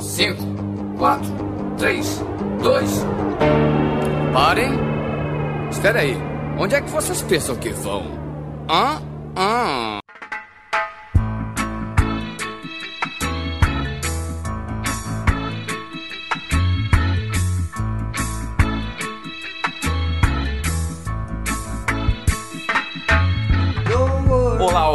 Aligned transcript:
5, 0.00 0.96
4, 0.98 1.26
3, 1.76 2.24
2. 2.62 3.06
Parem! 4.32 4.72
Espera 5.70 6.00
aí, 6.00 6.16
onde 6.58 6.74
é 6.74 6.80
que 6.80 6.90
vocês 6.90 7.20
pensam 7.22 7.54
que 7.56 7.68
vão? 7.68 8.06
Hã? 8.68 9.02
Hã? 9.36 10.00
Olá, 24.58 24.90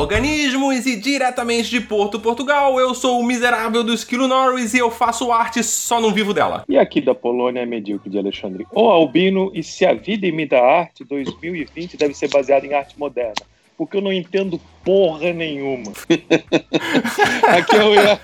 e 0.86 0.96
diretamente 0.96 1.70
de 1.70 1.82
Porto, 1.82 2.20
Portugal, 2.20 2.80
eu 2.80 2.94
sou 2.94 3.20
o 3.20 3.26
miserável 3.26 3.84
do 3.84 3.94
Esquilo 3.94 4.28
Norris 4.28 4.74
e 4.74 4.78
eu 4.78 4.92
faço 4.92 5.32
arte, 5.32 5.64
só 5.64 6.00
não 6.00 6.14
vivo 6.14 6.34
dela. 6.34 6.64
E 6.68 6.78
aqui 6.78 7.02
da 7.02 7.16
Polônia 7.16 7.62
é 7.62 7.66
medíocre 7.66 8.10
de 8.10 8.18
Alexandre. 8.18 8.66
Ô 8.72 8.90
Albino, 8.90 9.52
e 9.54 9.64
se 9.64 9.86
a 9.86 9.94
vida 9.94 10.28
imita 10.28 10.58
a 10.58 10.80
arte, 10.80 11.04
2020 11.04 11.98
deve 11.98 12.14
ser 12.14 12.30
baseada 12.30 12.66
em 12.66 12.74
arte 12.74 12.98
moderna? 13.00 13.46
Porque 13.78 13.98
eu 13.98 14.02
não 14.02 14.14
entendo 14.14 14.60
porra 14.84 15.34
nenhuma. 15.34 15.92
aqui 17.48 17.76
é 17.76 17.84
o 17.84 17.94
Ia... 17.94 18.20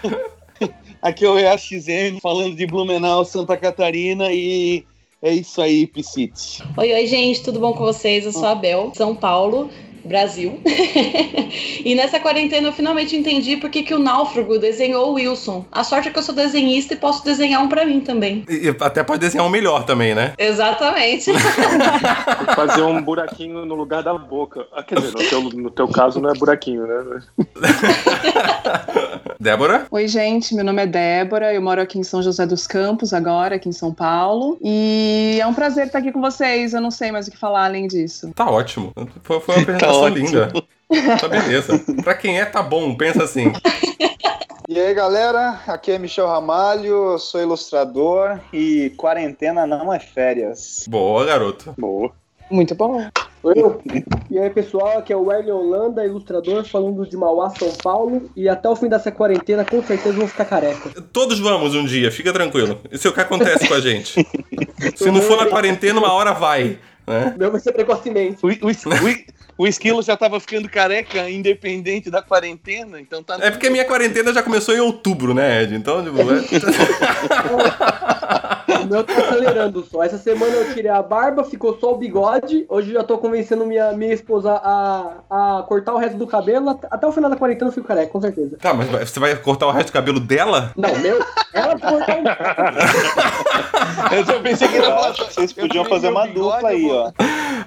Aqui 1.02 1.26
é 1.26 1.30
o 1.30 1.40
EAXN 1.40 2.20
falando 2.22 2.56
de 2.56 2.68
Blumenau, 2.68 3.26
Santa 3.26 3.58
Catarina 3.58 4.32
e 4.32 4.86
é 5.20 5.34
isso 5.34 5.60
aí, 5.60 5.88
Piscite. 5.88 6.64
Oi, 6.78 6.94
oi, 6.94 7.08
gente, 7.08 7.42
tudo 7.42 7.60
bom 7.60 7.74
com 7.74 7.84
vocês? 7.84 8.24
Eu 8.24 8.32
sou 8.32 8.46
a 8.46 8.54
Bel, 8.54 8.92
São 8.96 9.16
Paulo. 9.16 9.70
Brasil. 10.04 10.60
e 11.86 11.96
nessa 11.96 12.20
quarentena 12.20 12.68
eu 12.68 12.74
finalmente 12.74 13.16
entendi 13.16 13.58
por 13.58 13.70
que, 13.70 13.84
que 13.84 13.94
o 13.94 14.00
náufrago 14.00 14.58
desenhou 14.58 15.10
o 15.10 15.14
Wilson. 15.14 15.66
A 15.72 15.84
sorte 15.84 16.10
é 16.10 16.12
que 16.12 16.20
eu 16.20 16.24
sou 16.24 16.36
desenhista 16.36 16.94
e 16.94 16.98
posso 16.98 17.24
desenhar 17.24 17.62
um 17.62 17.70
para 17.70 17.86
mim 17.86 18.00
também. 18.00 18.46
E 18.50 18.70
até 18.80 19.04
pode 19.04 19.20
desenhar 19.20 19.46
um 19.46 19.50
melhor 19.50 19.84
também, 19.86 20.16
né? 20.16 20.34
Exatamente. 20.38 21.32
Fazer 22.56 22.82
um 22.82 23.02
buraquinho 23.02 23.66
no 23.66 23.76
lugar 23.76 24.04
da 24.04 24.14
boca. 24.14 24.66
Ah, 24.74 24.84
quer 24.84 25.00
dizer, 25.00 25.14
no 25.14 25.30
teu, 25.30 25.42
no 25.62 25.72
teu 25.72 25.88
caso 25.88 26.20
não 26.20 26.30
é 26.30 26.34
buraquinho, 26.34 26.86
né? 26.88 27.22
Débora? 29.40 29.88
Oi, 29.90 30.08
gente. 30.08 30.54
Meu 30.54 30.64
nome 30.64 30.84
é 30.84 30.86
Débora. 30.86 31.54
Eu 31.54 31.62
moro 31.62 31.82
aqui 31.82 31.98
em 31.98 32.04
São 32.04 32.22
José 32.22 32.46
dos 32.46 32.68
Campos, 32.68 33.14
agora, 33.14 33.56
aqui 33.56 33.68
em 33.68 33.72
São 33.74 33.92
Paulo. 33.94 34.58
E 34.62 35.40
é 35.42 35.48
um 35.48 35.54
prazer 35.54 35.88
estar 35.88 36.00
aqui 36.00 36.12
com 36.12 36.22
vocês. 36.22 36.74
Eu 36.74 36.82
não 36.82 36.92
sei 36.92 37.12
mais 37.12 37.28
o 37.28 37.32
que 37.32 37.38
falar 37.38 37.66
além 37.66 37.88
disso. 37.88 38.32
Tá 38.36 38.50
ótimo. 38.50 38.94
Foi, 39.24 39.40
foi 39.40 39.56
uma 39.56 39.66
apresentação 40.00 40.02
tá 40.02 40.10
linda. 40.10 41.18
Tá 41.20 41.28
beleza. 41.28 41.80
pra 42.04 42.14
quem 42.14 42.40
é, 42.40 42.46
tá 42.46 42.62
bom. 42.62 42.96
Pensa 42.96 43.24
assim. 43.24 43.52
E 44.68 44.80
aí, 44.80 44.94
galera, 44.94 45.60
aqui 45.68 45.92
é 45.92 46.00
Michel 46.00 46.28
Ramalho, 46.28 47.18
sou 47.20 47.42
ilustrador 47.42 48.40
e 48.54 48.92
quarentena 48.98 49.68
não 49.68 49.94
é 49.94 50.00
férias. 50.00 50.86
Boa, 50.88 51.26
garoto. 51.26 51.74
Boa. 51.78 52.12
Muito 52.50 52.76
bom. 52.76 53.06
Eu. 53.44 53.82
E 54.30 54.38
aí, 54.38 54.50
pessoal, 54.50 55.00
aqui 55.00 55.12
é 55.12 55.18
o 55.18 55.32
Hélio 55.32 55.58
Holanda, 55.58 56.06
ilustrador, 56.06 56.64
falando 56.64 57.08
de 57.08 57.18
Mauá, 57.18 57.50
São 57.50 57.72
Paulo. 57.84 58.30
E 58.36 58.48
até 58.48 58.70
o 58.70 58.76
fim 58.76 58.88
dessa 58.88 59.12
quarentena, 59.12 59.66
com 59.66 59.82
certeza, 59.82 60.16
vou 60.16 60.28
ficar 60.28 60.46
careca. 60.46 61.02
Todos 61.12 61.40
vamos 61.40 61.74
um 61.74 61.84
dia, 61.84 62.12
fica 62.12 62.32
tranquilo. 62.32 62.80
Isso 62.92 63.08
é 63.08 63.12
o 63.12 63.14
que 63.14 63.20
acontece 63.20 63.68
com 63.68 63.74
a 63.74 63.80
gente. 63.80 64.26
Se 64.96 65.10
não 65.10 65.22
for 65.22 65.38
na 65.38 65.50
quarentena, 65.50 66.00
uma 66.00 66.14
hora 66.14 66.34
vai. 66.34 66.78
Né? 67.08 67.36
Meu 67.38 67.52
vai 67.52 67.60
ser 67.60 67.72
precocemente. 67.72 68.38
O, 68.46 68.48
o, 68.48 68.52
o, 68.52 69.64
o 69.64 69.68
esquilo 69.68 70.02
já 70.02 70.16
tava 70.18 70.40
ficando 70.40 70.70
careca, 70.70 71.30
independente 71.30 72.10
da 72.10 72.22
quarentena, 72.22 73.00
então 73.00 73.24
tá. 73.24 73.38
É 73.40 73.52
porque 73.52 73.68
a 73.68 73.72
minha 73.72 73.86
quarentena 73.86 74.34
já 74.34 74.42
começou 74.42 74.76
em 74.76 74.80
outubro, 74.80 75.34
né, 75.34 75.64
Ed? 75.64 75.76
Então, 75.76 76.04
tipo. 76.04 76.18
o 78.82 78.86
meu 78.88 79.04
tá 79.04 79.14
acelerando 79.14 79.86
só. 79.90 80.04
Essa 80.04 80.18
semana 80.18 80.54
eu 80.54 80.74
tirei 80.74 80.92
a 80.92 81.02
barba, 81.02 81.44
ficou 81.44 81.78
só 81.80 81.94
o 81.94 81.98
bigode. 81.98 82.66
Hoje 82.70 82.90
eu 82.90 82.96
já 82.96 83.04
tô 83.04 83.18
convencendo 83.18 83.66
minha, 83.66 83.92
minha 83.94 84.14
esposa 84.14 84.54
a, 84.54 85.18
a 85.30 85.64
cortar 85.64 85.94
o 85.94 85.98
resto 85.98 86.18
do 86.18 86.28
cabelo. 86.28 86.80
Até 86.90 87.08
o 87.08 87.12
final 87.12 87.30
da 87.30 87.36
quarentena 87.36 87.70
eu 87.70 87.74
fico 87.74 87.88
careca, 87.88 88.12
com 88.12 88.22
certeza. 88.22 88.58
Tá, 88.58 88.74
mas 88.74 88.88
você 88.90 89.20
vai 89.20 89.36
cortar 89.36 89.68
o 89.68 89.72
resto 89.72 89.88
do 89.88 89.94
cabelo 89.94 90.20
dela? 90.20 90.72
Não, 90.76 90.96
meu. 91.00 91.24
Ela 91.54 91.80
cortar 91.80 92.18
o. 92.18 92.22
eu 94.16 94.26
só 94.26 94.40
pensei 94.40 94.68
que 94.68 94.78
era 94.78 95.14
Vocês 95.14 95.54
podiam 95.54 95.86
fazer 95.86 96.10
uma 96.10 96.28
dupla 96.28 96.70
aí, 96.70 96.90
ó. 96.92 97.12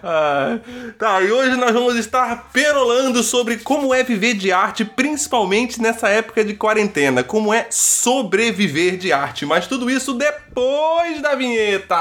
Ah, 0.02 0.58
tá, 0.98 1.20
e 1.22 1.30
hoje 1.30 1.56
nós 1.56 1.72
vamos 1.72 1.96
estar 1.96 2.50
perolando 2.52 3.22
sobre 3.22 3.58
como 3.58 3.94
é 3.94 4.02
viver 4.02 4.34
de 4.34 4.52
arte, 4.52 4.84
principalmente 4.84 5.80
nessa 5.80 6.08
época 6.08 6.44
de 6.44 6.54
quarentena. 6.54 7.22
Como 7.22 7.52
é 7.52 7.66
sobreviver 7.70 8.96
de 8.96 9.12
arte. 9.12 9.46
Mas 9.46 9.66
tudo 9.66 9.90
isso 9.90 10.14
depois 10.14 10.53
da 11.20 11.34
vinheta! 11.34 11.96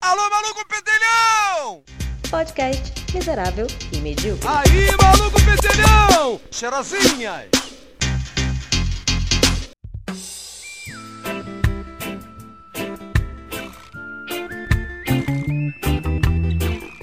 Alô, 0.00 0.30
maluco 0.30 0.66
pedelhão! 0.66 1.84
Podcast 2.28 2.92
miserável 3.14 3.68
e 3.92 3.98
medíocre. 3.98 4.48
Aí, 4.48 4.88
maluco 5.00 5.38
pedelhão! 5.44 6.40
Cheirosinhas! 6.50 7.46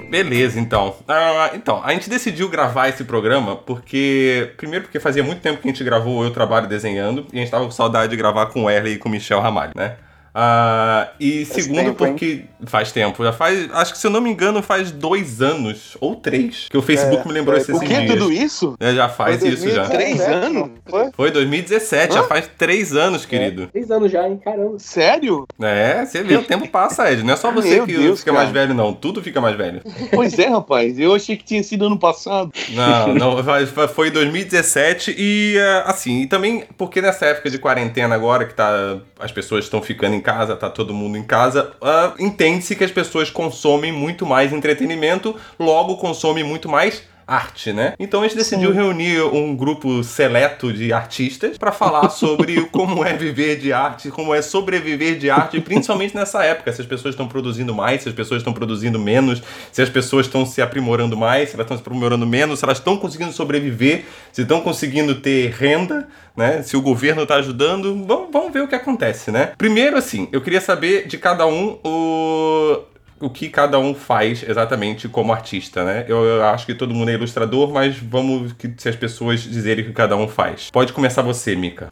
Beleza, 0.09 0.59
então. 0.59 0.95
Ah, 1.07 1.51
então, 1.53 1.81
a 1.83 1.93
gente 1.93 2.09
decidiu 2.09 2.49
gravar 2.49 2.89
esse 2.89 3.05
programa 3.05 3.55
porque. 3.55 4.53
Primeiro, 4.57 4.85
porque 4.85 4.99
fazia 4.99 5.23
muito 5.23 5.41
tempo 5.41 5.61
que 5.61 5.67
a 5.69 5.71
gente 5.71 5.83
gravou 5.85 6.23
Eu 6.23 6.31
Trabalho 6.31 6.67
Desenhando 6.67 7.25
e 7.31 7.37
a 7.37 7.39
gente 7.39 7.49
tava 7.49 7.63
com 7.63 7.71
saudade 7.71 8.11
de 8.11 8.17
gravar 8.17 8.47
com 8.47 8.65
o 8.65 8.69
Erle 8.69 8.91
e 8.91 8.97
com 8.97 9.07
o 9.07 9.11
Michel 9.11 9.39
Ramalho, 9.39 9.71
né? 9.73 9.95
Uh, 10.35 11.13
e 11.19 11.45
faz 11.45 11.63
segundo, 11.63 11.77
tempo, 11.77 11.95
porque. 11.95 12.25
Hein? 12.25 12.49
Faz 12.65 12.91
tempo. 12.91 13.23
Já 13.23 13.31
faz. 13.31 13.69
Acho 13.71 13.93
que 13.93 13.99
se 13.99 14.07
eu 14.07 14.11
não 14.11 14.19
me 14.19 14.31
engano, 14.31 14.63
faz 14.63 14.91
dois 14.91 15.43
anos. 15.43 15.95
Ou 16.01 16.15
três. 16.15 16.67
Que 16.69 16.77
o 16.77 16.81
Facebook 16.81 17.23
é, 17.23 17.27
me 17.27 17.33
lembrou 17.33 17.55
é, 17.55 17.61
esses 17.61 17.79
dias. 17.79 17.91
O 17.91 18.01
que? 18.01 18.07
Tudo 18.07 18.31
isso? 18.31 18.75
É, 18.79 18.95
já 18.95 19.07
faz 19.07 19.41
foi 19.41 19.49
isso 19.49 19.69
já. 19.69 19.87
Três 19.87 20.19
anos? 20.21 20.71
Foi? 20.87 21.11
Foi 21.13 21.31
2017, 21.31 22.11
Hã? 22.11 22.15
já 22.15 22.23
faz 22.23 22.49
três 22.57 22.95
anos, 22.95 23.25
querido. 23.27 23.63
É, 23.63 23.67
três 23.67 23.91
anos 23.91 24.11
já, 24.11 24.27
hein? 24.27 24.39
Caramba. 24.43 24.79
Sério? 24.79 25.45
É, 25.61 26.03
você 26.03 26.23
vê, 26.23 26.35
o 26.35 26.43
tempo 26.43 26.67
passa, 26.67 27.11
Ed. 27.11 27.21
Não 27.21 27.33
é 27.33 27.37
só 27.37 27.51
você 27.51 27.75
Meu 27.75 27.85
que 27.85 27.95
Deus, 27.95 28.19
fica 28.19 28.31
cara. 28.31 28.43
mais 28.43 28.53
velho, 28.53 28.73
não. 28.73 28.91
Tudo 28.91 29.21
fica 29.21 29.39
mais 29.39 29.55
velho. 29.55 29.81
Pois 30.11 30.37
é, 30.39 30.47
rapaz. 30.47 30.97
Eu 30.97 31.13
achei 31.13 31.37
que 31.37 31.43
tinha 31.43 31.61
sido 31.61 31.85
ano 31.85 31.99
passado. 31.99 32.51
Não, 32.69 33.13
não. 33.13 33.43
Foi 33.89 34.09
2017 34.09 35.15
e 35.15 35.57
assim. 35.85 36.21
E 36.21 36.27
também 36.27 36.63
porque 36.75 37.01
nessa 37.01 37.27
época 37.27 37.51
de 37.51 37.59
quarentena 37.59 38.15
agora, 38.15 38.45
que 38.45 38.53
tá. 38.55 38.97
As 39.19 39.31
pessoas 39.31 39.65
estão 39.65 39.81
ficando 39.81 40.15
em 40.15 40.22
casa, 40.23 40.55
tá 40.55 40.69
todo 40.69 40.93
mundo 40.93 41.17
em 41.17 41.23
casa, 41.23 41.71
uh, 41.79 42.23
entende-se 42.23 42.75
que 42.75 42.83
as 42.83 42.91
pessoas 42.91 43.29
consomem 43.29 43.91
muito 43.91 44.25
mais 44.25 44.51
entretenimento, 44.51 45.35
logo 45.59 45.97
consomem 45.97 46.43
muito 46.43 46.67
mais 46.67 47.03
arte, 47.25 47.73
né? 47.73 47.93
Então 47.99 48.21
a 48.21 48.23
gente 48.23 48.37
decidiu 48.37 48.71
Sim. 48.71 48.75
reunir 48.75 49.21
um 49.21 49.55
grupo 49.55 50.03
seleto 50.03 50.71
de 50.71 50.91
artistas 50.91 51.57
para 51.57 51.71
falar 51.71 52.09
sobre 52.11 52.61
como 52.65 53.03
é 53.03 53.13
viver 53.13 53.59
de 53.59 53.71
arte, 53.71 54.09
como 54.09 54.33
é 54.33 54.41
sobreviver 54.41 55.17
de 55.17 55.29
arte, 55.29 55.59
principalmente 55.61 56.15
nessa 56.15 56.43
época, 56.43 56.71
se 56.71 56.81
as 56.81 56.87
pessoas 56.87 57.13
estão 57.13 57.27
produzindo 57.27 57.73
mais, 57.73 58.03
se 58.03 58.09
as 58.09 58.15
pessoas 58.15 58.41
estão 58.41 58.53
produzindo 58.53 58.99
menos, 58.99 59.41
se 59.71 59.81
as 59.81 59.89
pessoas 59.89 60.25
estão 60.25 60.45
se 60.45 60.61
aprimorando 60.61 61.15
mais, 61.15 61.49
se 61.49 61.55
elas 61.55 61.65
estão 61.65 61.77
se 61.77 61.81
aprimorando 61.81 62.25
menos, 62.25 62.59
se 62.59 62.65
elas 62.65 62.77
estão 62.77 62.97
conseguindo 62.97 63.31
sobreviver, 63.31 64.05
se 64.31 64.41
estão 64.41 64.61
conseguindo 64.61 65.15
ter 65.15 65.51
renda, 65.51 66.07
né? 66.35 66.61
Se 66.63 66.75
o 66.75 66.81
governo 66.81 67.23
está 67.23 67.35
ajudando, 67.35 68.05
vamos, 68.05 68.29
vamos 68.31 68.51
ver 68.51 68.61
o 68.61 68.67
que 68.67 68.75
acontece, 68.75 69.31
né? 69.31 69.53
Primeiro, 69.57 69.97
assim, 69.97 70.27
eu 70.31 70.41
queria 70.41 70.61
saber 70.61 71.07
de 71.07 71.17
cada 71.17 71.45
um 71.45 71.79
o 71.83 72.92
o 73.23 73.29
que 73.29 73.49
cada 73.49 73.79
um 73.79 73.95
faz 73.95 74.43
exatamente 74.43 75.07
como 75.07 75.31
artista, 75.31 75.85
né? 75.85 76.05
Eu, 76.09 76.25
eu, 76.25 76.43
acho 76.43 76.65
que 76.65 76.75
todo 76.75 76.93
mundo 76.93 77.09
é 77.09 77.13
ilustrador, 77.13 77.71
mas 77.71 77.97
vamos 77.97 78.51
que, 78.53 78.73
se 78.77 78.89
as 78.89 78.95
pessoas 78.97 79.39
dizerem 79.41 79.85
o 79.85 79.87
que 79.87 79.93
cada 79.93 80.17
um 80.17 80.27
faz. 80.27 80.69
Pode 80.69 80.91
começar 80.91 81.21
você, 81.21 81.55
Mika. 81.55 81.89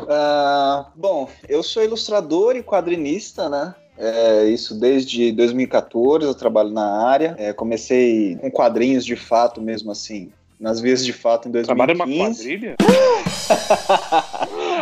Uh, 0.00 0.84
bom, 0.96 1.28
eu 1.48 1.62
sou 1.62 1.84
ilustrador 1.84 2.56
e 2.56 2.62
quadrinista, 2.64 3.48
né? 3.48 3.74
É, 3.96 4.46
isso 4.46 4.74
desde 4.74 5.30
2014 5.32 6.26
eu 6.26 6.34
trabalho 6.34 6.70
na 6.70 7.06
área. 7.06 7.36
É, 7.38 7.52
comecei 7.52 8.36
com 8.36 8.50
quadrinhos 8.50 9.04
de 9.04 9.14
fato 9.14 9.62
mesmo 9.62 9.92
assim, 9.92 10.32
nas 10.62 10.80
vias 10.80 11.04
de 11.04 11.12
fato 11.12 11.48
em 11.48 11.50
2015. 11.50 11.66
Trabalha 11.66 11.92
numa 11.92 12.28
quadrilha? 12.28 12.76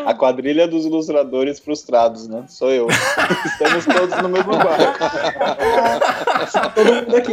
A 0.05 0.15
quadrilha 0.15 0.69
dos 0.69 0.85
ilustradores 0.85 1.59
frustrados, 1.59 2.29
né? 2.29 2.45
Sou 2.49 2.71
eu. 2.71 2.87
Estamos 3.47 3.87
todos 3.87 4.23
no 4.23 4.29
mesmo 4.29 4.53
barco. 4.53 4.99
Todo 6.75 6.95
mundo 6.95 7.17
aqui. 7.17 7.33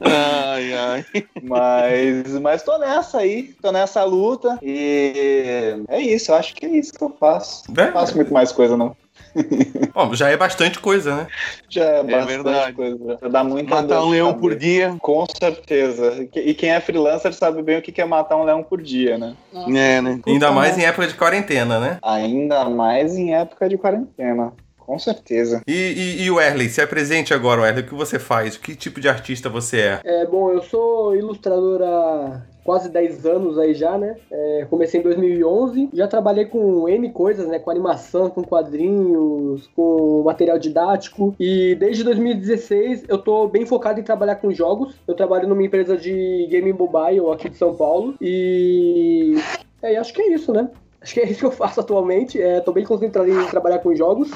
Ai, 0.00 0.72
ai. 0.74 1.04
Mas, 1.42 2.38
mas 2.40 2.62
tô 2.62 2.78
nessa 2.78 3.18
aí, 3.18 3.54
tô 3.60 3.72
nessa 3.72 4.04
luta 4.04 4.58
e 4.62 5.82
é 5.88 6.00
isso, 6.00 6.30
eu 6.30 6.36
acho 6.36 6.54
que 6.54 6.64
é 6.66 6.70
isso 6.70 6.92
que 6.92 7.02
eu 7.02 7.10
faço. 7.18 7.64
Não 7.68 7.92
faço 7.92 8.14
muito 8.14 8.32
mais 8.32 8.52
coisa, 8.52 8.76
não. 8.76 8.96
Bom, 9.94 10.14
já 10.14 10.28
é 10.28 10.36
bastante 10.36 10.78
coisa, 10.78 11.16
né? 11.16 11.26
Já 11.68 11.84
é 11.84 12.02
bastante 12.02 12.26
verdade. 12.26 12.72
coisa. 12.72 13.18
Já 13.20 13.28
dá 13.28 13.44
muita 13.44 13.74
Matar 13.74 14.04
um 14.04 14.10
leão 14.10 14.34
por 14.34 14.54
dia. 14.54 14.96
Com 15.00 15.26
certeza. 15.26 16.28
E 16.34 16.54
quem 16.54 16.70
é 16.70 16.80
freelancer 16.80 17.32
sabe 17.32 17.62
bem 17.62 17.78
o 17.78 17.82
que 17.82 18.00
é 18.00 18.04
matar 18.04 18.36
um 18.36 18.44
leão 18.44 18.62
por 18.62 18.80
dia, 18.80 19.18
né? 19.18 19.34
É, 19.54 20.00
né? 20.00 20.20
Ainda 20.26 20.50
mais 20.50 20.78
em 20.78 20.84
época 20.84 21.06
de 21.06 21.14
quarentena, 21.14 21.78
né? 21.78 21.98
Ainda 22.02 22.64
mais 22.68 23.16
em 23.16 23.34
época 23.34 23.68
de 23.68 23.76
quarentena. 23.76 24.52
Com 24.78 24.98
certeza. 24.98 25.60
E, 25.66 25.72
e, 25.72 26.22
e 26.22 26.30
o 26.30 26.40
Erley, 26.40 26.70
se 26.70 26.80
apresente 26.80 27.34
agora, 27.34 27.68
Erley, 27.68 27.84
o 27.84 27.86
que 27.86 27.94
você 27.94 28.18
faz? 28.18 28.56
Que 28.56 28.74
tipo 28.74 28.98
de 29.00 29.06
artista 29.06 29.50
você 29.50 29.80
é? 29.80 30.00
É, 30.02 30.26
bom, 30.26 30.50
eu 30.50 30.62
sou 30.62 31.14
ilustrador 31.14 31.82
há 31.82 32.40
quase 32.68 32.90
10 32.90 33.24
anos 33.24 33.58
aí 33.58 33.72
já, 33.72 33.96
né? 33.96 34.14
É, 34.30 34.66
comecei 34.68 35.00
em 35.00 35.02
2011, 35.02 35.88
já 35.90 36.06
trabalhei 36.06 36.44
com 36.44 36.86
N 36.86 37.10
coisas, 37.12 37.48
né? 37.48 37.58
Com 37.58 37.70
animação, 37.70 38.28
com 38.28 38.44
quadrinhos, 38.44 39.70
com 39.74 40.22
material 40.22 40.58
didático. 40.58 41.34
E 41.40 41.74
desde 41.76 42.04
2016 42.04 43.06
eu 43.08 43.16
tô 43.16 43.48
bem 43.48 43.64
focado 43.64 43.98
em 43.98 44.02
trabalhar 44.02 44.34
com 44.34 44.52
jogos. 44.52 44.94
Eu 45.08 45.14
trabalho 45.14 45.48
numa 45.48 45.62
empresa 45.62 45.96
de 45.96 46.46
game 46.50 46.70
mobile 46.74 47.30
aqui 47.32 47.48
de 47.48 47.56
São 47.56 47.74
Paulo. 47.74 48.14
E... 48.20 49.36
É, 49.80 49.96
acho 49.96 50.12
que 50.12 50.20
é 50.20 50.34
isso, 50.34 50.52
né? 50.52 50.68
Acho 51.00 51.14
que 51.14 51.20
é 51.20 51.24
isso 51.24 51.40
que 51.40 51.46
eu 51.46 51.52
faço 51.52 51.80
atualmente. 51.80 52.38
É, 52.38 52.60
tô 52.60 52.70
bem 52.70 52.84
concentrado 52.84 53.30
em 53.30 53.46
trabalhar 53.46 53.78
com 53.78 53.96
jogos. 53.96 54.30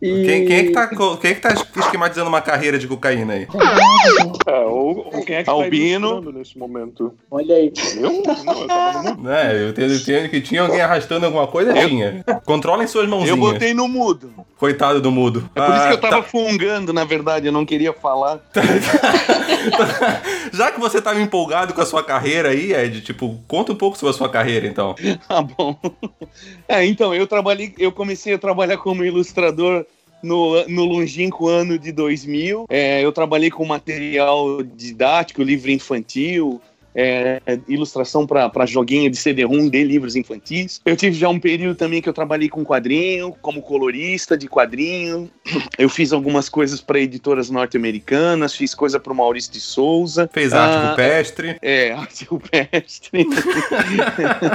E... 0.00 0.24
Quem, 0.24 0.46
quem, 0.46 0.56
é 0.56 0.62
que 0.64 0.70
tá, 0.70 0.86
quem 0.86 1.30
é 1.30 1.34
que 1.34 1.40
tá 1.40 1.54
esquematizando 1.76 2.28
uma 2.28 2.40
carreira 2.40 2.78
de 2.78 2.86
cocaína 2.86 3.32
aí? 3.34 3.48
É, 4.46 4.60
ou, 4.60 5.10
ou 5.12 5.24
quem 5.24 5.36
é 5.36 5.42
que 5.42 5.50
Albino. 5.50 6.22
tá 6.22 6.30
nesse 6.32 6.56
momento? 6.56 7.12
Olha 7.30 7.56
aí. 7.56 7.72
Eu? 7.96 8.02
Não, 8.02 8.14
eu 8.14 8.66
tava 8.68 9.02
no. 9.14 9.30
É, 9.30 9.62
eu 9.62 9.68
entendo, 9.70 9.94
entendo 9.94 10.28
que 10.28 10.40
tinha 10.40 10.62
alguém 10.62 10.80
arrastando 10.80 11.26
alguma 11.26 11.48
coisa, 11.48 11.74
tinha. 11.74 12.24
Controlem 12.44 12.86
suas 12.86 13.08
mãozinhas. 13.08 13.36
Eu 13.36 13.36
botei 13.36 13.74
no 13.74 13.88
mudo. 13.88 14.32
Coitado 14.56 15.00
do 15.00 15.10
mudo. 15.10 15.50
É 15.54 15.60
por 15.60 15.74
isso 15.74 15.86
que 15.88 15.92
eu 15.92 16.08
Ah, 16.08 16.10
tava 16.10 16.22
fungando, 16.22 16.92
na 16.92 17.04
verdade, 17.04 17.46
eu 17.46 17.52
não 17.52 17.66
queria 17.66 17.92
falar. 17.92 18.38
Já 20.52 20.70
que 20.70 20.80
você 20.80 21.00
tava 21.00 21.20
empolgado 21.20 21.74
com 21.74 21.80
a 21.80 21.86
sua 21.86 22.02
carreira 22.02 22.50
aí, 22.50 22.72
Ed, 22.72 23.00
tipo, 23.00 23.38
conta 23.46 23.72
um 23.72 23.76
pouco 23.76 23.98
sobre 23.98 24.14
a 24.14 24.18
sua 24.18 24.28
carreira, 24.28 24.66
então. 24.66 24.94
Tá 25.26 25.42
bom. 25.42 25.78
É, 26.68 26.84
então, 26.84 27.14
eu 27.14 27.26
trabalhei, 27.26 27.74
eu 27.78 27.90
comecei 27.90 28.34
a 28.34 28.38
trabalhar 28.38 28.76
como 28.76 29.02
ilustrador 29.02 29.86
no, 30.22 30.62
no 30.68 30.84
longínquo 30.84 31.48
ano 31.48 31.78
de 31.78 31.90
2000. 31.92 32.66
É, 32.68 33.02
eu 33.02 33.10
trabalhei 33.12 33.50
com 33.50 33.64
material 33.64 34.62
didático, 34.62 35.42
livro 35.42 35.70
infantil, 35.70 36.60
é, 36.94 37.40
ilustração 37.68 38.26
para 38.26 38.66
joguinho 38.66 39.10
de 39.10 39.16
CD-ROM 39.16 39.68
de 39.68 39.84
livros 39.84 40.16
infantis. 40.16 40.80
Eu 40.84 40.96
tive 40.96 41.16
já 41.16 41.28
um 41.28 41.38
período 41.38 41.76
também 41.76 42.02
que 42.02 42.08
eu 42.08 42.12
trabalhei 42.12 42.48
com 42.48 42.64
quadrinho, 42.64 43.34
como 43.40 43.62
colorista 43.62 44.36
de 44.36 44.48
quadrinho. 44.48 45.30
Eu 45.78 45.88
fiz 45.88 46.12
algumas 46.12 46.48
coisas 46.48 46.80
para 46.80 46.98
editoras 46.98 47.50
norte-americanas, 47.50 48.54
fiz 48.54 48.74
coisa 48.74 48.98
para 48.98 49.12
o 49.12 49.16
Maurício 49.16 49.52
de 49.52 49.60
Souza. 49.60 50.28
Fez 50.32 50.52
arte 50.52 50.76
Ah, 50.76 50.90
rupestre. 50.90 51.56
é, 51.62 51.92
arte 51.92 52.24
rupestre. 52.24 53.24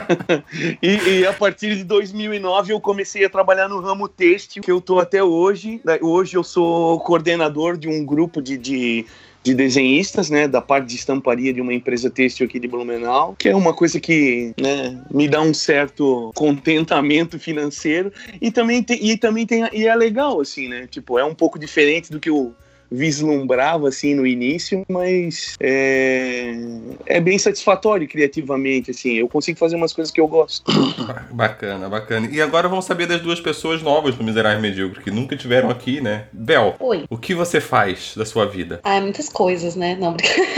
e, 0.82 1.20
e 1.20 1.26
a 1.26 1.34
partir 1.34 1.76
de 1.76 1.84
2009 1.84 2.74
eu 2.74 2.80
comecei 2.82 3.26
a 3.26 3.30
trabalhar 3.30 3.68
no 3.68 3.80
ramo 3.80 4.08
têxtil, 4.08 4.64
que 4.64 4.72
eu 4.72 4.82
tô 4.82 5.00
até 5.00 5.24
hoje. 5.24 5.82
Da- 5.84 6.00
Hoje 6.02 6.36
eu 6.36 6.44
sou 6.44 7.00
coordenador 7.00 7.78
de 7.78 7.88
um 7.88 8.06
grupo 8.06 8.42
de, 8.42 8.58
de, 8.58 9.06
de 9.44 9.54
desenhistas, 9.54 10.30
né, 10.30 10.48
da 10.48 10.62
parte 10.62 10.88
de 10.88 10.96
estamparia 10.96 11.54
de 11.54 11.60
uma 11.60 11.74
empresa 11.74 12.10
têxtil 12.10 12.46
aqui 12.46 12.60
de 12.60 12.68
Blumenau, 12.68 13.36
que 13.38 13.50
é 13.50 13.56
uma 13.56 13.74
coisa 13.74 14.00
que 14.00 14.54
né, 14.58 14.98
me 15.12 15.28
dá 15.28 15.42
um 15.42 15.54
certo 15.54 16.32
contentamento 16.34 17.38
financeiro 17.38 18.12
e 18.42 18.50
também 18.50 18.82
tem, 18.82 19.06
e 19.06 19.18
também 19.18 19.46
tem 19.46 19.68
e 19.74 19.86
é 19.86 19.96
legal 19.96 20.40
assim, 20.40 20.70
né? 20.70 20.88
Tipo, 20.88 21.20
é 21.20 21.26
um 21.26 21.36
pouco 21.36 21.60
diferente 21.60 22.10
do 22.12 22.20
que 22.20 22.30
eu 22.30 22.56
vislumbrava 22.94 23.90
assim 23.90 24.14
no 24.14 24.26
início, 24.26 24.86
mas 24.88 25.56
é, 25.60 26.54
é 27.08 27.20
bem 27.20 27.40
satisfatório 27.40 28.08
criativamente, 28.08 28.92
assim. 28.92 29.14
Eu 29.14 29.28
consigo 29.28 29.58
fazer 29.58 29.76
umas 29.76 29.92
coisas 29.92 30.12
que 30.12 30.22
eu 30.22 30.28
gosto. 30.28 30.72
Bacana, 31.32 31.90
bacana. 31.90 32.30
E 32.32 32.42
agora 32.42 32.70
vamos 32.70 32.86
saber 32.86 33.08
das 33.08 33.22
duas 33.22 33.40
pessoas 33.40 33.82
novas 33.82 34.16
do 34.16 34.24
Miserável 34.24 34.62
Medíocre, 34.62 35.02
que 35.02 35.10
nunca 35.10 35.36
tiveram 35.36 35.70
aqui, 35.70 36.00
né? 36.00 36.26
Bel, 36.32 36.76
Oi. 36.80 37.06
o 37.10 37.18
que 37.18 37.34
você 37.34 37.60
faz 37.60 38.14
da 38.16 38.26
sua 38.26 38.46
vida? 38.46 38.80
Ah, 38.84 39.02
muitas 39.02 39.30
coisas, 39.30 39.76
né? 39.76 39.98
Não, 40.00 40.14
brincadeira. 40.14 40.54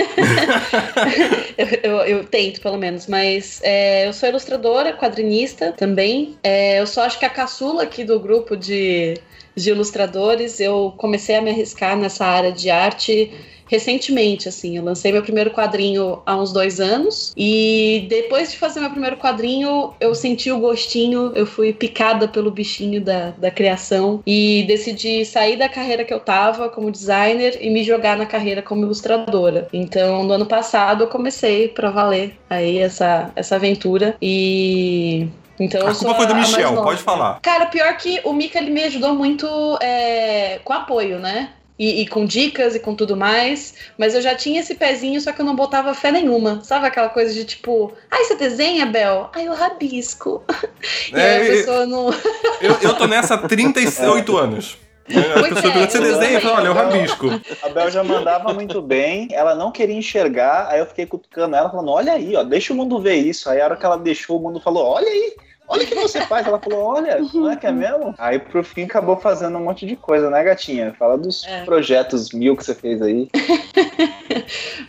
eu, 1.57 1.67
eu, 1.83 1.97
eu 2.01 2.23
tento, 2.25 2.59
pelo 2.59 2.77
menos. 2.77 3.07
Mas 3.07 3.61
é, 3.63 4.07
eu 4.07 4.13
sou 4.13 4.27
ilustradora, 4.27 4.93
quadrinista 4.93 5.71
também. 5.71 6.37
É, 6.43 6.79
eu 6.79 6.87
só 6.87 7.03
acho 7.03 7.17
que 7.17 7.25
a 7.25 7.29
caçula 7.29 7.83
aqui 7.83 8.03
do 8.03 8.19
grupo 8.19 8.57
de, 8.57 9.15
de 9.55 9.69
ilustradores, 9.69 10.59
eu 10.59 10.93
comecei 10.97 11.35
a 11.35 11.41
me 11.41 11.49
arriscar 11.49 11.97
nessa 11.97 12.25
área 12.25 12.51
de 12.51 12.69
arte 12.69 13.31
recentemente, 13.67 14.47
assim. 14.47 14.77
Eu 14.77 14.83
lancei 14.83 15.11
meu 15.11 15.23
primeiro 15.23 15.51
quadrinho 15.51 16.21
há 16.25 16.35
uns 16.35 16.51
dois 16.53 16.79
anos. 16.79 17.33
E 17.35 18.05
depois 18.09 18.51
de 18.51 18.57
fazer 18.57 18.79
meu 18.79 18.89
primeiro 18.89 19.17
quadrinho, 19.17 19.93
eu 19.99 20.13
senti 20.13 20.51
o 20.51 20.59
gostinho, 20.59 21.31
eu 21.35 21.45
fui 21.45 21.73
picada 21.73 22.27
pelo 22.27 22.51
bichinho 22.51 23.01
da, 23.01 23.31
da 23.31 23.51
criação 23.51 24.21
e 24.25 24.63
decidi 24.67 25.25
sair 25.25 25.57
da 25.57 25.69
carreira 25.69 26.03
que 26.03 26.13
eu 26.13 26.19
tava 26.19 26.69
como 26.69 26.91
designer 26.91 27.57
e 27.59 27.69
me 27.69 27.83
jogar 27.83 28.17
na 28.17 28.25
carreira 28.25 28.61
como 28.61 28.83
ilustradora. 28.83 29.67
Então, 29.73 30.23
no 30.23 30.33
ano 30.33 30.45
passado, 30.45 31.03
eu 31.03 31.07
comecei 31.07 31.67
pra 31.67 31.89
valer 31.89 32.35
aí 32.49 32.77
essa, 32.77 33.31
essa 33.35 33.55
aventura 33.55 34.15
e. 34.21 35.27
Então, 35.59 35.87
A 35.87 35.95
culpa 35.95 36.15
foi 36.15 36.27
do 36.27 36.35
Michel, 36.35 36.73
pode 36.83 37.01
falar. 37.01 37.39
Cara, 37.41 37.65
pior 37.67 37.95
que 37.97 38.19
o 38.23 38.33
Mika 38.33 38.57
ele 38.59 38.71
me 38.71 38.83
ajudou 38.83 39.13
muito 39.13 39.47
é, 39.81 40.59
com 40.63 40.73
apoio, 40.73 41.19
né? 41.19 41.49
E, 41.77 42.01
e 42.01 42.07
com 42.07 42.25
dicas 42.25 42.73
e 42.73 42.79
com 42.79 42.95
tudo 42.95 43.17
mais. 43.17 43.73
Mas 43.97 44.15
eu 44.15 44.21
já 44.21 44.33
tinha 44.33 44.61
esse 44.61 44.75
pezinho, 44.75 45.19
só 45.19 45.31
que 45.31 45.41
eu 45.41 45.45
não 45.45 45.55
botava 45.55 45.93
fé 45.93 46.11
nenhuma. 46.11 46.61
Sabe 46.63 46.87
aquela 46.87 47.09
coisa 47.09 47.33
de 47.33 47.43
tipo, 47.43 47.93
ai, 48.09 48.23
você 48.23 48.35
desenha, 48.35 48.85
Bel? 48.85 49.29
Ai, 49.33 49.47
eu 49.47 49.53
rabisco. 49.53 50.43
e 51.11 51.15
aí 51.15 51.21
É, 51.21 51.35
a 51.37 51.51
pessoa 51.51 51.85
não. 51.85 52.13
Eu, 52.61 52.77
eu 52.81 52.93
tô 52.95 53.07
nessa 53.07 53.35
há 53.35 53.37
38 53.37 54.37
anos. 54.37 54.77
A 55.07 55.39
Pois 55.39 55.53
pessoa 55.53 55.71
é, 55.71 55.73
pergunta, 55.73 55.91
você 55.91 55.99
desenha? 55.99 56.39
Eu 56.39 56.51
olha, 56.51 56.67
eu 56.67 56.73
também. 56.73 56.99
rabisco. 56.99 57.27
A 57.61 57.69
Bel 57.69 57.91
já 57.91 58.03
mandava 58.03 58.53
muito 58.53 58.81
bem, 58.81 59.27
ela 59.31 59.53
não 59.53 59.71
queria 59.71 59.95
enxergar, 59.95 60.67
aí 60.69 60.79
eu 60.79 60.85
fiquei 60.87 61.05
cutucando 61.05 61.55
ela, 61.55 61.69
falando, 61.69 61.91
olha 61.91 62.13
aí, 62.13 62.35
ó, 62.35 62.43
deixa 62.43 62.73
o 62.73 62.75
mundo 62.75 62.99
ver 62.99 63.15
isso. 63.15 63.49
Aí 63.49 63.61
a 63.61 63.65
hora 63.65 63.77
que 63.77 63.85
ela 63.85 63.97
deixou, 63.97 64.39
o 64.39 64.41
mundo 64.41 64.59
falou, 64.59 64.83
olha 64.85 65.07
aí, 65.07 65.35
olha 65.67 65.83
o 65.83 65.87
que 65.87 65.95
você 65.95 66.21
faz. 66.21 66.45
Ela 66.47 66.59
falou, 66.59 66.79
olha, 66.83 67.19
não 67.33 67.51
é 67.51 67.55
que 67.55 67.67
é 67.67 67.71
mesmo? 67.71 68.13
Aí 68.17 68.39
pro 68.39 68.63
fim 68.63 68.83
acabou 68.83 69.17
fazendo 69.17 69.57
um 69.57 69.63
monte 69.63 69.85
de 69.85 69.95
coisa, 69.95 70.29
né, 70.29 70.43
gatinha? 70.43 70.93
Fala 70.97 71.17
dos 71.17 71.45
É. 71.45 71.63
projetos 71.63 72.31
mil 72.31 72.55
que 72.55 72.63
você 72.63 72.75
fez 72.75 73.01
aí. 73.01 73.29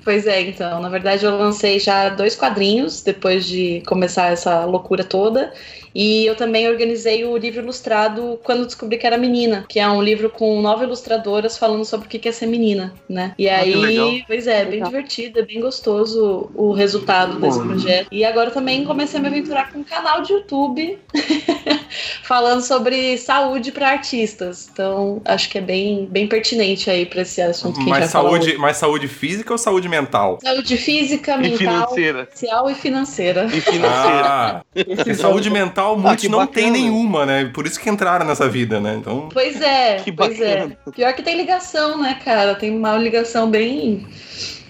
Pois 0.05 0.27
é, 0.27 0.41
então, 0.43 0.81
na 0.81 0.89
verdade 0.89 1.25
eu 1.25 1.37
lancei 1.37 1.79
já 1.81 2.09
dois 2.09 2.37
quadrinhos 2.37 3.03
depois 3.03 3.45
de 3.47 3.83
começar 3.87 4.33
essa 4.33 4.65
loucura 4.65 5.03
toda. 5.03 5.53
E 5.95 6.27
eu 6.27 6.37
também 6.37 6.69
organizei 6.69 7.25
o 7.25 7.37
livro 7.39 7.63
ilustrado 7.63 8.39
quando 8.45 8.67
descobri 8.67 8.99
que 8.99 9.07
era 9.07 9.17
menina, 9.17 9.65
que 9.67 9.81
é 9.81 9.89
um 9.89 10.03
livro 10.03 10.29
com 10.29 10.61
nove 10.61 10.85
ilustradoras 10.85 11.57
falando 11.57 11.87
sobre 11.87 12.07
o 12.07 12.11
que 12.11 12.29
é 12.29 12.33
ser 12.33 12.45
menina, 12.47 12.93
né? 13.09 13.33
E 13.39 13.49
Ah, 13.49 13.61
aí, 13.61 14.23
pois 14.27 14.47
é, 14.47 14.63
bem 14.67 14.83
divertido, 14.83 15.39
é 15.39 15.43
bem 15.43 15.59
gostoso 15.59 16.51
o 16.55 16.73
resultado 16.73 17.41
desse 17.41 17.59
projeto. 17.61 18.09
E 18.13 18.27
agora 18.27 18.51
também 18.51 18.85
comecei 18.85 19.19
a 19.19 19.23
me 19.23 19.29
aventurar 19.29 19.73
com 19.73 19.79
um 19.79 19.85
canal 19.85 20.21
de 20.21 20.35
YouTube 20.35 20.66
falando 22.23 22.61
sobre 22.63 23.17
saúde 23.19 23.73
para 23.73 23.91
artistas. 23.91 24.69
Então, 24.73 25.21
acho 25.25 25.49
que 25.49 25.59
é 25.59 25.61
bem, 25.61 26.07
bem 26.11 26.27
pertinente 26.27 26.91
aí 26.91 27.07
para 27.07 27.23
esse 27.23 27.41
assunto 27.41 27.75
que 27.75 27.81
a 27.81 27.83
gente 27.85 27.91
Mais 27.91 28.05
vai 28.05 28.09
falar 28.13 28.31
saúde, 28.31 28.59
mais 28.59 28.77
saúde 28.77 29.09
física 29.09 29.53
ou 29.53 29.59
saúde 29.59 29.89
mental? 29.89 30.39
Saúde 30.43 30.77
física, 30.77 31.35
E 31.35 31.39
mental, 31.39 31.59
financeira. 31.59 32.29
social 32.33 32.71
e 32.71 32.75
financeira. 32.75 33.45
E 33.47 33.61
financeira. 33.61 34.25
Ah, 34.29 34.63
Esse 34.75 35.15
saúde 35.21 35.51
mental 35.51 35.99
muitos 35.99 36.23
que 36.23 36.29
não 36.29 36.39
bacana. 36.41 36.55
têm 36.55 36.71
nenhuma, 36.71 37.25
né? 37.27 37.51
Por 37.53 37.67
isso 37.67 37.79
que 37.81 37.89
entraram 37.89 38.27
nessa 38.27 38.49
vida, 38.49 38.81
né? 38.81 38.97
Então, 38.99 39.29
Pois 39.33 39.61
é, 39.61 39.97
Que 39.97 40.13
pois 40.13 40.39
bacana. 40.39 40.77
é. 40.87 40.91
Pior 40.91 41.13
que 41.15 41.23
tem 41.23 41.37
ligação, 41.37 42.01
né, 42.01 42.19
cara? 42.25 42.55
Tem 42.55 42.71
uma 42.77 42.97
ligação 42.97 43.51
bem, 43.51 44.07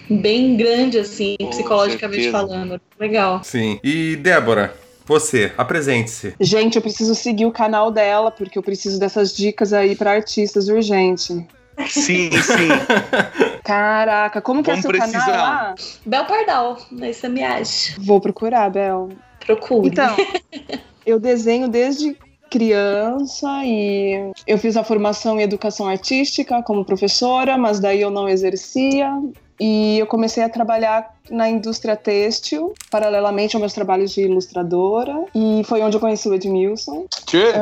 bem 0.09 0.55
grande, 0.55 0.99
assim, 0.99 1.35
Com 1.39 1.47
psicologicamente 1.49 2.23
certeza. 2.23 2.47
falando. 2.47 2.81
Legal. 2.99 3.41
sim. 3.43 3.79
E 3.83 4.15
Débora, 4.15 4.73
você, 5.07 5.51
apresente-se. 5.57 6.35
Gente, 6.39 6.75
eu 6.75 6.81
preciso 6.81 7.15
seguir 7.15 7.45
o 7.45 7.51
canal 7.51 7.89
dela, 7.91 8.29
porque 8.29 8.57
eu 8.57 8.63
preciso 8.63 8.99
dessas 8.99 9.35
dicas 9.35 9.71
aí 9.73 9.95
pra 9.95 10.11
artistas 10.11 10.67
urgente. 10.67 11.47
Sim, 11.87 12.29
sim. 12.31 12.69
Caraca, 13.63 14.41
como 14.41 14.63
que 14.63 14.69
é 14.69 14.73
Vamos 14.73 14.81
seu 14.81 14.91
precisar. 14.91 15.25
canal 15.25 15.37
lá? 15.37 15.75
Bel 16.05 16.25
Pardal, 16.25 16.77
aí 17.01 17.13
você 17.13 17.29
me 17.29 17.43
acha. 17.43 17.95
Vou 17.99 18.19
procurar, 18.19 18.69
Bel. 18.69 19.09
Procure. 19.45 19.87
Então, 19.87 20.15
eu 21.05 21.19
desenho 21.19 21.67
desde 21.67 22.17
criança 22.49 23.47
e 23.63 24.31
eu 24.45 24.57
fiz 24.57 24.75
a 24.77 24.83
formação 24.83 25.39
em 25.39 25.43
educação 25.43 25.87
artística 25.87 26.63
como 26.63 26.85
professora, 26.85 27.57
mas 27.57 27.79
daí 27.79 28.01
eu 28.01 28.09
não 28.09 28.27
exercia. 28.27 29.11
E 29.59 29.97
eu 29.99 30.07
comecei 30.07 30.43
a 30.43 30.49
trabalhar 30.49 31.15
na 31.29 31.49
indústria 31.49 31.95
têxtil, 31.95 32.73
paralelamente 32.91 33.55
aos 33.55 33.61
meus 33.61 33.73
trabalhos 33.73 34.11
de 34.11 34.21
ilustradora. 34.21 35.25
E 35.33 35.63
foi 35.65 35.81
onde 35.81 35.97
eu 35.97 36.01
conheci 36.01 36.29
o 36.29 36.33
Edmilson. 36.33 37.05
Tchê. 37.25 37.53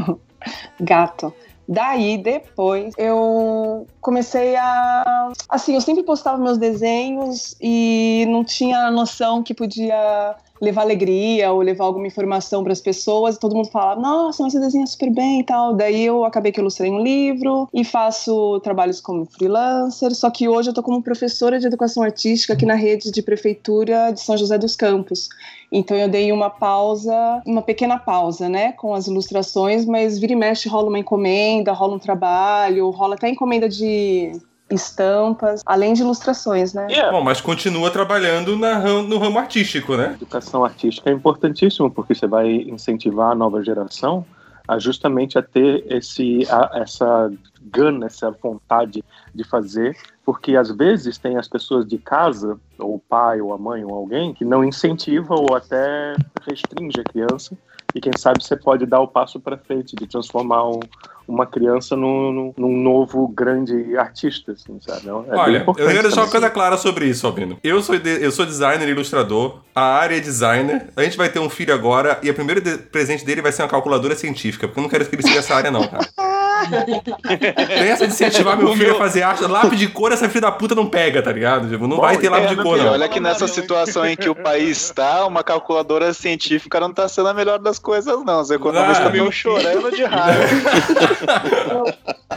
Gato. 0.80 1.32
Daí, 1.68 2.16
depois, 2.16 2.94
eu 2.96 3.86
comecei 4.00 4.56
a. 4.56 5.30
Assim, 5.50 5.74
eu 5.74 5.82
sempre 5.82 6.02
postava 6.02 6.42
meus 6.42 6.56
desenhos 6.56 7.54
e 7.60 8.24
não 8.30 8.42
tinha 8.42 8.90
noção 8.90 9.42
que 9.42 9.52
podia 9.52 10.34
levar 10.60 10.82
alegria 10.82 11.52
ou 11.52 11.60
levar 11.60 11.84
alguma 11.84 12.06
informação 12.06 12.62
para 12.62 12.72
as 12.72 12.80
pessoas. 12.80 13.38
Todo 13.38 13.54
mundo 13.54 13.70
falava, 13.70 14.00
nossa, 14.00 14.42
mas 14.42 14.52
você 14.52 14.60
desenha 14.60 14.86
super 14.86 15.10
bem 15.10 15.40
e 15.40 15.44
tal. 15.44 15.74
Daí 15.74 16.04
eu 16.04 16.24
acabei 16.24 16.52
que 16.52 16.60
ilustrei 16.60 16.90
um 16.90 17.02
livro 17.02 17.68
e 17.72 17.84
faço 17.84 18.60
trabalhos 18.60 19.00
como 19.00 19.24
freelancer. 19.26 20.14
Só 20.14 20.30
que 20.30 20.48
hoje 20.48 20.70
eu 20.70 20.74
tô 20.74 20.82
como 20.82 21.02
professora 21.02 21.58
de 21.58 21.66
educação 21.66 22.02
artística 22.02 22.52
aqui 22.52 22.66
na 22.66 22.74
rede 22.74 23.10
de 23.10 23.22
prefeitura 23.22 24.10
de 24.12 24.20
São 24.20 24.36
José 24.36 24.58
dos 24.58 24.76
Campos. 24.76 25.28
Então 25.70 25.96
eu 25.96 26.08
dei 26.08 26.32
uma 26.32 26.48
pausa, 26.48 27.42
uma 27.46 27.60
pequena 27.60 27.98
pausa, 27.98 28.48
né, 28.48 28.72
com 28.72 28.94
as 28.94 29.06
ilustrações, 29.06 29.84
mas 29.84 30.18
vira 30.18 30.32
e 30.32 30.36
mexe 30.36 30.68
rola 30.68 30.88
uma 30.88 30.98
encomenda, 30.98 31.72
rola 31.72 31.94
um 31.94 31.98
trabalho, 31.98 32.90
rola 32.90 33.14
até 33.14 33.28
encomenda 33.28 33.68
de 33.68 34.32
estampas, 34.70 35.62
além 35.64 35.94
de 35.94 36.02
ilustrações, 36.02 36.74
né? 36.74 36.86
Yeah. 36.90 37.10
Bom, 37.10 37.22
mas 37.22 37.40
continua 37.40 37.90
trabalhando 37.90 38.56
na, 38.56 38.78
no 39.02 39.18
ramo 39.18 39.38
artístico, 39.38 39.96
né? 39.96 40.12
Educação 40.14 40.64
artística 40.64 41.10
é 41.10 41.12
importantíssimo 41.12 41.90
porque 41.90 42.14
você 42.14 42.26
vai 42.26 42.48
incentivar 42.48 43.32
a 43.32 43.34
nova 43.34 43.62
geração 43.62 44.24
a 44.66 44.78
justamente 44.78 45.38
a 45.38 45.42
ter 45.42 45.82
esse, 45.90 46.46
a, 46.50 46.70
essa 46.74 47.32
gana, 47.62 48.04
essa 48.04 48.30
vontade 48.30 49.02
de 49.34 49.44
fazer, 49.44 49.96
porque 50.24 50.56
às 50.56 50.70
vezes 50.70 51.16
tem 51.16 51.38
as 51.38 51.48
pessoas 51.48 51.86
de 51.86 51.96
casa, 51.96 52.58
ou 52.78 52.96
o 52.96 52.98
pai, 52.98 53.40
ou 53.40 53.54
a 53.54 53.58
mãe, 53.58 53.82
ou 53.82 53.94
alguém, 53.94 54.34
que 54.34 54.44
não 54.44 54.62
incentiva 54.62 55.34
ou 55.34 55.56
até 55.56 56.14
restringe 56.46 57.00
a 57.00 57.04
criança 57.04 57.56
e 57.94 58.00
quem 58.00 58.12
sabe 58.16 58.42
você 58.42 58.56
pode 58.56 58.84
dar 58.84 59.00
o 59.00 59.08
passo 59.08 59.40
para 59.40 59.56
frente 59.56 59.96
de 59.96 60.06
transformar 60.06 60.68
um, 60.68 60.80
uma 61.28 61.46
criança 61.46 61.94
num, 61.94 62.54
num, 62.56 62.76
novo 62.76 63.28
grande 63.28 63.96
artista, 63.96 64.52
assim, 64.52 64.78
sabe? 64.80 65.08
É 65.08 65.12
Olha, 65.12 65.64
eu 65.66 65.74
quero 65.74 66.02
deixar 66.02 66.22
uma 66.22 66.30
coisa 66.30 66.48
clara 66.48 66.76
sobre 66.76 67.06
isso, 67.06 67.26
Albino. 67.26 67.58
Eu 67.62 67.82
sou, 67.82 67.98
de, 67.98 68.24
eu 68.24 68.32
sou 68.32 68.46
designer 68.46 68.88
e 68.88 68.92
ilustrador, 68.92 69.60
a 69.74 69.82
área 69.82 70.16
é 70.16 70.20
designer, 70.20 70.88
a 70.96 71.02
gente 71.02 71.16
vai 71.16 71.28
ter 71.28 71.38
um 71.38 71.50
filho 71.50 71.74
agora 71.74 72.18
e 72.22 72.30
o 72.30 72.34
primeiro 72.34 72.60
de, 72.60 72.78
presente 72.78 73.24
dele 73.24 73.42
vai 73.42 73.52
ser 73.52 73.62
uma 73.62 73.68
calculadora 73.68 74.16
científica, 74.16 74.66
porque 74.66 74.80
eu 74.80 74.82
não 74.82 74.90
quero 74.90 75.04
que 75.04 75.14
ele 75.14 75.22
siga 75.22 75.38
essa 75.38 75.54
área 75.54 75.70
não, 75.70 75.86
cara. 75.86 76.08
Essa 77.90 78.06
de 78.06 78.12
incentivar 78.12 78.56
meu 78.56 78.74
filho 78.74 78.92
a 78.92 78.98
fazer 78.98 79.22
arte. 79.22 79.44
Lápis 79.44 79.78
de 79.78 79.88
cor, 79.88 80.12
essa 80.12 80.28
filha 80.28 80.42
da 80.42 80.52
puta 80.52 80.74
não 80.74 80.86
pega, 80.86 81.22
tá 81.22 81.32
ligado? 81.32 81.68
Tipo, 81.68 81.86
não 81.86 81.96
Bom, 81.96 82.02
vai 82.02 82.16
ter 82.16 82.28
lápis 82.28 82.46
é, 82.46 82.54
de 82.54 82.56
cor, 82.56 82.76
filho, 82.76 82.86
não. 82.86 82.92
Olha 82.92 83.08
que 83.08 83.20
nessa 83.20 83.48
situação 83.48 84.06
em 84.06 84.16
que 84.16 84.28
o 84.28 84.34
país 84.34 84.84
está, 84.84 85.26
uma 85.26 85.42
calculadora 85.42 86.12
científica 86.12 86.80
não 86.80 86.92
tá 86.92 87.08
sendo 87.08 87.28
a 87.28 87.34
melhor 87.34 87.58
das 87.58 87.78
coisas, 87.78 88.24
não. 88.24 88.40
Os 88.40 88.50
economistas 88.50 89.06
ah, 89.06 89.10
estão 89.10 89.32
chorando 89.32 89.90
de 89.90 90.04
raiva. 90.04 90.44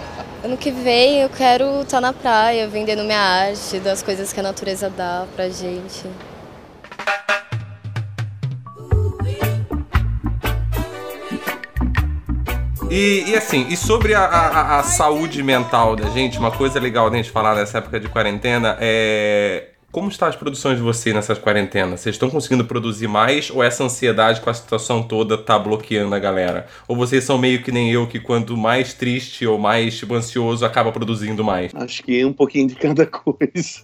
Ano 0.44 0.58
que 0.58 0.72
vem 0.72 1.22
eu 1.22 1.30
quero 1.30 1.82
estar 1.82 1.98
tá 1.98 2.02
na 2.02 2.14
praia 2.14 2.68
vendendo 2.68 3.04
minha 3.04 3.20
arte, 3.20 3.78
das 3.78 4.02
coisas 4.02 4.34
que 4.34 4.40
a 4.40 4.44
natureza 4.44 4.90
dá 4.90 5.28
pra 5.36 5.48
gente. 5.50 6.10
E, 12.92 13.24
e, 13.30 13.36
assim, 13.38 13.68
e 13.70 13.78
sobre 13.78 14.14
a, 14.14 14.26
a, 14.26 14.80
a, 14.80 14.84
saúde 14.84 15.42
mental 15.42 15.96
da 15.96 16.10
gente, 16.10 16.38
uma 16.38 16.52
coisa 16.52 16.78
legal 16.78 17.10
da 17.10 17.16
gente 17.16 17.32
falar 17.32 17.56
nessa 17.56 17.78
época 17.78 17.98
de 18.02 18.10
quarentena 18.10 18.78
é. 18.82 19.70
Como 19.94 20.08
estão 20.08 20.26
as 20.26 20.38
produções 20.38 20.78
de 20.78 20.84
você 20.84 21.12
nessas 21.12 21.38
quarentenas? 21.38 22.00
Vocês 22.00 22.16
estão 22.16 22.30
conseguindo 22.30 22.64
produzir 22.64 23.10
mais 23.10 23.50
ou 23.50 23.62
essa 23.62 23.84
ansiedade 23.84 24.40
com 24.40 24.50
a 24.50 24.54
situação 24.54 25.04
toda 25.04 25.38
tá 25.38 25.60
bloqueando 25.60 26.16
a 26.16 26.20
galera? 26.20 26.66
Ou 26.88 26.96
vocês 26.96 27.26
são 27.26 27.38
meio 27.38 27.62
que 27.62 27.74
nem 27.74 27.92
eu, 27.92 28.08
que 28.08 28.18
quanto 28.18 28.56
mais 28.56 28.94
triste 28.94 29.46
ou 29.46 29.58
mais 29.58 29.98
tipo, 29.98 30.14
ansioso, 30.14 30.66
acaba 30.66 30.94
produzindo 30.94 31.44
mais? 31.44 31.76
Acho 31.76 32.04
que 32.04 32.22
é 32.22 32.26
um 32.26 32.32
pouquinho 32.32 32.70
de 32.70 32.76
cada 32.76 33.04
coisa. 33.08 33.84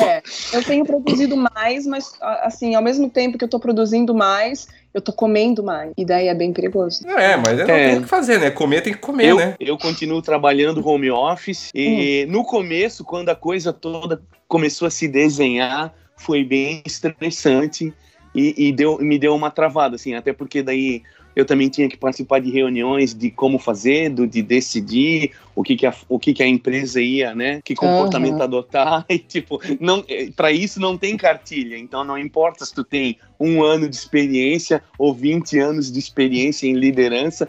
eu, 0.00 0.06
é, 0.06 0.22
eu 0.52 0.62
tenho 0.62 0.84
produzido 0.84 1.36
mais, 1.36 1.84
mas 1.84 2.12
assim, 2.42 2.76
ao 2.76 2.82
mesmo 2.82 3.10
tempo 3.10 3.36
que 3.36 3.42
eu 3.42 3.50
tô 3.50 3.58
produzindo 3.58 4.14
mais, 4.14 4.68
eu 4.94 5.00
tô 5.00 5.12
comendo 5.12 5.62
mais. 5.62 5.92
E 5.96 6.04
daí 6.04 6.28
é 6.28 6.34
bem 6.34 6.52
perigoso. 6.52 7.06
É, 7.08 7.36
mas 7.36 7.58
é, 7.58 7.62
é. 7.62 7.66
tem 7.66 7.98
o 7.98 8.02
que 8.02 8.08
fazer, 8.08 8.38
né? 8.38 8.50
Comer 8.50 8.82
tem 8.82 8.92
que 8.92 8.98
comer, 8.98 9.28
eu, 9.28 9.36
né? 9.36 9.54
Eu 9.58 9.78
continuo 9.78 10.20
trabalhando 10.20 10.86
home 10.86 11.10
office 11.10 11.70
e 11.74 12.26
hum. 12.26 12.32
no 12.32 12.44
começo, 12.44 13.04
quando 13.04 13.28
a 13.28 13.34
coisa 13.34 13.72
toda 13.72 14.20
começou 14.46 14.86
a 14.86 14.90
se 14.90 15.08
desenhar, 15.08 15.94
foi 16.16 16.44
bem 16.44 16.82
estressante 16.86 17.92
e, 18.34 18.68
e 18.68 18.72
deu, 18.72 18.98
me 18.98 19.18
deu 19.18 19.34
uma 19.34 19.50
travada, 19.50 19.96
assim, 19.96 20.14
até 20.14 20.32
porque 20.32 20.62
daí 20.62 21.02
eu 21.34 21.44
também 21.44 21.68
tinha 21.68 21.88
que 21.88 21.96
participar 21.96 22.40
de 22.40 22.50
reuniões 22.50 23.14
de 23.14 23.30
como 23.30 23.58
fazer, 23.58 24.10
do, 24.10 24.26
de 24.26 24.42
decidir 24.42 25.32
o 25.54 25.62
que, 25.62 25.76
que, 25.76 25.86
a, 25.86 25.94
o 26.08 26.18
que, 26.18 26.32
que 26.32 26.42
a 26.42 26.46
empresa 26.46 27.00
ia, 27.00 27.34
né? 27.34 27.60
Que 27.64 27.74
comportamento 27.74 28.36
uhum. 28.36 28.42
adotar. 28.42 29.04
E, 29.12 29.18
tipo, 29.18 29.60
não, 29.78 30.02
eh, 30.08 30.30
para 30.34 30.50
isso 30.50 30.80
não 30.80 30.96
tem 30.96 31.16
cartilha. 31.16 31.76
Então, 31.76 32.02
não 32.02 32.16
importa 32.16 32.64
se 32.64 32.74
tu 32.74 32.82
tem 32.82 33.18
um 33.38 33.62
ano 33.62 33.88
de 33.88 33.94
experiência 33.94 34.82
ou 34.98 35.12
20 35.12 35.58
anos 35.58 35.92
de 35.92 35.98
experiência 35.98 36.66
em 36.66 36.72
liderança, 36.72 37.46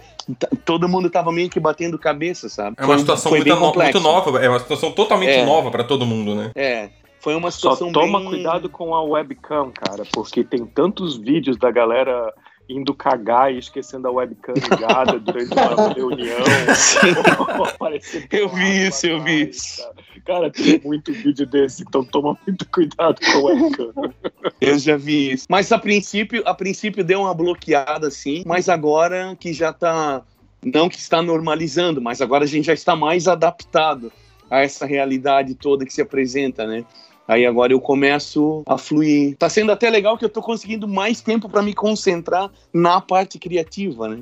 todo 0.65 0.89
mundo 0.89 1.09
tava 1.09 1.31
meio 1.31 1.49
que 1.49 1.59
batendo 1.59 1.97
cabeça, 1.97 2.49
sabe? 2.49 2.75
É 2.79 2.85
uma 2.85 2.97
situação 2.97 3.29
foi, 3.29 3.39
muito, 3.39 3.55
no, 3.55 3.73
muito, 3.73 3.99
nova, 4.01 4.43
é 4.43 4.49
uma 4.49 4.59
situação 4.59 4.91
totalmente 4.91 5.31
é. 5.31 5.45
nova 5.45 5.71
para 5.71 5.83
todo 5.83 6.05
mundo, 6.05 6.35
né? 6.35 6.51
É. 6.55 6.89
Foi 7.23 7.35
uma 7.35 7.51
situação 7.51 7.87
Só 7.87 8.01
toma 8.01 8.19
bem... 8.19 8.27
cuidado 8.27 8.67
com 8.67 8.93
a 8.93 9.01
webcam, 9.01 9.71
cara, 9.71 10.03
porque 10.11 10.43
tem 10.43 10.65
tantos 10.65 11.15
vídeos 11.15 11.55
da 11.55 11.71
galera 11.71 12.33
indo 12.69 12.93
cagar 12.93 13.53
e 13.53 13.59
esquecendo 13.59 14.07
a 14.07 14.11
webcam 14.11 14.53
ligada 14.53 15.19
durante 15.19 15.53
uma 15.53 15.89
reunião. 15.93 16.37
eu 18.31 18.49
vi 18.49 18.87
isso, 18.87 19.07
eu 19.07 19.21
vi 19.21 19.49
isso. 19.49 19.81
Cara. 20.25 20.49
cara, 20.49 20.51
tem 20.51 20.81
muito 20.83 21.11
vídeo 21.11 21.45
desse, 21.45 21.83
então 21.83 22.03
toma 22.03 22.37
muito 22.47 22.67
cuidado 22.69 23.19
com 23.19 23.31
a 23.31 23.41
webcam. 23.41 23.93
Eu 24.61 24.79
já 24.79 24.95
vi 24.95 25.33
isso. 25.33 25.45
Mas 25.49 25.71
a 25.73 25.77
princípio, 25.77 26.41
a 26.45 26.53
princípio 26.53 27.03
deu 27.03 27.21
uma 27.21 27.33
bloqueada 27.33 28.07
assim, 28.07 28.43
mas 28.45 28.69
agora 28.69 29.35
que 29.37 29.51
já 29.51 29.73
tá 29.73 30.23
não 30.63 30.87
que 30.87 30.97
está 30.97 31.21
normalizando, 31.21 32.01
mas 32.01 32.21
agora 32.21 32.45
a 32.45 32.47
gente 32.47 32.65
já 32.65 32.73
está 32.73 32.95
mais 32.95 33.27
adaptado 33.27 34.11
a 34.49 34.61
essa 34.61 34.85
realidade 34.85 35.55
toda 35.55 35.85
que 35.85 35.93
se 35.93 36.01
apresenta, 36.01 36.65
né? 36.65 36.85
Aí 37.27 37.45
agora 37.45 37.71
eu 37.71 37.79
começo 37.79 38.63
a 38.65 38.77
fluir. 38.77 39.35
Tá 39.37 39.49
sendo 39.49 39.71
até 39.71 39.89
legal 39.89 40.17
que 40.17 40.25
eu 40.25 40.29
tô 40.29 40.41
conseguindo 40.41 40.87
mais 40.87 41.21
tempo 41.21 41.47
para 41.47 41.61
me 41.61 41.73
concentrar 41.73 42.51
na 42.73 42.99
parte 42.99 43.39
criativa, 43.39 44.09
né? 44.09 44.19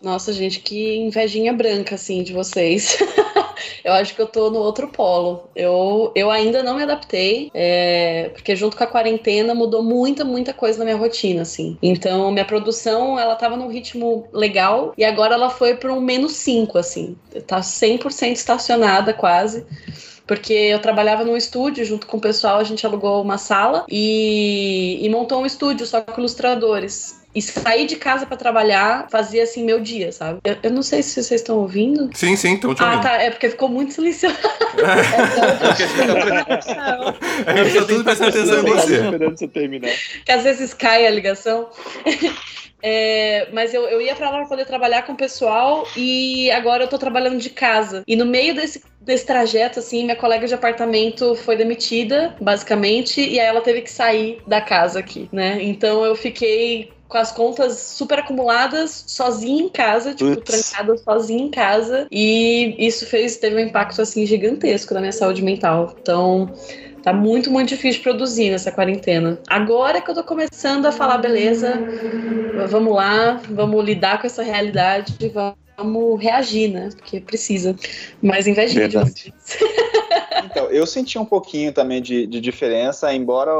Nossa, 0.00 0.32
gente, 0.32 0.60
que 0.60 0.96
invejinha 0.96 1.52
branca, 1.52 1.94
assim, 1.94 2.22
de 2.22 2.32
vocês. 2.32 2.98
eu 3.84 3.92
acho 3.92 4.14
que 4.14 4.22
eu 4.22 4.26
tô 4.26 4.50
no 4.50 4.58
outro 4.58 4.88
polo. 4.88 5.50
Eu, 5.54 6.10
eu 6.14 6.30
ainda 6.30 6.62
não 6.62 6.76
me 6.76 6.84
adaptei, 6.84 7.50
é, 7.52 8.30
porque 8.32 8.56
junto 8.56 8.78
com 8.78 8.84
a 8.84 8.86
quarentena 8.86 9.54
mudou 9.54 9.82
muita, 9.82 10.24
muita 10.24 10.54
coisa 10.54 10.78
na 10.78 10.86
minha 10.86 10.96
rotina, 10.96 11.42
assim. 11.42 11.76
Então, 11.82 12.30
minha 12.30 12.46
produção, 12.46 13.18
ela 13.18 13.36
tava 13.36 13.58
num 13.58 13.68
ritmo 13.68 14.26
legal 14.32 14.94
e 14.96 15.04
agora 15.04 15.34
ela 15.34 15.50
foi 15.50 15.74
para 15.74 15.92
um 15.92 16.00
menos 16.00 16.32
5, 16.32 16.78
assim. 16.78 17.14
Tá 17.46 17.60
100% 17.60 18.32
estacionada 18.32 19.12
quase 19.12 19.66
porque 20.30 20.52
eu 20.52 20.78
trabalhava 20.78 21.24
num 21.24 21.36
estúdio 21.36 21.84
junto 21.84 22.06
com 22.06 22.18
o 22.18 22.20
pessoal, 22.20 22.60
a 22.60 22.62
gente 22.62 22.86
alugou 22.86 23.20
uma 23.20 23.36
sala 23.36 23.84
e, 23.90 24.96
e 25.02 25.08
montou 25.08 25.42
um 25.42 25.44
estúdio 25.44 25.84
só 25.84 26.02
com 26.02 26.20
ilustradores. 26.20 27.18
E 27.34 27.42
sair 27.42 27.84
de 27.84 27.96
casa 27.96 28.26
para 28.26 28.36
trabalhar 28.36 29.08
fazia 29.10 29.42
assim 29.42 29.64
meu 29.64 29.80
dia, 29.80 30.12
sabe? 30.12 30.38
Eu, 30.44 30.56
eu, 30.62 30.70
não 30.70 30.82
sei 30.82 31.02
se 31.02 31.20
vocês 31.20 31.40
estão 31.40 31.58
ouvindo. 31.58 32.10
Sim, 32.14 32.36
sim, 32.36 32.54
estão 32.54 32.72
te 32.72 32.80
ouvindo. 32.80 32.98
Ah, 32.98 33.02
tá. 33.02 33.14
É 33.14 33.30
porque 33.30 33.50
ficou 33.50 33.68
muito 33.68 33.92
silencioso. 33.92 34.36
É, 37.46 37.60
eu 37.60 37.72
tô 37.72 37.86
tudo 37.86 38.04
prestando 38.04 38.30
atenção 38.30 38.60
em 38.60 38.70
você. 38.70 38.94
esperando 39.04 39.38
você 39.38 39.48
terminar. 39.48 39.90
Que 40.24 40.32
às 40.32 40.44
vezes 40.44 40.74
cai 40.74 41.06
a 41.06 41.10
ligação. 41.10 41.68
É, 42.82 43.48
mas 43.52 43.74
eu, 43.74 43.82
eu 43.84 44.00
ia 44.00 44.14
para 44.14 44.30
lá 44.30 44.38
para 44.38 44.48
poder 44.48 44.66
trabalhar 44.66 45.02
com 45.02 45.12
o 45.12 45.16
pessoal 45.16 45.86
e 45.96 46.50
agora 46.50 46.84
eu 46.84 46.88
tô 46.88 46.98
trabalhando 46.98 47.38
de 47.38 47.50
casa. 47.50 48.02
E 48.06 48.16
no 48.16 48.24
meio 48.24 48.54
desse, 48.54 48.82
desse 49.00 49.26
trajeto, 49.26 49.78
assim, 49.78 50.04
minha 50.04 50.16
colega 50.16 50.46
de 50.46 50.54
apartamento 50.54 51.34
foi 51.34 51.56
demitida, 51.56 52.34
basicamente, 52.40 53.20
e 53.20 53.38
aí 53.38 53.46
ela 53.46 53.60
teve 53.60 53.82
que 53.82 53.90
sair 53.90 54.42
da 54.46 54.60
casa 54.60 54.98
aqui, 54.98 55.28
né? 55.32 55.58
Então 55.62 56.04
eu 56.04 56.14
fiquei 56.14 56.90
com 57.10 57.18
as 57.18 57.32
contas 57.32 57.76
super 57.76 58.20
acumuladas, 58.20 59.04
sozinha 59.08 59.64
em 59.64 59.68
casa, 59.68 60.14
tipo, 60.14 60.30
Ups. 60.30 60.44
trancada 60.44 60.96
sozinha 60.96 61.42
em 61.42 61.50
casa. 61.50 62.06
E 62.10 62.76
isso 62.78 63.04
fez, 63.04 63.36
teve 63.36 63.56
um 63.56 63.58
impacto, 63.58 64.00
assim, 64.00 64.24
gigantesco 64.24 64.94
na 64.94 65.00
minha 65.00 65.12
saúde 65.12 65.42
mental. 65.42 65.96
Então, 66.00 66.54
Tá 67.02 67.12
muito, 67.12 67.50
muito 67.50 67.68
difícil 67.68 68.02
produzir 68.02 68.50
nessa 68.50 68.70
quarentena. 68.70 69.38
Agora 69.48 70.00
que 70.00 70.10
eu 70.10 70.14
tô 70.14 70.22
começando 70.22 70.86
a 70.86 70.92
falar, 70.92 71.18
beleza, 71.18 71.78
vamos 72.68 72.94
lá, 72.94 73.40
vamos 73.48 73.84
lidar 73.84 74.20
com 74.20 74.26
essa 74.26 74.42
realidade, 74.42 75.14
vamos 75.76 76.20
reagir, 76.20 76.68
né? 76.68 76.90
Porque 76.96 77.20
precisa. 77.20 77.74
Mas 78.22 78.46
invejinha 78.46 78.88
de 78.88 78.98
vocês. 78.98 79.32
Então, 80.44 80.66
eu 80.66 80.86
senti 80.86 81.18
um 81.18 81.24
pouquinho 81.24 81.72
também 81.72 82.00
de, 82.00 82.26
de 82.26 82.40
diferença, 82.40 83.12
embora 83.12 83.52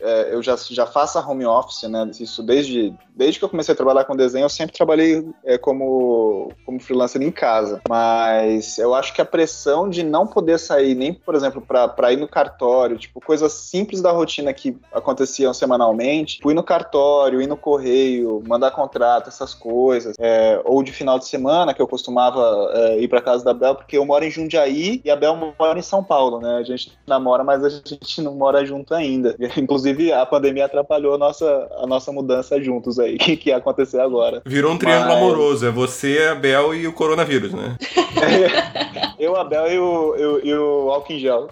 é, 0.00 0.34
eu 0.34 0.42
já, 0.42 0.56
já 0.56 0.86
faço 0.86 1.18
a 1.18 1.26
home 1.26 1.44
office, 1.44 1.82
né? 1.84 2.10
Isso 2.20 2.42
desde, 2.42 2.94
desde 3.14 3.38
que 3.38 3.44
eu 3.44 3.48
comecei 3.48 3.72
a 3.72 3.76
trabalhar 3.76 4.04
com 4.04 4.16
desenho, 4.16 4.44
eu 4.44 4.48
sempre 4.48 4.76
trabalhei 4.76 5.26
é, 5.44 5.56
como, 5.56 6.52
como 6.64 6.80
freelancer 6.80 7.22
em 7.22 7.30
casa. 7.30 7.80
Mas 7.88 8.78
eu 8.78 8.94
acho 8.94 9.14
que 9.14 9.20
a 9.20 9.24
pressão 9.24 9.88
de 9.88 10.02
não 10.02 10.26
poder 10.26 10.58
sair, 10.58 10.94
nem, 10.94 11.14
por 11.14 11.34
exemplo, 11.34 11.62
para 11.62 12.12
ir 12.12 12.16
no 12.16 12.28
cartório, 12.28 12.98
tipo, 12.98 13.20
coisas 13.20 13.52
simples 13.52 14.02
da 14.02 14.10
rotina 14.10 14.52
que 14.52 14.76
aconteciam 14.92 15.54
semanalmente, 15.54 16.40
fui 16.42 16.54
no 16.54 16.62
cartório, 16.62 17.40
ir 17.40 17.46
no 17.46 17.56
correio, 17.56 18.42
mandar 18.46 18.70
contrato, 18.70 19.28
essas 19.28 19.54
coisas, 19.54 20.16
é, 20.18 20.60
ou 20.64 20.82
de 20.82 20.92
final 20.92 21.18
de 21.18 21.26
semana, 21.26 21.72
que 21.72 21.80
eu 21.80 21.88
costumava 21.88 22.70
é, 22.74 23.00
ir 23.00 23.08
para 23.08 23.20
casa 23.20 23.44
da 23.44 23.54
Bel, 23.54 23.74
porque 23.74 23.96
eu 23.96 24.04
moro 24.04 24.24
em 24.24 24.30
Jundiaí 24.30 25.00
e 25.04 25.10
a 25.10 25.16
Bel 25.16 25.35
mora 25.36 25.78
em 25.78 25.82
São 25.82 26.02
Paulo, 26.02 26.40
né? 26.40 26.56
A 26.58 26.62
gente 26.62 26.92
namora, 27.06 27.44
mas 27.44 27.62
a 27.64 27.68
gente 27.68 28.20
não 28.20 28.34
mora 28.34 28.64
junto 28.64 28.94
ainda. 28.94 29.36
Inclusive, 29.56 30.12
a 30.12 30.24
pandemia 30.26 30.64
atrapalhou 30.64 31.14
a 31.14 31.18
nossa, 31.18 31.68
a 31.78 31.86
nossa 31.86 32.10
mudança 32.12 32.60
juntos 32.60 32.98
aí, 32.98 33.16
que, 33.36 33.48
ia 33.48 33.56
acontecer 33.56 34.00
agora. 34.00 34.42
Virou 34.44 34.72
um 34.72 34.78
triângulo 34.78 35.08
Mas- 35.08 35.22
amoroso. 35.22 35.66
É 35.66 35.70
você, 35.70 36.28
a 36.30 36.34
Bel 36.34 36.74
e 36.74 36.86
o 36.86 36.92
coronavírus, 36.92 37.52
né? 37.52 37.76
Eu, 39.18 39.34
a 39.34 39.44
Bel 39.44 39.72
e 39.72 39.78
o, 39.78 40.14
eu, 40.14 40.44
e 40.44 40.54
o 40.54 40.90
álcool 40.90 41.14
em 41.14 41.18
gel. 41.18 41.48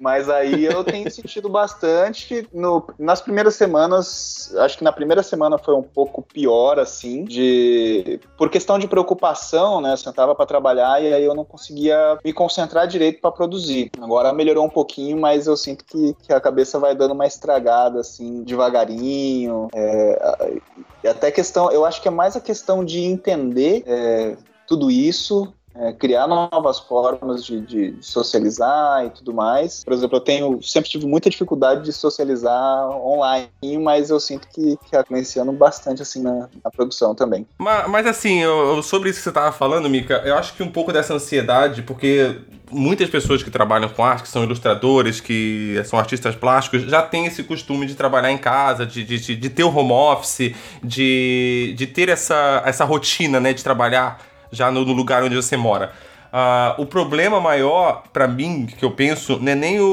Mas 0.00 0.28
aí 0.28 0.64
eu 0.64 0.82
tenho 0.84 1.10
sentido 1.10 1.48
bastante. 1.48 2.48
No, 2.52 2.86
nas 2.98 3.20
primeiras 3.20 3.54
semanas, 3.54 4.52
acho 4.58 4.78
que 4.78 4.84
na 4.84 4.92
primeira 4.92 5.22
semana 5.22 5.58
foi 5.58 5.74
um 5.74 5.82
pouco 5.82 6.22
pior, 6.22 6.78
assim, 6.78 7.24
de. 7.24 8.20
Por 8.36 8.50
questão 8.50 8.78
de 8.78 8.88
preocupação, 8.88 9.80
né? 9.80 9.92
Eu 9.92 9.96
sentava 9.96 10.34
para 10.34 10.46
trabalhar 10.46 11.02
e 11.02 11.12
aí 11.12 11.24
eu 11.24 11.34
não 11.34 11.44
conseguia 11.44 12.18
me 12.24 12.32
concentrar 12.32 12.86
direito 12.86 13.20
para 13.20 13.30
produzir. 13.30 13.90
Agora 14.00 14.32
melhorou 14.32 14.64
um 14.64 14.70
pouquinho, 14.70 15.18
mas 15.20 15.46
eu 15.46 15.56
sinto 15.56 15.84
que, 15.84 16.14
que 16.22 16.32
a 16.32 16.40
cabeça 16.40 16.78
vai 16.78 16.94
dando 16.94 17.12
uma 17.12 17.26
estragada, 17.26 18.00
assim, 18.00 18.42
devagarinho. 18.42 19.68
É, 19.74 20.60
até 21.08 21.30
questão, 21.30 21.70
eu 21.70 21.84
acho 21.84 22.00
que 22.00 22.08
é 22.08 22.10
mais 22.10 22.36
a 22.36 22.40
questão 22.40 22.84
de 22.84 23.00
entender 23.00 23.82
é, 23.86 24.36
tudo 24.66 24.90
isso, 24.90 25.52
é, 25.74 25.92
criar 25.92 26.26
novas 26.26 26.78
formas 26.80 27.44
de, 27.44 27.60
de 27.60 27.94
socializar 28.00 29.04
e 29.06 29.10
tudo 29.10 29.32
mais. 29.32 29.84
Por 29.84 29.92
exemplo, 29.92 30.16
eu 30.16 30.20
tenho 30.20 30.62
sempre 30.62 30.90
tive 30.90 31.06
muita 31.06 31.30
dificuldade 31.30 31.84
de 31.84 31.92
socializar 31.92 32.88
online, 32.90 33.48
mas 33.82 34.10
eu 34.10 34.18
sinto 34.20 34.48
que, 34.48 34.76
que 34.84 34.90
tá 34.90 35.00
influenciando 35.00 35.52
bastante 35.52 36.02
assim 36.02 36.22
na, 36.22 36.48
na 36.64 36.70
produção 36.70 37.14
também. 37.14 37.46
Mas, 37.58 37.88
mas 37.88 38.06
assim, 38.06 38.40
eu- 38.40 38.82
sobre 38.82 39.10
isso 39.10 39.18
que 39.18 39.24
você 39.24 39.32
tava 39.32 39.52
falando, 39.52 39.88
Mika, 39.88 40.22
eu 40.24 40.34
acho 40.36 40.54
que 40.54 40.62
um 40.62 40.70
pouco 40.70 40.92
dessa 40.92 41.14
ansiedade, 41.14 41.82
porque 41.82 42.36
muitas 42.70 43.08
pessoas 43.10 43.42
que 43.42 43.50
trabalham 43.50 43.88
com 43.88 44.04
arte, 44.04 44.22
que 44.24 44.28
são 44.28 44.44
ilustradores, 44.44 45.20
que 45.20 45.80
são 45.84 45.98
artistas 45.98 46.34
plásticos, 46.36 46.82
já 46.82 47.02
têm 47.02 47.26
esse 47.26 47.42
costume 47.42 47.84
de 47.86 47.94
trabalhar 47.94 48.30
em 48.30 48.38
casa, 48.38 48.86
de, 48.86 49.02
de, 49.04 49.18
de- 49.18 49.36
de 49.36 49.50
ter 49.50 49.64
o 49.64 49.76
home 49.76 49.92
office, 49.92 50.54
de, 50.82 51.74
de 51.76 51.86
ter 51.86 52.08
essa, 52.08 52.62
essa 52.64 52.84
rotina, 52.84 53.38
né, 53.40 53.52
de 53.52 53.62
trabalhar 53.64 54.29
já 54.52 54.70
no, 54.70 54.84
no 54.84 54.92
lugar 54.92 55.22
onde 55.22 55.36
você 55.36 55.56
mora. 55.56 55.92
Ah, 56.32 56.76
o 56.78 56.86
problema 56.86 57.40
maior, 57.40 58.04
pra 58.12 58.28
mim, 58.28 58.64
que 58.66 58.84
eu 58.84 58.92
penso, 58.92 59.38
não 59.42 59.50
é 59.50 59.54
nem 59.56 59.80
o, 59.80 59.84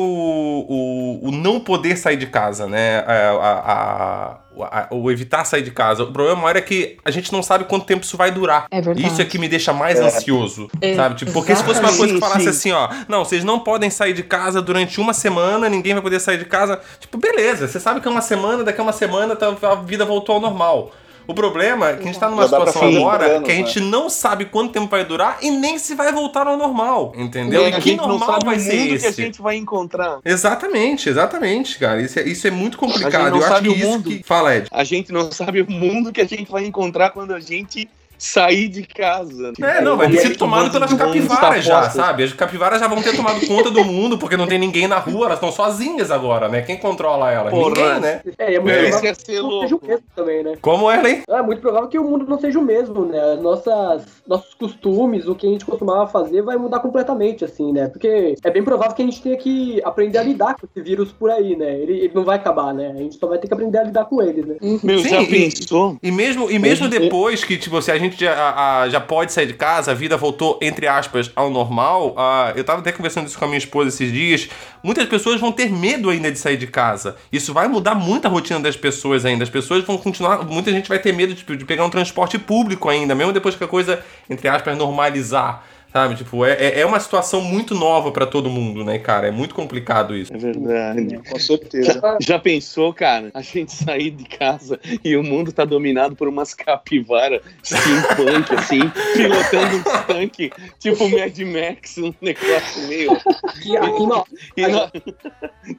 o, 0.69 1.27
o 1.29 1.31
não 1.31 1.59
poder 1.59 1.97
sair 1.97 2.15
de 2.17 2.27
casa, 2.27 2.67
né? 2.67 2.99
A- 3.07 3.31
a- 3.41 3.71
a- 3.73 4.37
a- 4.81 4.87
o 4.91 5.09
evitar 5.11 5.45
sair 5.45 5.63
de 5.63 5.71
casa. 5.71 6.03
O 6.03 6.11
problema 6.11 6.41
maior 6.41 6.55
é 6.55 6.61
que 6.61 6.97
a 7.03 7.09
gente 7.09 7.31
não 7.33 7.41
sabe 7.41 7.63
quanto 7.65 7.85
tempo 7.87 8.03
isso 8.03 8.15
vai 8.17 8.29
durar. 8.29 8.67
É 8.69 8.79
verdade. 8.81 9.07
Isso 9.07 9.19
é 9.19 9.25
que 9.25 9.39
me 9.39 9.47
deixa 9.47 9.73
mais 9.73 9.99
É. 9.99 10.03
ansioso, 10.03 10.69
É, 10.79 10.95
sabe? 10.95 11.15
Tipo, 11.15 11.31
porque 11.31 11.55
se 11.55 11.63
fosse 11.63 11.79
uma 11.79 11.95
coisa 11.95 12.13
que 12.13 12.19
falasse 12.19 12.43
Sim, 12.43 12.49
assim, 12.49 12.71
ó, 12.71 12.89
não, 13.07 13.25
vocês 13.25 13.43
não 13.43 13.59
podem 13.59 13.89
sair 13.89 14.13
de 14.13 14.21
casa 14.23 14.61
durante 14.61 15.01
uma 15.01 15.13
semana, 15.13 15.67
ninguém 15.67 15.93
vai 15.93 16.03
poder 16.03 16.19
sair 16.19 16.37
de 16.37 16.45
casa. 16.45 16.79
Tipo, 16.99 17.17
beleza, 17.17 17.67
você 17.67 17.79
sabe 17.79 17.99
que 17.99 18.07
é 18.07 18.11
uma 18.11 18.21
semana, 18.21 18.63
daqui 18.63 18.79
a 18.79 18.83
uma 18.83 18.93
semana 18.93 19.35
tá- 19.35 19.55
a 19.63 19.75
vida 19.75 20.05
voltou 20.05 20.35
ao 20.35 20.41
normal. 20.41 20.91
O 21.27 21.34
problema 21.34 21.89
é 21.89 21.93
que 21.96 22.03
a 22.03 22.05
gente 22.05 22.19
tá 22.19 22.29
numa 22.29 22.43
situação 22.48 22.88
agora 22.88 23.25
planos, 23.25 23.43
que 23.46 23.51
a 23.51 23.55
né? 23.55 23.60
gente 23.65 23.79
não 23.81 24.10
sabe 24.10 24.46
quanto 24.46 24.72
tempo 24.72 24.88
vai 24.88 25.03
durar 25.03 25.38
e 25.41 25.51
nem 25.51 25.77
se 25.77 25.93
vai 25.93 26.12
voltar 26.12 26.48
ao 26.48 26.55
normal, 26.55 27.12
entendeu? 27.17 27.67
E 27.67 27.72
que 27.81 27.96
normal 27.96 28.29
sabe 28.29 28.46
vai 28.46 28.55
o 28.57 28.60
ser 28.60 28.75
mundo 28.79 28.93
esse? 28.96 29.13
que 29.13 29.22
a 29.22 29.25
gente 29.25 29.41
vai 29.41 29.55
encontrar. 29.57 30.19
Exatamente, 30.24 31.10
exatamente, 31.10 31.77
cara. 31.77 32.01
Isso 32.01 32.19
é, 32.19 32.24
isso 32.24 32.48
é 32.48 32.51
muito 32.51 32.77
A 32.81 32.88
gente 32.88 32.93
complicado. 32.96 33.29
não 33.31 33.38
Eu 33.38 33.43
acho 33.43 33.53
sabe 33.53 33.67
que 33.69 33.75
o 33.75 33.77
isso 33.77 33.88
mundo. 33.88 34.10
que. 34.10 34.24
Fala, 34.24 34.55
Ed. 34.55 34.67
A 34.72 34.84
gente 34.84 35.12
não 35.12 35.31
sabe 35.31 35.62
o 35.62 35.69
mundo 35.69 36.12
que 36.13 36.22
a 36.22 36.25
gente 36.25 36.50
vai 36.50 36.65
encontrar 36.65 37.10
quando 37.10 37.34
a 37.34 37.39
gente 37.39 37.89
sair 38.17 38.67
de 38.67 38.84
casa. 38.84 39.53
É, 39.62 39.82
não, 39.82 39.95
vai 39.97 40.10
ter 40.10 40.15
E 40.17 40.19
sido 40.19 40.38
tomado 40.38 40.67
o 40.67 40.71
pelas 40.71 40.91
mundo 40.91 40.99
capivaras 40.99 41.63
já, 41.63 41.89
sabe? 41.89 42.23
As 42.23 42.34
capivaras 42.34 42.80
já 42.80 42.88
vão 42.88 43.01
ter 43.01 43.15
tomado 43.15 43.45
conta 43.47 43.69
do 43.69 43.84
mundo, 43.84 44.17
porque 44.17 44.36
não 44.38 44.47
tem 44.47 44.58
ninguém 44.60 44.88
na 44.88 44.97
rua, 44.97 45.25
elas 45.27 45.38
estão 45.38 45.51
sozinhas 45.51 46.12
agora, 46.12 46.49
né? 46.49 46.62
Quem 46.62 46.77
controla 46.77 47.32
elas? 47.32 47.51
Porra. 47.51 47.69
Ninguém, 47.69 47.99
né? 47.99 48.21
É, 48.38 48.51
e 48.51 48.56
é 48.56 48.60
muito 48.60 48.73
É. 48.73 48.77
Provável 48.88 49.01
quer 49.01 49.15
ser 49.15 49.25
que 49.25 49.41
não 49.41 49.62
seja 49.62 49.75
o 49.75 49.82
mesmo 49.86 50.03
também, 50.15 50.43
né? 50.43 50.53
Como 50.62 50.89
ela, 50.91 51.10
hein? 51.10 51.23
É 51.27 51.41
muito 51.41 51.62
provável 51.62 51.88
que 51.89 51.99
o 51.99 52.03
mundo 52.03 52.25
não 52.27 52.39
seja 52.39 52.60
o 52.60 52.62
mesmo, 52.62 53.06
né? 53.06 53.19
As 53.34 53.41
Nossas, 53.41 54.03
nossos 54.27 54.53
costumes, 54.53 55.27
o 55.27 55.36
que 55.36 55.47
a 55.47 55.49
gente 55.49 55.65
costumava 55.65 56.08
fazer 56.08 56.41
vai 56.41 56.58
mudar 56.58 56.80
completamente, 56.80 57.43
assim, 57.45 57.71
né? 57.71 57.88
Porque 57.88 58.36
é 58.43 58.51
bem 58.51 58.63
provável 58.63 58.95
que 58.95 59.01
a 59.01 59.06
gente 59.06 59.21
tenha 59.21 59.38
que 59.38 59.82
aprender 59.84 60.17
a 60.17 60.23
lidar 60.23 60.56
com 60.56 60.65
esse 60.65 60.82
vírus 60.84 61.12
por 61.12 61.30
aí, 61.30 61.56
né? 61.56 61.77
Ele, 61.80 61.93
ele 61.93 62.12
não 62.13 62.23
vai 62.23 62.38
acabar, 62.38 62.73
né? 62.73 62.91
A 62.93 62.97
gente 62.97 63.17
só 63.17 63.27
vai 63.27 63.38
ter 63.38 63.47
que 63.47 63.53
aprender 63.53 63.77
a 63.80 63.84
lidar 63.84 64.06
com 64.06 64.21
ele, 64.21 64.41
né? 64.43 64.56
Meu, 64.84 64.99
Sim, 64.99 65.10
já 65.10 65.21
e- 65.21 65.27
pensou? 65.27 65.97
E 66.01 66.12
mesmo, 66.12 66.49
e 66.49 66.58
mesmo 66.60 66.88
depois 66.88 67.43
que, 67.43 67.58
tipo, 67.58 67.82
se 67.82 67.91
a 67.91 67.97
gente 67.97 68.07
já, 68.17 68.82
a- 68.84 68.89
já 68.89 69.00
pode 69.00 69.32
sair 69.34 69.46
de 69.48 69.54
casa, 69.54 69.91
a 69.91 69.93
vida 69.93 70.15
voltou, 70.17 70.58
entre 70.62 70.88
aspas, 70.88 71.32
ao 71.36 71.50
normal, 71.50 72.13
ah, 72.17 72.54
eu 72.56 72.63
tava 72.63 72.80
até 72.80 72.91
conversando 72.91 73.28
isso 73.28 73.38
com 73.38 73.46
a 73.46 73.48
minha 73.48 73.58
esposa 73.58 73.89
esses 73.89 74.12
dias, 74.12 74.50
muitas 74.84 75.08
pessoas 75.08 75.39
vão 75.41 75.52
ter 75.52 75.70
medo 75.72 76.10
ainda 76.10 76.32
de 76.32 76.38
sair 76.39 76.58
de 76.58 76.67
casa. 76.67 77.15
Isso 77.32 77.54
vai 77.54 77.67
mudar 77.67 77.96
muito 77.96 78.26
a 78.26 78.30
rotina 78.30 78.60
das 78.60 78.76
pessoas 78.78 79.26
ainda. 79.26 79.43
As 79.43 79.50
pessoas 79.50 79.84
vão 79.84 79.98
continuar, 79.98 80.43
muita 80.46 80.72
gente 80.72 80.88
vai 80.88 81.00
ter 81.00 81.12
medo 81.13 81.34
tipo, 81.36 81.56
de 81.56 81.65
pegar 81.65 81.84
um 81.86 81.89
transporte 81.89 82.38
público 82.38 82.88
ainda, 82.89 83.13
mesmo 83.15 83.34
depois 83.34 83.56
que 83.56 83.63
a 83.63 83.67
coisa, 83.67 84.04
entre 84.30 84.48
aspas, 84.48 84.78
normalizar. 84.78 85.63
Sabe, 85.97 86.13
tipo, 86.13 86.45
é, 86.45 86.51
é- 86.53 86.81
é 86.81 86.86
uma 86.86 86.99
situação 86.99 87.41
muito 87.41 87.73
nova 87.73 88.12
pra 88.12 88.27
todo 88.27 88.51
mundo, 88.51 88.86
né, 88.86 88.99
cara? 88.99 89.27
É 89.27 89.31
muito 89.31 89.55
complicado 89.55 90.15
isso. 90.15 90.31
É 90.31 90.38
verdade. 90.38 91.17
Com 91.27 91.39
certeza. 91.39 91.99
Já 92.21 92.38
pensou, 92.38 92.93
cara? 92.93 93.31
A 93.33 93.41
gente 93.41 93.71
sair 93.73 94.12
de 94.12 94.25
casa 94.25 94.79
e 95.03 95.17
o 95.17 95.23
mundo 95.23 95.51
tá 95.51 95.65
dominado 95.65 96.15
por 96.15 96.27
umas 96.27 96.53
capivaras 96.53 97.41
steampunk, 97.63 98.53
assim, 98.53 98.81
pilotando 99.17 99.77
uns 99.77 100.05
tanques, 100.05 100.51
tipo 100.79 101.10
Mad 101.10 101.36
Max, 101.39 101.97
um 101.97 102.13
negócio 102.21 102.88
meio. 102.88 103.17
E 103.65 103.73
não, 103.73 104.23
E 104.55 104.67
na- 104.67 104.91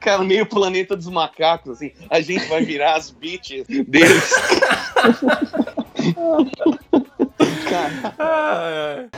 Cara, 0.01 0.21
meio 0.25 0.45
planeta 0.45 0.97
dos 0.97 1.07
macacos, 1.07 1.77
assim. 1.77 1.93
A 2.09 2.19
gente 2.19 2.43
vai 2.49 2.61
virar 2.61 2.95
as 2.97 3.09
bitches 3.09 3.65
deles. 3.87 4.33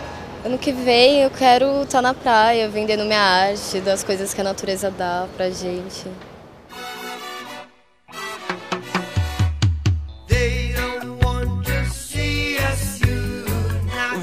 Ano 0.43 0.57
que 0.57 0.71
vem 0.71 1.21
eu 1.21 1.29
quero 1.29 1.83
estar 1.83 2.01
na 2.01 2.15
praia, 2.15 2.67
vendendo 2.67 3.05
minha 3.05 3.21
arte, 3.21 3.79
das 3.79 4.03
coisas 4.03 4.33
que 4.33 4.41
a 4.41 4.43
natureza 4.43 4.89
dá 4.89 5.27
pra 5.37 5.51
gente. 5.51 6.07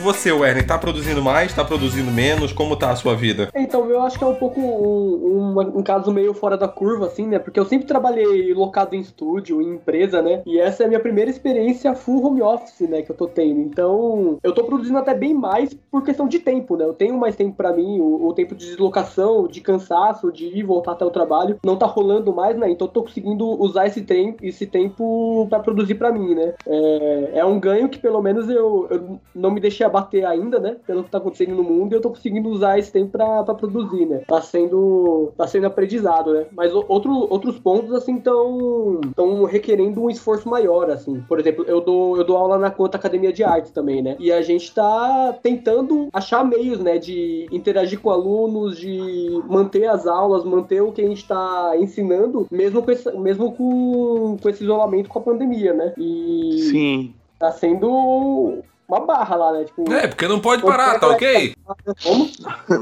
Você, 0.08 0.32
Werner, 0.32 0.66
tá 0.66 0.78
produzindo 0.78 1.20
mais, 1.20 1.52
tá 1.52 1.62
produzindo 1.62 2.10
menos? 2.10 2.50
Como 2.50 2.74
tá 2.74 2.90
a 2.90 2.96
sua 2.96 3.14
vida? 3.14 3.50
Então, 3.54 3.90
eu 3.90 4.00
acho 4.00 4.16
que 4.18 4.24
é 4.24 4.26
um 4.26 4.36
pouco 4.36 4.58
um, 4.58 5.58
um- 5.58 5.78
um 5.80 5.82
caso 5.82 6.10
meio 6.10 6.32
fora 6.32 6.56
da 6.56 6.66
curva, 6.66 7.04
assim, 7.04 7.26
né? 7.26 7.38
Porque 7.38 7.60
eu 7.60 7.66
sempre 7.66 7.86
trabalhei 7.86 8.54
locado 8.54 8.94
em 8.96 9.00
estúdio, 9.00 9.60
em 9.60 9.74
empresa, 9.74 10.22
né? 10.22 10.40
E 10.46 10.58
essa 10.58 10.82
é 10.82 10.86
a 10.86 10.88
minha 10.88 10.98
primeira 10.98 11.30
experiência 11.30 11.94
full 11.94 12.24
home 12.24 12.40
office, 12.40 12.88
né? 12.88 13.02
Que 13.02 13.10
eu 13.12 13.16
tô 13.16 13.26
tendo. 13.28 13.60
Então, 13.60 14.38
eu 14.42 14.54
tô 14.54 14.64
produzindo 14.64 14.96
até 14.96 15.12
bem 15.12 15.34
mais 15.34 15.74
por 15.90 16.02
questão 16.02 16.26
de 16.26 16.38
tempo, 16.38 16.74
né? 16.74 16.86
Eu 16.86 16.94
tenho 16.94 17.18
mais 17.18 17.36
tempo 17.36 17.54
pra 17.54 17.70
mim, 17.74 18.00
o, 18.00 18.28
o 18.28 18.32
tempo 18.32 18.54
de 18.54 18.64
deslocação, 18.64 19.46
de 19.46 19.60
cansaço, 19.60 20.32
de 20.32 20.46
ir 20.46 20.62
voltar 20.62 20.92
até 20.92 21.04
o 21.04 21.10
trabalho, 21.10 21.58
não 21.62 21.76
tá 21.76 21.84
rolando 21.84 22.34
mais, 22.34 22.56
né? 22.56 22.70
Então, 22.70 22.86
eu 22.86 22.92
tô 22.92 23.02
conseguindo 23.02 23.46
usar 23.62 23.86
esse 23.86 24.00
tempo, 24.00 24.38
esse 24.42 24.64
tempo 24.64 25.46
pra 25.50 25.60
produzir 25.60 25.96
pra 25.96 26.10
mim, 26.10 26.34
né? 26.34 26.54
É, 26.66 27.30
é 27.40 27.44
um 27.44 27.60
ganho 27.60 27.90
que 27.90 27.98
pelo 27.98 28.22
menos 28.22 28.48
eu, 28.48 28.86
eu 28.90 29.20
não 29.34 29.50
me 29.50 29.60
deixei 29.60 29.84
abater 29.98 30.24
ainda, 30.24 30.58
né? 30.58 30.76
Pelo 30.86 31.04
que 31.04 31.10
tá 31.10 31.18
acontecendo 31.18 31.54
no 31.54 31.62
mundo, 31.62 31.92
e 31.92 31.96
eu 31.96 32.00
tô 32.00 32.10
conseguindo 32.10 32.48
usar 32.48 32.78
esse 32.78 32.92
tempo 32.92 33.12
pra, 33.12 33.42
pra 33.42 33.54
produzir, 33.54 34.06
né? 34.06 34.22
Tá 34.26 34.40
sendo, 34.40 35.32
tá 35.36 35.46
sendo 35.46 35.66
aprendizado, 35.66 36.32
né? 36.32 36.46
Mas 36.52 36.72
outro, 36.72 37.26
outros 37.30 37.58
pontos, 37.58 37.92
assim, 37.92 38.16
estão 38.16 39.00
tão 39.14 39.44
requerendo 39.44 40.02
um 40.02 40.10
esforço 40.10 40.48
maior, 40.48 40.90
assim. 40.90 41.20
Por 41.28 41.38
exemplo, 41.40 41.64
eu 41.66 41.80
dou, 41.80 42.16
eu 42.16 42.24
dou 42.24 42.36
aula 42.36 42.58
na 42.58 42.70
Conta 42.70 42.96
Academia 42.96 43.32
de 43.32 43.42
Artes 43.44 43.72
também, 43.72 44.02
né? 44.02 44.16
E 44.18 44.32
a 44.32 44.40
gente 44.42 44.72
tá 44.74 45.36
tentando 45.42 46.08
achar 46.12 46.44
meios, 46.44 46.80
né? 46.80 46.98
De 46.98 47.46
interagir 47.50 48.00
com 48.00 48.10
alunos, 48.10 48.78
de 48.78 49.42
manter 49.48 49.86
as 49.86 50.06
aulas, 50.06 50.44
manter 50.44 50.80
o 50.80 50.92
que 50.92 51.02
a 51.02 51.08
gente 51.08 51.26
tá 51.26 51.72
ensinando, 51.78 52.46
mesmo 52.50 52.82
com 52.82 52.90
esse, 52.90 53.10
mesmo 53.18 53.52
com, 53.52 54.36
com 54.40 54.48
esse 54.48 54.62
isolamento 54.62 55.08
com 55.08 55.18
a 55.18 55.22
pandemia, 55.22 55.72
né? 55.72 55.92
E 55.98 56.58
Sim. 56.70 57.14
tá 57.38 57.50
sendo 57.50 58.62
uma 58.88 59.00
barra 59.00 59.36
lá, 59.36 59.52
né? 59.52 59.64
Tipo, 59.64 59.92
É, 59.92 60.08
porque 60.08 60.26
não 60.26 60.40
pode 60.40 60.62
parar, 60.62 60.98
tá 60.98 61.08
ok? 61.08 61.54
como? 62.02 62.30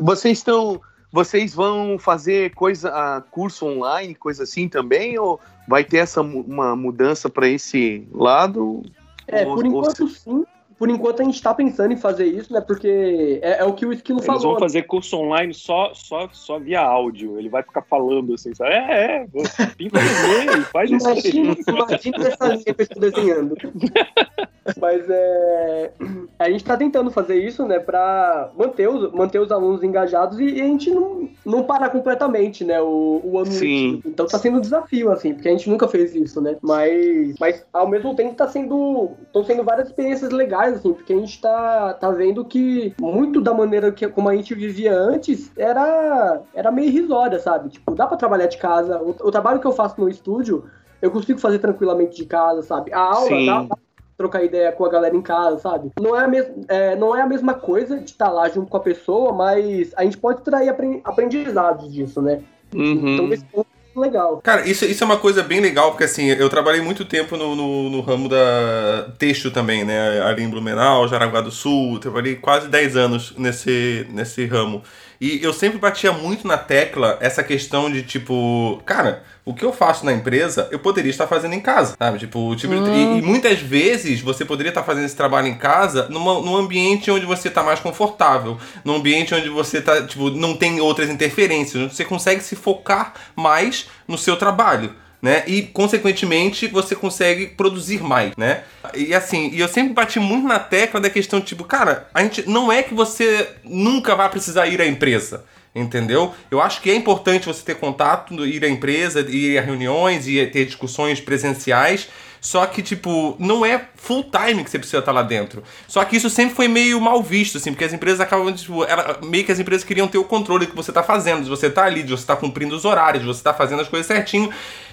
Vocês 0.03 0.39
estão. 0.39 0.81
vocês 1.13 1.55
vão 1.55 1.99
fazer 1.99 2.55
coisa, 2.55 2.91
ah, 2.91 3.23
curso 3.31 3.67
online, 3.67 4.15
coisa 4.15 4.45
assim 4.45 4.69
também? 4.69 5.19
Ou 5.19 5.41
vai 5.67 5.83
ter 5.83 5.99
essa 5.99 6.21
uma 6.21 6.77
mudança 6.77 7.29
para 7.29 7.49
esse 7.49 8.07
lado? 8.13 8.83
É, 9.27 9.45
Ou- 9.45 9.55
por 9.57 9.65
ou 9.65 9.71
enquanto 9.71 10.09
sim. 10.09 10.45
Por 10.79 10.91
enquanto 10.91 11.23
a 11.23 11.25
gente 11.25 11.41
tá 11.41 11.55
pensando 11.55 11.93
em 11.93 11.97
fazer 11.97 12.27
isso, 12.27 12.53
né? 12.53 12.61
Porque 12.61 13.41
é, 13.43 13.61
é 13.61 13.65
o 13.65 13.73
que 13.73 13.87
o 13.87 13.93
Esquilo 13.93 14.19
Eles 14.19 14.27
falou. 14.27 14.43
vão 14.43 14.55
né? 14.55 14.61
fazer 14.61 14.83
curso 14.83 15.17
online 15.17 15.55
só, 15.55 15.93
só, 15.95 16.29
só 16.33 16.59
via 16.59 16.81
áudio. 16.81 17.39
Ele 17.39 17.49
vai 17.49 17.63
ficar 17.63 17.83
falando 17.83 18.35
assim, 18.35 18.55
sabe? 18.55 18.73
É, 18.73 19.23
é, 19.23 19.67
pinta 19.77 19.99
vermelho, 19.99 20.63
faz 20.65 20.91
isso. 20.91 21.09
Imagina, 21.09 21.57
imagina 21.67 22.29
essa 22.29 22.49
linha 22.49 22.65
que 22.65 22.71
eu 22.71 22.83
estou 22.83 23.01
desenhando. 23.01 23.57
Mas 24.81 25.09
é. 25.09 25.93
A 26.39 26.51
gente 26.51 26.65
tá 26.65 26.77
tentando 26.77 27.11
fazer 27.11 27.37
isso, 27.37 27.65
né, 27.67 27.79
pra 27.79 28.51
manter 28.57 28.89
os, 28.89 29.13
manter 29.13 29.39
os 29.39 29.53
alunos 29.53 29.83
engajados 29.83 30.39
e, 30.41 30.45
e 30.45 30.61
a 30.61 30.65
gente 30.65 30.91
não, 30.91 31.29
não 31.45 31.63
parar 31.63 31.91
completamente, 31.91 32.65
né, 32.65 32.81
o, 32.81 33.21
o 33.23 33.39
ano 33.39 33.53
Sim. 33.53 34.03
Então 34.05 34.27
tá 34.27 34.39
sendo 34.39 34.59
um 34.59 34.61
desafio, 34.61 35.11
assim, 35.11 35.35
porque 35.35 35.49
a 35.49 35.53
gente 35.53 35.71
nunca 35.71 35.87
fez 35.87 36.15
isso, 36.15 36.41
né? 36.41 36.57
Mas, 36.61 37.35
mas 37.39 37.65
ao 37.73 37.89
mesmo 37.89 38.15
tempo 38.15 38.35
tá 38.35 38.49
sendo. 38.49 39.13
estão 39.23 39.45
sendo 39.45 39.63
várias 39.63 39.89
experiências 39.89 40.31
legais, 40.31 40.66
assim, 40.75 40.93
porque 40.93 41.13
a 41.13 41.17
gente 41.17 41.41
tá, 41.41 41.95
tá 41.95 42.11
vendo 42.11 42.45
que 42.45 42.95
muito 43.01 43.41
da 43.41 43.55
maneira 43.55 43.93
que 43.93 44.07
como 44.09 44.29
a 44.29 44.35
gente 44.37 44.55
vivia 44.55 44.95
antes 44.95 45.53
era, 45.57 46.43
era 46.55 46.71
meio 46.71 46.89
irrisória, 46.89 47.39
sabe? 47.39 47.69
Tipo, 47.69 47.95
dá 47.95 48.07
pra 48.07 48.17
trabalhar 48.17 48.47
de 48.47 48.59
casa. 48.59 49.01
O, 49.01 49.11
o 49.11 49.31
trabalho 49.31 49.61
que 49.61 49.67
eu 49.67 49.73
faço 49.73 50.01
no 50.01 50.09
estúdio 50.09 50.65
eu 51.01 51.11
consigo 51.11 51.39
fazer 51.39 51.59
tranquilamente 51.59 52.17
de 52.17 52.25
casa, 52.25 52.63
sabe? 52.63 52.93
A 52.93 53.01
aula 53.01 53.29
Sim. 53.29 53.47
dá, 53.47 53.65
pra 53.65 53.77
trocar 54.17 54.43
ideia 54.43 54.73
com 54.73 54.85
a 54.85 54.89
galera 54.89 55.15
em 55.15 55.23
casa, 55.23 55.59
sabe? 55.59 55.91
Não 56.01 56.17
é 56.17 56.25
a, 56.25 56.29
mes 56.29 56.51
é, 56.69 56.97
não 56.97 57.15
é 57.15 57.21
a 57.21 57.27
mesma 57.27 57.55
coisa 57.55 57.99
de 57.99 58.11
estar 58.11 58.31
lá 58.31 58.49
junto 58.49 58.71
com 58.71 58.77
a 58.77 58.81
pessoa, 58.81 59.33
mas 59.33 59.93
a 59.97 60.05
gente 60.05 60.17
pode 60.19 60.43
trair 60.43 60.69
apren- 60.69 61.03
aprendizados 61.05 61.93
disso, 61.93 62.23
né? 62.23 62.43
Uhum. 62.75 63.15
Então, 63.15 63.33
esse 63.33 63.45
ponto 63.45 63.67
legal. 64.01 64.41
Cara, 64.43 64.69
isso, 64.69 64.85
isso 64.85 65.03
é 65.03 65.07
uma 65.07 65.19
coisa 65.19 65.43
bem 65.43 65.61
legal, 65.61 65.91
porque 65.91 66.05
assim, 66.05 66.27
eu 66.27 66.49
trabalhei 66.49 66.81
muito 66.81 67.05
tempo 67.05 67.37
no, 67.37 67.55
no, 67.55 67.91
no 67.91 68.01
ramo 68.01 68.29
da 68.29 69.09
texto 69.19 69.51
também, 69.51 69.85
né? 69.85 70.23
Ali 70.23 70.43
em 70.43 70.51
Blumenau, 70.51 71.09
Jaraguá 71.09 71.41
do 71.41 71.51
Sul, 71.51 71.99
trabalhei 71.99 72.37
quase 72.37 72.69
10 72.69 72.97
anos 72.97 73.35
nesse, 73.37 74.07
nesse 74.11 74.45
ramo. 74.47 74.83
E 75.21 75.43
eu 75.43 75.53
sempre 75.53 75.79
batia 75.79 76.13
muito 76.13 76.47
na 76.47 76.59
tecla 76.59 77.19
essa 77.21 77.43
questão 77.43 77.91
de 77.91 78.03
tipo, 78.03 78.83
cara, 78.85 79.23
o 79.45 79.55
que 79.55 79.65
eu 79.65 79.73
faço 79.73 80.05
na 80.05 80.13
empresa, 80.13 80.69
eu 80.73 80.79
poderia 80.79 81.11
estar 81.11 81.27
fazendo 81.27 81.55
em 81.55 81.61
casa, 81.61 81.95
sabe? 81.97 82.19
Tipo, 82.19 82.55
tipo 82.57 82.75
e, 82.75 83.19
e 83.19 83.23
muitas 83.23 83.61
vezes 83.61 84.21
você 84.21 84.45
poderia 84.45 84.71
estar 84.71 84.83
fazendo 84.83 85.05
esse 85.05 85.17
trabalho 85.17 85.47
em 85.47 85.55
casa 85.55 86.09
numa, 86.09 86.41
num 86.41 86.57
ambiente 86.57 87.11
onde 87.11 87.25
você 87.25 87.49
está 87.49 87.63
mais 87.63 87.79
confortável, 87.79 88.59
num 88.85 88.97
ambiente 88.97 89.35
onde 89.35 89.49
você 89.49 89.81
tá, 89.81 90.05
tipo, 90.05 90.31
não 90.31 90.57
tem 90.57 90.81
outras 90.81 91.09
interferências, 91.09 91.81
onde 91.81 91.95
você 91.95 92.05
consegue 92.05 92.43
se 92.43 92.57
focar 92.57 93.15
mais 93.37 93.89
no 94.09 94.19
seu 94.19 94.37
trabalho. 94.37 94.95
Né? 95.21 95.45
E, 95.47 95.63
consequentemente, 95.63 96.69
você 96.69 96.95
consegue 96.95 97.47
produzir 97.47 98.03
mais, 98.03 98.37
né? 98.37 98.63
E 98.95 99.15
assim, 99.15 99.51
e 99.53 99.61
eu 99.61 99.67
sempre 99.67 99.95
bati 99.95 100.21
muito 100.21 100.47
na 100.47 100.59
tecla 100.59 101.01
da 101.01 101.09
questão, 101.09 101.41
tipo, 101.41 101.65
cara, 101.65 102.07
a 102.13 102.23
gente 102.23 102.49
não 102.49 102.71
é 102.71 102.83
que 102.83 102.95
você 102.95 103.49
nunca 103.65 104.15
vai 104.15 104.29
precisar 104.29 104.67
ir 104.67 104.81
à 104.81 104.87
empresa. 104.87 105.45
Entendeu? 105.75 106.35
Eu 106.51 106.63
acho 106.63 106.81
que 106.81 106.91
é 106.91 106.95
importante 106.95 107.47
você 107.47 107.63
ter 107.63 107.75
contato, 107.75 108.47
ir 108.47 108.65
à 108.65 108.69
empresa, 108.69 109.21
ir 109.29 109.59
a 109.59 109.61
reuniões, 109.61 110.27
ir 110.27 110.51
ter 110.51 110.65
discussões 110.65 111.21
presenciais. 111.21 112.09
Só 112.47 112.65
que, 112.65 112.81
tipo, 112.81 113.35
não 113.41 113.67
é 113.67 113.89
full 113.97 114.23
time 114.31 114.63
que 114.63 114.71
você 114.71 114.79
precisa 114.79 115.01
estar 115.01 115.11
lá 115.11 115.23
dentro. 115.25 115.65
Só 115.89 116.05
que 116.05 116.15
isso 116.17 116.31
sempre 116.31 116.55
foi 116.55 116.69
meio 116.69 117.01
mal 117.01 117.21
visto, 117.21 117.59
assim, 117.59 117.73
porque 117.73 117.85
as 117.85 117.93
empresas 117.93 118.21
acabam, 118.21 118.55
tipo, 118.55 118.85
ela- 118.85 119.19
meio 119.25 119.45
que 119.45 119.51
as 119.51 119.59
empresas 119.59 119.83
queriam 119.83 120.07
ter 120.07 120.19
o 120.19 120.23
controle 120.23 120.65
do 120.65 120.71
que 120.71 120.77
você 120.77 120.93
tá 120.93 121.03
fazendo, 121.03 121.43
de 121.43 121.51
você 121.51 121.69
tá 121.69 121.83
ali, 121.83 122.05
de 122.05 122.13
você 122.13 122.25
tá 122.25 122.37
cumprindo 122.37 122.77
os 122.77 122.85
horários, 122.85 123.25
de 123.25 123.27
você 123.27 123.43
tá 123.43 123.53
fazendo 123.53 123.83
as 123.83 123.89
coisas 123.89 124.07
certinho. 124.07 124.49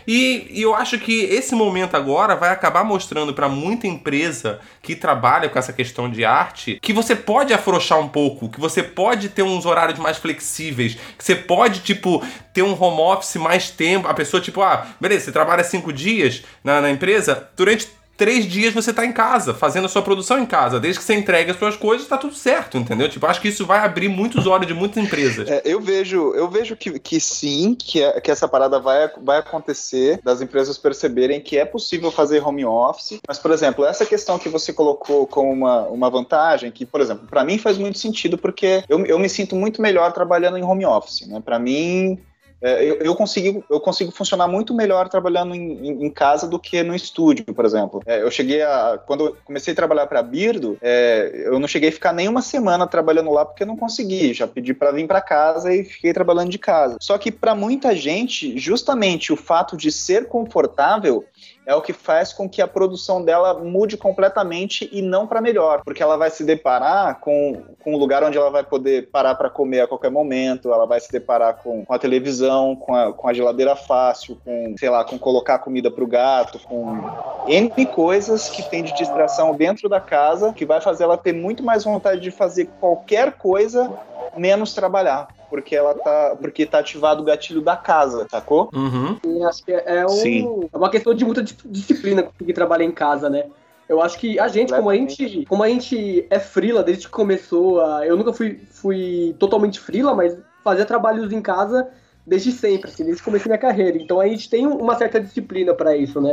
E, 0.08 0.48
e 0.50 0.62
eu 0.64 0.74
acho 0.76 0.98
que 0.98 1.22
esse 1.26 1.54
momento 1.56 1.96
agora 1.96 2.36
vai 2.36 2.50
acabar 2.50 2.84
mostrando 2.84 3.34
para 3.36 3.48
muita 3.48 3.86
empresa 3.88 4.60
que 4.82 4.96
trabalha 4.96 5.48
com 5.48 5.58
essa 5.60 5.72
questão 5.72 6.10
de 6.10 6.26
arte 6.26 6.78
que 6.82 6.92
você 6.92 7.16
pode 7.16 7.54
afrouxar 7.54 8.00
um 8.00 8.10
pouco, 8.10 8.50
que 8.50 8.60
você 8.60 8.82
pode 8.84 9.30
ter 9.30 9.44
uns 9.44 9.66
horários 9.66 10.00
mais 10.00 10.18
flexíveis, 10.18 10.98
que 11.18 11.24
você 11.24 11.36
pode, 11.36 11.82
tipo, 11.82 12.22
ter 12.52 12.64
um 12.64 12.76
home 12.82 13.00
office 13.00 13.36
mais 13.36 13.70
tempo. 13.70 14.08
A 14.08 14.14
pessoa, 14.14 14.42
tipo, 14.42 14.62
ah, 14.62 14.88
beleza, 15.00 15.26
você 15.26 15.32
trabalha 15.32 15.64
cinco 15.64 15.94
dias 15.94 16.44
na, 16.64 16.82
na 16.82 16.90
empresa, 16.92 17.43
durante 17.56 17.88
três 18.16 18.46
dias 18.46 18.74
você 18.74 18.94
tá 18.94 19.06
em 19.06 19.12
casa, 19.12 19.54
fazendo 19.54 19.86
a 19.86 19.90
sua 19.90 20.02
produção 20.02 20.40
em 20.40 20.46
casa. 20.46 20.80
Desde 20.80 21.00
que 21.00 21.06
você 21.06 21.16
entregue 21.16 21.52
as 21.52 21.58
suas 21.58 21.76
coisas, 21.76 22.08
tá 22.08 22.18
tudo 22.18 22.36
certo, 22.36 22.78
entendeu? 22.78 23.10
Tipo, 23.10 23.26
acho 23.26 23.42
que 23.42 23.48
isso 23.48 23.66
vai 23.66 23.80
abrir 23.80 24.08
muitos 24.08 24.46
olhos 24.46 24.68
de 24.68 24.74
muitas 24.74 25.04
empresas. 25.04 25.50
É, 25.50 25.62
eu 25.66 25.82
vejo, 25.82 26.34
eu 26.36 26.50
vejo 26.50 26.76
que, 26.76 27.00
que 27.00 27.20
sim, 27.20 27.76
que, 27.76 28.02
é- 28.02 28.22
que 28.22 28.32
essa 28.32 28.48
parada 28.48 28.80
vai, 28.80 29.10
vai 29.24 29.40
acontecer, 29.40 30.20
das 30.24 30.42
empresas 30.42 30.78
perceberem 30.78 31.42
que 31.42 31.58
é 31.58 31.66
possível 31.66 32.12
fazer 32.12 32.46
home 32.46 32.64
office. 32.64 33.20
Mas, 33.28 33.40
por 33.40 33.52
exemplo, 33.52 33.84
essa 33.84 34.06
questão 34.06 34.38
que 34.38 34.48
você 34.48 34.72
colocou 34.72 35.26
como 35.26 35.52
uma, 35.52 35.88
uma 35.88 36.10
vantagem, 36.10 36.72
que, 36.72 36.86
por 36.86 37.02
exemplo, 37.02 37.28
para 37.28 37.44
mim 37.44 37.58
faz 37.58 37.78
muito 37.78 37.98
sentido, 37.98 38.38
porque 38.38 38.84
eu, 38.88 39.06
eu 39.06 39.20
me 39.20 39.28
sinto 39.28 39.56
muito 39.56 39.82
melhor 39.82 40.12
trabalhando 40.14 40.58
em 40.58 40.64
home 40.64 40.86
office. 40.86 41.28
Né? 41.28 41.42
Para 41.44 41.58
mim, 41.60 42.20
é, 42.64 42.84
eu, 42.84 42.96
eu, 42.96 43.14
consigo, 43.16 43.64
eu 43.70 43.80
consigo 43.80 44.12
funcionar 44.12 44.48
muito 44.48 44.74
melhor 44.74 45.10
trabalhando 45.10 45.54
em, 45.54 45.88
em- 45.88 46.06
em 46.06 46.10
casa 46.10 46.48
do 46.48 46.58
que 46.58 46.82
no 46.82 46.96
estúdio, 46.96 47.46
por 47.54 47.66
exemplo. 47.66 48.02
É, 48.06 48.22
eu 48.22 48.32
cheguei 48.32 48.62
a. 48.62 48.98
Quando 49.06 49.26
eu 49.26 49.38
comecei 49.44 49.74
a 49.74 49.76
trabalhar 49.76 50.08
para 50.08 50.24
Birdo, 50.24 50.78
é, 50.82 51.44
eu 51.46 51.60
não 51.60 51.68
cheguei 51.68 51.90
a 51.90 51.92
ficar 51.92 52.14
nem 52.14 52.28
uma 52.28 52.42
semana 52.42 52.88
trabalhando 52.88 53.32
lá 53.32 53.46
porque 53.46 53.64
eu 53.64 53.68
não 53.68 53.76
consegui. 53.76 54.34
Já 54.34 54.48
pedi 54.48 54.74
para 54.74 54.92
vir 54.92 55.06
para 55.06 55.22
casa 55.22 55.74
e 55.74 55.84
fiquei 55.84 56.14
trabalhando 56.14 56.50
de 56.50 56.58
casa. 56.58 56.98
Só 57.02 57.18
que 57.18 57.32
para 57.32 57.54
muita 57.54 57.96
gente, 57.96 58.58
justamente 58.58 59.34
o 59.34 59.36
fato 59.36 59.76
de 59.76 59.92
ser 59.92 60.28
confortável 60.28 61.26
é 61.66 61.76
o 61.76 61.82
que 61.82 61.94
faz 61.94 62.34
com 62.34 62.50
que 62.50 62.62
a 62.62 62.68
produção 62.68 63.24
dela 63.24 63.54
mude 63.54 63.98
completamente 63.98 64.90
e 64.92 65.02
não 65.02 65.28
para 65.28 65.42
melhor, 65.42 65.82
porque 65.84 66.04
ela 66.04 66.18
vai 66.18 66.30
se 66.30 66.44
deparar 66.44 67.20
com, 67.20 67.64
com 67.84 67.94
um 67.94 67.98
lugar 67.98 68.24
onde 68.24 68.38
ela 68.38 68.50
vai 68.50 68.64
poder 68.64 69.10
parar 69.10 69.36
para 69.36 69.50
comer 69.50 69.82
a 69.82 69.88
qualquer 69.88 70.12
momento, 70.12 70.74
ela 70.74 70.86
vai 70.86 71.00
se 71.00 71.12
deparar 71.12 71.58
com, 71.58 71.86
com 71.86 71.94
a 71.94 72.00
televisão, 72.00 72.76
com 72.76 72.96
a, 72.96 73.14
com 73.14 73.28
a 73.28 73.34
geladeira 73.34 73.76
fácil, 73.76 74.38
com, 74.44 74.76
sei 74.78 74.90
lá, 74.90 75.04
com 75.04 75.18
colocar 75.18 75.60
comida 75.60 75.90
para 75.90 76.04
o 76.04 76.08
gato, 76.08 76.60
com 76.60 77.02
N 77.48 77.70
coisas 77.94 78.50
que 78.50 78.64
tem 78.70 78.84
de 78.84 78.94
distração 78.96 79.56
dentro 79.56 79.88
da 79.88 80.00
casa, 80.00 80.54
que 80.54 80.66
vai 80.66 80.82
fazer 80.82 81.04
ela 81.04 81.18
ter 81.18 81.34
muito 81.34 81.64
mais 81.64 81.84
vontade 81.84 82.22
de 82.22 82.32
fazer 82.32 82.70
qualquer 82.80 83.34
coisa 83.34 83.92
menos 84.38 84.74
trabalhar. 84.74 85.28
Porque 85.54 85.76
ela 85.76 85.94
tá. 85.94 86.36
Porque 86.42 86.66
tá 86.66 86.80
ativado 86.80 87.22
o 87.22 87.26
gatilho 87.26 87.62
da 87.62 87.78
casa, 87.78 88.26
sacou? 88.28 88.72
Uhum. 88.74 89.20
E 89.24 89.44
acho 89.44 89.64
que 89.64 89.72
é, 89.72 90.04
um- 90.04 90.10
Sim. 90.10 90.70
é 90.74 90.76
uma 90.76 90.90
questão 90.90 91.14
de 91.14 91.24
muita 91.24 91.44
dis- 91.44 91.56
disciplina 91.64 92.24
conseguir 92.24 92.54
trabalhar 92.54 92.86
em 92.86 92.92
casa, 92.92 93.30
né? 93.30 93.44
Eu 93.88 94.02
acho 94.02 94.18
que 94.18 94.40
a 94.40 94.48
gente, 94.48 94.74
como 94.74 94.90
a 94.90 94.96
gente, 94.96 95.46
como 95.46 95.62
a 95.62 95.70
gente 95.70 96.26
é 96.28 96.40
frila 96.40 96.82
desde 96.82 97.06
que 97.06 97.12
começou, 97.12 97.82
a, 97.82 98.04
eu 98.04 98.18
nunca 98.18 98.34
fui, 98.34 98.62
fui 98.72 99.36
totalmente 99.38 99.80
frila, 99.80 100.16
mas 100.16 100.36
fazia 100.64 100.86
trabalhos 100.86 101.32
em 101.32 101.40
casa 101.40 101.88
desde 102.26 102.52
sempre, 102.52 102.90
assim, 102.90 103.04
desde 103.04 103.22
que 103.22 103.26
comecei 103.26 103.50
minha 103.50 103.58
carreira. 103.58 103.98
Então 103.98 104.20
a 104.20 104.28
gente 104.28 104.50
tem 104.50 104.66
uma 104.66 104.96
certa 104.96 105.20
disciplina 105.20 105.74
pra 105.74 105.96
isso, 105.96 106.22
né? 106.22 106.32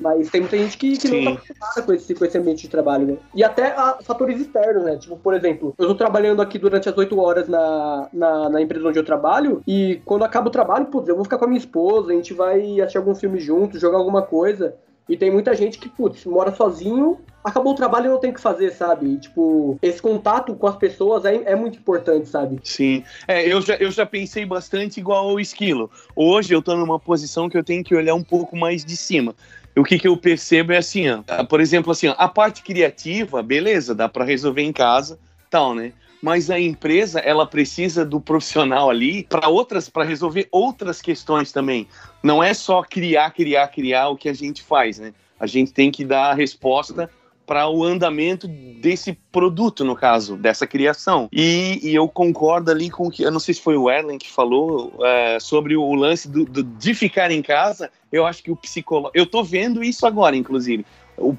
Mas 0.00 0.30
tem 0.30 0.40
muita 0.40 0.58
gente 0.58 0.76
que, 0.76 0.96
que 0.96 1.08
não 1.08 1.24
tá 1.24 1.30
acostumada 1.30 1.82
com 1.82 1.92
esse, 1.92 2.14
com 2.14 2.24
esse 2.24 2.38
ambiente 2.38 2.62
de 2.62 2.68
trabalho, 2.68 3.06
né? 3.06 3.16
E 3.34 3.44
até 3.44 3.74
fatores 4.02 4.40
externos, 4.40 4.84
né? 4.84 4.96
Tipo, 4.96 5.16
por 5.16 5.34
exemplo, 5.34 5.74
eu 5.78 5.88
tô 5.88 5.94
trabalhando 5.94 6.42
aqui 6.42 6.58
durante 6.58 6.88
as 6.88 6.96
8 6.96 7.18
horas 7.18 7.48
na, 7.48 8.08
na, 8.12 8.48
na 8.50 8.60
empresa 8.60 8.88
onde 8.88 8.98
eu 8.98 9.04
trabalho, 9.04 9.62
e 9.66 10.00
quando 10.04 10.24
acaba 10.24 10.48
o 10.48 10.52
trabalho, 10.52 10.86
putz, 10.86 11.08
eu 11.08 11.14
vou 11.14 11.24
ficar 11.24 11.38
com 11.38 11.44
a 11.44 11.48
minha 11.48 11.58
esposa, 11.58 12.12
a 12.12 12.14
gente 12.14 12.34
vai 12.34 12.80
assistir 12.80 12.98
algum 12.98 13.14
filme 13.14 13.38
junto, 13.38 13.78
jogar 13.78 13.98
alguma 13.98 14.22
coisa. 14.22 14.74
E 15.08 15.16
tem 15.16 15.30
muita 15.30 15.54
gente 15.54 15.78
que, 15.78 15.88
putz, 15.88 16.24
mora 16.24 16.54
sozinho, 16.54 17.18
acabou 17.44 17.72
o 17.72 17.76
trabalho 17.76 18.06
e 18.06 18.08
não 18.08 18.20
tem 18.20 18.30
o 18.30 18.34
que 18.34 18.40
fazer, 18.40 18.70
sabe? 18.70 19.06
E, 19.06 19.16
tipo, 19.18 19.78
esse 19.82 20.00
contato 20.00 20.54
com 20.54 20.66
as 20.66 20.76
pessoas 20.76 21.24
é, 21.24 21.34
é 21.44 21.56
muito 21.56 21.78
importante, 21.78 22.28
sabe? 22.28 22.60
Sim, 22.62 23.02
é, 23.26 23.46
eu, 23.46 23.60
já, 23.60 23.74
eu 23.76 23.90
já 23.90 24.06
pensei 24.06 24.46
bastante 24.46 25.00
igual 25.00 25.28
ao 25.28 25.40
esquilo. 25.40 25.90
Hoje 26.14 26.54
eu 26.54 26.62
tô 26.62 26.76
numa 26.76 26.98
posição 26.98 27.48
que 27.48 27.56
eu 27.56 27.64
tenho 27.64 27.82
que 27.82 27.94
olhar 27.94 28.14
um 28.14 28.22
pouco 28.22 28.56
mais 28.56 28.84
de 28.84 28.96
cima. 28.96 29.34
O 29.76 29.82
que, 29.82 29.98
que 29.98 30.06
eu 30.06 30.16
percebo 30.16 30.72
é 30.72 30.76
assim, 30.76 31.08
ó, 31.08 31.22
ah, 31.26 31.44
por 31.44 31.60
exemplo, 31.60 31.90
assim, 31.92 32.08
ó, 32.08 32.14
a 32.18 32.28
parte 32.28 32.62
criativa, 32.62 33.42
beleza, 33.42 33.94
dá 33.94 34.08
para 34.08 34.24
resolver 34.24 34.62
em 34.62 34.72
casa, 34.72 35.18
tal, 35.50 35.74
né? 35.74 35.92
Mas 36.22 36.50
a 36.50 36.60
empresa, 36.60 37.18
ela 37.18 37.44
precisa 37.44 38.04
do 38.04 38.20
profissional 38.20 38.88
ali 38.88 39.24
para 39.24 39.48
outras, 39.48 39.88
para 39.88 40.04
resolver 40.04 40.46
outras 40.52 41.02
questões 41.02 41.50
também. 41.50 41.88
Não 42.22 42.40
é 42.40 42.54
só 42.54 42.80
criar, 42.82 43.32
criar, 43.32 43.66
criar 43.68 44.08
o 44.08 44.16
que 44.16 44.28
a 44.28 44.32
gente 44.32 44.62
faz, 44.62 45.00
né? 45.00 45.12
A 45.40 45.48
gente 45.48 45.72
tem 45.72 45.90
que 45.90 46.04
dar 46.04 46.30
a 46.30 46.34
resposta 46.34 47.10
para 47.44 47.68
o 47.68 47.82
andamento 47.82 48.46
desse 48.46 49.18
produto, 49.32 49.84
no 49.84 49.96
caso, 49.96 50.36
dessa 50.36 50.64
criação. 50.64 51.28
E, 51.32 51.80
e 51.82 51.92
eu 51.92 52.06
concordo 52.08 52.70
ali 52.70 52.88
com 52.88 53.10
que, 53.10 53.24
eu 53.24 53.32
não 53.32 53.40
sei 53.40 53.52
se 53.54 53.60
foi 53.60 53.76
o 53.76 53.90
Erlen 53.90 54.16
que 54.16 54.30
falou 54.30 54.94
é, 55.04 55.40
sobre 55.40 55.76
o 55.76 55.92
lance 55.92 56.28
do, 56.28 56.44
do- 56.44 56.62
de 56.62 56.94
ficar 56.94 57.32
em 57.32 57.42
casa. 57.42 57.90
Eu 58.12 58.24
acho 58.24 58.44
que 58.44 58.50
o 58.52 58.56
psicólogo. 58.56 59.10
Eu 59.12 59.26
tô 59.26 59.42
vendo 59.42 59.82
isso 59.82 60.06
agora, 60.06 60.36
inclusive. 60.36 60.86
O- 61.18 61.34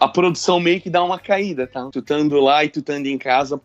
a 0.00 0.08
produção 0.08 0.58
meio 0.58 0.80
que 0.80 0.90
dá 0.90 1.02
uma 1.04 1.18
caída, 1.18 1.64
tá? 1.66 1.88
Tu 1.92 2.00
estando 2.00 2.40
lá 2.40 2.64
e 2.64 2.68
tu 2.68 2.80
estando 2.80 3.06
em 3.06 3.16
casa, 3.16 3.56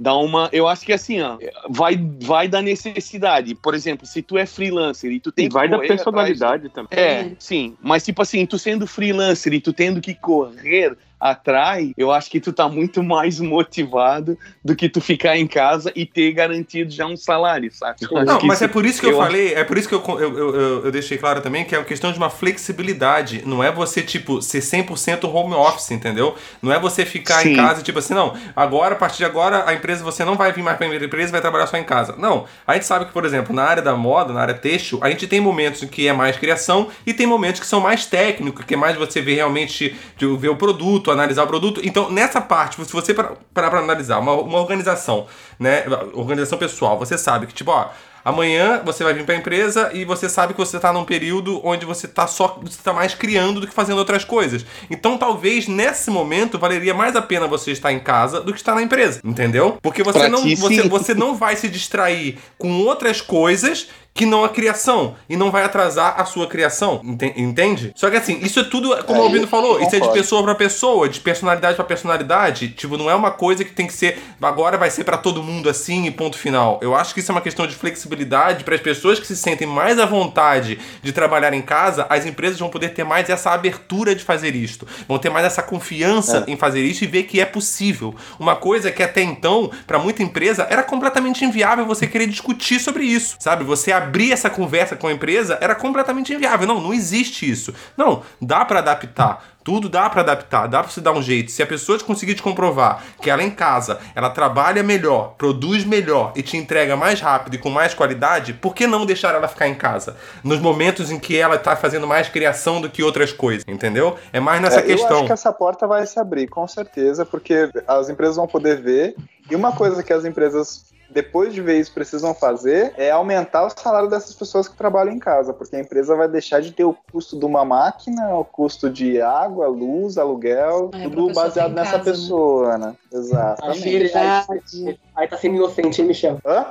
Dá 0.00 0.16
uma. 0.16 0.48
Eu 0.50 0.66
acho 0.66 0.86
que 0.86 0.94
assim, 0.94 1.20
ó, 1.20 1.36
vai, 1.68 1.94
vai 2.22 2.48
da 2.48 2.62
necessidade. 2.62 3.54
Por 3.54 3.74
exemplo, 3.74 4.06
se 4.06 4.22
tu 4.22 4.38
é 4.38 4.46
freelancer 4.46 5.12
e 5.12 5.20
tu 5.20 5.30
tem 5.30 5.44
E 5.44 5.48
vai 5.50 5.68
da 5.68 5.78
personalidade 5.78 6.70
também. 6.70 6.98
é, 6.98 7.32
sim. 7.38 7.76
Mas, 7.82 8.02
tipo 8.02 8.22
assim, 8.22 8.46
tu 8.46 8.58
sendo 8.58 8.86
freelancer 8.86 9.52
e 9.52 9.60
tu 9.60 9.74
tendo 9.74 10.00
que 10.00 10.14
correr 10.14 10.96
atrás, 11.20 11.90
eu 11.98 12.10
acho 12.10 12.30
que 12.30 12.40
tu 12.40 12.52
tá 12.52 12.68
muito 12.68 13.02
mais 13.02 13.38
motivado 13.38 14.38
do 14.64 14.74
que 14.74 14.88
tu 14.88 15.00
ficar 15.00 15.36
em 15.36 15.46
casa 15.46 15.92
e 15.94 16.06
ter 16.06 16.32
garantido 16.32 16.90
já 16.90 17.06
um 17.06 17.16
salário, 17.16 17.70
sabe? 17.72 17.98
Não, 18.24 18.40
mas 18.42 18.58
isso- 18.58 18.64
é 18.64 18.68
por 18.68 18.86
isso 18.86 19.00
que 19.00 19.06
eu, 19.06 19.10
eu- 19.12 19.18
falei, 19.18 19.54
é 19.54 19.62
por 19.64 19.76
isso 19.76 19.88
que 19.88 19.94
eu, 19.94 20.02
eu, 20.18 20.38
eu, 20.38 20.84
eu- 20.84 20.90
deixei 20.92 21.18
claro 21.18 21.40
também 21.40 21.64
que 21.64 21.74
é 21.74 21.78
uma 21.78 21.84
questão 21.84 22.10
de 22.12 22.18
uma 22.18 22.30
flexibilidade. 22.30 23.42
Não 23.44 23.62
é 23.62 23.70
você, 23.70 24.02
tipo, 24.02 24.40
ser 24.40 24.60
100% 24.60 25.24
home 25.32 25.54
office, 25.54 25.90
entendeu? 25.90 26.34
Não 26.62 26.72
é 26.72 26.78
você 26.78 27.04
ficar 27.04 27.44
em 27.46 27.50
Sim. 27.50 27.56
casa, 27.56 27.82
tipo 27.82 27.98
assim, 27.98 28.14
não, 28.14 28.34
agora, 28.54 28.94
a 28.94 28.98
partir 28.98 29.18
de 29.18 29.24
agora, 29.24 29.64
a 29.68 29.74
empresa, 29.74 30.02
você 30.04 30.24
não 30.24 30.36
vai 30.36 30.52
vir 30.52 30.62
mais 30.62 30.76
pra 30.76 30.86
empresa 30.86 31.28
e 31.28 31.32
vai 31.32 31.40
trabalhar 31.40 31.66
só 31.66 31.76
em 31.76 31.84
casa. 31.84 32.14
Não. 32.16 32.46
A 32.66 32.74
gente 32.74 32.86
sabe 32.86 33.04
que, 33.06 33.12
por 33.12 33.24
exemplo, 33.24 33.54
na 33.54 33.64
área 33.64 33.82
da 33.82 33.94
moda, 33.94 34.32
na 34.32 34.40
área 34.40 34.54
têxtil, 34.54 34.98
a 35.02 35.10
gente 35.10 35.26
tem 35.26 35.40
momentos 35.40 35.82
em 35.82 35.88
que 35.88 36.06
é 36.08 36.12
mais 36.12 36.36
criação 36.36 36.88
e 37.06 37.12
tem 37.12 37.26
momentos 37.26 37.60
que 37.60 37.66
são 37.66 37.80
mais 37.80 38.06
técnicos, 38.06 38.64
que 38.64 38.74
é 38.74 38.76
mais 38.76 38.96
você 38.96 39.20
ver 39.20 39.34
realmente, 39.34 39.94
de 40.16 40.26
ver 40.36 40.48
o 40.48 40.56
produto, 40.56 41.09
analisar 41.12 41.44
o 41.44 41.46
produto. 41.46 41.80
Então, 41.84 42.10
nessa 42.10 42.40
parte, 42.40 42.82
se 42.84 42.92
você 42.92 43.14
parar 43.14 43.70
para 43.70 43.78
analisar 43.78 44.18
uma, 44.18 44.32
uma 44.34 44.58
organização, 44.58 45.26
né, 45.58 45.84
organização 46.12 46.58
pessoal, 46.58 46.98
você 46.98 47.16
sabe 47.18 47.46
que, 47.46 47.54
tipo, 47.54 47.70
ó, 47.70 47.90
Amanhã 48.24 48.82
você 48.84 49.02
vai 49.02 49.14
vir 49.14 49.24
para 49.24 49.34
a 49.34 49.38
empresa 49.38 49.90
e 49.92 50.04
você 50.04 50.28
sabe 50.28 50.52
que 50.52 50.60
você 50.60 50.76
está 50.76 50.92
num 50.92 51.04
período 51.04 51.60
onde 51.64 51.86
você 51.86 52.06
está 52.06 52.26
só 52.26 52.58
você 52.62 52.80
tá 52.82 52.92
mais 52.92 53.14
criando 53.14 53.60
do 53.60 53.66
que 53.66 53.72
fazendo 53.72 53.98
outras 53.98 54.24
coisas. 54.24 54.64
Então 54.90 55.16
talvez 55.16 55.66
nesse 55.66 56.10
momento 56.10 56.58
valeria 56.58 56.92
mais 56.92 57.16
a 57.16 57.22
pena 57.22 57.46
você 57.46 57.72
estar 57.72 57.92
em 57.92 57.98
casa 57.98 58.40
do 58.40 58.52
que 58.52 58.58
estar 58.58 58.74
na 58.74 58.82
empresa, 58.82 59.20
entendeu? 59.24 59.78
Porque 59.82 60.02
você 60.02 60.18
Pra 60.18 60.28
não 60.28 60.42
ti, 60.42 60.54
você, 60.54 60.88
você 60.88 61.14
não 61.14 61.34
vai 61.34 61.56
se 61.56 61.68
distrair 61.68 62.38
com 62.58 62.82
outras 62.82 63.20
coisas 63.20 63.88
que 64.12 64.26
não 64.26 64.44
a 64.44 64.48
criação 64.48 65.14
e 65.28 65.36
não 65.36 65.50
vai 65.50 65.64
atrasar 65.64 66.20
a 66.20 66.24
sua 66.24 66.46
criação, 66.46 67.00
ente- 67.04 67.32
entende? 67.36 67.92
Só 67.94 68.10
que 68.10 68.16
assim, 68.16 68.38
isso 68.42 68.60
é 68.60 68.64
tudo, 68.64 68.90
como 69.04 69.18
É, 69.18 69.22
o 69.22 69.24
Albino 69.24 69.46
falou, 69.46 69.80
isso 69.80 69.94
é 69.96 70.00
de 70.00 70.12
pessoa 70.12 70.42
pra 70.42 70.54
pessoa, 70.54 71.08
de 71.08 71.20
personalidade 71.20 71.76
pra 71.76 71.84
personalidade. 71.84 72.68
Tipo, 72.70 72.96
não 72.98 73.08
é 73.08 73.14
uma 73.14 73.30
coisa 73.30 73.64
que 73.64 73.72
tem 73.72 73.86
que 73.86 73.92
ser 73.92 74.18
agora 74.42 74.76
vai 74.76 74.90
ser 74.90 75.04
pra 75.04 75.16
todo 75.16 75.42
mundo 75.42 75.68
assim 75.70 76.06
e 76.06 76.10
ponto 76.10 76.36
final. 76.36 76.78
Eu 76.82 76.94
acho 76.94 77.14
que 77.14 77.20
isso 77.20 77.30
é 77.30 77.34
uma 77.34 77.40
questão 77.40 77.66
de 77.66 77.74
flexibilidade 77.74 78.64
para 78.64 78.74
as 78.74 78.80
pessoas 78.80 79.18
que 79.20 79.26
se 79.26 79.36
sentem 79.36 79.66
mais 79.66 79.98
à 79.98 80.04
vontade 80.06 80.78
de 81.02 81.12
trabalhar 81.12 81.54
em 81.54 81.62
casa, 81.62 82.06
as 82.10 82.26
empresas 82.26 82.58
vão 82.58 82.68
poder 82.68 82.90
ter 82.90 83.04
mais 83.04 83.28
essa 83.30 83.50
abertura 83.52 84.14
de 84.14 84.24
fazer 84.24 84.54
isto, 84.54 84.86
vão 85.08 85.18
ter 85.18 85.30
mais 85.30 85.46
essa 85.46 85.62
confiança 85.62 86.44
em 86.48 86.56
fazer 86.56 86.82
isso 86.82 87.04
e 87.04 87.06
ver 87.06 87.22
que 87.24 87.40
é 87.40 87.44
possível. 87.46 88.14
Uma 88.38 88.56
coisa 88.56 88.90
que 88.90 89.02
até 89.02 89.22
então, 89.22 89.70
pra 89.86 89.98
muita 89.98 90.22
empresa, 90.22 90.66
era 90.68 90.82
completamente 90.82 91.44
inviável 91.44 91.86
você 91.86 92.06
querer 92.06 92.26
discutir 92.26 92.80
sobre 92.80 93.04
isso, 93.04 93.36
sabe? 93.38 93.64
Você 93.64 93.92
abrir 94.02 94.32
essa 94.32 94.50
conversa 94.50 94.96
com 94.96 95.06
a 95.06 95.12
empresa 95.12 95.58
era 95.60 95.74
completamente 95.74 96.32
inviável. 96.32 96.66
Não, 96.66 96.80
não 96.80 96.92
existe 96.92 97.48
isso. 97.50 97.74
Não, 97.96 98.22
dá 98.40 98.64
pra 98.64 98.78
adaptar. 98.80 99.44
Tudo 99.62 99.90
dá 99.90 100.08
pra 100.08 100.22
adaptar, 100.22 100.66
dá 100.66 100.82
pra 100.82 100.90
se 100.90 101.02
dar 101.02 101.12
um 101.12 101.20
jeito. 101.22 101.50
Se 101.50 101.62
a 101.62 101.66
pessoa 101.66 101.98
conseguir 102.00 102.34
te 102.34 102.42
comprovar 102.42 103.04
que 103.20 103.28
ela 103.28 103.42
em 103.42 103.50
casa, 103.50 104.00
ela 104.14 104.30
trabalha 104.30 104.82
melhor, 104.82 105.34
produz 105.36 105.84
melhor 105.84 106.32
e 106.34 106.42
te 106.42 106.56
entrega 106.56 106.96
mais 106.96 107.20
rápido 107.20 107.54
e 107.54 107.58
com 107.58 107.68
mais 107.68 107.92
qualidade, 107.92 108.54
por 108.54 108.74
que 108.74 108.86
não 108.86 109.04
deixar 109.04 109.34
ela 109.34 109.46
ficar 109.46 109.68
em 109.68 109.74
casa? 109.74 110.16
Nos 110.42 110.58
momentos 110.60 111.10
em 111.10 111.18
que 111.18 111.36
ela 111.36 111.58
tá 111.58 111.76
fazendo 111.76 112.06
mais 112.06 112.26
criação 112.30 112.80
do 112.80 112.88
que 112.88 113.02
outras 113.02 113.34
coisas, 113.34 113.62
entendeu? 113.68 114.16
É 114.32 114.40
mais 114.40 114.62
nessa 114.62 114.80
É, 114.80 114.82
Eu 114.84 114.86
questão. 114.96 115.16
acho 115.18 115.26
que 115.26 115.32
essa 115.32 115.52
porta 115.52 115.86
vai 115.86 116.06
se 116.06 116.18
abrir, 116.18 116.48
com 116.48 116.66
certeza, 116.66 117.26
porque 117.26 117.68
as 117.86 118.08
empresas 118.08 118.36
vão 118.36 118.46
poder 118.46 118.80
ver. 118.80 119.14
E 119.50 119.54
uma 119.54 119.72
coisa 119.72 120.02
que 120.02 120.12
as 120.12 120.24
empresas, 120.24 120.86
depois 121.12 121.52
de 121.52 121.60
ver 121.60 121.78
isso, 121.80 121.92
precisam 121.92 122.34
fazer 122.34 122.92
é 122.96 123.10
aumentar 123.10 123.66
o 123.66 123.70
salário 123.70 124.08
dessas 124.08 124.34
pessoas 124.34 124.68
que 124.68 124.76
trabalham 124.76 125.12
em 125.12 125.18
casa, 125.18 125.52
porque 125.52 125.76
a 125.76 125.80
empresa 125.80 126.14
vai 126.14 126.28
deixar 126.28 126.60
de 126.60 126.72
ter 126.72 126.84
o 126.84 126.96
custo 127.12 127.38
de 127.38 127.44
uma 127.44 127.64
máquina, 127.64 128.34
o 128.36 128.44
custo 128.44 128.88
de 128.88 129.20
água, 129.20 129.66
luz, 129.66 130.16
aluguel, 130.18 130.90
a 130.92 131.02
tudo 131.02 131.32
baseado 131.32 131.72
nessa 131.72 131.98
casa, 131.98 132.04
né? 132.04 132.04
pessoa, 132.04 132.78
né? 132.78 132.96
A 133.12 133.16
Exatamente. 133.16 135.00
Aí 135.20 135.28
tá 135.28 135.36
sendo 135.36 135.56
inocente, 135.56 136.00
hein, 136.00 136.08
Michel? 136.08 136.38
Hã? 136.46 136.64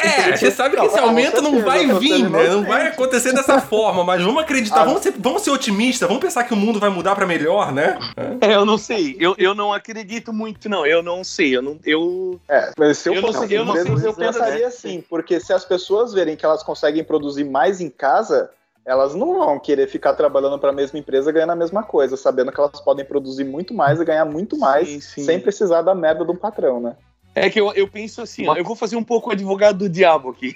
É, 0.00 0.36
você 0.36 0.48
sabe 0.52 0.76
que 0.76 0.86
esse 0.86 0.96
aumento 0.96 1.42
não 1.42 1.60
vai 1.60 1.84
vir, 1.94 2.30
né? 2.30 2.48
Não 2.48 2.62
vai 2.62 2.86
acontecer 2.86 3.32
dessa 3.32 3.60
forma, 3.60 4.04
mas 4.04 4.22
vamos 4.22 4.40
acreditar, 4.40 4.82
Ah. 4.82 4.84
vamos 4.84 5.02
ser, 5.02 5.12
vamos 5.18 5.42
ser 5.42 5.50
otimistas, 5.50 6.06
vamos 6.06 6.22
pensar 6.22 6.44
que 6.44 6.54
o 6.54 6.56
mundo 6.56 6.78
vai 6.78 6.88
mudar 6.88 7.16
pra 7.16 7.26
melhor, 7.26 7.72
né? 7.72 7.98
É, 8.40 8.54
eu 8.54 8.64
não 8.64 8.78
sei. 8.78 9.16
Eu, 9.18 9.34
eu 9.38 9.56
não 9.56 9.72
acredito 9.72 10.32
muito, 10.32 10.68
não. 10.68 10.86
Eu 10.86 11.02
não 11.02 11.24
sei. 11.24 11.56
Eu 11.56 11.62
não. 11.62 11.80
Eu... 11.84 12.40
É, 12.48 12.70
mas 12.78 12.98
se 12.98 13.08
eu, 13.08 13.14
Eu 13.14 13.22
fosse 13.22 13.52
eu 13.52 13.64
não 13.64 13.74
sei 13.74 14.08
eu 14.08 14.14
pensaria 14.14 14.60
né? 14.60 14.64
assim, 14.66 15.04
porque 15.10 15.40
se 15.40 15.52
as 15.52 15.64
pessoas 15.64 16.12
verem 16.12 16.36
que 16.36 16.44
elas 16.44 16.62
conseguem 16.62 17.02
produzir 17.02 17.42
mais 17.42 17.80
em 17.80 17.90
casa, 17.90 18.50
elas 18.84 19.14
não 19.14 19.34
vão 19.38 19.58
querer 19.58 19.88
ficar 19.88 20.12
trabalhando 20.14 20.58
para 20.58 20.70
a 20.70 20.72
mesma 20.72 20.98
empresa 20.98 21.30
ganhando 21.32 21.52
a 21.52 21.56
mesma 21.56 21.82
coisa, 21.82 22.16
sabendo 22.16 22.52
que 22.52 22.60
elas 22.60 22.80
podem 22.80 23.04
produzir 23.04 23.44
muito 23.44 23.72
mais 23.74 24.00
e 24.00 24.04
ganhar 24.04 24.24
muito 24.24 24.56
mais 24.58 24.88
Sim, 24.88 25.00
sim. 25.00 25.24
sem 25.24 25.40
precisar 25.40 25.82
da 25.82 25.94
merda 25.94 26.24
do 26.24 26.34
patrão, 26.34 26.80
né? 26.80 26.96
É 27.34 27.48
que 27.48 27.58
eu, 27.58 27.72
eu 27.72 27.88
penso 27.88 28.20
assim, 28.20 28.46
ó, 28.46 28.54
eu 28.54 28.64
vou 28.64 28.76
fazer 28.76 28.96
um 28.96 29.02
pouco 29.02 29.30
o 29.30 29.32
advogado 29.32 29.78
do 29.78 29.88
diabo 29.88 30.30
aqui. 30.30 30.54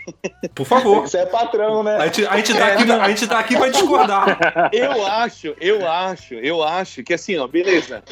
Por 0.54 0.66
favor. 0.66 1.02
Você 1.02 1.18
é 1.18 1.26
patrão, 1.26 1.82
né? 1.82 1.96
A 1.96 2.06
gente, 2.06 2.26
a 2.26 2.36
gente, 2.36 2.54
tá, 2.54 2.66
aqui, 2.66 2.92
a 2.92 3.08
gente 3.08 3.26
tá 3.26 3.38
aqui 3.38 3.56
pra 3.56 3.68
discordar. 3.68 4.70
Eu 4.72 5.06
acho, 5.06 5.54
eu 5.60 5.88
acho, 5.88 6.34
eu 6.34 6.62
acho 6.62 7.02
que 7.02 7.14
assim, 7.14 7.36
ó, 7.38 7.46
beleza. 7.46 8.02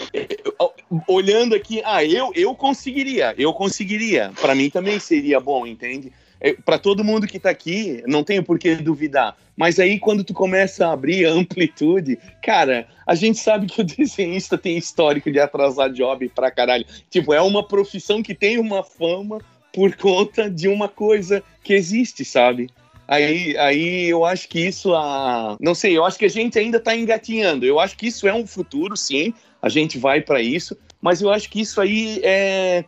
Olhando 1.07 1.55
aqui, 1.55 1.83
ah, 1.85 2.03
eu, 2.03 2.33
eu 2.35 2.55
conseguiria, 2.55 3.35
eu 3.37 3.53
conseguiria. 3.53 4.33
Pra 4.41 4.55
mim 4.55 4.71
também 4.71 4.99
seria 4.99 5.39
bom, 5.41 5.67
entende? 5.67 6.11
É, 6.45 6.53
Pra 6.53 6.79
todo 6.79 7.03
mundo 7.03 7.27
que 7.27 7.39
tá 7.39 7.49
aqui, 7.49 8.03
não 8.07 8.23
tenho 8.23 8.45
por 8.45 8.59
que 8.59 8.77
duvidar. 8.77 9.35
Mas 9.57 9.81
aí, 9.81 9.99
quando 9.99 10.23
tu 10.23 10.35
começa 10.35 10.87
a 10.87 10.93
abrir 10.93 11.25
amplitude, 11.25 12.19
cara, 12.43 12.87
a 13.07 13.15
gente 13.15 13.39
sabe 13.39 13.67
que 13.67 13.81
o 13.81 13.85
desenhista 13.85 14.59
tem 14.59 14.77
histórico 14.77 15.33
de 15.33 15.41
atrasar 15.41 15.91
job 15.91 16.29
pra 16.29 16.51
caralho. 16.51 16.85
Tipo, 17.09 17.33
é 17.33 17.41
uma 17.41 17.67
profissão 17.67 18.23
que 18.23 18.35
tem 18.35 18.59
uma 18.59 18.85
fama 18.85 19.41
por 19.73 19.97
conta 19.97 20.51
de 20.51 20.69
uma 20.69 20.87
coisa 20.87 21.43
que 21.63 21.73
existe, 21.73 22.27
sabe? 22.27 22.69
Aí, 23.09 23.57
aí 23.57 24.09
eu 24.11 24.25
acho 24.25 24.47
que 24.47 24.61
isso, 24.61 24.95
a... 24.95 25.57
não 25.59 25.75
sei, 25.75 25.97
eu 25.97 26.05
acho 26.05 26.19
que 26.19 26.25
a 26.27 26.31
gente 26.31 26.59
ainda 26.59 26.77
está 26.77 26.95
engatinhando. 26.95 27.65
Eu 27.65 27.81
acho 27.81 27.97
que 27.97 28.07
isso 28.07 28.29
é 28.29 28.35
um 28.35 28.47
futuro, 28.47 28.97
sim, 28.97 29.33
a 29.63 29.69
gente 29.71 29.99
vai 29.99 30.21
para 30.21 30.43
isso, 30.43 30.77
mas 31.01 31.23
eu 31.23 31.31
acho 31.31 31.51
que 31.51 31.61
isso 31.61 31.81
aí 31.81 32.21
é, 32.23 32.85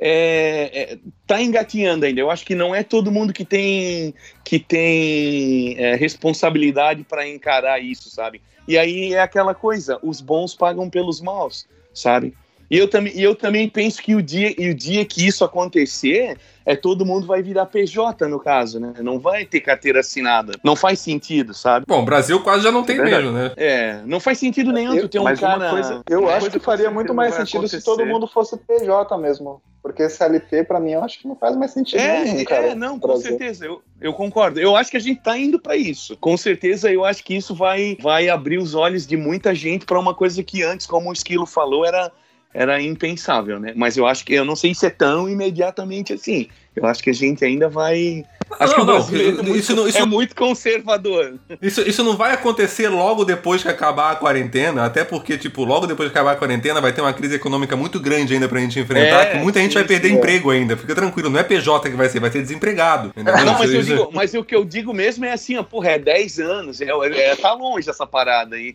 é, 0.00 0.92
é- 0.94 0.98
tá 1.26 1.42
engatinhando 1.42 2.06
ainda. 2.06 2.20
Eu 2.20 2.30
acho 2.30 2.44
que 2.44 2.54
não 2.54 2.74
é 2.74 2.82
todo 2.82 3.12
mundo 3.12 3.32
que 3.32 3.44
tem 3.44 4.14
que 4.42 4.58
tem 4.58 5.76
é, 5.78 5.94
responsabilidade 5.94 7.04
para 7.04 7.28
encarar 7.28 7.78
isso, 7.78 8.08
sabe? 8.08 8.40
E 8.66 8.78
aí 8.78 9.12
é 9.12 9.20
aquela 9.20 9.54
coisa, 9.54 9.98
os 10.02 10.20
bons 10.20 10.54
pagam 10.54 10.88
pelos 10.88 11.20
maus, 11.20 11.66
sabe? 11.92 12.34
E 12.70 12.78
eu 12.78 12.86
também, 12.88 13.12
e 13.16 13.22
eu 13.22 13.34
também 13.34 13.68
penso 13.68 14.00
que 14.00 14.14
o 14.14 14.22
dia, 14.22 14.54
e 14.56 14.70
o 14.70 14.74
dia 14.74 15.04
que 15.04 15.26
isso 15.26 15.44
acontecer, 15.44 16.38
é 16.64 16.76
todo 16.76 17.04
mundo 17.04 17.26
vai 17.26 17.42
virar 17.42 17.66
PJ 17.66 18.28
no 18.28 18.38
caso, 18.38 18.78
né? 18.78 18.92
Não 19.00 19.18
vai 19.18 19.44
ter 19.44 19.60
carteira 19.60 20.00
assinada. 20.00 20.52
Não 20.62 20.76
faz 20.76 21.00
sentido, 21.00 21.52
sabe? 21.52 21.84
Bom, 21.88 22.02
o 22.02 22.04
Brasil 22.04 22.40
quase 22.42 22.62
já 22.62 22.70
não 22.70 22.84
tem 22.84 22.96
Verdade. 22.96 23.24
mesmo, 23.24 23.36
né? 23.36 23.52
É, 23.56 24.00
não 24.06 24.20
faz 24.20 24.38
sentido 24.38 24.70
nenhum 24.72 24.94
Eu- 24.94 25.02
tu 25.02 25.08
ter 25.08 25.18
um 25.18 25.24
cara. 25.34 25.70
coisa- 25.70 26.00
Eu 26.08 26.20
Uma 26.20 26.30
acho 26.30 26.40
coisa 26.42 26.58
que 26.60 26.64
faria 26.64 26.90
muito 26.90 27.12
mais 27.12 27.34
sentido 27.34 27.66
se 27.66 27.76
acontecer. 27.76 27.82
todo 27.84 28.06
mundo 28.06 28.28
fosse 28.28 28.56
PJ 28.56 29.18
mesmo. 29.18 29.60
Porque 29.82 30.08
CLT, 30.10 30.64
pra 30.64 30.78
mim, 30.78 30.92
eu 30.92 31.02
acho 31.02 31.18
que 31.20 31.26
não 31.26 31.34
faz 31.34 31.56
mais 31.56 31.70
sentido 31.72 31.98
nenhum, 32.02 32.38
É, 32.40 32.44
cara. 32.44 32.66
é, 32.68 32.74
não, 32.74 32.98
com 33.00 33.08
Brasil. 33.08 33.28
certeza, 33.30 33.64
eu, 33.64 33.80
eu 33.98 34.12
concordo. 34.12 34.60
Eu 34.60 34.76
acho 34.76 34.90
que 34.90 34.96
a 34.98 35.00
gente 35.00 35.22
tá 35.22 35.38
indo 35.38 35.58
para 35.58 35.74
isso. 35.74 36.16
Com 36.18 36.36
certeza, 36.36 36.92
eu 36.92 37.02
acho 37.02 37.24
que 37.24 37.34
isso 37.34 37.54
vai, 37.54 37.96
vai 37.98 38.28
abrir 38.28 38.58
os 38.58 38.74
olhos 38.74 39.06
de 39.06 39.16
muita 39.16 39.54
gente 39.54 39.86
para 39.86 39.98
uma 39.98 40.14
coisa 40.14 40.42
que 40.42 40.62
antes, 40.62 40.86
como 40.86 41.08
o 41.08 41.12
Esquilo 41.14 41.46
falou, 41.46 41.86
era, 41.86 42.12
era 42.52 42.80
impensável, 42.82 43.60
né? 43.60 43.72
Mas 43.76 43.96
eu 43.96 44.06
acho 44.06 44.24
que 44.24 44.34
eu 44.34 44.44
não 44.44 44.56
sei 44.56 44.74
se 44.74 44.84
é 44.86 44.90
tão 44.90 45.28
imediatamente 45.28 46.12
assim. 46.12 46.48
Eu 46.74 46.86
acho 46.86 47.02
que 47.02 47.10
a 47.10 47.14
gente 47.14 47.44
ainda 47.44 47.68
vai. 47.68 48.24
Acho 48.58 48.74
que 48.74 48.80
Não, 48.80 48.84
o 48.84 48.86
não, 48.86 48.96
é 48.96 49.32
muito- 49.42 49.56
isso 49.56 49.76
não- 49.76 49.86
isso- 49.88 49.98
é 49.98 50.04
muito 50.04 50.34
conservador. 50.34 51.34
Isso, 51.62 51.80
isso 51.82 52.02
não 52.02 52.16
vai 52.16 52.32
acontecer 52.32 52.88
logo 52.88 53.24
depois 53.24 53.62
que 53.62 53.68
acabar 53.68 54.10
a 54.12 54.16
quarentena, 54.16 54.84
até 54.84 55.04
porque, 55.04 55.38
tipo, 55.38 55.64
logo 55.64 55.86
depois 55.86 56.10
que 56.10 56.16
acabar 56.18 56.32
a 56.32 56.36
quarentena 56.36 56.80
vai 56.80 56.92
ter 56.92 57.00
uma 57.00 57.12
crise 57.12 57.36
econômica 57.36 57.76
muito 57.76 58.00
grande 58.00 58.34
ainda 58.34 58.48
pra 58.48 58.58
gente 58.60 58.78
enfrentar, 58.80 59.22
É, 59.22 59.26
que 59.32 59.38
muita 59.38 59.60
gente 59.60 59.70
sim, 59.72 59.78
vai 59.78 59.84
perder 59.84 60.08
sim. 60.08 60.14
emprego 60.14 60.50
ainda. 60.50 60.76
Fica 60.76 60.94
tranquilo, 60.94 61.30
não 61.30 61.38
é 61.38 61.44
PJ 61.44 61.88
que 61.90 61.96
vai 61.96 62.08
ser, 62.08 62.18
vai 62.20 62.30
ser 62.30 62.40
desempregado. 62.42 63.12
Não, 63.16 63.58
mas, 63.58 63.72
eu 63.72 63.82
digo, 63.82 64.10
mas 64.12 64.34
o 64.34 64.42
que 64.44 64.54
eu 64.56 64.64
digo 64.64 64.92
mesmo 64.92 65.24
é 65.24 65.32
assim, 65.32 65.56
ó, 65.56 65.62
porra, 65.62 65.90
é 65.92 65.98
10 65.98 66.40
anos, 66.40 66.80
é, 66.80 66.88
é- 66.88 67.36
tá 67.36 67.52
longe 67.52 67.88
essa 67.88 68.06
parada 68.06 68.56
aí. 68.56 68.74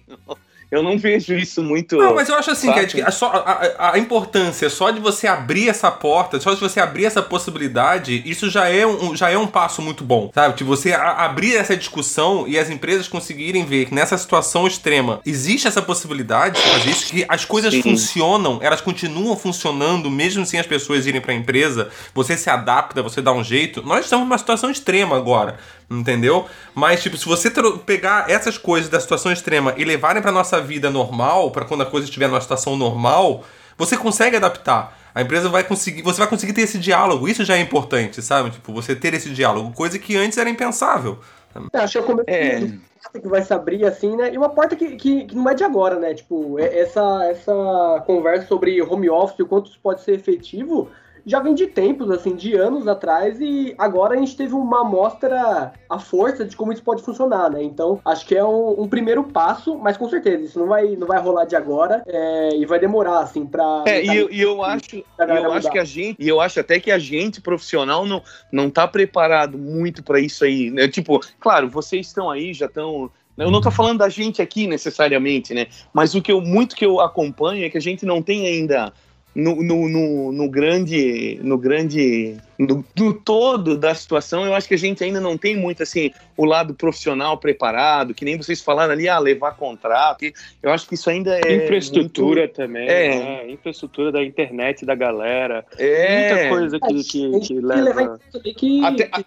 Eu 0.75 0.83
não 0.83 0.97
vejo 0.97 1.33
isso 1.33 1.63
muito. 1.63 1.97
Não, 1.97 2.13
mas 2.15 2.27
eu 2.29 2.35
acho 2.35 2.51
assim, 2.51 2.67
fácil. 2.67 2.87
que 2.89 3.01
a, 3.01 3.11
só- 3.11 3.27
a- 3.27 3.61
a- 3.79 3.93
a 3.93 3.99
importância 3.99 4.69
só 4.69 4.91
de 4.91 4.99
você 4.99 5.27
abrir 5.27 5.69
essa 5.69 5.89
porta, 5.91 6.39
só 6.39 6.53
de 6.53 6.59
você 6.59 6.79
abrir 6.79 7.05
essa 7.05 7.21
possibilidade, 7.21 8.21
isso 8.25 8.49
já 8.49 8.67
é 8.69 8.85
um, 8.85 9.15
já 9.15 9.29
é 9.29 9.37
um 9.37 9.47
passo 9.47 9.81
muito 9.81 10.03
bom, 10.03 10.29
sabe? 10.33 10.55
De 10.57 10.63
você 10.63 10.93
a- 10.93 11.25
abrir 11.25 11.55
essa 11.55 11.75
discussão 11.75 12.45
e 12.47 12.57
as 12.57 12.69
empresas 12.69 13.07
conseguirem 13.07 13.65
ver 13.65 13.85
que 13.85 13.93
nessa 13.95 14.17
situação 14.17 14.67
extrema 14.67 15.19
existe 15.25 15.67
essa 15.67 15.81
possibilidade 15.81 16.55
de 16.61 16.69
fazer 16.69 16.89
isso, 16.89 17.05
que 17.07 17.25
as 17.29 17.45
coisas 17.45 17.73
Sim. 17.73 17.81
funcionam, 17.81 18.59
elas 18.61 18.81
continuam 18.81 19.35
funcionando 19.37 20.09
mesmo 20.11 20.45
sem 20.45 20.59
as 20.59 20.65
pessoas 20.67 21.05
irem 21.07 21.21
pra 21.21 21.33
empresa, 21.33 21.89
você 22.13 22.35
se 22.37 22.49
adapta, 22.49 23.01
você 23.01 23.21
dá 23.21 23.31
um 23.31 23.43
jeito. 23.43 23.81
Nós 23.85 24.05
estamos 24.05 24.25
numa 24.27 24.37
situação 24.37 24.69
extrema 24.69 25.15
agora, 25.15 25.57
entendeu? 25.89 26.45
Mas, 26.73 27.01
tipo, 27.01 27.17
se 27.17 27.25
você 27.25 27.51
pegar 27.85 28.29
essas 28.29 28.57
coisas 28.57 28.89
da 28.89 28.99
situação 28.99 29.31
extrema 29.31 29.73
e 29.77 29.83
levarem 29.85 30.21
pra 30.21 30.31
nossa 30.31 30.61
vida 30.61 30.89
normal, 30.89 31.51
pra 31.51 31.65
quando 31.65 31.81
a 31.81 31.85
coisa 31.85 32.05
estiver 32.05 32.27
numa 32.27 32.41
situação 32.41 32.75
normal, 32.75 33.43
você 33.77 33.97
consegue 33.97 34.35
adaptar. 34.35 34.97
A 35.13 35.21
empresa 35.21 35.47
vai 35.47 35.63
conseguir, 35.63 36.01
você 36.01 36.19
vai 36.19 36.27
conseguir 36.27 36.53
ter 36.53 36.61
esse 36.61 36.77
diálogo. 36.77 37.27
Isso 37.27 37.45
já 37.45 37.55
é 37.55 37.59
importante, 37.61 38.21
sabe? 38.21 38.49
Tipo, 38.49 38.73
você 38.73 38.95
ter 38.95 39.13
esse 39.13 39.29
diálogo, 39.29 39.71
coisa 39.73 39.97
que 39.97 40.15
antes 40.17 40.37
era 40.37 40.49
impensável. 40.49 41.19
Eu 41.55 41.79
acho 41.79 41.93
que 41.93 41.97
é 41.97 42.01
o 42.01 42.03
começo 42.03 42.29
É. 42.29 42.59
porta 43.01 43.19
que 43.21 43.27
vai 43.29 43.41
se 43.41 43.53
abrir 43.53 43.85
assim, 43.85 44.15
né? 44.17 44.33
E 44.33 44.37
uma 44.37 44.49
porta 44.49 44.75
que, 44.75 44.97
que, 44.97 45.23
que 45.25 45.35
não 45.35 45.49
é 45.49 45.53
de 45.53 45.63
agora, 45.63 45.97
né? 45.97 46.13
Tipo, 46.13 46.59
é- 46.59 46.79
essa, 46.79 47.23
essa 47.31 48.03
conversa 48.05 48.47
sobre 48.47 48.81
home 48.81 49.09
office, 49.09 49.39
o 49.39 49.45
quanto 49.45 49.69
isso 49.69 49.79
pode 49.81 50.01
ser 50.01 50.13
efetivo, 50.15 50.89
já 51.25 51.39
vem 51.39 51.55
de 51.55 51.67
tempos, 51.67 52.11
assim, 52.11 52.35
de 52.35 52.53
anos 52.55 52.87
atrás, 52.87 53.39
e 53.41 53.73
agora 53.77 54.13
a 54.13 54.17
gente 54.17 54.35
teve 54.37 54.53
uma 54.53 54.81
amostra 54.81 55.73
à 55.89 55.99
força 55.99 56.45
de 56.45 56.55
como 56.55 56.71
isso 56.71 56.83
pode 56.83 57.01
funcionar, 57.01 57.49
né? 57.49 57.63
Então, 57.63 57.99
acho 58.05 58.25
que 58.25 58.35
é 58.35 58.43
um, 58.43 58.81
um 58.81 58.87
primeiro 58.87 59.23
passo, 59.23 59.77
mas 59.77 59.97
com 59.97 60.07
certeza, 60.09 60.43
isso 60.43 60.59
não 60.59 60.67
vai, 60.67 60.95
não 60.95 61.07
vai 61.07 61.19
rolar 61.19 61.45
de 61.45 61.55
agora 61.55 62.03
é, 62.05 62.55
e 62.55 62.65
vai 62.65 62.79
demorar, 62.79 63.19
assim, 63.19 63.45
pra. 63.45 63.83
É, 63.87 64.03
e 64.03 64.15
eu, 64.15 64.31
e 64.31 64.41
eu 64.41 64.63
acho, 64.63 65.03
eu 65.17 65.53
acho 65.53 65.71
que 65.71 65.79
a 65.79 65.85
gente, 65.85 66.17
e 66.19 66.27
eu 66.27 66.39
acho 66.39 66.59
até 66.59 66.79
que 66.79 66.91
a 66.91 66.99
gente 66.99 67.41
profissional 67.41 68.05
não 68.05 68.21
não 68.51 68.69
tá 68.69 68.87
preparado 68.87 69.57
muito 69.57 70.03
pra 70.03 70.19
isso 70.19 70.43
aí, 70.45 70.69
né? 70.69 70.87
Tipo, 70.87 71.19
claro, 71.39 71.69
vocês 71.69 72.07
estão 72.07 72.29
aí, 72.29 72.53
já 72.53 72.67
estão 72.67 73.09
eu 73.37 73.51
não 73.51 73.59
tô 73.59 73.69
falando 73.69 73.99
da 73.99 74.07
gente 74.07 74.41
aqui 74.41 74.65
necessariamente, 74.65 75.53
né? 75.53 75.67
Mas 75.93 76.15
o 76.15 76.21
que 76.21 76.31
eu 76.31 76.39
muito 76.39 76.75
que 76.75 76.85
eu 76.85 77.01
acompanho 77.01 77.65
é 77.65 77.69
que 77.69 77.77
a 77.77 77.81
gente 77.81 78.05
não 78.05 78.21
tem 78.21 78.47
ainda 78.47 78.93
no, 79.35 79.55
no, 79.61 79.87
no, 79.87 80.31
no 80.31 80.49
grande 80.49 81.39
no 81.43 81.57
grande 81.57 82.37
no, 82.57 82.83
no 82.97 83.13
todo 83.13 83.77
da 83.77 83.93
situação, 83.93 84.45
eu 84.45 84.53
acho 84.53 84.67
que 84.67 84.73
a 84.73 84.77
gente 84.77 85.03
ainda 85.03 85.19
não 85.19 85.37
tem 85.37 85.55
muito 85.55 85.83
assim 85.83 86.11
o 86.37 86.45
lado 86.45 86.73
profissional 86.73 87.37
preparado, 87.37 88.13
que 88.13 88.23
nem 88.25 88.37
vocês 88.37 88.61
falaram 88.61 88.93
ali, 88.93 89.07
ah, 89.09 89.19
levar 89.19 89.55
contrato. 89.55 90.25
Eu 90.61 90.71
acho 90.71 90.87
que 90.87 90.95
isso 90.95 91.09
ainda 91.09 91.37
é 91.39 91.63
Infraestrutura 91.65 92.41
muito- 92.41 92.55
também, 92.55 92.87
É. 92.87 93.19
né? 93.19 93.51
Infraestrutura 93.51 94.11
da 94.11 94.23
internet 94.23 94.85
da 94.85 94.95
galera. 94.95 95.65
É. 95.77 96.29
Muita 96.29 96.49
coisa 96.49 96.79
que, 96.79 97.03
que, 97.03 97.39
que 97.39 97.53
levar 97.59 97.77
em 97.79 97.83
leva. 97.83 98.19
que, 98.57 98.85
Até- 98.85 99.07
que- 99.07 99.25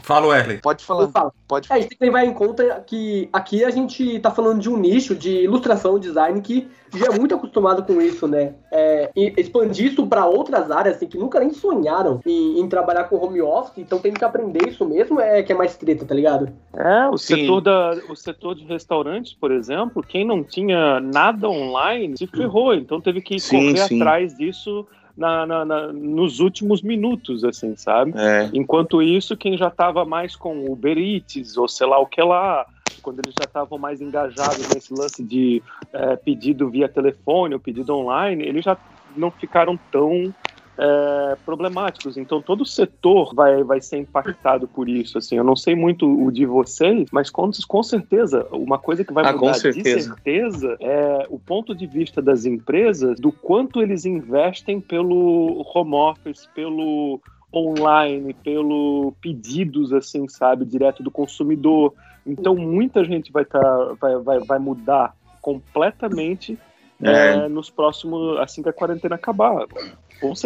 Fala, 0.00 0.26
Wesley. 0.26 0.58
Pode 0.58 0.84
falar. 0.84 1.08
Pode 1.48 1.66
É, 1.70 1.74
a 1.74 1.78
gente 1.80 1.88
tem 1.88 1.96
que 1.98 2.04
levar 2.04 2.22
em 2.22 2.34
conta 2.34 2.84
que 2.86 3.26
aqui 3.32 3.64
a 3.64 3.70
gente 3.70 4.20
tá 4.20 4.30
falando 4.30 4.60
de 4.60 4.68
um 4.68 4.76
nicho 4.76 5.14
de 5.14 5.30
ilustração, 5.44 5.98
design, 5.98 6.42
que 6.42 6.68
já 6.94 7.06
é 7.06 7.18
muito 7.18 7.34
acostumado 7.34 7.82
com 7.84 7.98
isso, 7.98 8.28
né? 8.28 8.52
É, 8.70 9.10
e 9.16 9.32
expandir 9.38 9.92
isso 9.92 10.06
para 10.06 10.26
outras 10.26 10.70
áreas, 10.70 10.96
assim, 10.96 11.06
que 11.06 11.16
nunca 11.16 11.40
nem 11.40 11.54
sonharam 11.54 12.20
em, 12.26 12.60
em 12.68 12.70
trabalhar 12.70 13.04
com 13.04 13.16
home 13.16 13.40
office, 13.40 13.78
então 13.78 13.98
tem 13.98 14.12
que 14.12 14.24
aprender 14.24 14.68
isso 14.68 14.86
mesmo, 14.86 15.18
é 15.20 15.42
que 15.42 15.52
é 15.52 15.56
mais 15.56 15.76
treta, 15.76 16.04
tá 16.04 16.14
ligado? 16.14 16.50
É, 16.76 17.08
o 17.08 17.16
Sim. 17.16 17.36
setor, 17.36 17.60
da, 17.62 17.92
o 18.08 18.14
setor 18.14 18.54
de 18.54 18.64
restaurantes, 18.64 19.32
por 19.32 19.50
exemplo, 19.50 20.02
quem 20.02 20.24
não 20.24 20.44
tinha 20.44 21.00
nada 21.00 21.48
online 21.48 22.16
se 22.16 22.26
ferrou, 22.26 22.74
então 22.74 23.00
teve 23.00 23.20
que 23.22 23.40
Sim, 23.40 23.72
correr 23.72 23.88
sim. 23.88 23.96
atrás 23.96 24.36
disso 24.36 24.86
na, 25.16 25.46
na- 25.46 25.64
na- 25.64 25.92
nos 25.92 26.38
últimos 26.38 26.82
minutos, 26.82 27.42
assim, 27.42 27.74
sabe? 27.74 28.12
É. 28.16 28.50
Enquanto 28.52 29.02
isso, 29.02 29.36
quem 29.36 29.56
já 29.56 29.68
estava 29.68 30.04
mais 30.04 30.36
com 30.36 30.58
o 30.58 30.72
Uber 30.72 30.96
Eats, 30.96 31.56
ou 31.56 31.66
sei 31.66 31.86
lá 31.86 31.98
o 31.98 32.06
que 32.06 32.22
lá, 32.22 32.64
quando 33.02 33.20
eles 33.20 33.34
já 33.34 33.44
estavam 33.44 33.78
mais 33.78 34.00
engajados 34.00 34.68
nesse 34.68 34.92
lance 34.92 35.24
de 35.24 35.62
é, 35.92 36.16
pedido 36.16 36.68
via 36.68 36.88
telefone 36.88 37.54
ou 37.54 37.60
pedido 37.60 37.94
online, 37.96 38.44
eles 38.44 38.64
já 38.64 38.76
não 39.16 39.30
ficaram 39.30 39.78
tão 39.90 40.32
é, 40.78 41.36
problemáticos. 41.44 42.16
Então 42.16 42.40
todo 42.40 42.60
o 42.60 42.66
setor 42.66 43.34
vai, 43.34 43.64
vai 43.64 43.80
ser 43.80 43.98
impactado 43.98 44.68
por 44.68 44.88
isso. 44.88 45.18
Assim, 45.18 45.36
eu 45.36 45.42
não 45.42 45.56
sei 45.56 45.74
muito 45.74 46.06
o 46.06 46.30
de 46.30 46.46
vocês, 46.46 47.08
mas 47.12 47.28
com, 47.30 47.50
com 47.66 47.82
certeza 47.82 48.46
uma 48.52 48.78
coisa 48.78 49.04
que 49.04 49.12
vai 49.12 49.24
Ah, 49.24 49.32
mudar 49.32 49.38
com 49.40 49.50
de 49.50 49.58
certeza. 49.58 50.14
certeza 50.14 50.76
é 50.80 51.26
o 51.28 51.38
ponto 51.38 51.74
de 51.74 51.86
vista 51.86 52.22
das 52.22 52.44
empresas 52.44 53.18
do 53.18 53.32
quanto 53.32 53.82
eles 53.82 54.04
investem 54.06 54.80
pelo 54.80 55.66
home 55.74 55.94
office, 55.94 56.46
pelo 56.54 57.20
online, 57.52 58.32
pelo 58.34 59.12
pedidos, 59.20 59.92
assim, 59.92 60.28
sabe, 60.28 60.64
direto 60.64 61.02
do 61.02 61.10
consumidor. 61.10 61.92
Então 62.24 62.54
muita 62.54 63.02
gente 63.04 63.32
vai, 63.32 63.44
tá, 63.44 63.94
vai, 64.00 64.16
vai, 64.18 64.38
vai 64.40 64.58
mudar 64.58 65.12
completamente 65.40 66.56
É. 67.02 67.44
é, 67.44 67.48
nos 67.48 67.70
próximos, 67.70 68.38
assim 68.38 68.60
que 68.62 68.68
a 68.68 68.72
quarentena 68.72 69.14
acabar. 69.14 69.66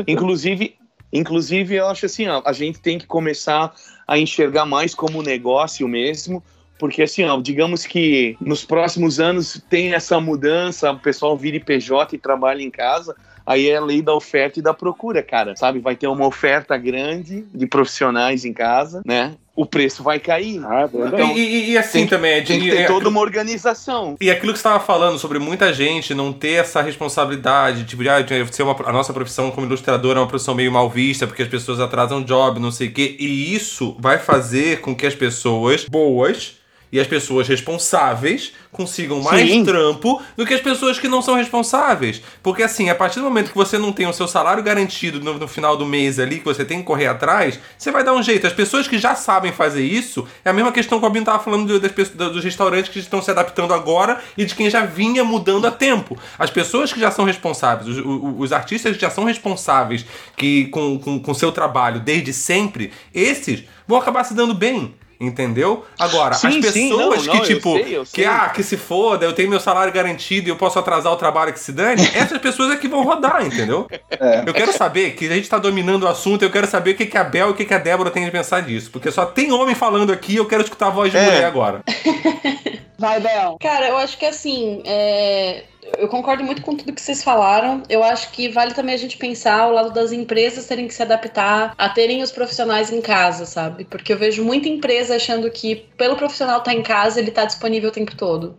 Inclusive, 0.06 0.76
inclusive, 1.12 1.74
eu 1.74 1.86
acho 1.88 2.06
assim, 2.06 2.28
ó, 2.28 2.42
a 2.44 2.52
gente 2.52 2.80
tem 2.80 2.98
que 2.98 3.06
começar 3.06 3.74
a 4.06 4.18
enxergar 4.18 4.64
mais 4.64 4.94
como 4.94 5.22
negócio 5.22 5.86
mesmo, 5.88 6.42
porque 6.78 7.02
assim, 7.02 7.24
ó, 7.24 7.40
digamos 7.40 7.86
que 7.86 8.36
nos 8.40 8.64
próximos 8.64 9.20
anos 9.20 9.62
tem 9.70 9.94
essa 9.94 10.20
mudança, 10.20 10.90
o 10.90 10.98
pessoal 10.98 11.36
vira 11.36 11.60
PJ 11.60 12.16
e 12.16 12.18
trabalha 12.18 12.62
em 12.62 12.70
casa, 12.70 13.14
aí 13.46 13.68
é 13.68 13.76
a 13.76 13.80
lei 13.80 14.02
da 14.02 14.14
oferta 14.14 14.58
e 14.58 14.62
da 14.62 14.74
procura, 14.74 15.22
cara, 15.22 15.54
sabe? 15.54 15.78
Vai 15.78 15.96
ter 15.96 16.06
uma 16.06 16.26
oferta 16.26 16.76
grande 16.76 17.42
de 17.54 17.66
profissionais 17.66 18.44
em 18.44 18.52
casa, 18.52 19.02
né? 19.04 19.36
O 19.54 19.66
preço 19.66 20.02
vai 20.02 20.18
cair. 20.18 20.62
Ah, 20.64 20.88
E, 21.34 21.38
e- 21.40 21.70
e 21.72 21.78
assim 21.78 21.98
Tem- 22.00 22.06
também, 22.08 22.32
é 22.32 22.40
Tem 22.40 22.58
de- 22.58 22.64
que 22.64 22.70
ter 22.74 22.82
é- 22.82 22.86
toda 22.86 23.06
uma 23.08 23.20
organização. 23.20 24.16
E 24.18 24.30
aquilo 24.30 24.52
que 24.52 24.58
você 24.58 24.66
estava 24.66 24.82
falando 24.82 25.18
sobre 25.18 25.38
muita 25.38 25.72
gente 25.74 26.14
não 26.14 26.32
ter 26.32 26.52
essa 26.54 26.80
responsabilidade, 26.80 27.84
tipo, 27.84 28.02
de, 28.02 28.08
ah, 28.08 28.20
de 28.22 28.54
ser 28.56 28.62
uma, 28.62 28.74
a 28.86 28.92
nossa 28.92 29.12
profissão 29.12 29.50
como 29.50 29.66
ilustrador 29.66 30.16
é 30.16 30.20
uma 30.20 30.26
profissão 30.26 30.54
meio 30.54 30.72
mal 30.72 30.88
vista, 30.88 31.26
porque 31.26 31.42
as 31.42 31.48
pessoas 31.48 31.80
atrasam 31.80 32.22
job, 32.22 32.58
não 32.58 32.70
sei 32.70 32.88
o 32.88 32.92
quê. 32.92 33.14
E 33.20 33.54
isso 33.54 33.94
vai 34.00 34.18
fazer 34.18 34.80
com 34.80 34.94
que 34.94 35.06
as 35.06 35.14
pessoas 35.14 35.84
boas 35.84 36.54
e 36.92 37.00
as 37.00 37.06
pessoas 37.06 37.48
responsáveis 37.48 38.52
consigam 38.70 39.20
mais 39.22 39.48
Sim. 39.50 39.64
trampo 39.64 40.20
do 40.36 40.44
que 40.46 40.54
as 40.54 40.60
pessoas 40.60 40.98
que 40.98 41.08
não 41.08 41.20
são 41.22 41.34
responsáveis. 41.34 42.22
Porque 42.42 42.62
assim, 42.62 42.90
a 42.90 42.94
partir 42.94 43.18
do 43.20 43.24
momento 43.24 43.50
que 43.50 43.56
você 43.56 43.78
não 43.78 43.92
tem 43.92 44.06
o 44.06 44.12
seu 44.12 44.28
salário 44.28 44.62
garantido 44.62 45.18
no, 45.20 45.34
no 45.38 45.48
final 45.48 45.76
do 45.76 45.84
mês 45.86 46.18
ali, 46.18 46.38
que 46.38 46.44
você 46.44 46.64
tem 46.64 46.78
que 46.78 46.84
correr 46.84 47.06
atrás, 47.06 47.58
você 47.78 47.90
vai 47.90 48.04
dar 48.04 48.12
um 48.14 48.22
jeito. 48.22 48.46
As 48.46 48.52
pessoas 48.52 48.86
que 48.86 48.98
já 48.98 49.14
sabem 49.14 49.52
fazer 49.52 49.84
isso, 49.84 50.26
é 50.44 50.50
a 50.50 50.52
mesma 50.52 50.70
questão 50.72 50.98
que 50.98 51.04
o 51.04 51.06
Albino 51.06 51.24
tava 51.26 51.42
falando 51.42 51.66
do- 51.66 51.80
das 51.80 52.08
do- 52.10 52.30
dos 52.32 52.44
restaurantes 52.44 52.90
que 52.90 52.98
estão 52.98 53.20
se 53.22 53.30
adaptando 53.30 53.72
agora 53.74 54.20
e 54.36 54.44
de 54.44 54.54
quem 54.54 54.68
já 54.70 54.84
vinha 54.84 55.24
mudando 55.24 55.66
há 55.66 55.70
tempo. 55.70 56.18
As 56.38 56.50
pessoas 56.50 56.92
que 56.92 57.00
já 57.00 57.10
são 57.10 57.24
responsáveis, 57.24 57.88
os, 57.88 58.04
o- 58.04 58.34
os 58.38 58.52
artistas 58.52 58.94
que 58.96 59.00
já 59.02 59.10
são 59.10 59.24
responsáveis 59.24 60.04
que 60.36 60.66
com 60.66 60.94
o 60.94 60.98
com, 60.98 61.18
com 61.20 61.34
seu 61.34 61.50
trabalho 61.52 62.00
desde 62.00 62.32
sempre, 62.32 62.92
esses 63.14 63.64
vão 63.88 63.98
acabar 63.98 64.24
se 64.24 64.34
dando 64.34 64.54
bem. 64.54 64.94
Entendeu? 65.22 65.84
Agora, 65.98 66.34
Sim, 66.34 66.58
as 66.58 66.66
sim, 66.66 66.88
pessoas 66.90 67.16
não, 67.16 67.22
que, 67.22 67.26
não, 67.28 67.34
eu 67.36 67.42
tipo, 67.44 67.72
sei, 67.74 67.96
eu 67.96 68.02
que, 68.02 68.08
sei. 68.10 68.24
ah, 68.26 68.48
que 68.48 68.62
se 68.62 68.76
foda, 68.76 69.24
eu 69.24 69.32
tenho 69.32 69.48
meu 69.48 69.60
salário 69.60 69.92
garantido 69.92 70.48
e 70.48 70.50
eu 70.50 70.56
posso 70.56 70.78
atrasar 70.80 71.12
o 71.12 71.16
trabalho 71.16 71.52
que 71.52 71.60
se 71.60 71.70
dane, 71.72 72.02
essas 72.12 72.38
pessoas 72.38 72.72
é 72.72 72.76
que 72.76 72.88
vão 72.88 73.04
rodar, 73.04 73.46
entendeu? 73.46 73.86
É. 74.10 74.42
Eu 74.44 74.52
quero 74.52 74.72
saber 74.72 75.12
que 75.12 75.26
a 75.26 75.34
gente 75.34 75.48
tá 75.48 75.58
dominando 75.58 76.02
o 76.02 76.08
assunto, 76.08 76.42
eu 76.42 76.50
quero 76.50 76.66
saber 76.66 76.90
o 76.90 76.94
que, 76.96 77.06
que 77.06 77.16
a 77.16 77.22
Bel 77.24 77.48
e 77.48 77.50
o 77.52 77.54
que, 77.54 77.64
que 77.64 77.74
a 77.74 77.78
Débora 77.78 78.10
tem 78.10 78.24
de 78.24 78.30
pensar 78.32 78.60
disso. 78.62 78.90
Porque 78.90 79.10
só 79.12 79.24
tem 79.24 79.52
homem 79.52 79.74
falando 79.76 80.12
aqui 80.12 80.34
eu 80.36 80.46
quero 80.46 80.62
escutar 80.64 80.88
a 80.88 80.90
voz 80.90 81.12
de 81.12 81.18
É. 81.18 81.24
mulher 81.24 81.44
agora. 81.44 81.82
Vai, 82.98 83.20
Bel. 83.20 83.56
Cara, 83.60 83.88
eu 83.88 83.96
acho 83.96 84.16
que 84.18 84.26
assim, 84.26 84.82
é, 84.84 85.64
eu 85.98 86.08
concordo 86.08 86.44
muito 86.44 86.62
com 86.62 86.76
tudo 86.76 86.92
que 86.92 87.00
vocês 87.00 87.22
falaram. 87.22 87.82
Eu 87.88 88.02
acho 88.02 88.30
que 88.30 88.48
vale 88.48 88.72
também 88.72 88.94
a 88.94 88.98
gente 88.98 89.16
pensar 89.16 89.60
ao 89.60 89.72
lado 89.72 89.90
das 89.90 90.12
empresas 90.12 90.66
terem 90.66 90.86
que 90.86 90.94
se 90.94 91.02
adaptar 91.02 91.74
a 91.76 91.88
terem 91.88 92.22
os 92.22 92.30
profissionais 92.30 92.92
em 92.92 93.00
casa, 93.00 93.44
sabe? 93.44 93.84
Porque 93.84 94.12
eu 94.12 94.18
vejo 94.18 94.44
muita 94.44 94.68
empresa 94.68 95.16
achando 95.16 95.50
que 95.50 95.76
pelo 95.96 96.16
profissional 96.16 96.58
estar 96.58 96.72
em 96.72 96.82
casa, 96.82 97.20
ele 97.20 97.30
tá 97.30 97.44
disponível 97.44 97.90
o 97.90 97.92
tempo 97.92 98.16
todo. 98.16 98.56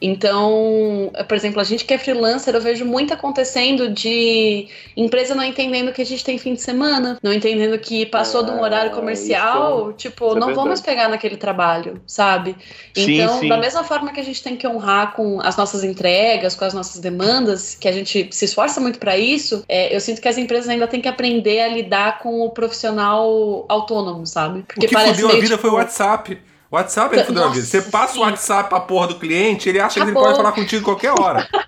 Então, 0.00 1.10
por 1.28 1.36
exemplo, 1.36 1.60
a 1.60 1.64
gente 1.64 1.84
que 1.84 1.92
é 1.94 1.98
freelancer, 1.98 2.54
eu 2.54 2.60
vejo 2.60 2.84
muito 2.84 3.12
acontecendo 3.12 3.88
de 3.90 4.68
empresa 4.96 5.34
não 5.34 5.42
entendendo 5.44 5.92
que 5.92 6.02
a 6.02 6.06
gente 6.06 6.24
tem 6.24 6.38
fim 6.38 6.54
de 6.54 6.60
semana, 6.60 7.18
não 7.22 7.32
entendendo 7.32 7.78
que 7.78 8.06
passou 8.06 8.42
de 8.44 8.50
um 8.50 8.60
horário 8.60 8.90
É, 8.90 8.94
comercial, 8.94 9.92
tipo, 9.92 10.26
isso 10.28 10.36
é 10.36 10.40
não 10.40 10.48
vamos 10.54 10.80
verdade. 10.80 10.82
pegar 10.82 11.08
naquele 11.08 11.36
trabalho, 11.36 12.00
sabe? 12.06 12.56
Sim, 12.94 13.14
Então, 13.14 13.40
sim. 13.40 13.48
da 13.48 13.56
mesma 13.56 13.82
forma 13.84 14.12
que 14.12 14.20
a 14.20 14.24
gente 14.24 14.42
tem 14.42 14.56
que 14.56 14.66
honrar 14.66 15.14
com 15.14 15.40
as 15.40 15.56
nossas 15.56 15.82
entregas, 15.84 16.54
com 16.54 16.64
as 16.64 16.74
nossas 16.74 17.00
demandas, 17.00 17.74
que 17.74 17.88
a 17.88 17.92
gente 17.92 18.28
se 18.30 18.44
esforça 18.44 18.80
muito 18.80 18.98
para 18.98 19.16
isso, 19.18 19.64
é, 19.68 19.94
eu 19.94 20.00
sinto 20.00 20.20
que 20.20 20.28
as 20.28 20.38
empresas 20.38 20.68
ainda 20.68 20.86
têm 20.86 21.00
que 21.00 21.08
aprender 21.08 21.60
a 21.60 21.68
lidar 21.68 22.18
com 22.20 22.40
o 22.40 22.50
profissional 22.50 23.64
autônomo, 23.68 24.26
sabe? 24.26 24.60
o 24.60 24.64
que 24.86 24.88
fudeu 24.88 25.30
a 25.30 25.36
vida 25.36 25.58
foi 25.58 25.70
o 25.70 25.74
WhatsApp. 25.74 26.38
WhatsApp 26.70 27.14
ele 27.14 27.24
fudeu 27.24 27.44
a 27.44 27.48
vida. 27.48 27.64
Você 27.64 27.82
passa 27.82 28.18
o 28.18 28.22
WhatsApp 28.22 28.68
pra 28.68 28.80
porra 28.80 29.08
do 29.08 29.18
cliente, 29.18 29.68
ele 29.68 29.80
acha 29.80 29.94
que 29.94 30.00
ele 30.00 30.10
Acabou. 30.10 30.24
pode 30.24 30.36
falar 30.36 30.52
contigo 30.52 30.84
qualquer 30.84 31.12
hora. 31.18 31.48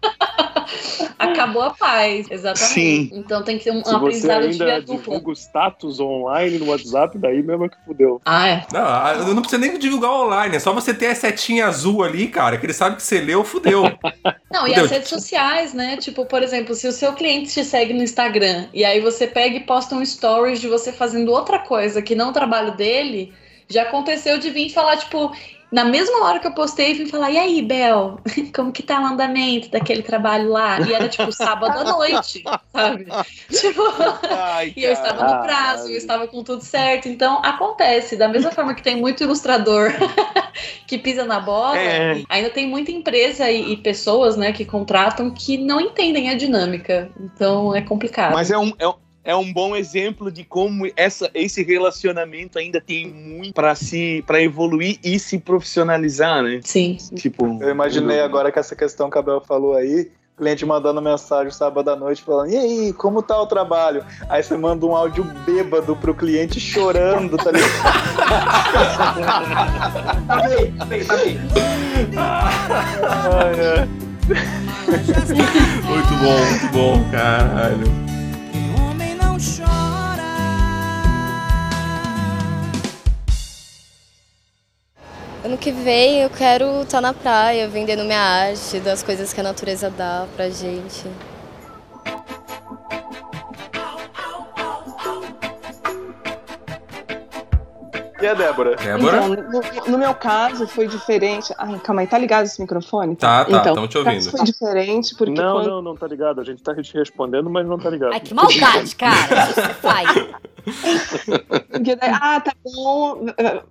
Acabou 1.19 1.63
a 1.63 1.71
paz, 1.71 2.27
exatamente. 2.31 2.73
Sim. 2.73 3.11
Então 3.13 3.43
tem 3.43 3.59
que 3.59 3.65
ter 3.65 3.73
um, 3.73 3.85
Se 3.85 3.91
você 3.91 3.97
aprendizado 3.97 4.49
de 4.49 4.59
via 4.59 4.67
ainda 4.67 4.81
dupla. 4.81 4.97
divulga 4.97 5.31
o 5.31 5.33
status 5.33 6.01
online 6.01 6.59
no 6.59 6.71
WhatsApp, 6.71 7.19
daí 7.19 7.43
mesmo 7.43 7.65
é 7.65 7.69
que 7.69 7.77
fudeu. 7.85 8.21
Ah, 8.25 8.49
é. 8.49 8.67
Não, 8.73 9.35
não 9.35 9.43
precisa 9.43 9.61
nem 9.61 9.79
divulgar 9.79 10.11
online, 10.11 10.57
é 10.57 10.59
só 10.59 10.73
você 10.73 10.95
ter 10.95 11.07
a 11.09 11.15
setinha 11.15 11.67
azul 11.67 12.03
ali, 12.03 12.29
cara, 12.29 12.57
que 12.57 12.65
ele 12.67 12.73
sabe 12.73 12.97
que 12.97 13.03
você 13.03 13.21
leu, 13.21 13.45
fudeu. 13.45 13.85
Não, 14.51 14.67
e 14.67 14.71
Entendeu? 14.71 14.85
as 14.87 14.91
redes 14.91 15.09
sociais, 15.09 15.73
né? 15.75 15.97
Tipo, 15.97 16.25
por 16.27 16.43
exemplo, 16.43 16.75
se 16.75 16.89
o 16.89 16.93
seu 16.93 17.13
cliente 17.13 17.53
te 17.53 17.65
segue 17.65 17.93
no 17.93 18.03
Instagram 18.03 18.67
e 18.75 18.85
aí 18.85 19.01
você 19.01 19.27
pega 19.27 19.57
e 19.57 19.61
posta 19.61 19.95
um 19.95 20.05
stories 20.05 20.61
de 20.61 20.69
você 20.69 20.93
fazendo 20.93 21.31
outra 21.31 21.59
coisa 21.61 22.03
que 22.03 22.15
não 22.17 22.31
o 22.31 22.33
trabalho 22.33 22.77
dele, 22.77 23.33
já 23.71 23.83
aconteceu 23.83 24.39
de 24.39 24.51
vir 24.51 24.71
falar, 24.71 24.97
tipo, 24.97 25.33
na 25.73 25.85
mesma 25.85 26.25
hora 26.25 26.41
que 26.41 26.47
eu 26.49 26.53
postei, 26.53 26.95
vim 26.95 27.07
falar, 27.07 27.31
e 27.31 27.39
aí, 27.39 27.63
Bel, 27.63 28.19
como 28.55 28.73
que 28.73 28.83
tá 28.83 29.01
o 29.01 29.07
andamento 29.07 29.71
daquele 29.71 30.03
trabalho 30.03 30.51
lá? 30.51 30.81
E 30.81 30.93
era, 30.93 31.09
tipo, 31.09 31.31
sábado 31.31 31.79
à 31.79 31.85
noite, 31.85 32.43
sabe? 32.73 33.07
Tipo, 33.49 33.83
Ai, 34.29 34.73
e 34.77 34.83
eu 34.85 34.93
estava 34.93 35.23
no 35.23 35.43
prazo, 35.43 35.89
eu 35.89 35.97
estava 35.97 36.27
com 36.27 36.43
tudo 36.43 36.63
certo. 36.65 37.09
Então, 37.09 37.41
acontece. 37.45 38.17
Da 38.17 38.29
mesma 38.29 38.51
forma 38.51 38.75
que 38.75 38.83
tem 38.83 38.97
muito 38.97 39.23
ilustrador 39.23 39.93
que 40.87 40.99
pisa 40.99 41.25
na 41.25 41.39
bola, 41.41 41.79
É. 41.79 42.23
ainda 42.29 42.51
tem 42.51 42.67
muita 42.67 42.91
empresa 42.91 43.49
e, 43.51 43.73
e 43.73 43.77
pessoas, 43.77 44.37
né, 44.37 44.53
que 44.53 44.65
contratam 44.65 45.31
que 45.31 45.57
não 45.59 45.81
entendem 45.81 46.31
a 46.31 46.35
dinâmica. 46.35 47.11
Então, 47.21 47.75
é 47.75 47.81
complicado. 47.81 48.33
Mas 48.35 48.51
é 48.51 48.59
um, 48.59 48.73
é, 48.79 48.89
um- 48.89 48.95
é 49.23 49.37
um 49.37 49.53
bom 49.53 49.77
exemplo 49.77 50.31
de 50.31 50.45
como 50.45 50.91
essa, 50.97 51.31
esse 51.35 51.63
relacionamento 51.63 52.59
ainda 52.59 52.81
tem 52.81 53.07
muito 53.07 53.55
para 53.55 53.75
se 53.75 54.25
para 54.27 54.43
evoluir 54.43 54.99
e 55.05 55.19
se 55.19 55.39
profissionalizar, 55.39 56.43
né? 56.43 56.61
Sim. 56.65 56.97
Tipo, 57.15 57.63
Eu 57.63 57.71
imaginei 57.71 58.21
agora 58.21 58.51
que 58.51 58.59
essa 58.59 58.75
questão 58.75 59.11
que 59.11 59.19
a 59.19 59.23
Bel 59.23 59.41
falou 59.41 59.75
aí, 59.75 60.11
cliente 60.41 60.65
mandando 60.65 61.03
mensagem 61.03 61.53
sábado 61.53 61.91
à 61.91 61.97
noite 61.97 62.23
falando, 62.23 62.51
e 62.51 62.57
aí, 62.57 62.93
como 62.95 63.23
tá 63.23 63.39
o 63.41 63.47
trabalho? 63.47 64.03
Aí 64.29 64.43
você 64.43 64.57
manda 64.57 64.87
um 64.87 64.97
áudio 64.97 65.23
bêbado 65.45 65.95
pro 65.97 66.15
cliente 66.15 66.59
chorando, 66.59 67.37
tá 67.37 67.53
ligado? 67.53 67.71
Tá 70.27 70.49
bem, 70.49 70.73
tá 70.73 70.85
bem, 70.87 71.05
tá 71.05 71.17
bem. 71.17 71.39
muito 75.85 76.15
bom, 76.23 76.39
muito 76.51 76.73
bom, 76.73 77.11
caralho. 77.11 78.20
Ano 85.43 85.57
que 85.57 85.73
vem 85.73 86.21
eu 86.21 86.29
quero 86.29 86.83
estar 86.83 87.01
na 87.01 87.15
praia, 87.15 87.67
vendendo 87.67 88.05
minha 88.05 88.21
arte, 88.21 88.79
das 88.81 89.03
coisas 89.03 89.33
que 89.33 89.41
a 89.41 89.43
natureza 89.43 89.89
dá 89.89 90.27
pra 90.37 90.51
gente. 90.51 91.09
E 98.21 98.27
a 98.27 98.35
Débora? 98.35 98.77
Débora? 98.77 99.17
Então, 99.17 99.29
no, 99.29 99.93
no 99.93 99.99
meu 99.99 100.15
caso 100.15 100.69
foi 100.69 100.87
diferente. 100.87 101.55
Ai, 101.57 101.81
calma 101.83 102.03
aí, 102.03 102.07
tá 102.07 102.19
ligado 102.19 102.45
esse 102.45 102.61
microfone? 102.61 103.17
Tá, 103.17 103.47
tá, 103.47 103.61
então, 103.61 103.89
te 103.89 103.97
ouvindo. 103.97 104.31
Foi 104.31 104.45
diferente 104.45 105.17
porque 105.17 105.41
não, 105.41 105.55
quando... 105.55 105.69
não, 105.69 105.81
não 105.81 105.97
tá 105.97 106.07
ligado. 106.07 106.43
A 106.43 106.45
gente 106.45 106.63
tá 106.63 106.75
te 106.75 106.93
respondendo, 106.93 107.49
mas 107.49 107.67
não 107.67 107.79
tá 107.79 107.89
ligado. 107.89 108.13
Ai, 108.13 108.21
que 108.21 108.35
maldade, 108.35 108.95
cara. 108.95 109.45
Isso 109.45 109.55
você 109.57 109.75
faz. 109.75 110.11
Ah, 112.21 112.41
tá 112.41 112.53
bom, 112.63 113.25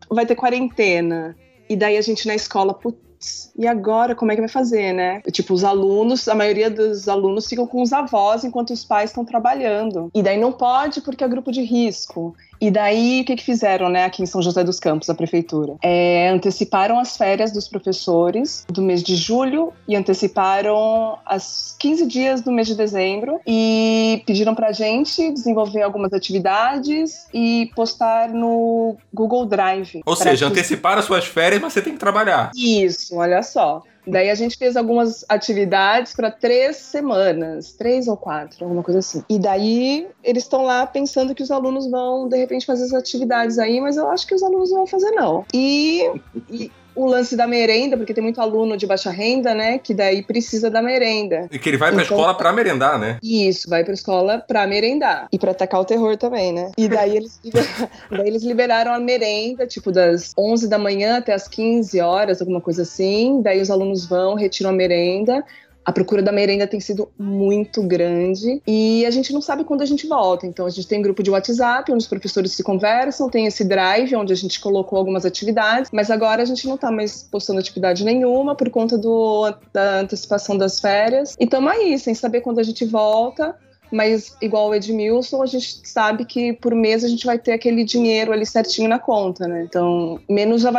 vai 0.10 0.26
ter 0.26 0.34
quarentena. 0.34 1.36
E 1.70 1.76
daí 1.76 1.98
a 1.98 2.02
gente 2.02 2.28
na 2.28 2.34
escola, 2.34 2.74
putz, 2.74 3.52
e 3.56 3.68
agora 3.68 4.16
como 4.16 4.32
é 4.32 4.36
que 4.36 4.42
vai 4.42 4.50
fazer, 4.50 4.94
né? 4.94 5.22
Tipo, 5.32 5.54
os 5.54 5.64
alunos, 5.64 6.28
a 6.28 6.34
maioria 6.34 6.70
dos 6.70 7.08
alunos 7.08 7.48
ficam 7.48 7.68
com 7.68 7.82
os 7.82 7.94
avós 7.94 8.44
enquanto 8.44 8.72
os 8.72 8.84
pais 8.84 9.10
estão 9.10 9.24
trabalhando. 9.24 10.10
E 10.16 10.24
daí 10.24 10.40
não 10.40 10.52
pode 10.52 11.02
porque 11.02 11.24
é 11.24 11.28
grupo 11.28 11.52
de 11.52 11.62
risco. 11.62 12.36
E 12.62 12.70
daí, 12.70 13.22
o 13.22 13.26
que, 13.26 13.36
que 13.38 13.44
fizeram, 13.44 13.90
né, 13.90 14.06
aqui 14.06 14.22
em 14.22 14.26
São 14.26 14.42
José 14.42 14.64
dos 14.64 14.80
Campos, 14.80 15.10
a 15.10 15.14
prefeitura? 15.16 15.76
É, 15.82 16.30
anteciparam 16.30 17.00
as 17.00 17.16
férias 17.16 17.52
dos 17.52 17.68
professores 17.68 18.66
do 18.68 18.82
mês 18.82 19.02
de 19.02 19.16
julho 19.16 19.72
e 19.88 19.96
anteciparam 19.96 21.18
as 21.26 21.76
15 21.80 22.06
dias 22.06 22.42
do 22.42 22.52
mês 22.52 22.68
de 22.68 22.76
dezembro 22.76 23.40
e 23.48 24.22
pediram 24.26 24.54
pra 24.54 24.72
gente 24.72 25.32
desenvolver 25.32 25.82
algumas 25.82 26.12
atividades 26.14 27.28
e 27.34 27.70
postar 27.76 28.30
no 28.30 28.96
Google 29.14 29.46
Drive. 29.46 30.02
Ou 30.06 30.16
seja, 30.16 30.46
que- 30.46 30.52
anteciparam 30.52 31.00
as 31.00 31.06
suas 31.06 31.26
férias, 31.26 31.62
mas 31.62 31.74
você 31.74 31.82
tem 31.82 31.94
que 31.94 32.00
trabalhar. 32.00 32.52
Isso, 32.56 33.16
olha 33.18 33.42
só. 33.44 33.82
Daí 34.08 34.30
a 34.30 34.36
gente 34.36 34.58
fez 34.58 34.76
algumas 34.76 35.26
atividades 35.28 36.14
para 36.14 36.32
três 36.32 36.78
semanas, 36.78 37.74
três 37.74 38.08
ou 38.08 38.18
quatro, 38.18 38.64
alguma 38.64 38.84
coisa 38.84 39.00
assim. 39.00 39.24
E 39.30 39.38
daí 39.38 40.08
eles 40.24 40.44
estão 40.44 40.64
lá 40.64 40.86
pensando 40.88 41.36
que 41.36 41.44
os 41.44 41.52
alunos 41.52 41.90
vão, 41.90 42.28
de 42.28 42.38
repente, 42.38 42.66
fazer 42.66 42.86
as 42.86 42.94
atividades 42.94 43.60
aí, 43.60 43.80
mas 43.80 43.98
eu 43.98 44.10
acho 44.10 44.26
que 44.26 44.34
os 44.34 44.44
alunos 44.44 44.70
não 44.72 44.78
vão 44.78 44.88
fazer, 44.88 45.12
não. 45.12 45.46
E, 45.54 46.10
e 46.50 46.72
o 47.04 47.08
lance 47.08 47.36
da 47.36 47.48
merenda, 47.48 47.96
porque 47.98 48.14
tem 48.14 48.24
muito 48.24 48.40
aluno 48.42 48.76
de 48.78 48.86
baixa 48.88 49.10
renda, 49.12 49.54
né, 49.54 49.78
que 49.78 49.94
daí 49.94 50.22
precisa 50.24 50.70
da 50.70 50.82
merenda. 50.82 51.48
E 51.52 51.58
que 51.60 51.70
ele 51.70 51.78
vai 51.78 51.92
pra 51.92 52.04
Então- 52.04 52.18
escola 52.18 52.34
pra 52.36 52.52
merendar, 52.54 53.00
né? 53.00 53.18
Isso, 53.24 53.70
vai 53.70 53.84
pra 53.84 53.94
escola 53.94 54.44
pra 54.48 54.66
merendar. 54.68 55.28
E 55.32 55.38
pra 55.40 55.52
atacar 55.52 55.82
o 55.82 55.86
terror 55.86 56.18
também, 56.18 56.52
né? 56.54 56.72
E 56.78 56.88
daí 56.88 57.16
eles, 57.18 57.40
daí 58.12 58.28
eles 58.28 58.44
liberaram 58.44 58.94
a 58.94 59.00
merenda, 59.00 59.66
tipo, 59.68 59.92
das 59.92 60.34
11 60.38 60.68
da 60.68 60.78
manhã 60.78 61.18
até 61.18 61.34
as 61.34 61.48
15 61.48 62.00
horas, 62.00 62.42
alguma 62.42 62.62
coisa 62.62 62.82
assim. 62.84 63.42
Daí 63.42 63.62
os 63.62 63.70
alunos 63.72 64.06
vão, 64.06 64.36
retiram 64.36 64.70
a 64.70 64.74
merenda. 64.74 65.44
A 65.86 65.92
procura 65.92 66.22
da 66.22 66.32
merenda 66.32 66.68
tem 66.68 66.80
sido 66.80 67.10
muito 67.18 67.82
grande 67.82 68.62
e 68.68 69.06
a 69.06 69.12
gente 69.12 69.34
não 69.34 69.42
sabe 69.42 69.64
quando 69.64 69.82
a 69.82 69.86
gente 69.86 70.08
volta. 70.08 70.46
Então 70.46 70.66
a 70.66 70.70
gente 70.70 70.88
tem 70.88 71.02
grupo 71.02 71.24
de 71.24 71.32
WhatsApp 71.32 71.92
onde 71.92 72.04
os 72.04 72.08
professores 72.08 72.52
se 72.52 72.64
conversam, 72.64 73.30
tem 73.30 73.46
esse 73.46 73.64
drive 73.64 74.16
onde 74.16 74.32
a 74.32 74.36
gente 74.36 74.60
colocou 74.60 75.00
algumas 75.00 75.26
atividades, 75.26 75.90
mas 75.92 76.12
agora 76.12 76.42
a 76.42 76.46
gente 76.46 76.68
não 76.68 76.78
tá 76.78 76.92
mais 76.92 77.24
postando 77.24 77.60
atividade 77.60 78.04
nenhuma 78.04 78.56
por 78.56 78.70
conta 78.70 78.98
do, 78.98 79.52
da 79.74 80.00
antecipação 80.02 80.58
das 80.58 80.80
férias. 80.80 81.36
E 81.40 81.46
estamos 81.46 81.72
aí, 81.72 81.98
sem 81.98 82.14
saber 82.14 82.42
quando 82.42 82.60
a 82.60 82.64
gente 82.64 82.86
volta. 82.86 83.56
Mas, 83.92 84.36
igual 84.42 84.70
o 84.70 84.76
Edmilson, 84.76 85.42
a 85.42 85.46
gente 85.46 85.82
sabe 85.84 86.26
que 86.26 86.54
por 86.54 86.74
mês 86.74 87.04
a 87.04 87.08
gente 87.08 87.26
vai 87.26 87.38
ter 87.38 87.54
aquele 87.54 87.84
dinheiro 87.84 88.32
ali 88.32 88.46
certinho 88.46 88.90
na 88.90 89.00
conta, 89.00 89.48
né? 89.48 89.66
Então, 89.68 90.20
menos 90.30 90.66
a 90.66 90.72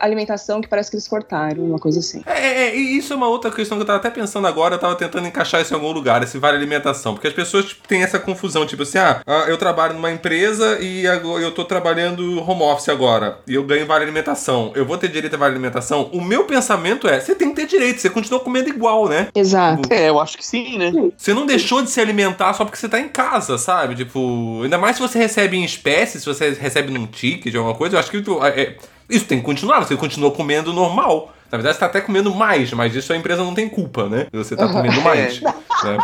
alimentação, 0.00 0.60
que 0.60 0.68
parece 0.68 0.90
que 0.90 0.96
eles 0.96 1.08
cortaram, 1.08 1.64
uma 1.64 1.78
coisa 1.78 2.00
assim. 2.00 2.22
É, 2.26 2.66
é, 2.66 2.76
e 2.76 2.96
isso 2.96 3.12
é 3.12 3.16
uma 3.16 3.28
outra 3.28 3.50
questão 3.50 3.78
que 3.78 3.82
eu 3.82 3.86
tava 3.86 3.98
até 3.98 4.10
pensando 4.10 4.46
agora, 4.46 4.74
eu 4.74 4.78
tava 4.78 4.94
tentando 4.96 5.26
encaixar 5.26 5.60
isso 5.60 5.72
em 5.72 5.76
algum 5.76 5.92
lugar, 5.92 6.22
esse 6.22 6.38
vale 6.38 6.56
alimentação. 6.56 7.14
Porque 7.14 7.28
as 7.28 7.34
pessoas 7.34 7.66
tipo, 7.66 7.86
têm 7.88 8.02
essa 8.02 8.18
confusão, 8.18 8.66
tipo 8.66 8.82
assim, 8.82 8.98
ah, 8.98 9.22
ah, 9.26 9.44
eu 9.48 9.56
trabalho 9.56 9.94
numa 9.94 10.10
empresa 10.10 10.78
e 10.80 11.06
agora 11.06 11.42
eu 11.42 11.52
tô 11.52 11.64
trabalhando 11.64 12.42
home 12.42 12.62
office 12.62 12.88
agora, 12.88 13.38
e 13.46 13.54
eu 13.54 13.64
ganho 13.64 13.86
vale 13.86 14.04
alimentação. 14.04 14.72
Eu 14.74 14.84
vou 14.84 14.98
ter 14.98 15.08
direito 15.08 15.34
a 15.34 15.38
vale 15.38 15.52
alimentação? 15.52 16.10
O 16.12 16.20
meu 16.20 16.44
pensamento 16.44 17.08
é, 17.08 17.20
você 17.20 17.34
tem 17.34 17.50
que 17.50 17.56
ter 17.56 17.66
direito, 17.66 18.00
você 18.00 18.10
continua 18.10 18.40
comendo 18.40 18.68
igual, 18.68 19.08
né? 19.08 19.28
Exato. 19.34 19.92
É, 19.92 20.08
eu 20.08 20.20
acho 20.20 20.36
que 20.36 20.46
sim, 20.46 20.78
né? 20.78 20.92
Você 21.16 21.32
não 21.32 21.46
deixou 21.46 21.82
de 21.82 21.90
se 21.90 22.00
alimentar 22.00 22.52
só 22.58 22.64
porque 22.64 22.76
você 22.76 22.88
tá 22.88 23.00
em 23.00 23.08
casa, 23.08 23.56
sabe? 23.56 23.94
Tipo, 23.94 24.60
ainda 24.62 24.76
mais 24.76 24.96
se 24.96 25.02
você 25.02 25.18
recebe 25.18 25.56
em 25.56 25.64
espécie, 25.64 26.20
se 26.20 26.26
você 26.26 26.50
recebe 26.50 26.90
num 26.92 27.06
ticket, 27.06 27.54
alguma 27.54 27.74
coisa, 27.74 27.96
eu 27.96 28.00
acho 28.00 28.10
que 28.10 28.20
tu- 28.20 28.44
é- 28.44 28.60
é- 28.60 28.76
isso 29.08 29.24
tem 29.24 29.38
que 29.38 29.44
continuar, 29.44 29.78
você 29.80 29.96
continua 29.96 30.30
comendo 30.32 30.72
normal. 30.72 31.32
Na 31.50 31.56
verdade, 31.56 31.76
você 31.76 31.80
tá 31.80 31.86
até 31.86 32.00
comendo 32.02 32.34
mais, 32.34 32.70
mas 32.74 32.94
isso 32.94 33.10
a 33.10 33.16
empresa 33.16 33.42
não 33.42 33.54
tem 33.54 33.68
culpa, 33.70 34.06
né? 34.06 34.26
Você 34.34 34.54
tá 34.54 34.68
comendo 34.68 35.00
mais. 35.00 35.40
né? 35.82 35.96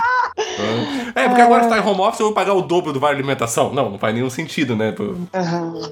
É, 1.15 1.29
porque 1.29 1.43
agora 1.43 1.65
você 1.65 1.69
tá 1.69 1.77
em 1.79 1.87
home 1.87 2.01
office, 2.01 2.21
eu 2.21 2.27
vou 2.27 2.35
pagar 2.35 2.55
o 2.55 2.63
dobro 2.63 2.93
do 2.95 2.99
vale 3.01 3.17
alimentação. 3.19 3.73
Não, 3.73 3.91
não 3.91 3.99
faz 3.99 4.15
nenhum 4.15 4.31
sentido, 4.31 4.75
né? 4.75 4.93
Pô, 4.93 5.15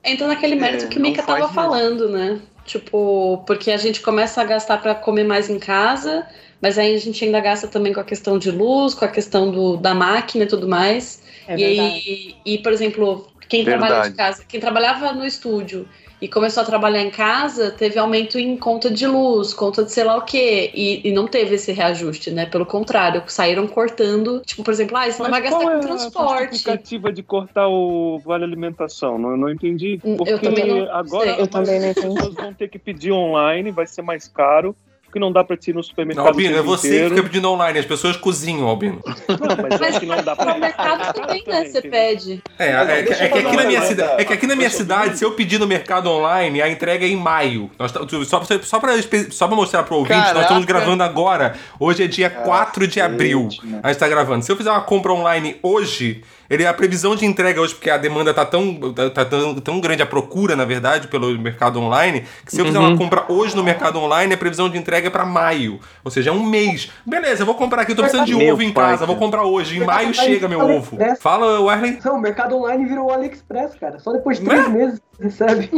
Entra 0.04 0.26
naquele 0.26 0.54
mérito 0.56 0.84
É, 0.84 0.88
que 0.88 0.98
o 0.98 1.02
Mika 1.02 1.22
tava 1.22 1.40
mesmo. 1.40 1.52
falando, 1.54 2.08
né? 2.08 2.38
Tipo, 2.64 3.42
porque 3.46 3.70
a 3.72 3.76
gente 3.76 4.00
começa 4.00 4.40
a 4.40 4.44
gastar 4.44 4.78
pra 4.80 4.94
comer 4.94 5.24
mais 5.24 5.50
em 5.50 5.58
casa, 5.58 6.24
mas 6.62 6.78
aí 6.78 6.94
a 6.94 6.98
gente 6.98 7.24
ainda 7.24 7.40
gasta 7.40 7.66
também 7.66 7.92
com 7.92 7.98
a 7.98 8.04
questão 8.04 8.38
de 8.38 8.52
luz, 8.52 8.94
com 8.94 9.04
a 9.04 9.08
questão 9.08 9.50
do, 9.50 9.76
da 9.76 9.92
máquina 9.92 10.44
e 10.44 10.46
tudo 10.46 10.68
mais. 10.68 11.20
É 11.48 11.56
e, 11.56 11.64
verdade. 11.64 11.80
aí, 11.80 12.36
e, 12.46 12.58
por 12.58 12.72
exemplo, 12.72 13.26
quem 13.48 13.64
trabalha 13.64 13.96
de 13.96 14.08
Verdade. 14.10 14.16
casa, 14.16 14.44
quem 14.48 14.60
trabalhava 14.60 15.12
no 15.12 15.26
estúdio 15.26 15.88
e 16.20 16.28
começou 16.28 16.62
a 16.62 16.66
trabalhar 16.66 17.02
em 17.02 17.10
casa, 17.10 17.72
teve 17.72 17.98
aumento 17.98 18.38
em 18.38 18.56
conta 18.56 18.88
de 18.88 19.08
luz, 19.08 19.52
conta 19.52 19.82
de 19.82 19.90
sei 19.90 20.04
lá 20.04 20.16
o 20.16 20.22
quê, 20.22 20.70
e, 20.72 21.08
e 21.08 21.12
não 21.12 21.26
teve 21.26 21.56
esse 21.56 21.72
reajuste, 21.72 22.30
né? 22.30 22.46
Pelo 22.46 22.64
contrário, 22.64 23.20
saíram 23.26 23.66
cortando, 23.66 24.40
tipo, 24.46 24.62
por 24.62 24.70
exemplo, 24.72 24.96
ah, 24.96 25.10
você 25.10 25.20
não 25.20 25.30
vai 25.30 25.42
gastar 25.42 25.58
qual 25.58 25.68
com 25.68 25.72
é 25.72 25.76
a 25.78 25.80
transporte. 25.80 26.50
justificativa 26.50 27.12
de 27.12 27.24
cortar 27.24 27.66
o 27.66 28.20
vale 28.24 28.44
alimentação? 28.44 29.18
Não, 29.18 29.36
não 29.36 29.50
entendi. 29.50 29.98
Hum, 30.04 30.12
eu 30.12 30.38
Porque 30.38 30.46
também 30.46 30.68
não 30.68 30.94
agora 30.94 31.34
sei. 31.34 31.42
Eu 31.42 31.48
também 31.48 31.80
não 31.80 31.90
as 31.90 31.96
entendi. 31.98 32.14
pessoas 32.14 32.34
vão 32.36 32.54
ter 32.54 32.68
que 32.68 32.78
pedir 32.78 33.10
online, 33.10 33.72
vai 33.72 33.86
ser 33.88 34.02
mais 34.02 34.28
caro. 34.28 34.76
Que 35.12 35.18
não 35.18 35.30
dá 35.30 35.44
pra 35.44 35.56
te 35.56 35.70
ir 35.70 35.74
no 35.74 35.82
supermercado. 35.82 36.24
Não, 36.24 36.30
Albino, 36.30 36.56
o 36.56 36.58
é 36.58 36.62
você 36.62 36.88
que 36.88 36.94
inteiro. 36.94 37.14
fica 37.16 37.22
pedindo 37.28 37.50
online, 37.50 37.78
as 37.78 37.84
pessoas 37.86 38.16
cozinham, 38.16 38.66
Albino. 38.66 39.00
Não, 39.04 39.56
mas 39.68 39.80
eu 39.80 39.86
acho 39.86 40.00
que 40.00 40.06
não 40.06 40.22
dá 40.22 40.34
pra 40.34 40.54
No 40.54 40.60
mercado 40.60 41.12
também, 41.14 41.44
né? 41.46 41.64
Você 41.64 41.82
pede. 41.82 42.42
É, 42.58 42.72
Mas, 42.72 42.88
ó, 42.88 42.92
é, 42.92 43.02
que- 43.02 43.12
é 43.12 43.28
que 43.28 43.38
aqui 43.38 43.56
na 43.56 43.64
minha 43.64 43.82
cidade, 43.82 44.12
é 44.20 44.24
que 44.24 44.32
aqui 44.32 44.46
na 44.46 44.56
minha 44.56 44.70
cidade, 44.70 45.18
se 45.18 45.24
eu 45.24 45.32
pedir 45.32 45.58
no 45.58 45.66
mercado 45.66 46.10
online, 46.10 46.62
a 46.62 46.68
entrega 46.68 47.04
é 47.04 47.08
em 47.08 47.16
maio. 47.16 47.70
Nós 47.78 47.92
tá- 47.92 48.00
só, 48.24 48.40
pra, 48.40 48.58
só, 48.62 48.80
pra, 48.80 48.92
só 49.30 49.46
pra 49.46 49.56
mostrar 49.56 49.82
pro 49.82 49.96
ouvinte, 49.96 50.14
nós 50.16 50.24
Caraca. 50.28 50.40
estamos 50.42 50.64
gravando 50.64 51.02
agora. 51.02 51.54
Hoje 51.78 52.04
é 52.04 52.06
dia 52.06 52.30
4 52.30 52.86
de 52.86 53.00
abril. 53.00 53.48
né? 53.62 53.80
A 53.82 53.88
gente 53.88 53.98
tá 53.98 54.08
gravando. 54.08 54.44
Se 54.44 54.50
eu 54.50 54.56
fizer 54.56 54.70
uma 54.70 54.80
compra 54.80 55.12
online 55.12 55.56
hoje, 55.62 56.22
ele, 56.52 56.66
a 56.66 56.72
previsão 56.74 57.16
de 57.16 57.24
entrega 57.24 57.60
hoje, 57.60 57.74
porque 57.74 57.90
a 57.90 57.96
demanda 57.96 58.32
tá 58.34 58.44
tão, 58.44 58.92
tá, 58.92 59.10
tá 59.10 59.24
tão, 59.24 59.54
tão 59.56 59.80
grande, 59.80 60.02
a 60.02 60.06
procura, 60.06 60.54
na 60.54 60.64
verdade, 60.64 61.08
pelo 61.08 61.36
mercado 61.38 61.80
online, 61.80 62.24
que 62.44 62.50
se 62.52 62.60
eu 62.60 62.64
fizer 62.66 62.78
Uhum. 62.78 62.88
uma 62.90 62.96
compra 62.98 63.24
hoje 63.28 63.56
no 63.56 63.62
mercado 63.64 63.98
online, 63.98 64.34
a 64.34 64.36
previsão 64.36 64.68
de 64.68 64.76
entrega 64.78 65.06
é 65.06 65.10
pra 65.10 65.24
maio. 65.24 65.80
Ou 66.04 66.10
seja, 66.10 66.30
é 66.30 66.32
um 66.32 66.44
mês. 66.44 66.90
Beleza, 67.06 67.42
eu 67.42 67.46
vou 67.46 67.54
comprar 67.54 67.82
aqui, 67.82 67.92
eu 67.92 67.96
tô 67.96 68.02
precisando 68.02 68.26
de 68.26 68.34
Meu 68.34 68.54
ovo 68.54 68.62
em 68.62 68.72
pai, 68.72 68.90
casa, 68.92 69.06
vou 69.06 69.14
cara. 69.16 69.26
comprar 69.26 69.42
hoje. 69.44 69.78
Em 69.78 69.84
maio 69.84 70.12
chega 70.14 70.46
meu 70.48 70.60
ovo. 70.60 70.98
Fala, 71.20 71.60
Wesley. 71.60 71.98
Não, 72.04 72.16
o 72.16 72.20
mercado 72.20 72.56
online 72.56 72.86
virou 72.86 73.06
o 73.06 73.12
AliExpress, 73.12 73.74
cara. 73.80 73.98
Só 73.98 74.12
depois 74.12 74.38
de 74.38 74.44
três 74.44 74.68
meses 74.68 75.00
você 75.18 75.44
recebe. 75.46 75.70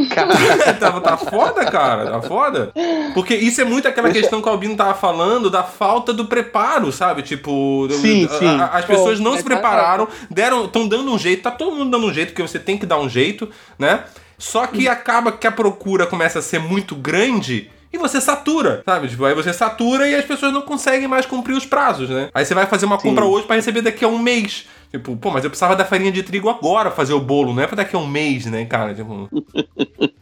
tá, 0.79 0.99
tá 1.01 1.17
foda, 1.17 1.65
cara. 1.65 2.11
Tá 2.11 2.21
foda. 2.21 2.71
Porque 3.13 3.35
isso 3.35 3.61
é 3.61 3.63
muito 3.63 3.87
aquela 3.87 4.09
questão 4.11 4.41
que 4.41 4.47
o 4.47 4.51
Albino 4.51 4.75
tava 4.75 4.93
falando 4.93 5.49
da 5.49 5.63
falta 5.63 6.13
do 6.13 6.25
preparo, 6.25 6.91
sabe? 6.91 7.21
Tipo, 7.21 7.87
Sim, 7.91 8.25
a- 8.25 8.29
sim. 8.29 8.47
a- 8.47 8.65
as 8.73 8.85
pessoas 8.85 9.19
não 9.19 9.31
Pô, 9.31 9.37
se 9.37 9.43
mas 9.43 9.53
tá 9.53 9.59
prepararam, 9.61 10.07
deram, 10.29 10.64
estão 10.65 10.87
dando 10.87 11.11
um 11.11 11.17
jeito, 11.17 11.43
tá 11.43 11.51
todo 11.51 11.75
mundo 11.75 11.91
dando 11.91 12.07
um 12.07 12.13
jeito, 12.13 12.29
porque 12.29 12.41
você 12.41 12.59
tem 12.59 12.77
que 12.77 12.85
dar 12.85 12.99
um 12.99 13.09
jeito, 13.09 13.49
né? 13.77 14.03
Só 14.37 14.67
que 14.67 14.87
acaba 14.87 15.31
que 15.31 15.47
a 15.47 15.51
procura 15.51 16.05
começa 16.05 16.39
a 16.39 16.41
ser 16.41 16.59
muito 16.59 16.95
grande. 16.95 17.69
E 17.93 17.97
você 17.97 18.19
satura, 18.19 18.83
sabe? 18.85 19.07
Tipo, 19.07 19.23
aí 19.23 19.33
você 19.33 19.53
satura 19.53 20.05
e 20.05 20.13
as 20.15 20.25
pessoas 20.25 20.51
não 20.51 20.61
conseguem 20.61 21.07
mais 21.07 21.25
cumprir 21.25 21.55
os 21.55 21.65
prazos, 21.65 22.09
né? 22.09 22.29
Aí 22.33 22.43
você 22.43 22.53
vai 22.53 22.65
fazer 22.65 22.85
uma 22.85 22.97
compra 22.97 23.23
hoje 23.23 23.47
pra 23.47 23.55
receber 23.55 23.81
daqui 23.81 24.03
a 24.03 24.07
um 24.09 24.19
mês. 24.19 24.65
Tipo, 24.91 25.15
pô, 25.15 25.31
mas 25.31 25.45
eu 25.45 25.49
precisava 25.49 25.77
da 25.77 25.85
farinha 25.85 26.11
de 26.11 26.21
trigo 26.21 26.49
agora 26.49 26.89
pra 26.89 26.97
fazer 26.97 27.13
o 27.13 27.21
bolo, 27.21 27.53
não 27.53 27.63
é 27.63 27.67
pra 27.67 27.77
daqui 27.77 27.95
a 27.95 27.99
um 27.99 28.07
mês, 28.07 28.45
né, 28.47 28.65
cara? 28.65 28.93
Tipo, 28.93 29.29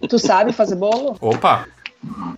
Tu 0.08 0.20
sabe 0.20 0.54
fazer 0.54 0.76
bolo? 0.76 1.18
opa! 1.20 1.66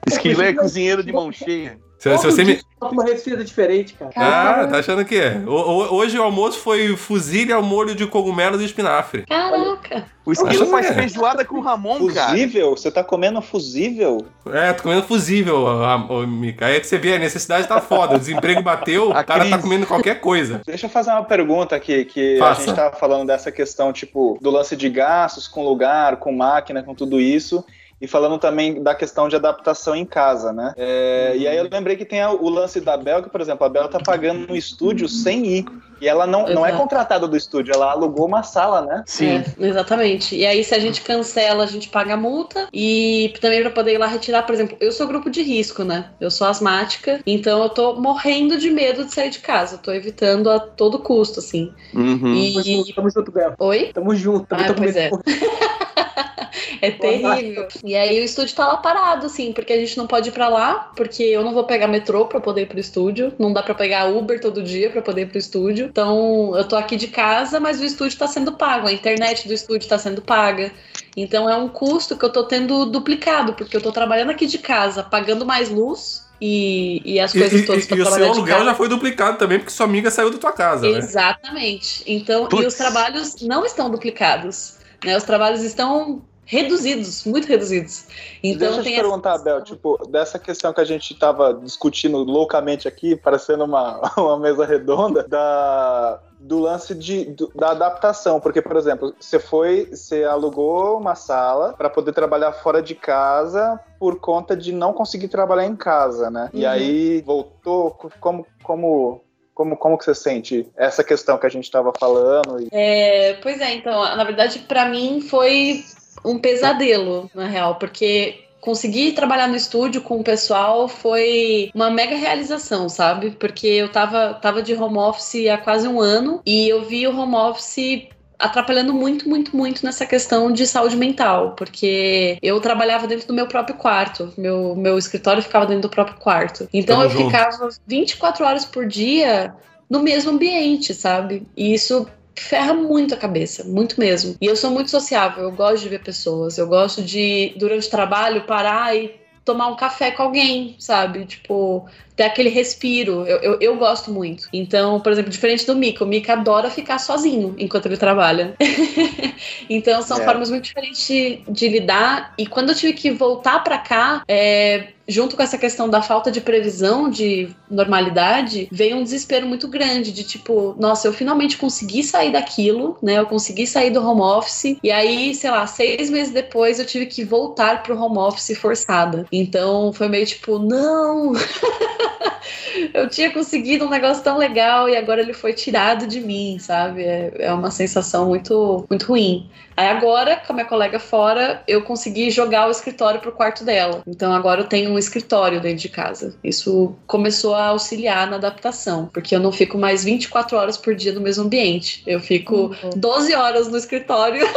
Esquilo 0.08 0.42
é 0.42 0.54
cozinheiro 0.54 1.04
de 1.04 1.12
mão 1.12 1.32
cheia. 1.32 1.80
Se, 1.98 2.18
se 2.18 2.26
você 2.26 2.44
me. 2.44 2.60
Uma 2.82 3.04
receita 3.04 3.44
diferente, 3.44 3.94
cara. 3.96 4.12
Ah, 4.16 4.68
tá 4.68 4.78
achando 4.78 5.04
que 5.06 5.16
é? 5.16 5.42
O- 5.48 5.50
o- 5.52 5.94
hoje 5.96 6.20
o 6.20 6.24
almoço 6.24 6.60
foi 6.60 6.96
fuzile 6.96 7.52
ao 7.52 7.64
molho 7.64 7.96
de 7.96 8.06
cogumelos 8.06 8.62
e 8.62 8.66
espinafre. 8.66 9.26
Caraca. 9.26 10.06
O 10.26 10.32
Esquilo 10.32 10.66
faz 10.68 10.88
é. 10.88 10.94
feijoada 10.94 11.44
com 11.46 11.60
Ramon, 11.62 12.06
cara. 12.14 12.30
Fusível? 12.32 12.72
Você 12.72 12.92
tá 12.92 13.04
comendo 13.04 13.42
fusível? 13.42 14.26
É, 14.52 14.74
tô 14.74 14.84
comendo 14.84 15.04
fusível, 15.04 15.66
ô, 15.66 16.28
Mica. 16.28 16.66
Aí 16.68 16.76
é 16.76 16.80
que 16.80 16.86
você 16.88 16.98
vê, 16.98 17.16
a 17.16 17.20
necessidade 17.20 17.68
tá 17.68 17.80
foda. 17.82 18.16
O 18.16 18.20
desemprego 18.20 18.62
bateu, 18.62 19.10
o 19.12 19.24
cara 19.24 19.50
tá 19.50 19.58
comendo 19.58 19.88
qualquer 19.88 20.20
coisa. 20.20 20.62
Deixa 20.66 20.86
eu 20.86 20.90
fazer 20.90 21.12
uma 21.12 21.24
pergunta 21.24 21.76
aqui, 21.76 22.06
que 22.06 22.38
Faça. 22.38 22.62
a 22.62 22.66
gente 22.66 22.76
tava 22.76 22.96
falando 22.96 23.26
dessa 23.28 23.52
questão, 23.52 23.92
tipo, 23.94 24.38
do 24.42 24.52
lance 24.52 24.76
de 24.76 24.90
gastos 24.90 25.48
com 25.48 25.64
lugar, 25.64 26.18
com 26.18 26.32
máquina, 26.32 26.84
com 26.84 26.94
tudo 26.94 27.20
isso. 27.20 27.64
E 28.02 28.08
falando 28.08 28.38
também 28.38 28.84
da 28.84 28.94
questão 28.94 29.30
de 29.30 29.36
adaptação 29.36 29.96
em 29.96 30.06
casa, 30.06 30.52
né? 30.52 30.74
É, 30.76 31.34
E 31.38 31.48
aí 31.48 31.58
eu 31.58 31.68
lembrei 31.72 31.96
que 31.96 32.06
tem 32.06 32.22
a- 32.22 32.32
o 32.32 32.50
lance 32.50 32.82
da 32.82 32.98
Bel, 32.98 33.24
que, 33.24 33.30
por 33.30 33.40
exemplo, 33.42 33.66
a 33.66 33.70
Bel 33.70 33.88
tá 33.88 34.00
pagando 34.00 34.48
no 34.48 34.56
estúdio 34.56 35.08
sem 35.08 35.46
ir. 35.46 35.66
E 36.02 36.08
ela 36.10 36.28
não, 36.28 36.46
não 36.50 36.66
é 36.66 36.74
contratada 36.74 37.26
do 37.26 37.38
estúdio, 37.38 37.74
ela 37.74 37.92
alugou 37.92 38.26
uma 38.28 38.44
sala, 38.44 38.82
né? 38.82 39.04
Sim. 39.06 39.38
É, 39.38 39.66
exatamente. 39.66 40.36
E 40.36 40.46
aí, 40.46 40.62
se 40.62 40.76
a 40.76 40.80
gente 40.80 41.02
cancela, 41.02 41.64
a 41.64 41.68
gente 41.68 41.88
paga 41.88 42.16
a 42.16 42.18
multa. 42.18 42.68
E 42.74 43.34
também 43.40 43.62
pra 43.62 43.72
poder 43.72 43.94
ir 43.94 43.98
lá 43.98 44.06
retirar, 44.06 44.44
por 44.44 44.54
exemplo, 44.54 44.76
eu 44.82 44.92
sou 44.92 45.08
grupo 45.08 45.30
de 45.30 45.42
risco, 45.42 45.84
né? 45.86 46.12
Eu 46.20 46.30
sou 46.30 46.48
asmática, 46.48 47.22
então 47.26 47.64
eu 47.64 47.70
tô 47.70 47.96
morrendo 47.96 48.58
de 48.58 48.70
medo 48.70 49.06
de 49.06 49.14
sair 49.14 49.30
de 49.30 49.40
casa. 49.40 49.76
Eu 49.76 49.80
tô 49.80 49.92
evitando 49.94 50.50
a 50.50 50.60
todo 50.60 51.00
custo, 51.00 51.40
assim. 51.40 51.74
Uhum. 51.94 52.36
E. 52.36 52.94
Tamo 52.94 53.10
junto, 53.10 53.32
Bel. 53.32 53.54
Oi? 53.58 53.92
Tamo 53.94 54.14
junto. 54.16 54.46
Também 54.48 54.66
Ah, 54.66 54.68
tô 54.68 54.74
com 54.76 54.82
pois 54.82 54.96
medo. 54.96 55.22
É 55.26 56.75
terrível. 56.92 57.68
E 57.84 57.96
aí 57.96 58.20
o 58.20 58.24
estúdio 58.24 58.56
tá 58.56 58.68
lá 58.68 58.78
parado, 58.78 59.26
assim, 59.26 59.52
porque 59.54 59.74
a 59.74 59.78
gente 59.78 59.98
não 59.98 60.08
pode 60.08 60.30
ir 60.30 60.32
pra 60.32 60.48
lá, 60.50 60.92
porque 60.96 61.24
eu 61.24 61.44
não 61.44 61.54
vou 61.54 61.64
pegar 61.64 61.88
metrô 61.88 62.26
pra 62.26 62.40
poder 62.40 62.62
ir 62.64 62.66
pro 62.68 62.80
estúdio. 62.80 63.34
Não 63.40 63.52
dá 63.54 63.62
pra 63.64 63.74
pegar 63.76 64.06
Uber 64.06 64.40
todo 64.40 64.62
dia 64.64 64.90
pra 64.90 65.02
poder 65.02 65.22
ir 65.24 65.26
pro 65.28 65.38
estúdio. 65.38 65.88
Então 65.88 66.54
eu 66.56 66.64
tô 66.68 66.76
aqui 66.76 66.96
de 66.96 67.08
casa, 67.08 67.60
mas 67.60 67.80
o 67.80 67.86
estúdio 67.86 68.18
tá 68.18 68.28
sendo 68.28 68.54
pago. 68.54 68.88
A 68.88 68.92
internet 68.94 69.48
do 69.48 69.54
estúdio 69.54 69.88
tá 69.88 69.98
sendo 69.98 70.22
paga. 70.22 70.72
Então 71.18 71.50
é 71.50 71.56
um 71.56 71.68
custo 71.70 72.18
que 72.18 72.26
eu 72.26 72.32
tô 72.32 72.44
tendo 72.44 72.86
duplicado, 72.86 73.54
porque 73.54 73.76
eu 73.78 73.82
tô 73.82 73.92
trabalhando 73.92 74.32
aqui 74.32 74.46
de 74.46 74.58
casa, 74.58 75.02
pagando 75.04 75.46
mais 75.46 75.70
luz. 75.70 76.24
E, 76.42 77.02
e 77.06 77.18
as 77.18 77.34
E, 77.34 77.40
coisas 77.40 77.62
e- 77.62 77.66
todas 77.66 77.86
e 77.86 77.88
pra 77.88 77.98
o 77.98 78.06
seu 78.12 78.26
aluguel 78.32 78.66
já 78.66 78.76
foi 78.76 78.90
duplicado 78.90 79.38
também, 79.38 79.58
porque 79.58 79.72
sua 79.72 79.86
amiga 79.86 80.12
saiu 80.12 80.30
da 80.30 80.38
tua 80.38 80.52
casa, 80.52 80.82
né? 80.82 80.98
Exatamente. 80.98 82.04
Então, 82.06 82.46
e 82.46 82.50
Putz. 82.50 82.68
os 82.68 82.74
trabalhos 82.74 83.36
não 83.42 83.66
estão 83.66 83.90
duplicados. 83.90 84.76
Né? 85.04 85.16
Os 85.16 85.24
trabalhos 85.24 85.62
estão 85.64 86.22
reduzidos, 86.46 87.26
muito 87.26 87.48
reduzidos. 87.48 88.06
Então 88.44 88.68
Deixa 88.68 88.82
eu 88.82 88.84
te 88.84 88.96
perguntar, 88.96 89.38
Bel, 89.40 89.62
tipo, 89.64 89.98
dessa 90.08 90.38
questão 90.38 90.72
que 90.74 90.82
a 90.82 90.86
gente 90.86 91.14
tava 91.18 91.54
discutindo 91.54 92.18
loucamente 92.20 92.88
aqui, 92.88 93.16
parecendo 93.16 93.64
uma, 93.64 94.00
uma 94.18 94.38
mesa 94.40 94.66
redonda, 94.66 95.24
da, 95.28 96.20
do 96.40 96.60
lance 96.60 96.94
de, 96.94 97.26
do- 97.26 97.52
da 97.56 97.72
adaptação. 97.72 98.40
Porque, 98.40 98.62
por 98.62 98.78
exemplo, 98.78 99.16
você 99.20 99.40
foi, 99.40 99.88
você 99.92 100.24
alugou 100.24 100.98
uma 101.00 101.16
sala 101.16 101.74
para 101.74 101.90
poder 101.90 102.14
trabalhar 102.14 102.54
fora 102.54 102.82
de 102.82 102.94
casa 102.94 103.80
por 104.00 104.20
conta 104.20 104.56
de 104.56 104.72
não 104.72 104.94
conseguir 104.94 105.28
trabalhar 105.30 105.66
em 105.66 105.76
casa, 105.76 106.30
né? 106.30 106.50
E 106.54 106.64
Uhum. 106.64 106.70
aí 106.72 107.22
voltou, 107.22 107.92
como, 108.20 108.46
como, 108.62 109.22
como, 109.56 109.78
como 109.78 109.98
que 109.98 110.04
você 110.06 110.14
sente 110.14 110.70
essa 110.76 111.04
questão 111.04 111.38
que 111.38 111.46
a 111.48 111.50
gente 111.50 111.72
tava 111.72 111.92
falando? 111.94 112.62
E... 112.62 112.68
É, 112.72 113.34
pois 113.42 113.60
é, 113.62 113.74
então, 113.74 114.00
na 114.16 114.24
verdade, 114.24 114.60
pra 114.60 114.86
mim 114.88 115.22
foi 115.22 115.84
um 116.26 116.40
pesadelo, 116.40 117.30
na 117.34 117.48
real, 117.48 117.76
porque 117.76 118.46
conseguir 118.66 119.12
trabalhar 119.12 119.48
no 119.48 119.56
estúdio 119.56 120.02
com 120.02 120.20
o 120.20 120.24
pessoal 120.24 120.88
foi 120.88 121.70
uma 121.74 121.92
mega 121.92 122.16
realização, 122.16 122.90
sabe? 122.90 123.32
Porque 123.32 123.68
eu 123.68 123.90
tava, 123.92 124.34
tava 124.34 124.62
de 124.62 124.74
home 124.74 124.98
office 124.98 125.48
há 125.48 125.58
quase 125.58 125.88
um 125.88 126.02
ano 126.02 126.42
e 126.46 126.68
eu 126.68 126.84
vi 126.84 127.08
o 127.08 127.16
home 127.16 127.36
office 127.36 128.08
atrapalhando 128.40 128.94
muito, 128.94 129.30
muito, 129.30 129.56
muito 129.56 129.86
nessa 129.86 130.06
questão 130.06 130.52
de 130.52 130.68
saúde 130.68 130.98
mental, 130.98 131.52
porque 131.52 132.38
eu 132.42 132.60
trabalhava 132.60 133.08
dentro 133.08 133.28
do 133.28 133.34
meu 133.34 133.48
próprio 133.48 133.76
quarto, 133.78 134.34
meu, 134.38 134.76
meu 134.76 134.98
escritório 134.98 135.42
ficava 135.42 135.66
dentro 135.66 135.84
do 135.84 135.90
próprio 135.90 136.18
quarto. 136.18 136.68
Então 136.74 137.02
eu 137.02 137.10
ficava 137.10 137.70
24 137.88 138.44
horas 138.44 138.66
por 138.66 138.86
dia 138.88 139.54
no 139.90 140.02
mesmo 140.02 140.32
ambiente, 140.32 140.94
sabe? 140.94 141.44
E 141.56 141.74
isso 141.74 142.08
ferra 142.36 142.74
muito 142.74 143.14
a 143.14 143.18
cabeça, 143.18 143.64
muito 143.64 144.00
mesmo. 144.00 144.36
E 144.42 144.46
eu 144.46 144.56
sou 144.56 144.72
muito 144.72 144.92
sociável, 144.92 145.44
eu 145.44 145.52
gosto 145.52 145.84
de 145.84 145.90
ver 145.90 146.04
pessoas, 146.04 146.58
eu 146.58 146.68
gosto 146.68 147.02
de, 147.02 147.54
durante 147.58 147.88
o 147.88 147.92
trabalho, 147.92 148.46
parar 148.46 148.96
e 148.96 149.16
tomar 149.44 149.68
um 149.68 149.76
café 149.76 150.12
com 150.12 150.24
alguém, 150.24 150.76
sabe? 150.80 151.26
Tipo, 151.26 151.86
ter 152.16 152.24
aquele 152.24 152.50
respiro. 152.50 153.26
Eu, 153.28 153.38
eu, 153.38 153.58
eu 153.60 153.78
gosto 153.78 154.12
muito. 154.12 154.48
Então, 154.54 155.00
por 155.00 155.12
exemplo, 155.12 155.30
diferente 155.32 155.66
do 155.66 155.76
Mika, 155.76 156.04
o 156.04 156.08
Mika 156.08 156.34
adora 156.34 156.70
ficar 156.70 156.98
sozinho 157.00 157.56
enquanto 157.58 157.88
ele 157.88 157.98
trabalha. 157.98 158.56
então, 159.70 160.02
são 160.02 160.20
É. 160.20 160.26
formas 160.26 160.50
muito 160.50 160.64
diferentes 160.64 161.06
de, 161.08 161.42
de 161.48 161.68
lidar. 161.68 162.34
E 162.38 162.46
quando 162.46 162.70
eu 162.70 162.76
tive 162.76 162.94
que 162.94 163.12
voltar 163.12 163.64
pra 163.64 163.78
cá, 163.78 164.24
é, 164.28 164.88
junto 165.08 165.36
com 165.36 165.44
essa 165.44 165.58
questão 165.58 165.90
da 165.90 166.02
falta 166.02 166.32
de 166.32 166.40
previsão 166.42 167.10
de 167.10 167.50
normalidade, 167.70 168.68
veio 168.72 168.98
um 168.98 169.04
desespero 169.04 169.46
muito 169.46 169.68
grande 169.68 170.12
de 170.12 170.24
tipo, 170.24 170.76
nossa, 170.80 171.08
eu 171.08 171.14
finalmente 171.14 171.58
consegui 171.58 172.04
sair 172.04 172.32
daquilo, 172.32 172.98
né? 173.02 173.20
Eu 173.20 173.26
consegui 173.26 173.68
sair 173.68 173.90
do 173.92 174.06
home 174.06 174.22
office. 174.22 174.78
E 174.82 174.92
aí, 174.92 175.36
sei 175.36 175.52
lá, 175.52 175.68
seis 175.68 176.10
meses 176.10 176.34
depois 176.34 176.80
eu 176.80 176.86
tive 176.86 177.06
que 177.08 177.24
voltar 177.24 177.84
pro 177.84 178.00
home 178.00 178.18
office 178.18 178.58
forçada. 178.58 179.26
Então 179.32 179.92
foi 179.94 180.08
meio 180.08 180.26
tipo, 180.26 180.58
não! 180.60 181.34
eu 182.94 183.10
tinha 183.10 183.32
conseguido 183.32 183.86
um 183.86 183.90
negócio 183.90 184.24
tão 184.24 184.38
legal 184.38 184.90
e 184.90 184.96
agora 184.96 185.22
ele 185.22 185.34
foi 185.34 185.54
tirado 185.54 186.08
de 186.08 186.20
mim, 186.20 186.58
sabe? 186.60 187.04
É, 187.04 187.32
é 187.40 187.54
uma 187.54 187.72
sensação 187.72 188.28
muito, 188.28 188.86
muito 188.90 189.06
ruim. 189.08 189.50
Aí 189.78 189.90
agora, 189.90 190.38
com 190.38 190.54
a 190.54 190.56
minha 190.56 190.66
colega 190.66 191.00
fora, 191.00 191.62
eu 191.68 191.82
consegui 191.82 192.32
jogar 192.32 192.68
o 192.68 192.72
escritório 192.72 193.20
pro 193.20 193.32
quarto 193.32 193.64
dela. 193.64 194.02
Então 194.08 194.32
agora 194.32 194.62
eu 194.62 194.68
tenho 194.68 194.92
um 194.92 194.98
escritório 194.98 195.60
dentro 195.60 195.80
de 195.80 195.90
casa. 195.90 196.36
Isso 196.44 196.96
começou 197.06 197.54
a 197.54 197.68
auxiliar 197.68 198.30
na 198.30 198.38
adaptação, 198.38 199.10
porque 199.14 199.36
eu 199.36 199.40
não 199.40 199.52
fico 199.52 199.78
mais 199.78 200.04
24 200.04 200.58
horas 200.58 200.78
por 200.78 200.96
dia 200.96 201.12
no 201.12 201.20
mesmo 201.20 201.44
ambiente. 201.44 202.02
Eu 202.08 202.20
fico 202.20 202.74
12 202.96 203.36
horas 203.36 203.68
no 203.68 203.78
escritório 203.78 204.46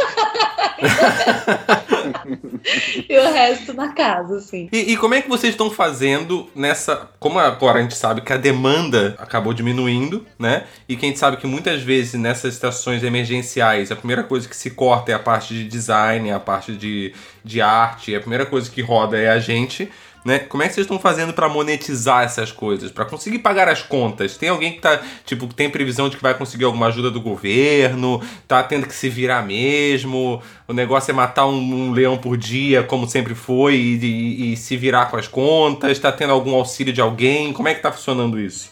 e 3.09 3.17
o 3.17 3.33
resto 3.33 3.73
na 3.73 3.93
casa, 3.93 4.37
assim. 4.37 4.69
E, 4.71 4.93
e 4.93 4.97
como 4.97 5.15
é 5.15 5.21
que 5.21 5.27
vocês 5.27 5.53
estão 5.53 5.69
fazendo 5.69 6.47
nessa. 6.55 7.09
Como 7.19 7.39
agora 7.39 7.79
a 7.79 7.81
gente 7.81 7.95
sabe 7.95 8.21
que 8.21 8.31
a 8.31 8.37
demanda 8.37 9.15
acabou 9.17 9.53
diminuindo, 9.53 10.25
né? 10.37 10.65
E 10.87 10.95
que 10.95 11.05
a 11.05 11.09
gente 11.09 11.19
sabe 11.19 11.37
que 11.37 11.47
muitas 11.47 11.81
vezes 11.81 12.13
nessas 12.13 12.53
situações 12.53 13.03
emergenciais 13.03 13.91
a 13.91 13.95
primeira 13.95 14.23
coisa 14.23 14.47
que 14.47 14.55
se 14.55 14.69
corta 14.71 15.08
a 15.13 15.19
parte 15.19 15.53
de 15.53 15.63
design, 15.65 16.31
a 16.31 16.39
parte 16.39 16.73
de, 16.75 17.13
de 17.43 17.61
arte, 17.61 18.15
a 18.15 18.19
primeira 18.19 18.45
coisa 18.45 18.69
que 18.69 18.81
roda 18.81 19.17
é 19.17 19.29
a 19.29 19.39
gente. 19.39 19.89
Né? 20.25 20.37
Como 20.37 20.61
é 20.61 20.67
que 20.67 20.73
vocês 20.73 20.83
estão 20.83 20.99
fazendo 20.99 21.31
pra 21.31 21.47
monetizar 21.47 22.23
essas 22.25 22.51
coisas? 22.51 22.91
Pra 22.91 23.05
conseguir 23.05 23.39
pagar 23.39 23.69
as 23.69 23.81
contas? 23.81 24.35
Tem 24.35 24.49
alguém 24.49 24.73
que 24.73 24.79
tá, 24.81 25.01
tipo, 25.25 25.47
tem 25.47 25.69
previsão 25.69 26.09
de 26.09 26.17
que 26.17 26.21
vai 26.21 26.33
conseguir 26.33 26.65
alguma 26.65 26.87
ajuda 26.87 27.09
do 27.09 27.21
governo? 27.21 28.21
Tá 28.45 28.61
tendo 28.61 28.85
que 28.85 28.93
se 28.93 29.07
virar 29.07 29.41
mesmo? 29.45 30.43
O 30.67 30.73
negócio 30.73 31.09
é 31.11 31.13
matar 31.13 31.47
um, 31.47 31.53
um 31.57 31.91
leão 31.93 32.17
por 32.17 32.35
dia, 32.35 32.83
como 32.83 33.07
sempre 33.07 33.33
foi, 33.33 33.75
e, 33.75 33.95
e- 33.95 34.53
e 34.53 34.57
se 34.57 34.75
virar 34.75 35.05
com 35.05 35.15
as 35.15 35.27
contas? 35.27 35.97
Tá 35.99 36.11
tendo 36.11 36.33
algum 36.33 36.53
auxílio 36.53 36.91
de 36.91 36.99
alguém? 36.99 37.53
Como 37.53 37.69
é 37.69 37.73
que 37.73 37.81
tá 37.81 37.89
funcionando 37.91 38.37
isso? 38.37 38.69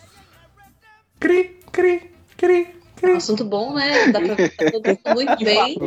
Cri, 1.18 1.58
cri, 1.72 2.12
cri. 2.36 2.68
É 3.02 3.08
um 3.08 3.18
assunto 3.18 3.44
bom, 3.44 3.74
né? 3.74 4.08
Dá 4.12 4.20
pra 4.20 4.34
ver 4.34 4.50
que 4.50 4.58
tá 4.58 4.72
todo 4.72 4.88
mundo 4.88 5.00
muito 5.16 5.44
bem. 5.44 5.78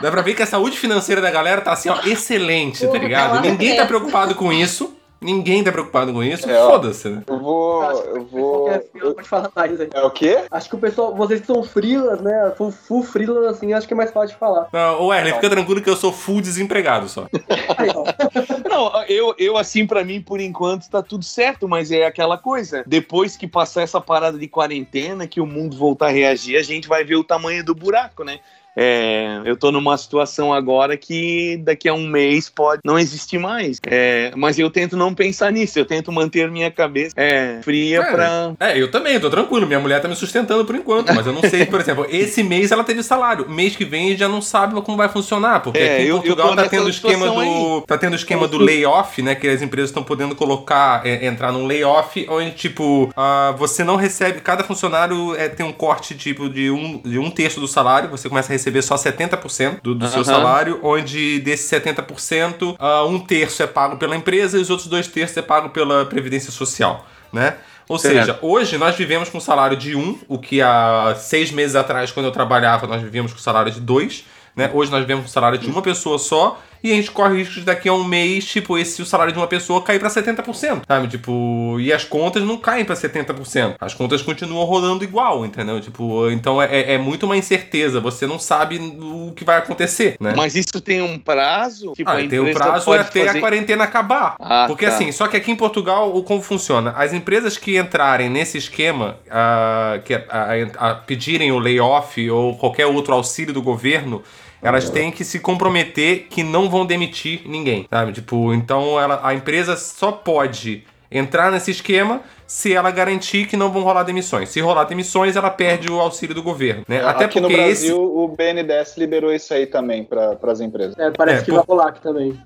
Dá 0.00 0.10
pra 0.10 0.22
ver 0.22 0.34
que 0.34 0.42
a 0.42 0.46
saúde 0.46 0.76
financeira 0.78 1.20
da 1.20 1.30
galera 1.30 1.60
tá 1.60 1.72
assim, 1.72 1.88
ó, 1.88 2.00
excelente, 2.04 2.86
tá 2.86 2.98
ligado? 2.98 3.40
Ninguém 3.40 3.76
tá 3.76 3.86
preocupado 3.86 4.34
com 4.34 4.52
isso. 4.52 4.95
Ninguém 5.20 5.64
tá 5.64 5.72
preocupado 5.72 6.12
com 6.12 6.22
isso. 6.22 6.48
É. 6.48 6.56
Foda-se, 6.56 7.08
né? 7.08 7.22
Eu 7.26 7.38
vou. 7.40 7.82
Eu 7.82 8.24
vou. 8.26 8.68
Pode 9.14 9.28
falar 9.28 9.50
mais 9.54 9.80
aí. 9.80 9.88
É 9.92 10.02
o 10.02 10.10
quê? 10.10 10.44
Acho 10.50 10.68
que 10.68 10.76
o 10.76 10.78
pessoal, 10.78 11.14
vocês 11.14 11.40
que 11.40 11.46
são 11.46 11.62
frilas, 11.62 12.20
né? 12.20 12.52
Full, 12.56 12.70
full 12.70 13.02
frilas, 13.02 13.46
assim, 13.46 13.72
acho 13.72 13.86
que 13.86 13.94
é 13.94 13.96
mais 13.96 14.10
fácil 14.10 14.34
de 14.34 14.36
falar. 14.36 14.68
Não, 14.72 15.02
ô 15.02 15.14
Erlen, 15.14 15.34
fica 15.34 15.50
tranquilo 15.50 15.80
que 15.80 15.90
eu 15.90 15.96
sou 15.96 16.12
full 16.12 16.40
desempregado 16.40 17.08
só. 17.08 17.26
Não, 18.68 19.02
eu, 19.04 19.34
eu 19.38 19.56
assim, 19.56 19.86
pra 19.86 20.04
mim, 20.04 20.20
por 20.20 20.40
enquanto, 20.40 20.88
tá 20.88 21.02
tudo 21.02 21.24
certo, 21.24 21.68
mas 21.68 21.90
é 21.90 22.04
aquela 22.04 22.36
coisa. 22.36 22.84
Depois 22.86 23.36
que 23.36 23.46
passar 23.46 23.82
essa 23.82 24.00
parada 24.00 24.38
de 24.38 24.48
quarentena, 24.48 25.26
que 25.26 25.40
o 25.40 25.46
mundo 25.46 25.76
voltar 25.76 26.06
a 26.06 26.10
reagir, 26.10 26.56
a 26.56 26.62
gente 26.62 26.88
vai 26.88 27.04
ver 27.04 27.16
o 27.16 27.24
tamanho 27.24 27.64
do 27.64 27.74
buraco, 27.74 28.22
né? 28.22 28.40
É, 28.76 29.40
eu 29.46 29.56
tô 29.56 29.72
numa 29.72 29.96
situação 29.96 30.52
agora 30.52 30.96
que 30.96 31.56
daqui 31.64 31.88
a 31.88 31.94
um 31.94 32.06
mês 32.06 32.48
pode 32.50 32.82
não 32.84 32.98
existir 32.98 33.38
mais. 33.38 33.78
É, 33.86 34.32
mas 34.36 34.58
eu 34.58 34.70
tento 34.70 34.96
não 34.96 35.14
pensar 35.14 35.50
nisso, 35.50 35.78
eu 35.78 35.86
tento 35.86 36.12
manter 36.12 36.50
minha 36.50 36.70
cabeça 36.70 37.14
é, 37.16 37.60
fria 37.62 38.00
É, 38.00 38.12
pra. 38.12 38.52
É, 38.60 38.78
eu 38.80 38.90
também, 38.90 39.18
tô 39.18 39.30
tranquilo. 39.30 39.66
Minha 39.66 39.80
mulher 39.80 40.00
tá 40.02 40.08
me 40.08 40.14
sustentando 40.14 40.64
por 40.64 40.74
enquanto, 40.76 41.14
mas 41.14 41.26
eu 41.26 41.32
não 41.32 41.40
sei, 41.40 41.64
por 41.64 41.80
exemplo, 41.80 42.06
esse 42.10 42.42
mês 42.42 42.70
ela 42.70 42.84
teve 42.84 43.02
salário. 43.02 43.48
Mês 43.48 43.74
que 43.74 43.84
vem 43.84 44.16
já 44.16 44.28
não 44.28 44.42
sabe 44.42 44.78
como 44.82 44.96
vai 44.96 45.08
funcionar, 45.08 45.60
porque 45.60 45.78
É, 45.78 45.94
aqui 45.94 46.02
em 46.02 46.06
eu- 46.08 46.16
Portugal 46.16 46.54
tá 46.54 46.68
tendo 46.68 46.86
o 46.86 46.90
esquema 46.90 47.26
do. 47.28 47.80
Tá 47.82 47.96
tendo 47.96 48.12
o 48.12 48.16
esquema 48.16 48.46
do 48.46 48.58
layoff, 48.58 49.22
né? 49.22 49.34
Que 49.34 49.48
as 49.48 49.62
empresas 49.62 49.88
estão 49.90 50.02
podendo 50.02 50.34
colocar, 50.34 51.06
é, 51.06 51.24
entrar 51.26 51.50
num 51.50 51.66
layoff, 51.66 52.26
onde, 52.28 52.50
tipo, 52.50 53.10
ah, 53.16 53.54
você 53.58 53.82
não 53.82 53.96
recebe. 53.96 54.40
Cada 54.40 54.62
funcionário 54.62 55.34
tem 55.56 55.64
um 55.64 55.72
corte 55.72 56.14
tipo 56.14 56.48
de 56.50 56.70
um, 56.70 56.98
de 56.98 57.18
um 57.18 57.30
terço 57.30 57.58
do 57.58 57.66
salário, 57.68 58.10
você 58.10 58.28
começa 58.28 58.52
a 58.52 58.52
receber 58.52 58.65
só 58.82 58.96
70% 58.96 59.80
do, 59.82 59.94
do 59.94 60.08
seu 60.08 60.24
salário, 60.24 60.80
onde 60.82 61.40
desse 61.40 61.74
70%, 61.74 62.76
ah, 62.78 63.04
um 63.04 63.18
terço 63.18 63.62
é 63.62 63.66
pago 63.66 63.96
pela 63.96 64.16
empresa 64.16 64.58
e 64.58 64.60
os 64.60 64.70
outros 64.70 64.88
dois 64.88 65.06
terços 65.06 65.36
é 65.36 65.42
pago 65.42 65.70
pela 65.70 66.04
Previdência 66.06 66.50
Social, 66.50 67.06
né? 67.32 67.56
Ou 67.88 67.98
Certo. 67.98 68.18
seja, 68.18 68.38
hoje 68.42 68.76
nós 68.78 68.96
vivemos 68.96 69.28
com 69.28 69.38
um 69.38 69.40
salário 69.40 69.76
de 69.76 69.94
um, 69.94 70.18
o 70.26 70.38
que 70.38 70.60
há 70.60 71.14
seis 71.16 71.52
meses 71.52 71.76
atrás, 71.76 72.10
quando 72.10 72.26
eu 72.26 72.32
trabalhava, 72.32 72.86
nós 72.86 73.00
vivíamos 73.00 73.32
com 73.32 73.38
salário 73.38 73.70
de 73.70 73.80
dois. 73.80 74.24
Né? 74.56 74.70
Hoje 74.72 74.90
nós 74.90 75.00
vivemos 75.00 75.24
com 75.24 75.30
salário 75.30 75.58
de 75.58 75.68
uma 75.68 75.82
pessoa 75.82 76.18
só 76.18 76.60
e 76.88 76.92
a 76.92 76.96
gente 76.96 77.10
corre 77.10 77.36
risco 77.38 77.54
de 77.54 77.60
daqui 77.62 77.88
a 77.88 77.92
um 77.92 78.04
mês, 78.04 78.44
tipo, 78.44 78.76
esse 78.78 79.00
o 79.02 79.06
salário 79.06 79.32
de 79.32 79.38
uma 79.38 79.46
pessoa 79.46 79.82
cair 79.82 79.98
pra 79.98 80.08
70%, 80.08 80.82
sabe? 80.86 81.08
Tipo, 81.08 81.76
e 81.80 81.92
as 81.92 82.04
contas 82.04 82.42
não 82.42 82.56
caem 82.58 82.84
pra 82.84 82.94
70%. 82.94 83.74
As 83.80 83.94
contas 83.94 84.22
continuam 84.22 84.64
rodando 84.64 85.04
igual, 85.04 85.44
entendeu? 85.44 85.80
Tipo, 85.80 86.30
então 86.30 86.60
é, 86.62 86.94
é 86.94 86.98
muito 86.98 87.24
uma 87.26 87.36
incerteza, 87.36 88.00
você 88.00 88.26
não 88.26 88.38
sabe 88.38 88.78
o 88.78 89.32
que 89.34 89.44
vai 89.44 89.58
acontecer, 89.58 90.16
né? 90.20 90.32
Mas 90.36 90.54
isso 90.54 90.80
tem 90.80 91.00
um 91.02 91.18
prazo? 91.18 91.92
Tipo, 91.94 92.10
Ah, 92.10 92.14
a 92.14 92.16
tem 92.28 92.38
o 92.38 92.42
empresa 92.48 92.58
prazo 92.58 92.92
até 92.92 93.24
fazer- 93.26 93.38
a 93.38 93.40
quarentena 93.40 93.84
acabar. 93.84 94.36
Ah, 94.40 94.64
Porque 94.68 94.86
tá. 94.86 94.92
assim, 94.92 95.10
só 95.12 95.26
que 95.28 95.36
aqui 95.36 95.50
em 95.50 95.56
Portugal, 95.56 96.14
o 96.16 96.22
como 96.22 96.40
funciona? 96.42 96.92
As 96.96 97.12
empresas 97.12 97.56
que 97.58 97.76
entrarem 97.78 98.28
nesse 98.28 98.58
esquema, 98.58 99.16
ah, 99.30 100.00
que 100.04 100.14
a, 100.14 100.22
a- 100.30 100.90
a 100.90 100.94
pedirem 100.94 101.52
o 101.52 101.58
layoff 101.58 102.28
ou 102.30 102.56
qualquer 102.56 102.86
outro 102.86 103.14
auxílio 103.14 103.52
do 103.52 103.62
governo, 103.62 104.22
elas 104.66 104.90
têm 104.90 105.10
que 105.10 105.24
se 105.24 105.40
comprometer 105.40 106.26
que 106.28 106.42
não 106.42 106.68
vão 106.68 106.84
demitir 106.84 107.42
ninguém, 107.46 107.86
sabe? 107.90 108.12
Tipo, 108.12 108.52
então 108.52 109.00
ela, 109.00 109.20
a 109.22 109.34
empresa 109.34 109.76
só 109.76 110.12
pode 110.12 110.84
entrar 111.10 111.50
nesse 111.52 111.70
esquema 111.70 112.20
se 112.46 112.72
ela 112.72 112.90
garantir 112.90 113.46
que 113.46 113.56
não 113.56 113.70
vão 113.70 113.82
rolar 113.82 114.02
demissões. 114.02 114.48
Se 114.48 114.60
rolar 114.60 114.84
demissões, 114.84 115.36
ela 115.36 115.50
perde 115.50 115.90
o 115.90 116.00
auxílio 116.00 116.34
do 116.34 116.42
governo, 116.42 116.84
né? 116.88 117.04
Até 117.04 117.24
Aqui 117.24 117.40
no 117.40 117.48
porque 117.48 117.62
Brasil, 117.62 117.72
esse 117.72 117.92
o 117.92 118.28
BNDES 118.28 118.96
liberou 118.96 119.32
isso 119.32 119.52
aí 119.52 119.66
também 119.66 120.04
para 120.04 120.36
as 120.42 120.60
empresas. 120.60 120.96
É, 120.98 121.10
parece 121.10 121.42
É, 121.42 121.44
que 121.44 121.50
pô. 121.50 121.56
vai 121.56 121.64
rolar 121.66 121.88
aqui 121.88 122.02
também. 122.02 122.38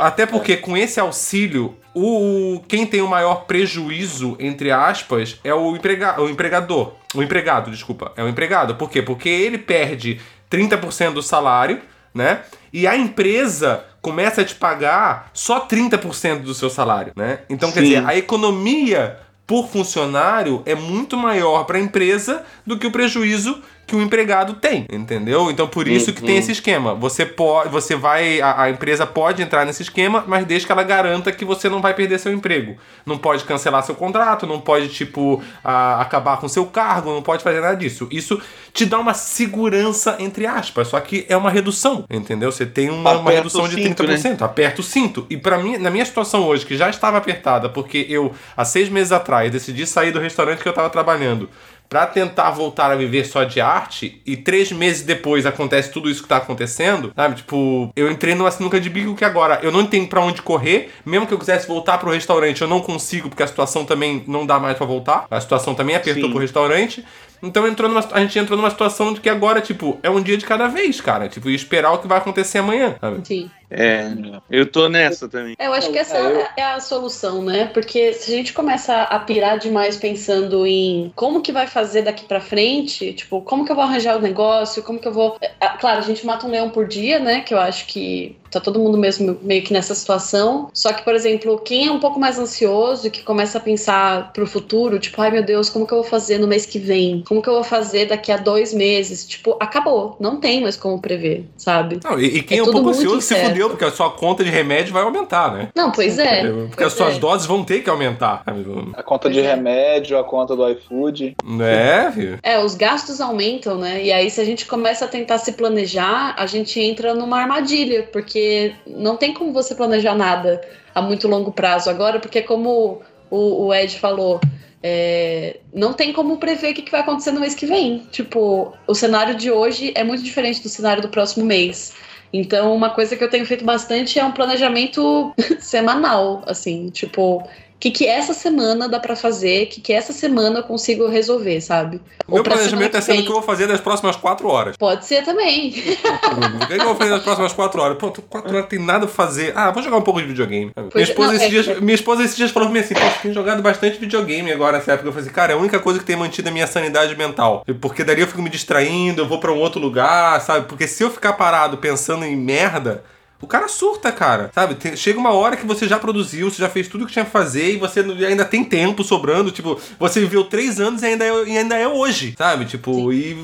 Até 0.00 0.26
porque 0.26 0.58
com 0.58 0.76
esse 0.76 1.00
auxílio, 1.00 1.74
o 1.94 2.60
quem 2.68 2.84
tem 2.86 3.00
o 3.00 3.08
maior 3.08 3.46
prejuízo, 3.46 4.36
entre 4.38 4.70
aspas, 4.70 5.40
é 5.42 5.54
o, 5.54 5.74
emprega, 5.74 6.20
o 6.20 6.28
empregador. 6.28 6.92
O 7.14 7.22
empregado, 7.22 7.70
desculpa. 7.70 8.12
É 8.14 8.22
o 8.22 8.28
empregado. 8.28 8.74
Por 8.74 8.90
quê? 8.90 9.00
Porque 9.00 9.30
ele 9.30 9.56
perde 9.56 10.20
30% 10.50 11.14
do 11.14 11.22
salário, 11.22 11.80
né? 12.14 12.42
E 12.72 12.86
a 12.86 12.96
empresa 12.96 13.84
começa 14.00 14.40
a 14.40 14.44
te 14.44 14.54
pagar 14.54 15.30
só 15.32 15.66
30% 15.66 16.42
do 16.42 16.54
seu 16.54 16.70
salário, 16.70 17.12
né? 17.16 17.40
Então, 17.48 17.70
quer 17.70 17.80
Sim. 17.80 17.86
dizer, 17.86 18.06
a 18.06 18.16
economia 18.16 19.18
por 19.46 19.68
funcionário 19.68 20.62
é 20.66 20.74
muito 20.74 21.16
maior 21.16 21.64
para 21.64 21.78
a 21.78 21.80
empresa 21.80 22.44
do 22.66 22.78
que 22.78 22.86
o 22.86 22.90
prejuízo 22.90 23.62
que 23.88 23.96
o 23.96 24.02
empregado 24.02 24.52
tem, 24.54 24.84
entendeu? 24.92 25.50
Então 25.50 25.66
por 25.66 25.88
isso 25.88 26.12
que 26.12 26.20
tem 26.22 26.34
Uhum. 26.34 26.38
esse 26.40 26.52
esquema. 26.52 26.94
Você 26.94 27.24
pode, 27.26 27.70
você 27.70 27.96
vai, 27.96 28.40
a, 28.40 28.62
a 28.64 28.70
empresa 28.70 29.06
pode 29.06 29.42
entrar 29.42 29.64
nesse 29.64 29.82
esquema, 29.82 30.22
mas 30.26 30.44
desde 30.44 30.66
que 30.66 30.72
ela 30.72 30.82
garanta 30.82 31.32
que 31.32 31.44
você 31.44 31.68
não 31.68 31.80
vai 31.80 31.94
perder 31.94 32.18
seu 32.20 32.32
emprego. 32.32 32.76
Não 33.06 33.16
pode 33.18 33.44
cancelar 33.44 33.82
seu 33.82 33.94
contrato, 33.94 34.46
não 34.46 34.60
pode 34.60 34.88
tipo 34.88 35.42
a- 35.64 36.00
acabar 36.02 36.36
com 36.36 36.46
seu 36.48 36.66
cargo, 36.66 37.10
não 37.12 37.22
pode 37.22 37.42
fazer 37.42 37.60
nada 37.62 37.74
disso. 37.76 38.06
Isso 38.10 38.40
te 38.74 38.84
dá 38.84 38.98
uma 38.98 39.14
segurança 39.14 40.16
entre 40.18 40.46
aspas, 40.46 40.88
só 40.88 41.00
que 41.00 41.24
é 41.28 41.36
uma 41.36 41.50
redução, 41.50 42.04
entendeu? 42.10 42.52
Você 42.52 42.66
tem 42.66 42.90
uma, 42.90 43.12
uma 43.18 43.30
redução 43.30 43.64
o 43.64 43.68
de 43.68 43.76
cinto, 43.82 44.04
30%. 44.04 44.42
Aperta 44.42 44.80
o 44.80 44.84
cinto. 44.84 45.26
E 45.30 45.36
para 45.36 45.56
mim, 45.58 45.78
na 45.78 45.90
minha 45.90 46.04
situação 46.04 46.44
hoje, 46.46 46.66
que 46.66 46.76
já 46.76 46.90
estava 46.90 47.16
apertada, 47.16 47.68
porque 47.68 48.06
eu 48.08 48.32
há 48.56 48.64
seis 48.64 48.88
meses 48.90 49.12
atrás 49.12 49.50
decidi 49.50 49.86
sair 49.86 50.10
do 50.12 50.20
restaurante 50.20 50.60
que 50.62 50.68
eu 50.68 50.70
estava 50.70 50.90
trabalhando 50.90 51.48
Pra 51.88 52.06
tentar 52.06 52.50
voltar 52.50 52.90
a 52.90 52.96
viver 52.96 53.24
só 53.24 53.44
de 53.44 53.60
arte 53.62 54.20
e 54.26 54.36
três 54.36 54.70
meses 54.70 55.02
depois 55.02 55.46
acontece 55.46 55.90
tudo 55.90 56.10
isso 56.10 56.22
que 56.22 56.28
tá 56.28 56.36
acontecendo, 56.36 57.12
sabe? 57.16 57.36
Tipo, 57.36 57.90
eu 57.96 58.10
entrei 58.10 58.34
numa 58.34 58.50
sinuca 58.50 58.78
de 58.78 58.90
bico 58.90 59.14
que 59.14 59.24
agora 59.24 59.58
eu 59.62 59.72
não 59.72 59.86
tenho 59.86 60.06
pra 60.06 60.20
onde 60.20 60.42
correr, 60.42 60.90
mesmo 61.06 61.26
que 61.26 61.32
eu 61.32 61.38
quisesse 61.38 61.66
voltar 61.66 61.96
pro 61.96 62.10
restaurante, 62.10 62.60
eu 62.60 62.68
não 62.68 62.80
consigo 62.80 63.30
porque 63.30 63.42
a 63.42 63.46
situação 63.46 63.86
também 63.86 64.22
não 64.26 64.44
dá 64.44 64.58
mais 64.58 64.76
pra 64.76 64.86
voltar. 64.86 65.26
A 65.30 65.40
situação 65.40 65.74
também 65.74 65.96
apertou 65.96 66.24
Sim. 66.24 66.30
pro 66.30 66.40
restaurante. 66.40 67.04
Então 67.42 67.66
entrou 67.66 67.88
numa, 67.88 68.04
a 68.12 68.20
gente 68.20 68.38
entrou 68.38 68.56
numa 68.58 68.70
situação 68.70 69.14
de 69.14 69.20
que 69.20 69.28
agora, 69.28 69.60
tipo, 69.60 69.98
é 70.02 70.10
um 70.10 70.20
dia 70.20 70.36
de 70.36 70.44
cada 70.44 70.66
vez, 70.66 71.00
cara. 71.00 71.28
Tipo, 71.28 71.48
e 71.48 71.54
esperar 71.54 71.92
o 71.92 71.98
que 71.98 72.08
vai 72.08 72.18
acontecer 72.18 72.58
amanhã, 72.58 72.96
sabe? 73.00 73.26
Sim. 73.26 73.50
É, 73.70 74.10
eu 74.50 74.70
tô 74.70 74.88
nessa 74.88 75.28
também. 75.28 75.54
É, 75.58 75.66
eu 75.66 75.72
acho 75.72 75.90
que 75.90 75.98
essa 75.98 76.16
é 76.56 76.62
a 76.62 76.80
solução, 76.80 77.42
né? 77.42 77.66
Porque 77.66 78.12
se 78.14 78.32
a 78.32 78.36
gente 78.36 78.52
começa 78.52 79.02
a 79.02 79.18
pirar 79.18 79.58
demais 79.58 79.96
pensando 79.96 80.66
em 80.66 81.12
como 81.14 81.42
que 81.42 81.52
vai 81.52 81.66
fazer 81.66 82.02
daqui 82.02 82.24
pra 82.24 82.40
frente, 82.40 83.12
tipo, 83.12 83.42
como 83.42 83.64
que 83.64 83.72
eu 83.72 83.76
vou 83.76 83.84
arranjar 83.84 84.16
o 84.16 84.20
negócio, 84.20 84.82
como 84.82 84.98
que 84.98 85.08
eu 85.08 85.12
vou. 85.12 85.36
É, 85.40 85.68
Claro, 85.78 85.98
a 85.98 86.02
gente 86.02 86.26
mata 86.26 86.46
um 86.46 86.50
leão 86.50 86.70
por 86.70 86.86
dia, 86.86 87.18
né? 87.18 87.40
Que 87.40 87.54
eu 87.54 87.58
acho 87.58 87.86
que 87.86 88.36
tá 88.50 88.60
todo 88.60 88.78
mundo 88.78 88.96
mesmo 88.96 89.38
meio 89.42 89.62
que 89.62 89.72
nessa 89.72 89.94
situação. 89.94 90.70
Só 90.72 90.92
que, 90.92 91.04
por 91.04 91.14
exemplo, 91.14 91.58
quem 91.58 91.86
é 91.88 91.92
um 91.92 92.00
pouco 92.00 92.18
mais 92.18 92.38
ansioso 92.38 93.06
e 93.06 93.10
que 93.10 93.22
começa 93.22 93.58
a 93.58 93.60
pensar 93.60 94.32
pro 94.32 94.46
futuro, 94.46 94.98
tipo, 94.98 95.20
ai 95.20 95.30
meu 95.30 95.42
Deus, 95.42 95.68
como 95.68 95.86
que 95.86 95.92
eu 95.92 95.98
vou 95.98 96.06
fazer 96.06 96.38
no 96.38 96.46
mês 96.46 96.64
que 96.66 96.78
vem? 96.78 97.22
Como 97.26 97.42
que 97.42 97.48
eu 97.48 97.54
vou 97.54 97.64
fazer 97.64 98.06
daqui 98.06 98.32
a 98.32 98.36
dois 98.36 98.72
meses? 98.72 99.26
Tipo, 99.26 99.56
acabou. 99.60 100.16
Não 100.18 100.40
tem 100.40 100.62
mais 100.62 100.76
como 100.76 101.00
prever, 101.00 101.44
sabe? 101.56 102.00
Não, 102.02 102.18
e, 102.18 102.38
e 102.38 102.42
quem 102.42 102.58
é, 102.58 102.60
É 102.60 102.64
um 102.64 102.70
pouco 102.70 102.88
ansioso 102.90 103.20
se 103.20 103.34
incerto. 103.34 103.57
Porque 103.66 103.84
a 103.84 103.90
sua 103.90 104.10
conta 104.10 104.44
de 104.44 104.50
remédio 104.50 104.92
vai 104.92 105.02
aumentar, 105.02 105.52
né? 105.52 105.68
Não, 105.74 105.90
pois 105.90 106.18
é. 106.18 106.42
Porque 106.68 106.84
as 106.84 106.92
Pois 106.92 106.92
suas 106.92 107.16
é. 107.16 107.18
doses 107.18 107.46
vão 107.46 107.64
ter 107.64 107.82
que 107.82 107.90
aumentar. 107.90 108.42
sabe? 108.44 108.64
A 108.94 109.02
conta 109.02 109.30
de 109.30 109.40
é. 109.40 109.42
remédio, 109.42 110.18
a 110.18 110.24
conta 110.24 110.54
do 110.54 110.68
iFood. 110.70 111.36
É, 111.60 112.12
filho. 112.12 112.38
É, 112.42 112.58
os 112.62 112.74
gastos 112.74 113.20
aumentam, 113.20 113.78
né? 113.78 114.04
E 114.04 114.12
aí, 114.12 114.30
se 114.30 114.40
a 114.40 114.44
gente 114.44 114.66
começa 114.66 115.04
a 115.04 115.08
tentar 115.08 115.38
se 115.38 115.52
planejar, 115.52 116.34
a 116.36 116.46
gente 116.46 116.78
entra 116.80 117.14
numa 117.14 117.40
armadilha, 117.40 118.08
porque 118.12 118.74
não 118.86 119.16
tem 119.16 119.32
como 119.32 119.52
você 119.52 119.74
planejar 119.74 120.14
nada 120.14 120.60
a 120.94 121.00
muito 121.00 121.28
longo 121.28 121.52
prazo 121.52 121.88
agora, 121.88 122.18
porque 122.18 122.42
como 122.42 123.00
o, 123.30 123.66
o 123.66 123.74
Ed 123.74 123.98
falou, 123.98 124.40
é, 124.82 125.58
não 125.72 125.92
tem 125.92 126.12
como 126.12 126.38
prever 126.38 126.72
o 126.72 126.74
que, 126.74 126.82
que 126.82 126.90
vai 126.90 127.00
acontecer 127.00 127.32
no 127.32 127.40
mês 127.40 127.54
que 127.54 127.66
vem. 127.66 128.06
Tipo, 128.10 128.72
o 128.86 128.94
cenário 128.94 129.34
de 129.34 129.50
hoje 129.50 129.92
é 129.94 130.04
muito 130.04 130.22
diferente 130.22 130.62
do 130.62 130.68
cenário 130.68 131.02
do 131.02 131.08
próximo 131.08 131.44
mês. 131.44 131.92
Então, 132.32 132.74
uma 132.74 132.90
coisa 132.90 133.16
que 133.16 133.24
eu 133.24 133.30
tenho 133.30 133.46
feito 133.46 133.64
bastante 133.64 134.18
é 134.18 134.24
um 134.24 134.32
planejamento 134.32 135.34
semanal, 135.60 136.42
assim, 136.46 136.90
tipo, 136.90 137.42
que, 137.80 137.90
que 137.90 138.06
essa 138.06 138.34
semana 138.34 138.88
dá 138.88 138.98
pra 138.98 139.14
fazer, 139.14 139.66
que, 139.66 139.80
que 139.80 139.92
essa 139.92 140.12
semana 140.12 140.60
eu 140.60 140.62
consigo 140.64 141.06
resolver, 141.06 141.60
sabe? 141.60 142.00
O 142.26 142.34
meu 142.34 142.42
planejamento 142.42 142.96
é 142.96 143.00
sendo 143.00 143.20
o 143.20 143.22
que 143.22 143.28
eu 143.28 143.34
vou 143.34 143.42
fazer 143.42 143.66
nas 143.66 143.80
próximas 143.80 144.16
quatro 144.16 144.48
horas. 144.48 144.76
Pode 144.76 145.06
ser 145.06 145.24
também. 145.24 145.68
O 145.68 146.66
que, 146.66 146.74
que 146.74 146.80
eu 146.80 146.84
vou 146.84 146.96
fazer 146.96 147.10
nas 147.10 147.22
próximas 147.22 147.52
quatro 147.52 147.80
horas? 147.80 147.96
Pronto, 147.96 148.20
quatro 148.22 148.54
horas 148.54 148.68
tem 148.68 148.78
nada 148.78 149.06
pra 149.06 149.14
fazer. 149.14 149.52
Ah, 149.56 149.70
vou 149.70 149.82
jogar 149.82 149.96
um 149.96 150.02
pouco 150.02 150.20
de 150.20 150.26
videogame. 150.26 150.72
Minha 150.76 150.88
Pois- 150.90 151.08
esposa, 151.08 151.28
não, 151.28 151.34
esses 151.36 151.46
é- 151.46 151.50
dias, 151.50 151.80
minha 151.80 151.94
esposa 151.94 152.22
esses 152.24 152.36
dias 152.36 152.50
falou 152.50 152.68
pra 152.68 152.74
mim 152.78 152.84
assim: 152.84 152.94
Poxa, 152.94 153.18
tem 153.22 153.32
jogado 153.32 153.62
bastante 153.62 153.98
videogame 153.98 154.50
agora 154.52 154.78
nessa 154.78 154.92
época. 154.92 155.08
Eu 155.08 155.12
falei 155.12 155.26
assim, 155.26 155.34
cara, 155.34 155.52
é 155.52 155.54
a 155.54 155.58
única 155.58 155.78
coisa 155.78 155.98
que 156.00 156.04
tem 156.04 156.16
mantido 156.16 156.48
a 156.48 156.52
minha 156.52 156.66
sanidade 156.66 157.16
mental. 157.16 157.64
Porque 157.80 158.02
daí 158.04 158.20
eu 158.20 158.26
fico 158.26 158.42
me 158.42 158.50
distraindo, 158.50 159.22
eu 159.22 159.28
vou 159.28 159.38
pra 159.40 159.52
um 159.52 159.58
outro 159.58 159.80
lugar, 159.80 160.40
sabe? 160.40 160.66
Porque 160.66 160.86
se 160.86 161.02
eu 161.02 161.10
ficar 161.10 161.32
parado 161.34 161.78
pensando 161.78 162.24
em 162.24 162.36
merda. 162.36 163.04
O 163.40 163.46
cara 163.46 163.68
surta, 163.68 164.10
cara, 164.10 164.50
sabe? 164.52 164.74
Tem- 164.74 164.96
chega 164.96 165.18
uma 165.18 165.32
hora 165.32 165.56
que 165.56 165.64
você 165.64 165.86
já 165.86 165.96
produziu, 165.96 166.50
você 166.50 166.60
já 166.60 166.68
fez 166.68 166.88
tudo 166.88 167.06
que 167.06 167.12
tinha 167.12 167.24
que 167.24 167.30
fazer 167.30 167.74
e 167.74 167.76
você 167.76 168.00
ainda 168.00 168.44
tem 168.44 168.64
tempo 168.64 169.04
sobrando. 169.04 169.52
Tipo, 169.52 169.80
você 169.98 170.18
viveu 170.20 170.42
três 170.44 170.80
anos 170.80 171.02
e 171.02 171.06
ainda 171.06 171.24
é, 171.24 171.44
e 171.44 171.56
ainda 171.56 171.76
é 171.76 171.86
hoje, 171.86 172.34
sabe? 172.36 172.64
Tipo, 172.64 173.12
e 173.12 173.34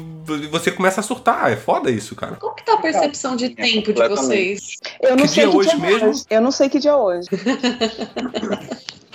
você 0.51 0.73
começa 0.73 0.99
a 1.01 1.03
surtar. 1.05 1.53
É 1.53 1.57
foda 1.57 1.93
isso, 1.93 2.17
cara. 2.17 2.35
Como 2.41 2.57
que 2.57 2.65
tá 2.65 2.75
a 2.75 2.79
percepção 2.79 3.37
de 3.37 3.51
tempo 3.51 3.93
de 3.93 4.09
vocês? 4.09 4.79
Eu 5.01 5.11
não 5.17 5.23
Que 5.25 5.29
sei 5.29 5.43
dia 5.45 5.51
que 5.53 5.57
hoje 5.59 5.69
dia 5.69 5.79
é 5.79 5.91
mesmo? 5.93 6.09
hoje. 6.11 6.25
Eu 6.29 6.41
não 6.41 6.51
sei 6.51 6.69
que 6.69 6.79
dia 6.81 6.91
é 6.91 6.97
hoje. 6.97 7.29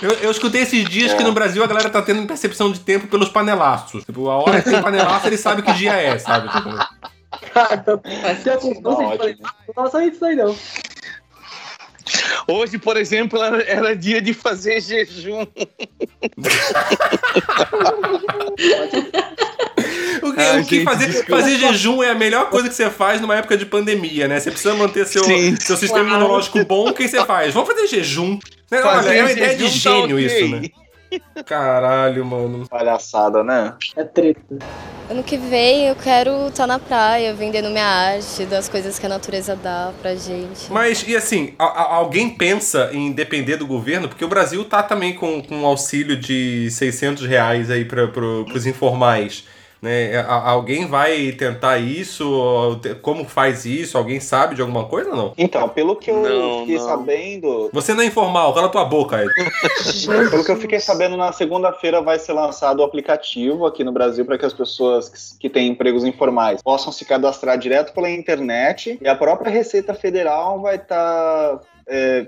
Eu, 0.02 0.12
eu 0.12 0.32
escutei 0.32 0.62
esses 0.62 0.88
dias 0.88 1.14
que 1.14 1.22
no 1.24 1.34
Brasil 1.34 1.62
a 1.62 1.68
galera 1.68 1.90
tá 1.90 2.02
tendo 2.02 2.26
percepção 2.26 2.72
de 2.72 2.80
tempo 2.80 3.08
pelos 3.08 3.28
panelaços. 3.28 4.06
Tipo, 4.06 4.30
a 4.30 4.38
hora 4.38 4.62
que 4.62 4.70
tem 4.70 4.80
panelaço, 4.82 5.28
ele 5.28 5.36
sabe 5.36 5.62
que 5.62 5.74
dia 5.74 5.92
é, 5.92 6.18
sabe? 6.18 6.48
Tipo, 6.48 6.70
Não 8.82 8.96
sei 8.98 9.18
falar. 9.18 9.36
Não 9.68 9.74
faça 9.76 10.06
isso 10.06 10.24
aí, 10.26 10.36
não. 10.36 10.56
Hoje, 12.48 12.78
por 12.80 12.98
exemplo, 12.98 13.42
era, 13.42 13.62
era 13.64 13.96
dia 13.96 14.20
de 14.22 14.34
fazer 14.34 14.82
jejum. 14.82 15.46
O 20.22 20.34
que, 20.34 20.42
Ah, 20.42 20.58
o 20.60 20.66
que 20.66 20.76
gente, 20.76 20.84
fazer, 20.84 21.06
desculpa. 21.08 21.32
fazer 21.42 21.58
jejum 21.58 22.04
é 22.04 22.10
a 22.12 22.16
melhor 22.16 22.50
coisa 22.50 22.68
que 22.68 22.76
você 22.76 22.90
faz 22.90 23.22
numa 23.22 23.36
época 23.38 23.58
de 23.58 23.66
pandemia, 23.66 24.28
né? 24.28 24.40
Você 24.40 24.52
precisa 24.52 24.76
manter 24.76 25.06
seu, 25.08 25.24
Sim. 25.24 25.56
seu 25.56 25.78
sistema 25.78 26.04
Claro. 26.06 26.20
imunológico 26.22 26.64
bom, 26.66 26.90
o 26.90 26.94
que 26.94 27.08
você 27.08 27.24
faz? 27.26 27.54
Vamos 27.54 27.70
fazer 27.70 27.88
jejum. 27.88 28.38
Né? 28.70 28.82
Fazer 28.82 29.10
Olha, 29.10 29.18
é 29.18 29.22
uma 29.24 29.32
ideia 29.32 29.56
de 29.56 29.68
jejum 29.68 29.84
tá 29.92 30.02
gênio 30.02 30.16
ok. 30.18 30.26
isso, 30.26 30.48
né? 30.56 30.62
Caralho, 31.46 32.26
mano. 32.26 32.68
Palhaçada, 32.70 33.44
né? 33.44 33.76
É 33.96 34.04
treta. 34.04 34.58
Ano 35.10 35.24
que 35.24 35.38
vem 35.38 35.88
eu 35.88 35.96
quero 35.96 36.48
estar 36.50 36.68
na 36.68 36.78
praia, 36.78 37.34
vendendo 37.34 37.70
minha 37.70 37.86
arte, 37.86 38.46
das 38.46 38.70
coisas 38.70 39.00
que 39.00 39.06
a 39.06 39.10
natureza 39.10 39.56
dá 39.56 39.92
pra 40.02 40.14
gente. 40.16 40.72
Mas, 40.72 41.04
e 41.08 41.16
assim, 41.16 41.56
a- 41.58 41.66
a- 41.66 41.96
alguém 41.96 42.30
pensa 42.30 42.92
em 42.94 43.12
depender 43.12 43.58
do 43.58 43.66
governo? 43.66 44.08
Porque 44.08 44.24
o 44.24 44.28
Brasil 44.28 44.64
tá 44.66 44.84
também 44.84 45.16
com, 45.16 45.42
com 45.42 45.56
um 45.62 45.66
auxílio 45.66 46.16
de 46.16 46.70
600 46.70 47.26
reais 47.26 47.72
aí 47.72 47.86
para 47.86 48.08
pro, 48.08 48.46
pros 48.46 48.68
informais. 48.68 49.46
Né? 49.82 50.18
A- 50.18 50.50
alguém 50.50 50.86
vai 50.88 51.32
tentar 51.32 51.78
isso? 51.78 52.80
Como 53.02 53.24
faz 53.26 53.66
isso? 53.66 53.98
Alguém 53.98 54.20
sabe 54.20 54.56
de 54.56 54.62
alguma 54.62 54.86
coisa 54.86 55.12
ou 55.12 55.16
não? 55.16 55.34
Então, 55.38 55.70
pelo 55.70 55.96
que 55.96 56.12
eu 56.12 56.18
Não, 56.22 56.60
fiquei 56.62 56.78
não. 56.78 56.86
sabendo, 56.86 57.70
Você 57.72 57.94
não 57.94 58.04
é 58.04 58.08
informal, 58.08 58.54
cala 58.54 58.68
tua 58.70 58.84
boca, 58.86 59.24
Ed. 59.24 59.32
pelo 60.30 60.44
que 60.44 60.52
eu 60.52 60.58
fiquei 60.58 60.80
sabendo, 60.80 61.16
na 61.16 61.32
segunda-feira 61.32 62.02
vai 62.02 62.20
ser 62.20 62.34
lançado 62.34 62.80
o 62.80 62.84
aplicativo 62.84 63.66
aqui 63.66 63.84
no 63.84 63.92
Brasil 63.92 64.26
para 64.26 64.38
que 64.38 64.46
as 64.46 64.54
pessoas 64.54 65.08
que, 65.10 65.40
que 65.40 65.50
têm 65.50 65.70
empregos 65.70 66.04
informais 66.04 66.62
possam 66.62 66.92
se 66.92 67.06
cadastrar 67.06 67.58
direto 67.58 67.94
pela 67.94 68.10
internet 68.10 68.98
e 69.02 69.08
a 69.08 69.16
própria 69.16 69.50
Receita 69.52 69.94
Federal 69.94 70.62
vai 70.62 70.76
estar 70.76 71.60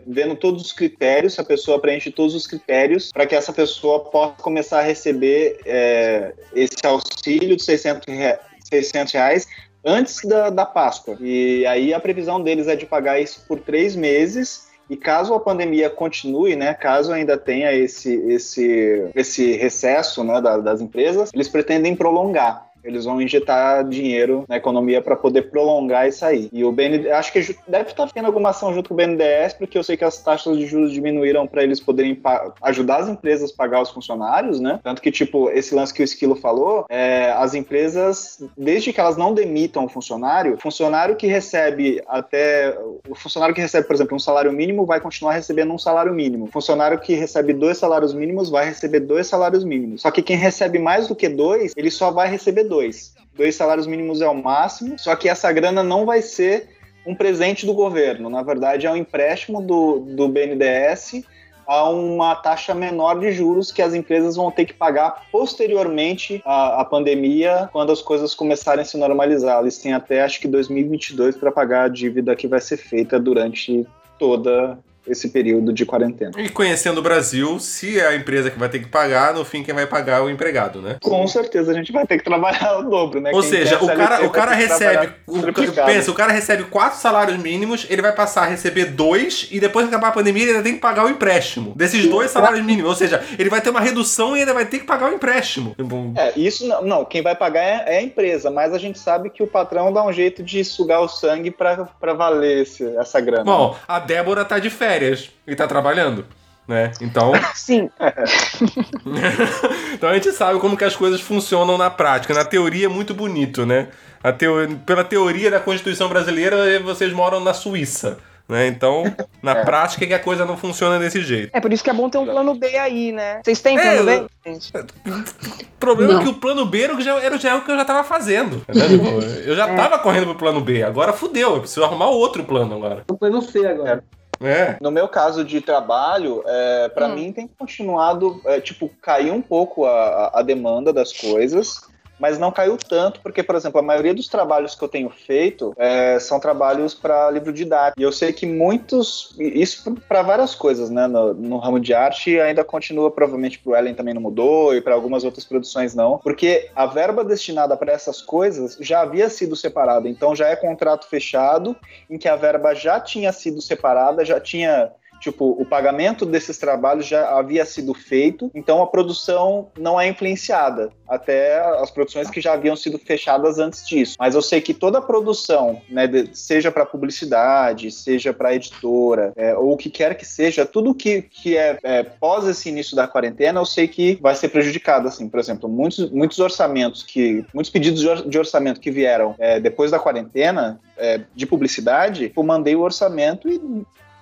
vendo 0.08 0.36
todos 0.36 0.62
os 0.62 0.72
critérios, 0.74 1.34
se 1.36 1.42
a 1.42 1.44
pessoa 1.44 1.80
preenche 1.80 2.12
todos 2.12 2.34
os 2.34 2.48
critérios 2.48 3.12
para 3.12 3.26
que 3.26 3.36
essa 3.36 3.54
pessoa 3.54 4.00
possa 4.06 4.34
começar 4.42 4.80
a 4.80 4.84
receber 4.84 5.60
é, 5.66 6.34
esse 6.56 6.86
auxílio 6.86 7.56
de 7.56 7.64
600, 7.64 8.04
rea- 8.08 8.40
600 8.64 9.14
reais 9.14 9.48
antes 9.86 10.22
da, 10.24 10.50
da 10.50 10.66
Páscoa. 10.66 11.18
E 11.20 11.66
aí 11.66 11.94
a 11.94 12.00
previsão 12.00 12.42
deles 12.42 12.68
é 12.68 12.76
de 12.76 12.86
pagar 12.86 13.20
isso 13.20 13.44
por 13.48 13.60
três 13.60 13.96
meses. 13.96 14.70
E 14.90 14.98
caso 14.98 15.34
a 15.34 15.40
pandemia 15.40 15.90
continue, 15.90 16.54
né, 16.54 16.74
caso 16.74 17.14
ainda 17.14 17.38
tenha 17.38 17.72
esse, 17.72 18.14
esse, 18.30 19.10
esse 19.16 19.54
recesso 19.54 20.22
né, 20.22 20.42
da- 20.42 20.58
das 20.58 20.82
empresas, 20.82 21.30
eles 21.34 21.48
pretendem 21.48 21.96
prolongar. 21.96 22.70
Eles 22.84 23.06
vão 23.06 23.22
injetar 23.22 23.88
dinheiro 23.88 24.46
na 24.48 24.58
economia 24.58 25.02
para 25.02 25.16
poder 25.16 25.44
prolongar 25.44 26.08
isso 26.08 26.26
aí. 26.26 26.50
E 26.52 26.64
o 26.64 26.72
BNDES, 26.72 27.12
acho 27.12 27.34
que 27.34 27.56
deve 27.68 27.90
estar 27.90 28.10
tendo 28.12 28.26
alguma 28.26 28.50
ação 28.50 28.74
junto 28.74 28.90
com 28.90 28.94
o 28.94 28.98
BNDES, 28.98 29.54
porque 29.54 29.78
eu 29.78 29.84
sei 29.84 29.98
que 29.98 30.04
as 30.04 30.22
taxas 30.22 30.58
de 30.58 30.66
juros 30.66 30.92
diminuíram 30.92 31.48
para 31.48 31.64
eles 31.64 31.80
poderem 31.80 32.20
ajudar 32.62 32.98
as 32.98 33.10
empresas 33.10 33.52
a 33.52 33.56
pagar 33.56 33.82
os 33.82 33.90
funcionários, 33.90 34.60
né? 34.60 34.80
Tanto 34.84 35.02
que, 35.02 35.12
tipo, 35.12 35.50
esse 35.50 35.74
lance 35.74 35.94
que 35.94 36.02
o 36.02 36.04
Esquilo 36.04 36.36
falou, 36.36 36.86
é, 36.90 37.32
as 37.32 37.54
empresas, 37.54 38.44
desde 38.58 38.92
que 38.94 39.00
elas 39.00 39.18
não 39.18 39.34
demitam 39.34 39.86
o 39.86 39.90
funcionário, 39.90 40.58
funcionário 40.58 41.16
que 41.16 41.28
recebe 41.28 42.02
até. 42.08 42.78
O 43.10 43.16
funcionário 43.16 43.54
que 43.54 43.62
recebe, 43.62 43.88
por 43.88 43.96
exemplo, 43.96 44.16
um 44.16 44.20
salário 44.20 44.52
mínimo 44.52 44.86
vai 44.86 45.00
continuar 45.00 45.34
recebendo 45.34 45.74
um 45.74 45.78
salário 45.78 46.14
mínimo. 46.14 46.46
O 46.46 46.52
funcionário 46.52 47.00
que 47.00 47.14
recebe 47.14 47.54
dois 47.54 47.78
salários 47.78 48.14
mínimos 48.14 48.50
vai 48.50 48.66
receber 48.66 49.02
dois 49.02 49.28
salários 49.28 49.64
mínimos. 49.64 50.02
Só 50.02 50.12
que 50.12 50.22
quem 50.22 50.38
recebe 50.38 50.80
mais 50.80 51.08
do 51.08 51.16
que 51.16 51.30
dois, 51.30 51.74
ele 51.76 51.92
só 51.92 52.12
vai 52.12 52.30
receber 52.30 52.64
dois. 52.72 53.14
Dois 53.36 53.56
salários 53.56 53.86
mínimos 53.86 54.22
é 54.22 54.28
o 54.28 54.34
máximo, 54.34 54.98
só 54.98 55.14
que 55.16 55.28
essa 55.28 55.52
grana 55.52 55.84
não 55.84 56.06
vai 56.06 56.22
ser 56.22 56.70
um 57.06 57.14
presente 57.14 57.66
do 57.66 57.74
governo. 57.74 58.30
Na 58.30 58.42
verdade, 58.42 58.88
é 58.88 58.92
um 58.92 58.96
empréstimo 58.96 59.62
do, 59.62 60.00
do 60.00 60.28
BNDES 60.30 61.24
a 61.68 61.90
uma 61.90 62.36
taxa 62.36 62.74
menor 62.74 63.20
de 63.20 63.32
juros 63.32 63.72
que 63.72 63.82
as 63.82 63.94
empresas 63.94 64.36
vão 64.36 64.52
ter 64.52 64.66
que 64.66 64.74
pagar 64.74 65.28
posteriormente 65.32 66.42
à, 66.46 66.82
à 66.82 66.86
pandemia, 66.86 67.70
quando 67.72 67.92
as 67.92 68.02
coisas 68.02 68.34
começarem 68.34 68.82
a 68.82 68.86
se 68.86 68.98
normalizar. 68.98 69.62
Eles 69.62 69.78
têm 69.78 69.94
até 69.94 70.22
acho 70.22 70.40
que 70.40 70.48
2022 70.48 71.38
para 71.38 71.52
pagar 71.52 71.86
a 71.86 71.88
dívida 71.88 72.36
que 72.36 72.48
vai 72.48 72.60
ser 72.60 72.78
feita 72.78 73.20
durante 73.20 73.86
toda 74.20 74.78
esse 75.12 75.30
período 75.30 75.74
de 75.74 75.86
quarentena. 75.86 76.32
E 76.38 76.50
conhecendo 76.50 77.00
o 77.00 77.02
Brasil, 77.02 77.60
se 77.60 78.00
é 78.00 78.08
a 78.08 78.16
empresa 78.16 78.50
que 78.50 78.58
vai 78.58 78.70
ter 78.70 78.80
que 78.80 78.88
pagar, 78.88 79.34
no 79.34 79.44
fim 79.44 79.64
quem 79.64 79.74
vai 79.74 79.86
pagar 79.86 80.20
é 80.20 80.22
o 80.22 80.30
empregado, 80.30 80.82
né? 80.82 80.98
Com 81.02 81.28
certeza 81.28 81.72
a 81.72 81.74
gente 81.74 81.92
vai 81.92 82.06
ter 82.08 82.18
que 82.18 82.24
trabalhar 82.24 82.78
o 82.80 82.90
dobro, 82.90 83.20
né? 83.20 83.32
Ou 83.34 83.42
Quem 83.42 83.50
seja, 83.50 83.84
o 83.84 83.88
cara, 83.88 84.26
o 84.26 84.30
cara 84.30 84.54
recebe. 84.54 85.14
O, 85.28 85.40
triplicado. 85.40 85.92
pensa, 85.92 86.12
o 86.12 86.14
cara 86.14 86.32
recebe 86.32 86.64
quatro 86.64 87.00
salários 87.00 87.38
mínimos, 87.38 87.86
ele 87.90 88.02
vai 88.02 88.14
passar 88.14 88.44
a 88.44 88.46
receber 88.46 88.86
dois, 88.86 89.48
e 89.52 89.60
depois 89.60 89.86
que 89.86 89.94
acabar 89.94 90.10
a 90.10 90.12
pandemia, 90.12 90.44
ele 90.44 90.52
ainda 90.52 90.64
tem 90.64 90.74
que 90.74 90.80
pagar 90.80 91.06
o 91.06 91.10
empréstimo. 91.10 91.74
Desses 91.76 92.08
dois 92.08 92.32
salários 92.32 92.64
mínimos. 92.64 92.90
Ou 92.90 92.96
seja, 92.96 93.24
ele 93.38 93.50
vai 93.50 93.62
ter 93.62 93.70
uma 93.70 93.82
redução 93.82 94.36
e 94.36 94.42
ainda 94.42 94.54
vai 94.54 94.66
ter 94.66 94.80
que 94.80 94.86
pagar 94.86 95.12
o 95.12 95.14
empréstimo. 95.14 95.76
Tipo, 95.76 96.14
É, 96.16 96.34
isso 96.38 96.68
não, 96.68 96.82
não, 96.82 97.06
quem 97.06 97.22
vai 97.22 97.36
pagar 97.36 97.62
é, 97.62 97.84
é 97.88 97.98
a 97.98 98.02
empresa, 98.02 98.50
mas 98.50 98.74
a 98.74 98.78
gente 98.78 99.00
sabe 99.00 99.30
que 99.30 99.44
o 99.44 99.48
patrão 99.48 99.92
dá 99.92 100.04
um 100.04 100.14
jeito 100.14 100.44
de 100.44 100.64
sugar 100.64 101.02
o 101.02 101.08
sangue 101.08 101.52
pra, 101.52 101.86
pra 102.00 102.14
valer 102.14 102.64
esse, 102.64 102.86
essa 102.98 103.20
grana. 103.20 103.44
Bom, 103.44 103.76
a 103.88 104.00
Débora 104.00 104.46
tá 104.46 104.60
de 104.60 104.70
férias 104.70 105.01
e 105.48 105.56
tá 105.56 105.68
trabalhando. 105.68 106.26
Né? 106.68 106.92
Então, 107.02 107.32
Sim. 107.56 107.90
então 109.94 110.10
a 110.10 110.14
gente 110.14 110.32
sabe 110.32 110.60
como 110.60 110.78
que 110.78 110.84
as 110.84 110.96
coisas 110.96 111.20
funcionam 111.22 111.78
na 111.78 111.90
prática. 111.90 112.34
Na 112.34 112.46
teoria 112.46 112.86
é 112.86 112.90
muito 112.90 113.14
bonito, 113.14 113.66
né? 113.66 113.88
A 114.24 114.32
teo... 114.32 114.78
Pela 114.86 115.04
teoria 115.04 115.50
da 115.52 115.60
Constituição 115.60 116.08
brasileira, 116.08 116.80
vocês 116.82 117.12
moram 117.12 117.40
na 117.40 117.54
Suíça. 117.54 118.20
Né? 118.48 118.68
Então, 118.68 119.04
na 119.42 119.56
prática 119.66 120.04
é 120.04 120.08
que 120.08 120.14
a 120.14 120.20
coisa 120.20 120.46
não 120.46 120.58
funciona 120.58 121.00
desse 121.00 121.22
jeito. 121.22 121.50
É 121.54 121.60
por 121.62 121.72
isso 121.72 121.84
que 121.84 121.90
é 121.90 121.94
bom 121.94 122.10
ter 122.10 122.18
um 122.18 122.26
plano 122.26 122.54
B 122.56 122.68
aí, 122.78 123.12
né? 123.12 123.42
Vocês 123.44 123.62
têm 123.62 123.78
É, 123.78 123.82
plano 123.96 124.12
eu- 124.12 124.22
B, 124.24 124.28
gente? 124.52 124.72
O 124.78 125.78
problema 125.80 126.14
Não. 126.14 126.20
é 126.20 126.24
que 126.24 126.30
o 126.30 126.34
plano 126.34 126.66
B 126.66 126.82
era 126.84 126.94
o 126.94 126.98
que 126.98 127.04
já, 127.04 127.16
era 127.20 127.38
já 127.38 127.56
o 127.56 127.62
que 127.64 127.72
eu 127.72 127.78
já 127.78 127.86
tava 127.86 128.04
fazendo. 128.04 128.58
Tipo, 128.72 129.08
eu 129.46 129.56
já 129.56 129.68
É. 129.70 129.76
tava 129.76 129.98
correndo 130.00 130.26
pro 130.28 130.36
plano 130.36 130.62
B. 130.62 130.84
Agora 130.84 131.14
fudeu, 131.14 131.56
eu 131.56 131.60
preciso 131.62 131.84
arrumar 131.84 132.08
outro 132.10 132.44
plano 132.44 132.76
agora. 132.76 133.04
O 133.10 133.18
plano 133.18 133.42
C 133.42 133.66
agora. 133.66 134.04
É. 134.42 134.78
No 134.82 134.90
meu 134.92 135.08
caso 135.08 135.44
de 135.44 135.62
trabalho, 135.62 136.44
é, 136.46 136.90
para 136.90 137.08
Hum. 137.08 137.16
mim 137.16 137.32
tem 137.32 137.48
continuado, 137.48 138.42
é, 138.46 138.60
tipo, 138.60 138.90
caiu 139.02 139.34
um 139.34 139.42
pouco 139.42 139.86
a, 139.86 139.92
a- 139.92 140.40
a 140.40 140.42
demanda 140.42 140.92
das 140.92 141.12
coisas, 141.14 141.82
mas 142.22 142.38
não 142.38 142.52
caiu 142.52 142.78
tanto, 142.78 143.20
porque, 143.22 143.42
por 143.42 143.56
exemplo, 143.56 143.80
a 143.80 143.84
maioria 143.84 144.14
dos 144.14 144.28
trabalhos 144.28 144.76
que 144.76 144.84
eu 144.84 144.88
tenho 144.88 145.10
feito 145.10 145.74
é, 145.76 146.20
são 146.20 146.40
trabalhos 146.40 146.94
para 146.94 147.32
livro 147.32 147.52
didático. 147.52 148.00
E 148.00 148.04
eu 148.04 148.12
sei 148.12 148.32
que 148.32 148.46
muitos, 148.46 149.36
isso 149.40 149.96
para 150.08 150.22
várias 150.22 150.54
coisas, 150.54 150.92
né, 150.92 151.08
no, 151.08 151.34
no 151.34 151.58
ramo 151.58 151.80
de 151.80 151.96
arte 151.96 152.40
ainda 152.40 152.64
continua, 152.64 153.10
provavelmente 153.10 153.58
pro 153.58 153.76
Ellen 153.76 153.96
também 153.96 154.14
não 154.14 154.22
mudou 154.22 154.76
e 154.76 154.82
para 154.82 154.94
algumas 154.94 155.24
outras 155.24 155.44
produções 155.44 155.96
não, 155.96 156.20
porque 156.20 156.70
a 156.76 156.86
verba 156.86 157.26
destinada 157.26 157.76
para 157.76 157.92
essas 157.92 158.22
coisas 158.22 158.78
já 158.80 159.02
havia 159.02 159.28
sido 159.28 159.56
separada, 159.56 160.08
então 160.08 160.36
já 160.36 160.48
é 160.48 160.56
contrato 160.56 161.08
fechado 161.08 161.76
em 162.08 162.20
que 162.20 162.28
a 162.28 162.36
verba 162.36 162.76
já 162.76 163.00
tinha 163.00 163.32
sido 163.32 163.62
separada, 163.62 164.24
já 164.24 164.40
tinha 164.40 164.92
Tipo, 165.22 165.52
o 165.52 165.64
pagamento 165.64 166.26
desses 166.26 166.58
trabalhos 166.58 167.06
já 167.06 167.38
havia 167.38 167.64
sido 167.64 167.94
feito, 167.94 168.50
então 168.56 168.82
a 168.82 168.88
produção 168.88 169.70
não 169.78 170.02
é 170.02 170.08
influenciada, 170.08 170.90
até 171.08 171.60
as 171.80 171.92
produções 171.92 172.28
que 172.28 172.42
já 172.42 172.54
haviam 172.54 172.76
sido 172.76 172.98
fechadas 172.98 173.60
antes 173.60 173.88
disso. 173.88 174.16
Mas 174.20 174.34
eu 174.34 174.42
sei 174.42 174.60
que 174.60 174.74
toda 174.74 174.98
a 174.98 175.02
produção, 175.02 175.80
né, 175.88 176.10
seja 176.34 176.72
para 176.72 176.88
publicidade, 176.88 177.92
seja 177.92 178.34
para 178.34 178.56
editora, 178.56 179.32
é, 179.36 179.56
ou 179.56 179.74
o 179.74 179.78
que 179.78 179.92
quer 179.92 180.16
que 180.16 180.26
seja, 180.26 180.66
tudo 180.66 180.96
que, 180.96 181.22
que 181.22 181.56
é, 181.56 181.78
é 181.84 182.02
pós 182.02 182.48
esse 182.48 182.70
início 182.70 182.96
da 182.96 183.08
quarentena, 183.08 183.60
eu 183.60 183.66
sei 183.66 183.88
que 183.88 184.18
vai 184.20 184.34
ser 184.34 184.50
prejudicado. 184.50 185.08
Assim, 185.08 185.30
por 185.30 185.40
exemplo, 185.40 185.70
muitos, 185.70 186.10
muitos 186.10 186.40
orçamentos 186.40 187.04
que, 187.04 187.46
muitos 187.54 187.72
pedidos 187.72 188.28
de 188.28 188.40
orçamento 188.40 188.80
que 188.80 188.90
vieram 188.90 189.36
é, 189.38 189.60
depois 189.60 189.92
da 189.92 190.00
quarentena 190.00 190.80
é, 190.98 191.22
de 191.36 191.46
publicidade, 191.46 192.34
eu 192.36 192.44
mandei 192.44 192.76
o 192.76 192.82
orçamento 192.82 193.48
e 193.48 193.62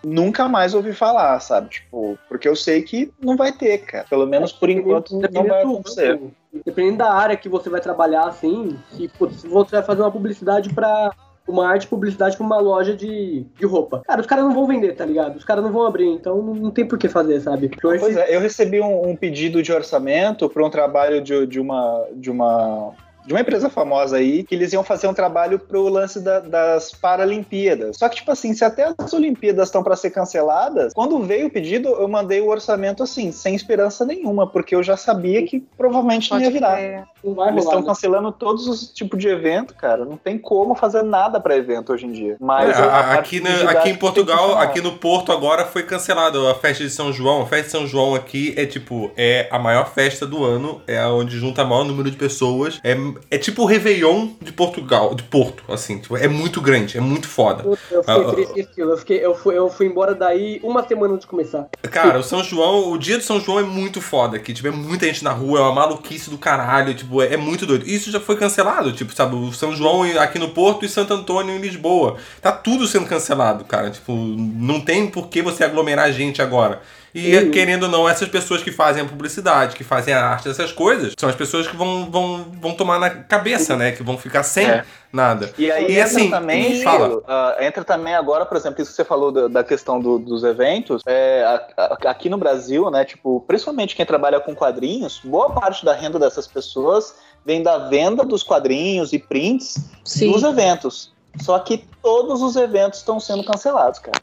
nunca 0.03 0.47
mais 0.47 0.73
ouvi 0.73 0.93
falar, 0.93 1.39
sabe? 1.39 1.69
Tipo, 1.69 2.17
porque 2.27 2.47
eu 2.47 2.55
sei 2.55 2.81
que 2.81 3.11
não 3.21 3.35
vai 3.35 3.51
ter, 3.51 3.79
cara. 3.79 4.05
Pelo 4.09 4.25
menos 4.25 4.51
por 4.51 4.69
enquanto 4.69 5.19
não 5.31 5.45
vai 5.45 5.61
acontecer. 5.61 6.19
Dependendo 6.65 6.97
da 6.97 7.13
área 7.13 7.37
que 7.37 7.49
você 7.49 7.69
vai 7.69 7.81
trabalhar, 7.81 8.23
assim, 8.23 8.77
se, 8.91 9.09
se 9.37 9.47
você 9.47 9.75
vai 9.75 9.83
fazer 9.83 10.01
uma 10.01 10.11
publicidade 10.11 10.73
pra. 10.73 11.11
Uma 11.47 11.67
arte 11.67 11.87
publicidade 11.87 12.37
pra 12.37 12.45
uma 12.45 12.59
loja 12.59 12.95
de, 12.95 13.43
de 13.57 13.65
roupa. 13.65 14.03
Cara, 14.05 14.21
os 14.21 14.27
caras 14.27 14.45
não 14.45 14.53
vão 14.53 14.67
vender, 14.67 14.95
tá 14.95 15.03
ligado? 15.03 15.35
Os 15.35 15.43
caras 15.43 15.63
não 15.63 15.71
vão 15.71 15.83
abrir, 15.83 16.05
então 16.05 16.43
não, 16.43 16.69
tem 16.69 16.87
por 16.87 16.99
que 16.99 17.09
fazer, 17.09 17.41
sabe? 17.41 17.71
Então, 17.75 17.97
Pois 17.97 18.15
é, 18.15 18.35
eu 18.35 18.39
recebi 18.39 18.79
um, 18.79 19.09
um 19.09 19.15
pedido 19.15 19.63
de 19.63 19.73
orçamento 19.73 20.47
para 20.47 20.63
um 20.63 20.69
trabalho 20.69 21.19
de, 21.19 21.47
de 21.47 21.59
uma 21.59 22.05
de 22.13 22.29
uma 22.29 22.93
de 23.29 23.33
uma 23.35 23.41
empresa 23.41 23.69
famosa 23.69 24.17
aí, 24.17 24.43
que 24.43 24.55
eles 24.55 24.73
iam 24.73 24.83
fazer 24.83 25.05
um 25.07 25.13
trabalho 25.13 25.59
pro 25.59 25.87
lance 25.87 26.19
da- 26.19 26.39
das 26.39 26.91
Paralimpíadas. 26.91 27.95
Só 27.95 28.09
que, 28.09 28.15
tipo 28.15 28.31
assim, 28.31 28.55
se 28.55 28.65
até 28.65 28.91
as 28.97 29.13
Olimpíadas 29.13 29.67
estão 29.67 29.83
para 29.83 29.95
ser 29.95 30.09
canceladas, 30.09 30.93
quando 30.93 31.19
veio 31.19 31.45
o 31.45 31.49
pedido, 31.51 31.89
eu 31.89 32.07
mandei 32.07 32.41
o 32.41 32.47
orçamento 32.47 33.03
assim, 33.03 33.31
sem 33.31 33.53
esperança 33.53 34.03
nenhuma, 34.03 34.47
porque 34.49 34.73
eu 34.73 34.81
já 34.81 34.97
sabia 34.97 35.45
que 35.45 35.63
provavelmente 35.77 36.31
não 36.31 36.39
ia 36.39 36.49
virar. 36.49 36.71
Não 36.71 37.05
vai 37.23 37.49
Eles 37.49 37.63
estão 37.63 37.79
né? 37.81 37.85
cancelando 37.87 38.31
todos 38.31 38.67
os 38.67 38.87
tipos 38.91 39.19
de 39.19 39.27
evento, 39.27 39.73
cara. 39.75 40.05
Não 40.05 40.17
tem 40.17 40.37
como 40.37 40.75
fazer 40.75 41.03
nada 41.03 41.39
para 41.39 41.55
evento 41.55 41.91
hoje 41.93 42.05
em 42.05 42.11
dia. 42.11 42.37
Mas 42.39 42.77
É, 42.77 42.81
a- 42.81 42.85
a- 42.85 43.13
aqui, 43.15 43.39
na- 43.39 43.69
aqui 43.71 43.89
em 43.89 43.95
Portugal, 43.95 44.57
aqui 44.57 44.81
no 44.81 44.93
Porto 44.93 45.31
agora 45.31 45.65
foi 45.65 45.83
cancelado 45.83 46.47
a 46.47 46.55
festa 46.55 46.83
de 46.83 46.89
São 46.89 47.11
João. 47.11 47.41
A 47.41 47.45
festa 47.45 47.65
de 47.65 47.71
São 47.71 47.87
João 47.87 48.15
aqui 48.15 48.53
é 48.57 48.65
tipo, 48.65 49.11
é 49.17 49.47
a 49.51 49.59
maior 49.59 49.89
festa 49.93 50.25
do 50.25 50.43
ano, 50.43 50.81
é 50.87 51.05
onde 51.07 51.37
junta 51.37 51.63
o 51.63 51.67
maior 51.67 51.83
número 51.83 52.09
de 52.09 52.17
pessoas. 52.17 52.79
É, 52.83 52.95
é 53.31 53.37
tipo 53.37 53.63
o 53.63 53.65
Réveillon 53.65 54.29
de 54.41 54.51
Portugal, 54.51 55.13
de 55.15 55.23
Porto, 55.23 55.63
assim, 55.71 55.99
tipo, 55.99 56.15
é 56.17 56.27
muito 56.27 56.61
grande, 56.61 56.97
é 56.97 57.01
muito 57.01 57.27
foda. 57.27 57.63
Eu 57.65 57.75
fiquei 57.75 57.99
Ah, 58.07 58.31
triste 58.31 58.59
estilo. 58.59 58.91
Eu, 58.91 58.97
fiquei, 58.97 59.25
eu, 59.25 59.35
fui, 59.35 59.57
eu 59.57 59.69
fui 59.69 59.85
embora 59.87 60.13
daí 60.15 60.59
uma 60.63 60.85
semana 60.87 61.13
antes 61.13 61.25
de 61.25 61.29
começar. 61.29 61.67
Cara, 61.91 62.19
o 62.19 62.23
São 62.23 62.43
João, 62.43 62.91
o 62.91 62.97
dia 62.97 63.17
do 63.17 63.23
São 63.23 63.39
João 63.39 63.59
é 63.59 63.63
muito 63.63 64.01
foda 64.01 64.37
aqui. 64.37 64.53
Tipo, 64.53 64.67
é 64.67 64.71
muita 64.71 65.05
gente 65.05 65.23
na 65.23 65.31
rua, 65.31 65.59
é 65.59 65.61
uma 65.63 65.73
maluquice 65.73 66.29
do 66.29 66.37
caralho. 66.37 66.93
Tipo, 66.93 67.08
é, 67.21 67.33
é 67.33 67.37
muito 67.37 67.65
doido. 67.65 67.87
Isso 67.87 68.11
já 68.11 68.19
foi 68.19 68.35
cancelado, 68.35 68.91
tipo, 68.91 69.13
sabe? 69.13 69.35
O 69.35 69.51
São 69.51 69.75
João 69.75 70.03
aqui 70.19 70.37
no 70.37 70.49
Porto 70.49 70.85
e 70.85 70.89
Santo 70.89 71.13
Antônio 71.13 71.55
em 71.55 71.59
Lisboa. 71.59 72.17
Tá 72.41 72.51
tudo 72.51 72.87
sendo 72.87 73.07
cancelado, 73.07 73.65
cara. 73.65 73.89
Tipo, 73.89 74.13
não 74.13 74.79
tem 74.81 75.07
por 75.07 75.27
que 75.27 75.41
você 75.41 75.63
aglomerar 75.63 76.11
gente 76.11 76.41
agora. 76.41 76.81
E 77.13 77.49
querendo 77.49 77.83
ou 77.83 77.89
não, 77.89 78.07
essas 78.07 78.27
pessoas 78.29 78.61
que 78.61 78.71
fazem 78.71 79.01
a 79.03 79.05
publicidade, 79.05 79.75
que 79.75 79.83
fazem 79.83 80.13
a 80.13 80.23
arte, 80.23 80.47
essas 80.49 80.71
coisas, 80.71 81.13
são 81.19 81.27
as 81.29 81.35
pessoas 81.35 81.67
que 81.67 81.75
vão, 81.75 82.09
vão, 82.11 82.45
vão 82.61 82.73
tomar 82.75 82.99
na 82.99 83.09
cabeça, 83.09 83.75
né? 83.75 83.91
Que 83.91 84.03
vão 84.03 84.17
ficar 84.17 84.43
sem 84.43 84.67
É. 84.69 84.85
nada. 85.11 85.51
E 85.57 85.71
aí 85.71 85.93
e 85.93 85.99
assim, 86.01 86.25
entra 86.25 86.39
também, 86.39 86.83
fala. 86.83 87.21
ah, 87.27 87.57
entra 87.61 87.83
também 87.83 88.13
agora, 88.15 88.45
por 88.45 88.55
exemplo, 88.57 88.81
isso 88.81 88.91
que 88.91 88.95
você 88.97 89.03
falou 89.05 89.31
da, 89.31 89.47
da 89.47 89.63
questão 89.63 89.99
do- 89.99 90.19
dos 90.19 90.43
eventos, 90.43 91.01
é, 91.05 91.43
a- 91.43 91.83
a- 91.83 92.09
aqui 92.11 92.29
no 92.29 92.37
Brasil, 92.37 92.89
né, 92.91 93.03
tipo, 93.03 93.43
principalmente 93.47 93.95
quem 93.95 94.05
trabalha 94.05 94.39
com 94.39 94.53
quadrinhos, 94.53 95.19
boa 95.23 95.49
parte 95.49 95.83
da 95.83 95.93
renda 95.95 96.19
dessas 96.19 96.45
pessoas 96.47 97.15
vem 97.45 97.63
da 97.63 97.77
venda 97.89 98.23
dos 98.23 98.43
quadrinhos 98.43 99.13
e 99.13 99.17
prints 99.19 99.75
Sim. 100.03 100.31
dos 100.31 100.43
eventos. 100.43 101.11
Só 101.41 101.57
que 101.59 101.83
todos 102.03 102.41
os 102.41 102.55
eventos 102.55 102.99
estão 102.99 103.19
sendo 103.19 103.43
cancelados, 103.43 103.97
cara. 103.99 104.19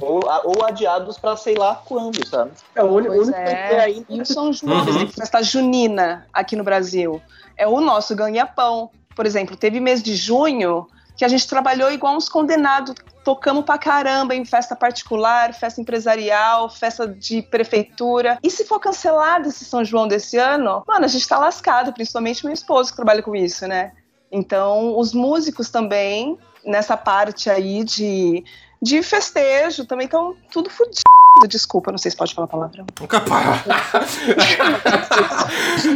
Ou, 0.00 0.20
ou 0.44 0.64
adiados 0.64 1.18
pra 1.18 1.36
sei 1.36 1.54
lá 1.54 1.82
quando, 1.84 2.24
sabe? 2.26 2.52
É 2.74 2.82
o 2.82 2.86
único, 2.86 3.24
que 3.24 3.34
é. 3.34 3.68
tem 3.68 3.78
ainda. 3.80 4.06
E 4.08 4.20
o 4.20 4.26
São 4.26 4.52
João, 4.52 4.78
Uhum. 4.78 4.84
por 4.84 4.90
exemplo, 4.94 5.14
festa 5.14 5.42
junina 5.42 6.26
aqui 6.32 6.56
no 6.56 6.64
Brasil, 6.64 7.20
é 7.56 7.66
o 7.66 7.80
nosso 7.80 8.14
ganha-pão. 8.14 8.90
Por 9.14 9.26
exemplo, 9.26 9.56
teve 9.56 9.80
mês 9.80 10.02
de 10.02 10.14
junho 10.14 10.86
que 11.16 11.24
a 11.24 11.28
gente 11.28 11.46
trabalhou 11.46 11.90
igual 11.92 12.16
uns 12.16 12.30
condenados, 12.30 12.94
tocamos 13.22 13.64
pra 13.66 13.76
caramba 13.76 14.34
em 14.34 14.42
festa 14.46 14.74
particular, 14.74 15.52
festa 15.52 15.78
empresarial, 15.78 16.70
festa 16.70 17.06
de 17.06 17.42
prefeitura. 17.42 18.38
E 18.42 18.50
se 18.50 18.64
for 18.64 18.80
cancelado 18.80 19.48
esse 19.48 19.64
São 19.66 19.84
João 19.84 20.08
desse 20.08 20.38
ano, 20.38 20.82
mano, 20.88 21.04
a 21.04 21.08
gente 21.08 21.28
tá 21.28 21.38
lascado, 21.38 21.92
principalmente 21.92 22.42
meu 22.44 22.54
esposo 22.54 22.90
que 22.90 22.96
trabalha 22.96 23.22
com 23.22 23.36
isso, 23.36 23.66
né? 23.66 23.92
Então, 24.32 24.96
os 24.98 25.12
músicos 25.12 25.68
também, 25.68 26.38
nessa 26.64 26.96
parte 26.96 27.50
aí 27.50 27.84
de, 27.84 28.42
de 28.82 29.02
festejo, 29.02 29.84
também 29.84 30.06
estão 30.06 30.34
tudo 30.50 30.70
fudido. 30.70 31.00
Desculpa, 31.48 31.90
não 31.90 31.98
sei 31.98 32.10
se 32.10 32.16
pode 32.16 32.34
falar 32.34 32.46
palavrão. 32.46 32.86
Capaz. 33.08 33.60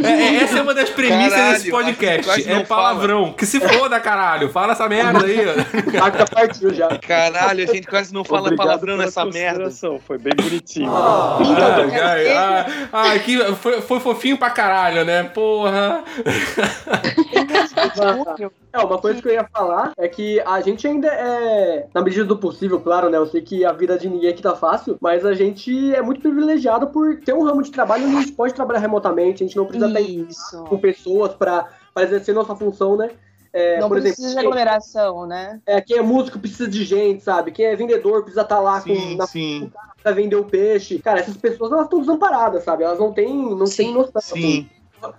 É, 0.03 0.09
é, 0.09 0.35
essa 0.43 0.59
é 0.59 0.61
uma 0.61 0.73
das 0.73 0.89
premissas 0.89 1.33
Caralho, 1.33 1.53
desse 1.53 1.69
podcast. 1.69 2.49
É 2.49 2.63
palavrão. 2.63 3.33
Que 3.33 3.45
se 3.45 3.59
foda, 3.59 3.99
caralho. 3.99 4.49
Fala 4.49 4.73
essa 4.73 4.87
merda 4.89 5.25
aí. 5.25 5.39
ó. 5.47 5.51
A 6.05 6.11
carta 6.11 6.25
partiu 6.25 6.73
já. 6.73 6.97
Caralho, 6.97 7.63
a 7.63 7.73
gente 7.73 7.87
quase 7.87 8.13
não 8.13 8.23
fala 8.23 8.47
Obrigado 8.47 8.65
palavrão 8.65 8.97
nessa 8.97 9.25
merda. 9.25 9.69
Foi 10.05 10.17
bem 10.17 10.33
bonitinho. 10.35 10.87
Então, 10.87 11.89
Ai, 11.91 11.99
ai, 11.99 12.27
ai, 12.27 12.65
ai, 12.91 13.19
que 13.19 13.37
foi, 13.55 13.81
foi 13.81 13.99
fofinho 13.99 14.37
pra 14.37 14.49
caralho, 14.49 15.05
né? 15.05 15.23
Porra. 15.23 16.03
É, 18.75 18.83
uma 18.83 18.97
coisa 18.97 19.21
que 19.21 19.27
eu 19.29 19.33
ia 19.33 19.47
falar 19.47 19.93
é 19.97 20.07
que 20.07 20.41
a 20.41 20.59
gente 20.59 20.85
ainda 20.85 21.07
é, 21.07 21.87
na 21.93 22.01
medida 22.01 22.25
do 22.25 22.37
possível, 22.37 22.79
claro, 22.81 23.09
né? 23.09 23.17
Eu 23.17 23.25
sei 23.25 23.41
que 23.41 23.63
a 23.63 23.71
vida 23.71 23.97
de 23.97 24.09
ninguém 24.09 24.29
aqui 24.29 24.41
tá 24.41 24.53
fácil, 24.53 24.97
mas 24.99 25.25
a 25.25 25.33
gente 25.33 25.95
é 25.95 26.01
muito 26.01 26.19
privilegiado 26.19 26.87
por 26.87 27.17
ter 27.21 27.33
um 27.33 27.43
ramo 27.43 27.61
de 27.63 27.71
trabalho 27.71 28.05
onde 28.05 28.17
a 28.17 28.19
gente 28.21 28.33
pode 28.33 28.53
trabalhar 28.53 28.79
remotamente, 28.79 29.43
a 29.43 29.47
gente 29.47 29.55
não 29.55 29.65
precisa 29.65 29.87
estar 29.87 30.01
Isso. 30.01 30.63
com 30.65 30.77
pessoas 30.77 31.33
pra, 31.33 31.69
pra 31.93 32.03
exercer 32.03 32.35
nossa 32.35 32.53
função, 32.53 32.97
né? 32.97 33.11
É, 33.53 33.79
Não 33.79 33.87
por 33.87 34.01
precisa 34.01 34.21
de 34.21 34.33
exemplo, 34.33 34.49
aglomeração, 34.49 35.25
né? 35.25 35.61
é, 35.65 35.79
quem 35.79 35.97
é 35.97 36.01
músico 36.01 36.37
precisa 36.37 36.67
de 36.67 36.83
gente, 36.83 37.23
sabe? 37.23 37.51
Quem 37.51 37.67
é 37.67 37.75
vendedor 37.77 38.23
precisa 38.23 38.41
estar 38.41 38.59
lá 38.59 38.81
com, 38.81 38.93
Sim, 38.93 39.15
na, 39.15 39.25
sim, 39.25 39.71
pra 40.03 40.11
vender 40.11 40.35
o 40.35 40.43
peixe. 40.43 40.99
Cara, 40.99 41.21
essas 41.21 41.37
pessoas 41.37 41.71
elas 41.71 41.85
estão 41.85 42.01
desamparadas, 42.01 42.65
sabe? 42.65 42.83
Elas 42.83 42.99
não 42.99 43.13
têm, 43.13 43.33
não 43.55 43.65
têm 43.65 43.93
noção. 43.93 44.21
sim. 44.21 44.69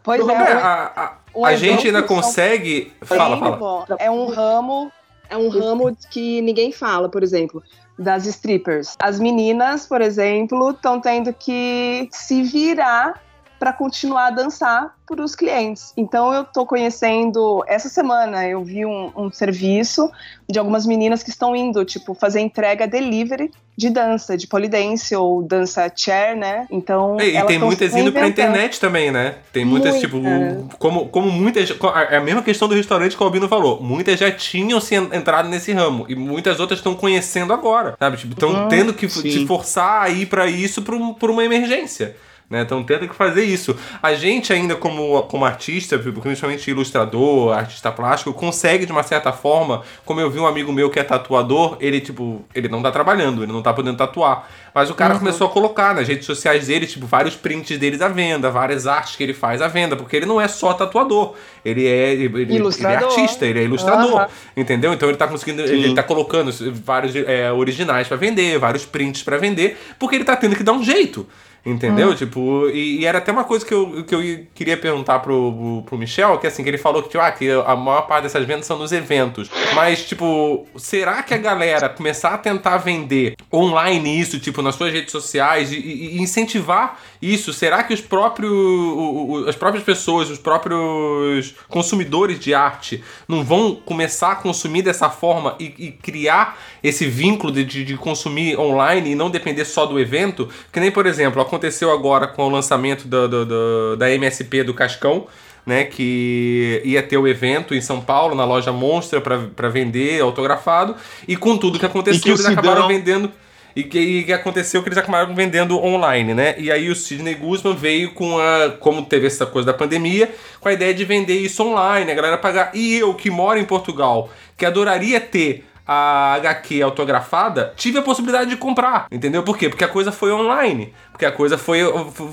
Pois 0.03 0.25
Do 0.25 0.31
é, 0.31 0.35
É, 0.35 0.53
a, 0.53 1.17
a- 1.45 1.57
gente 1.57 1.87
ainda 1.87 2.03
consegue. 2.03 2.93
Fala, 3.03 3.37
fala. 3.39 3.87
É 3.99 4.11
um 4.11 4.27
ramo, 4.27 4.91
é 5.29 5.37
um 5.37 5.49
ramo 5.49 5.97
que 6.11 6.41
ninguém 6.43 6.73
fala, 6.73 7.09
por 7.09 7.23
exemplo, 7.23 7.63
das 7.99 8.27
strippers. 8.27 8.97
As 8.99 9.19
meninas, 9.19 9.87
por 9.87 10.01
exemplo, 10.01 10.71
estão 10.71 11.01
tendo 11.01 11.33
que 11.33 12.09
se 12.11 12.43
virar 12.43 13.23
para 13.59 13.73
continuar 13.73 14.27
a 14.27 14.31
dançar 14.31 14.95
para 15.07 15.23
os 15.23 15.35
clientes. 15.35 15.93
Então 15.97 16.33
eu 16.35 16.45
tô 16.45 16.67
conhecendo 16.67 17.63
essa 17.67 17.89
semana 17.89 18.47
eu 18.47 18.63
vi 18.65 18.85
um, 18.85 19.11
um 19.17 19.31
serviço 19.31 20.11
de 20.49 20.59
algumas 20.59 20.85
meninas 20.87 21.23
que 21.23 21.31
estão 21.31 21.55
indo 21.55 21.85
tipo 21.85 22.13
fazer 22.15 22.41
entrega 22.41 22.87
delivery 22.87 23.51
de 23.77 23.91
dança, 23.91 24.37
de 24.37 24.47
polidense 24.47 25.15
ou 25.15 25.43
dança 25.43 25.91
chair, 25.95 26.35
né? 26.37 26.67
Então 26.71 27.19
E, 27.21 27.37
e 27.37 27.43
tem 27.45 27.59
muitas 27.59 27.95
indo 27.95 28.11
pra 28.11 28.23
reinventando. 28.23 28.49
internet 28.53 28.81
também, 28.81 29.11
né? 29.11 29.37
Tem 29.53 29.65
muitas, 29.65 29.93
Muita. 29.93 30.07
tipo, 30.09 30.77
como, 30.79 31.09
como 31.09 31.31
muitas. 31.31 31.71
É 32.11 32.17
a 32.17 32.21
mesma 32.21 32.43
questão 32.43 32.67
do 32.69 32.75
restaurante 32.75 33.17
que 33.17 33.23
o 33.23 33.27
Albino 33.27 33.49
falou. 33.49 33.81
Muitas 33.83 34.19
já 34.19 34.31
tinham 34.33 34.81
se 34.81 34.95
en- 34.95 35.11
entrado 35.13 35.49
nesse 35.49 35.73
ramo. 35.73 36.07
E 36.09 36.15
muitas 36.17 36.59
outras 36.59 36.79
estão 36.79 36.95
conhecendo 36.95 37.53
agora. 37.53 37.97
Sabe? 37.99 38.17
Tipo, 38.17 38.33
estão 38.33 38.49
Uhum. 38.51 38.69
tendo 38.69 38.95
que 38.95 39.09
Sim. 39.11 39.23
te 39.23 39.47
forçar 39.47 40.03
a 40.05 40.09
ir 40.09 40.27
pra 40.27 40.47
isso 40.47 40.81
por, 40.83 40.99
por 41.17 41.31
uma 41.31 41.45
emergência. 41.45 42.17
Né? 42.49 42.63
Estão 42.63 42.83
tendo 42.85 43.09
que 43.09 43.15
fazer 43.15 43.43
isso. 43.43 43.77
A 44.01 44.15
gente, 44.15 44.53
ainda 44.53 44.77
como, 44.77 45.21
como 45.25 45.45
artista, 45.45 45.99
principalmente 45.99 46.71
ilustrador, 46.71 47.53
artista 47.59 47.91
plástico, 47.91 48.33
consegue 48.33 48.87
de 48.87 48.93
uma 48.93 49.03
certa 49.03 49.33
forma. 49.33 49.83
Como 50.05 50.21
eu 50.21 50.31
vi 50.31 50.39
um 50.39 50.47
amigo 50.47 50.73
meu 50.73 50.89
que 50.89 51.01
é 51.01 51.03
tatuador, 51.03 51.77
ele, 51.81 52.01
tipo, 52.01 52.45
ele 52.55 52.69
não 52.69 52.81
tá 52.83 52.93
trabalhando, 52.93 53.43
ele 53.43 53.51
não 53.53 53.63
tá 53.63 53.73
podendo 53.73 53.97
tatuar. 53.97 54.49
Mas 54.73 54.89
o 54.91 54.95
cara 54.95 55.15
Uhum. 55.15 55.19
começou 55.21 55.49
a 55.49 55.51
colocar 55.51 55.93
nas 55.95 56.07
redes 56.07 56.25
sociais 56.25 56.69
dele, 56.69 56.87
tipo, 56.87 57.05
vários 57.05 57.35
prints 57.35 57.77
deles 57.79 58.01
à 58.01 58.07
venda, 58.09 58.49
várias 58.49 58.87
artes 58.87 59.17
que 59.17 59.25
ele 59.25 59.35
faz 59.35 59.61
à 59.61 59.67
venda, 59.67 59.97
porque 59.97 60.15
ele 60.17 60.27
não 60.27 60.41
é 60.41 60.47
só 60.47 60.73
tatuador. 60.73 61.35
Ele 61.65 61.85
é, 61.87 62.13
ele, 62.13 62.43
ele 62.43 62.53
é 62.53 62.57
Ilustrador. 62.59 63.09
artista, 63.09 63.45
ele 63.45 63.59
é 63.59 63.63
ilustrador. 63.65 64.21
Aham. 64.21 64.29
Entendeu? 64.57 64.93
Então 64.93 65.09
ele 65.09 65.19
tá 65.19 65.27
conseguindo. 65.27 65.63
Ele 65.63 65.95
tá 65.95 66.03
colocando 66.05 66.53
vários 66.85 67.17
é, 67.17 67.51
originais 67.51 68.07
pra 68.07 68.17
vender, 68.17 68.57
vários 68.61 68.85
prints 68.85 69.25
pra 69.25 69.37
vender, 69.37 69.77
porque 69.99 70.15
ele 70.15 70.25
tá 70.25 70.37
tendo 70.37 70.55
que 70.55 70.63
dar 70.63 70.73
um 70.75 70.83
jeito. 70.85 71.27
Entendeu? 71.67 72.11
Hum. 72.11 72.15
Tipo, 72.15 72.69
e, 72.71 73.01
e 73.01 73.07
era 73.07 73.19
até 73.19 73.33
uma 73.33 73.43
coisa 73.43 73.67
que 73.67 73.75
eu, 73.75 74.05
que 74.05 74.15
eu 74.15 74.47
queria 74.55 74.77
perguntar 74.77 75.19
pro, 75.19 75.83
pro 75.85 75.99
Michel, 75.99 76.39
que 76.39 76.47
assim, 76.47 76.63
que 76.63 76.69
ele 76.71 76.79
falou 76.79 77.03
que, 77.03 77.09
tipo, 77.09 77.21
ah, 77.23 77.33
que 77.33 77.51
a 77.51 77.75
maior 77.75 78.03
parte 78.03 78.23
dessas 78.23 78.47
vendas 78.47 78.67
são 78.67 78.79
nos 78.79 78.93
eventos. 78.93 79.51
Mas, 79.75 80.05
tipo, 80.07 80.65
será 80.77 81.23
que 81.25 81.35
a 81.35 81.39
galera 81.39 81.89
começar 81.89 82.31
a 82.35 82.39
tentar 82.39 82.77
vender 82.79 83.35
online 83.53 84.21
isso, 84.21 84.39
tipo, 84.39 84.63
nas 84.63 84.77
suas 84.77 84.93
redes 84.93 85.11
sociais 85.11 85.73
e, 85.73 85.77
e 85.77 86.23
incentivar 86.23 87.01
isso? 87.21 87.53
Será 87.53 87.83
que 87.83 87.93
os 87.93 88.01
próprios, 88.01 88.53
o- 88.53 89.27
o- 89.45 89.49
as 89.49 89.57
próprias 89.57 89.85
pessoas, 89.85 90.31
os 90.31 90.39
próprios 90.39 91.55
consumidores 91.69 92.39
de 92.39 92.55
arte 92.55 93.03
não 93.27 93.43
vão 93.43 93.75
começar 93.75 94.33
a 94.33 94.37
consumir 94.37 94.83
dessa 94.83 95.11
forma 95.11 95.57
e, 95.59 95.65
e 95.79 95.91
criar 95.93 96.59
esse 96.83 97.07
vínculo 97.07 97.53
de, 97.53 97.65
de, 97.65 97.85
de 97.85 97.97
consumir 97.97 98.59
online 98.59 99.11
e 99.11 99.15
não 99.15 99.29
depender 99.31 99.65
só 99.65 99.85
do 99.87 99.99
evento? 99.99 100.49
Que 100.73 100.79
nem, 100.79 100.91
por 100.91 101.07
exemplo, 101.07 101.41
aconteceu 101.57 101.91
agora 101.91 102.27
com 102.27 102.47
o 102.47 102.51
lançamento 102.51 103.09
do, 103.09 103.29
do- 103.29 103.47
do- 103.47 103.97
da 103.97 104.11
MSP 104.11 104.63
do 104.63 104.75
Cascão, 104.75 105.27
né, 105.65 105.85
que 105.85 106.81
ia 106.85 107.03
ter 107.03 107.17
o 107.17 107.27
evento 107.27 107.75
em 107.75 107.81
São 107.81 108.01
Paulo, 108.01 108.35
na 108.37 108.45
loja 108.45 108.71
Monstra, 108.73 109.21
para 109.21 109.69
vender 109.69 110.21
autografado, 110.21 110.95
e 111.27 111.35
com 111.37 111.57
tudo 111.57 111.79
que 111.79 111.87
aconteceu, 111.87 112.21
que 112.23 112.29
eles 112.31 112.47
acabaram 112.59 112.83
vendendo. 112.89 113.33
E 113.75 113.83
que, 113.85 113.99
e 113.99 114.25
que 114.25 114.33
aconteceu 114.33 114.83
que 114.83 114.89
eles 114.89 114.97
acabaram 114.97 115.35
vendendo 115.35 115.77
online, 115.79 116.33
né? 116.33 116.55
E 116.57 116.71
aí 116.73 116.89
o 116.89 116.97
Sidney 116.97 117.35
Guzman 117.35 117.75
veio 117.75 118.13
com 118.15 118.39
a. 118.39 118.71
Como 118.81 119.05
teve 119.05 119.27
essa 119.27 119.45
coisa 119.45 119.67
da 119.67 119.75
pandemia, 119.75 120.31
com 120.61 120.69
a 120.71 120.73
ideia 120.73 120.95
de 120.95 121.05
vender 121.05 121.35
isso 121.39 121.63
online, 121.63 122.11
a 122.11 122.15
galera 122.15 122.39
pagar. 122.39 122.71
E 122.73 122.97
eu, 122.97 123.13
que 123.13 123.29
moro 123.31 123.59
em 123.59 123.67
Portugal, 123.67 124.31
que 124.57 124.65
adoraria 124.65 125.21
ter 125.21 125.67
a 125.87 126.35
HQ 126.35 126.83
autografada, 126.83 127.73
tive 127.77 127.99
a 127.99 128.03
possibilidade 128.03 128.51
de 128.51 128.57
comprar, 128.57 129.07
entendeu? 129.11 129.43
Por 129.43 129.57
quê? 129.57 129.69
Porque 129.69 129.85
a 129.85 129.89
coisa 129.89 130.11
foi 130.11 130.33
online, 130.33 130.93
porque 131.13 131.25
a 131.25 131.33
coisa 131.33 131.57
foi, 131.57 131.81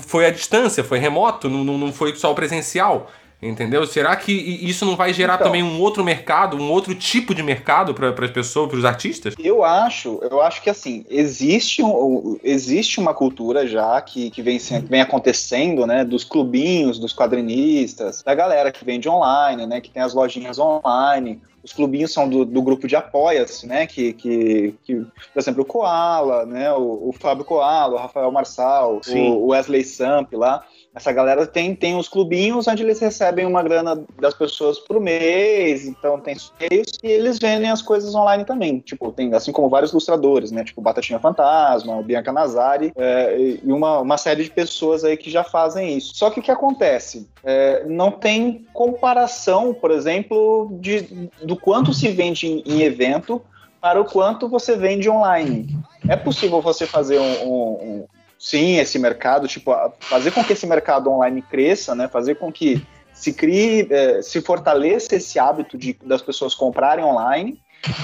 foi 0.00 0.26
à 0.26 0.30
distância, 0.30 0.82
foi 0.82 0.98
remoto, 0.98 1.48
não, 1.48 1.64
não 1.64 1.92
foi 1.92 2.14
só 2.16 2.32
o 2.32 2.34
presencial. 2.34 3.10
Entendeu? 3.42 3.86
Será 3.86 4.16
que 4.16 4.32
isso 4.32 4.86
não 4.86 4.96
vai 4.96 5.12
gerar 5.12 5.34
Então. 5.34 5.48
também 5.48 5.62
um 5.62 5.78
outro 5.78 6.02
mercado, 6.02 6.56
um 6.56 6.70
outro 6.70 6.94
tipo 6.94 7.34
de 7.34 7.42
mercado 7.42 7.92
para 7.92 8.08
as 8.24 8.30
pessoas, 8.30 8.70
para 8.70 8.78
os 8.78 8.84
artistas? 8.86 9.34
Eu 9.38 9.62
acho, 9.62 10.18
eu 10.30 10.40
acho 10.40 10.62
que 10.62 10.70
assim, 10.70 11.04
existe, 11.10 11.82
um, 11.82 12.38
existe 12.42 12.98
uma 12.98 13.12
cultura 13.12 13.66
já 13.66 14.00
que, 14.00 14.30
que 14.30 14.40
vem, 14.40 14.58
vem 14.88 15.02
acontecendo, 15.02 15.86
né? 15.86 16.04
Dos 16.04 16.24
clubinhos, 16.24 16.98
dos 16.98 17.12
quadrinistas, 17.12 18.22
da 18.22 18.34
galera 18.34 18.72
que 18.72 18.82
vende 18.82 19.10
online, 19.10 19.66
né? 19.66 19.78
Que 19.78 19.90
tem 19.90 20.02
as 20.02 20.14
lojinhas 20.14 20.58
online. 20.58 21.38
Os 21.64 21.72
clubinhos 21.72 22.12
são 22.12 22.28
do, 22.28 22.44
do 22.44 22.60
grupo 22.60 22.86
de 22.86 22.94
apoia-se, 22.94 23.66
né? 23.66 23.86
Que, 23.86 24.12
que, 24.12 24.74
que, 24.84 24.96
por 24.96 25.38
exemplo, 25.40 25.62
o 25.62 25.64
Koala, 25.64 26.44
né? 26.44 26.70
O, 26.72 27.08
o 27.08 27.12
Fábio 27.12 27.44
Koala, 27.44 27.94
o 27.94 27.98
Rafael 27.98 28.30
Marçal, 28.30 29.00
Sim. 29.02 29.30
o 29.30 29.46
Wesley 29.46 29.82
Samp 29.82 30.34
lá. 30.34 30.62
Essa 30.94 31.10
galera 31.10 31.44
tem, 31.46 31.74
tem 31.74 31.96
os 31.96 32.08
clubinhos 32.08 32.68
onde 32.68 32.82
eles 32.84 33.00
recebem 33.00 33.44
uma 33.44 33.62
grana 33.62 34.04
das 34.20 34.32
pessoas 34.32 34.78
por 34.78 35.00
mês, 35.00 35.86
então 35.86 36.20
tem 36.20 36.36
sorteios, 36.36 36.86
e 37.02 37.08
eles 37.08 37.38
vendem 37.38 37.68
as 37.68 37.82
coisas 37.82 38.14
online 38.14 38.44
também. 38.44 38.78
Tipo, 38.78 39.10
tem 39.10 39.34
assim 39.34 39.50
como 39.50 39.68
vários 39.68 39.90
ilustradores, 39.90 40.52
né? 40.52 40.62
Tipo 40.62 40.80
Batatinha 40.80 41.18
Fantasma, 41.18 42.00
Bianca 42.02 42.32
Nazari, 42.32 42.92
é, 42.96 43.58
e 43.64 43.72
uma, 43.72 43.98
uma 44.00 44.16
série 44.16 44.44
de 44.44 44.50
pessoas 44.50 45.02
aí 45.02 45.16
que 45.16 45.30
já 45.30 45.42
fazem 45.42 45.96
isso. 45.96 46.14
Só 46.14 46.30
que 46.30 46.38
o 46.38 46.42
que 46.42 46.50
acontece? 46.50 47.28
É, 47.42 47.84
não 47.86 48.12
tem 48.12 48.64
comparação, 48.72 49.74
por 49.74 49.90
exemplo, 49.90 50.78
de, 50.80 51.28
do 51.42 51.56
quanto 51.56 51.92
se 51.92 52.08
vende 52.08 52.46
em, 52.46 52.62
em 52.64 52.82
evento 52.82 53.42
para 53.80 54.00
o 54.00 54.04
quanto 54.04 54.48
você 54.48 54.76
vende 54.76 55.10
online. 55.10 55.76
É 56.08 56.16
possível 56.16 56.62
você 56.62 56.86
fazer 56.86 57.18
um- 57.18 57.44
um- 57.48 57.72
um 57.82 58.06
sim 58.44 58.76
esse 58.76 58.98
mercado, 58.98 59.48
tipo, 59.48 59.74
fazer 60.00 60.30
com 60.30 60.44
que 60.44 60.52
esse 60.52 60.66
mercado 60.66 61.10
online 61.10 61.40
cresça, 61.40 61.94
né? 61.94 62.08
Fazer 62.08 62.34
com 62.34 62.52
que 62.52 62.86
se 63.10 63.32
crie, 63.32 63.88
eh, 63.90 64.20
se 64.20 64.42
fortaleça 64.42 65.16
esse 65.16 65.38
hábito 65.38 65.78
de, 65.78 65.96
das 66.04 66.20
pessoas 66.20 66.54
comprarem 66.54 67.02
online, 67.02 67.58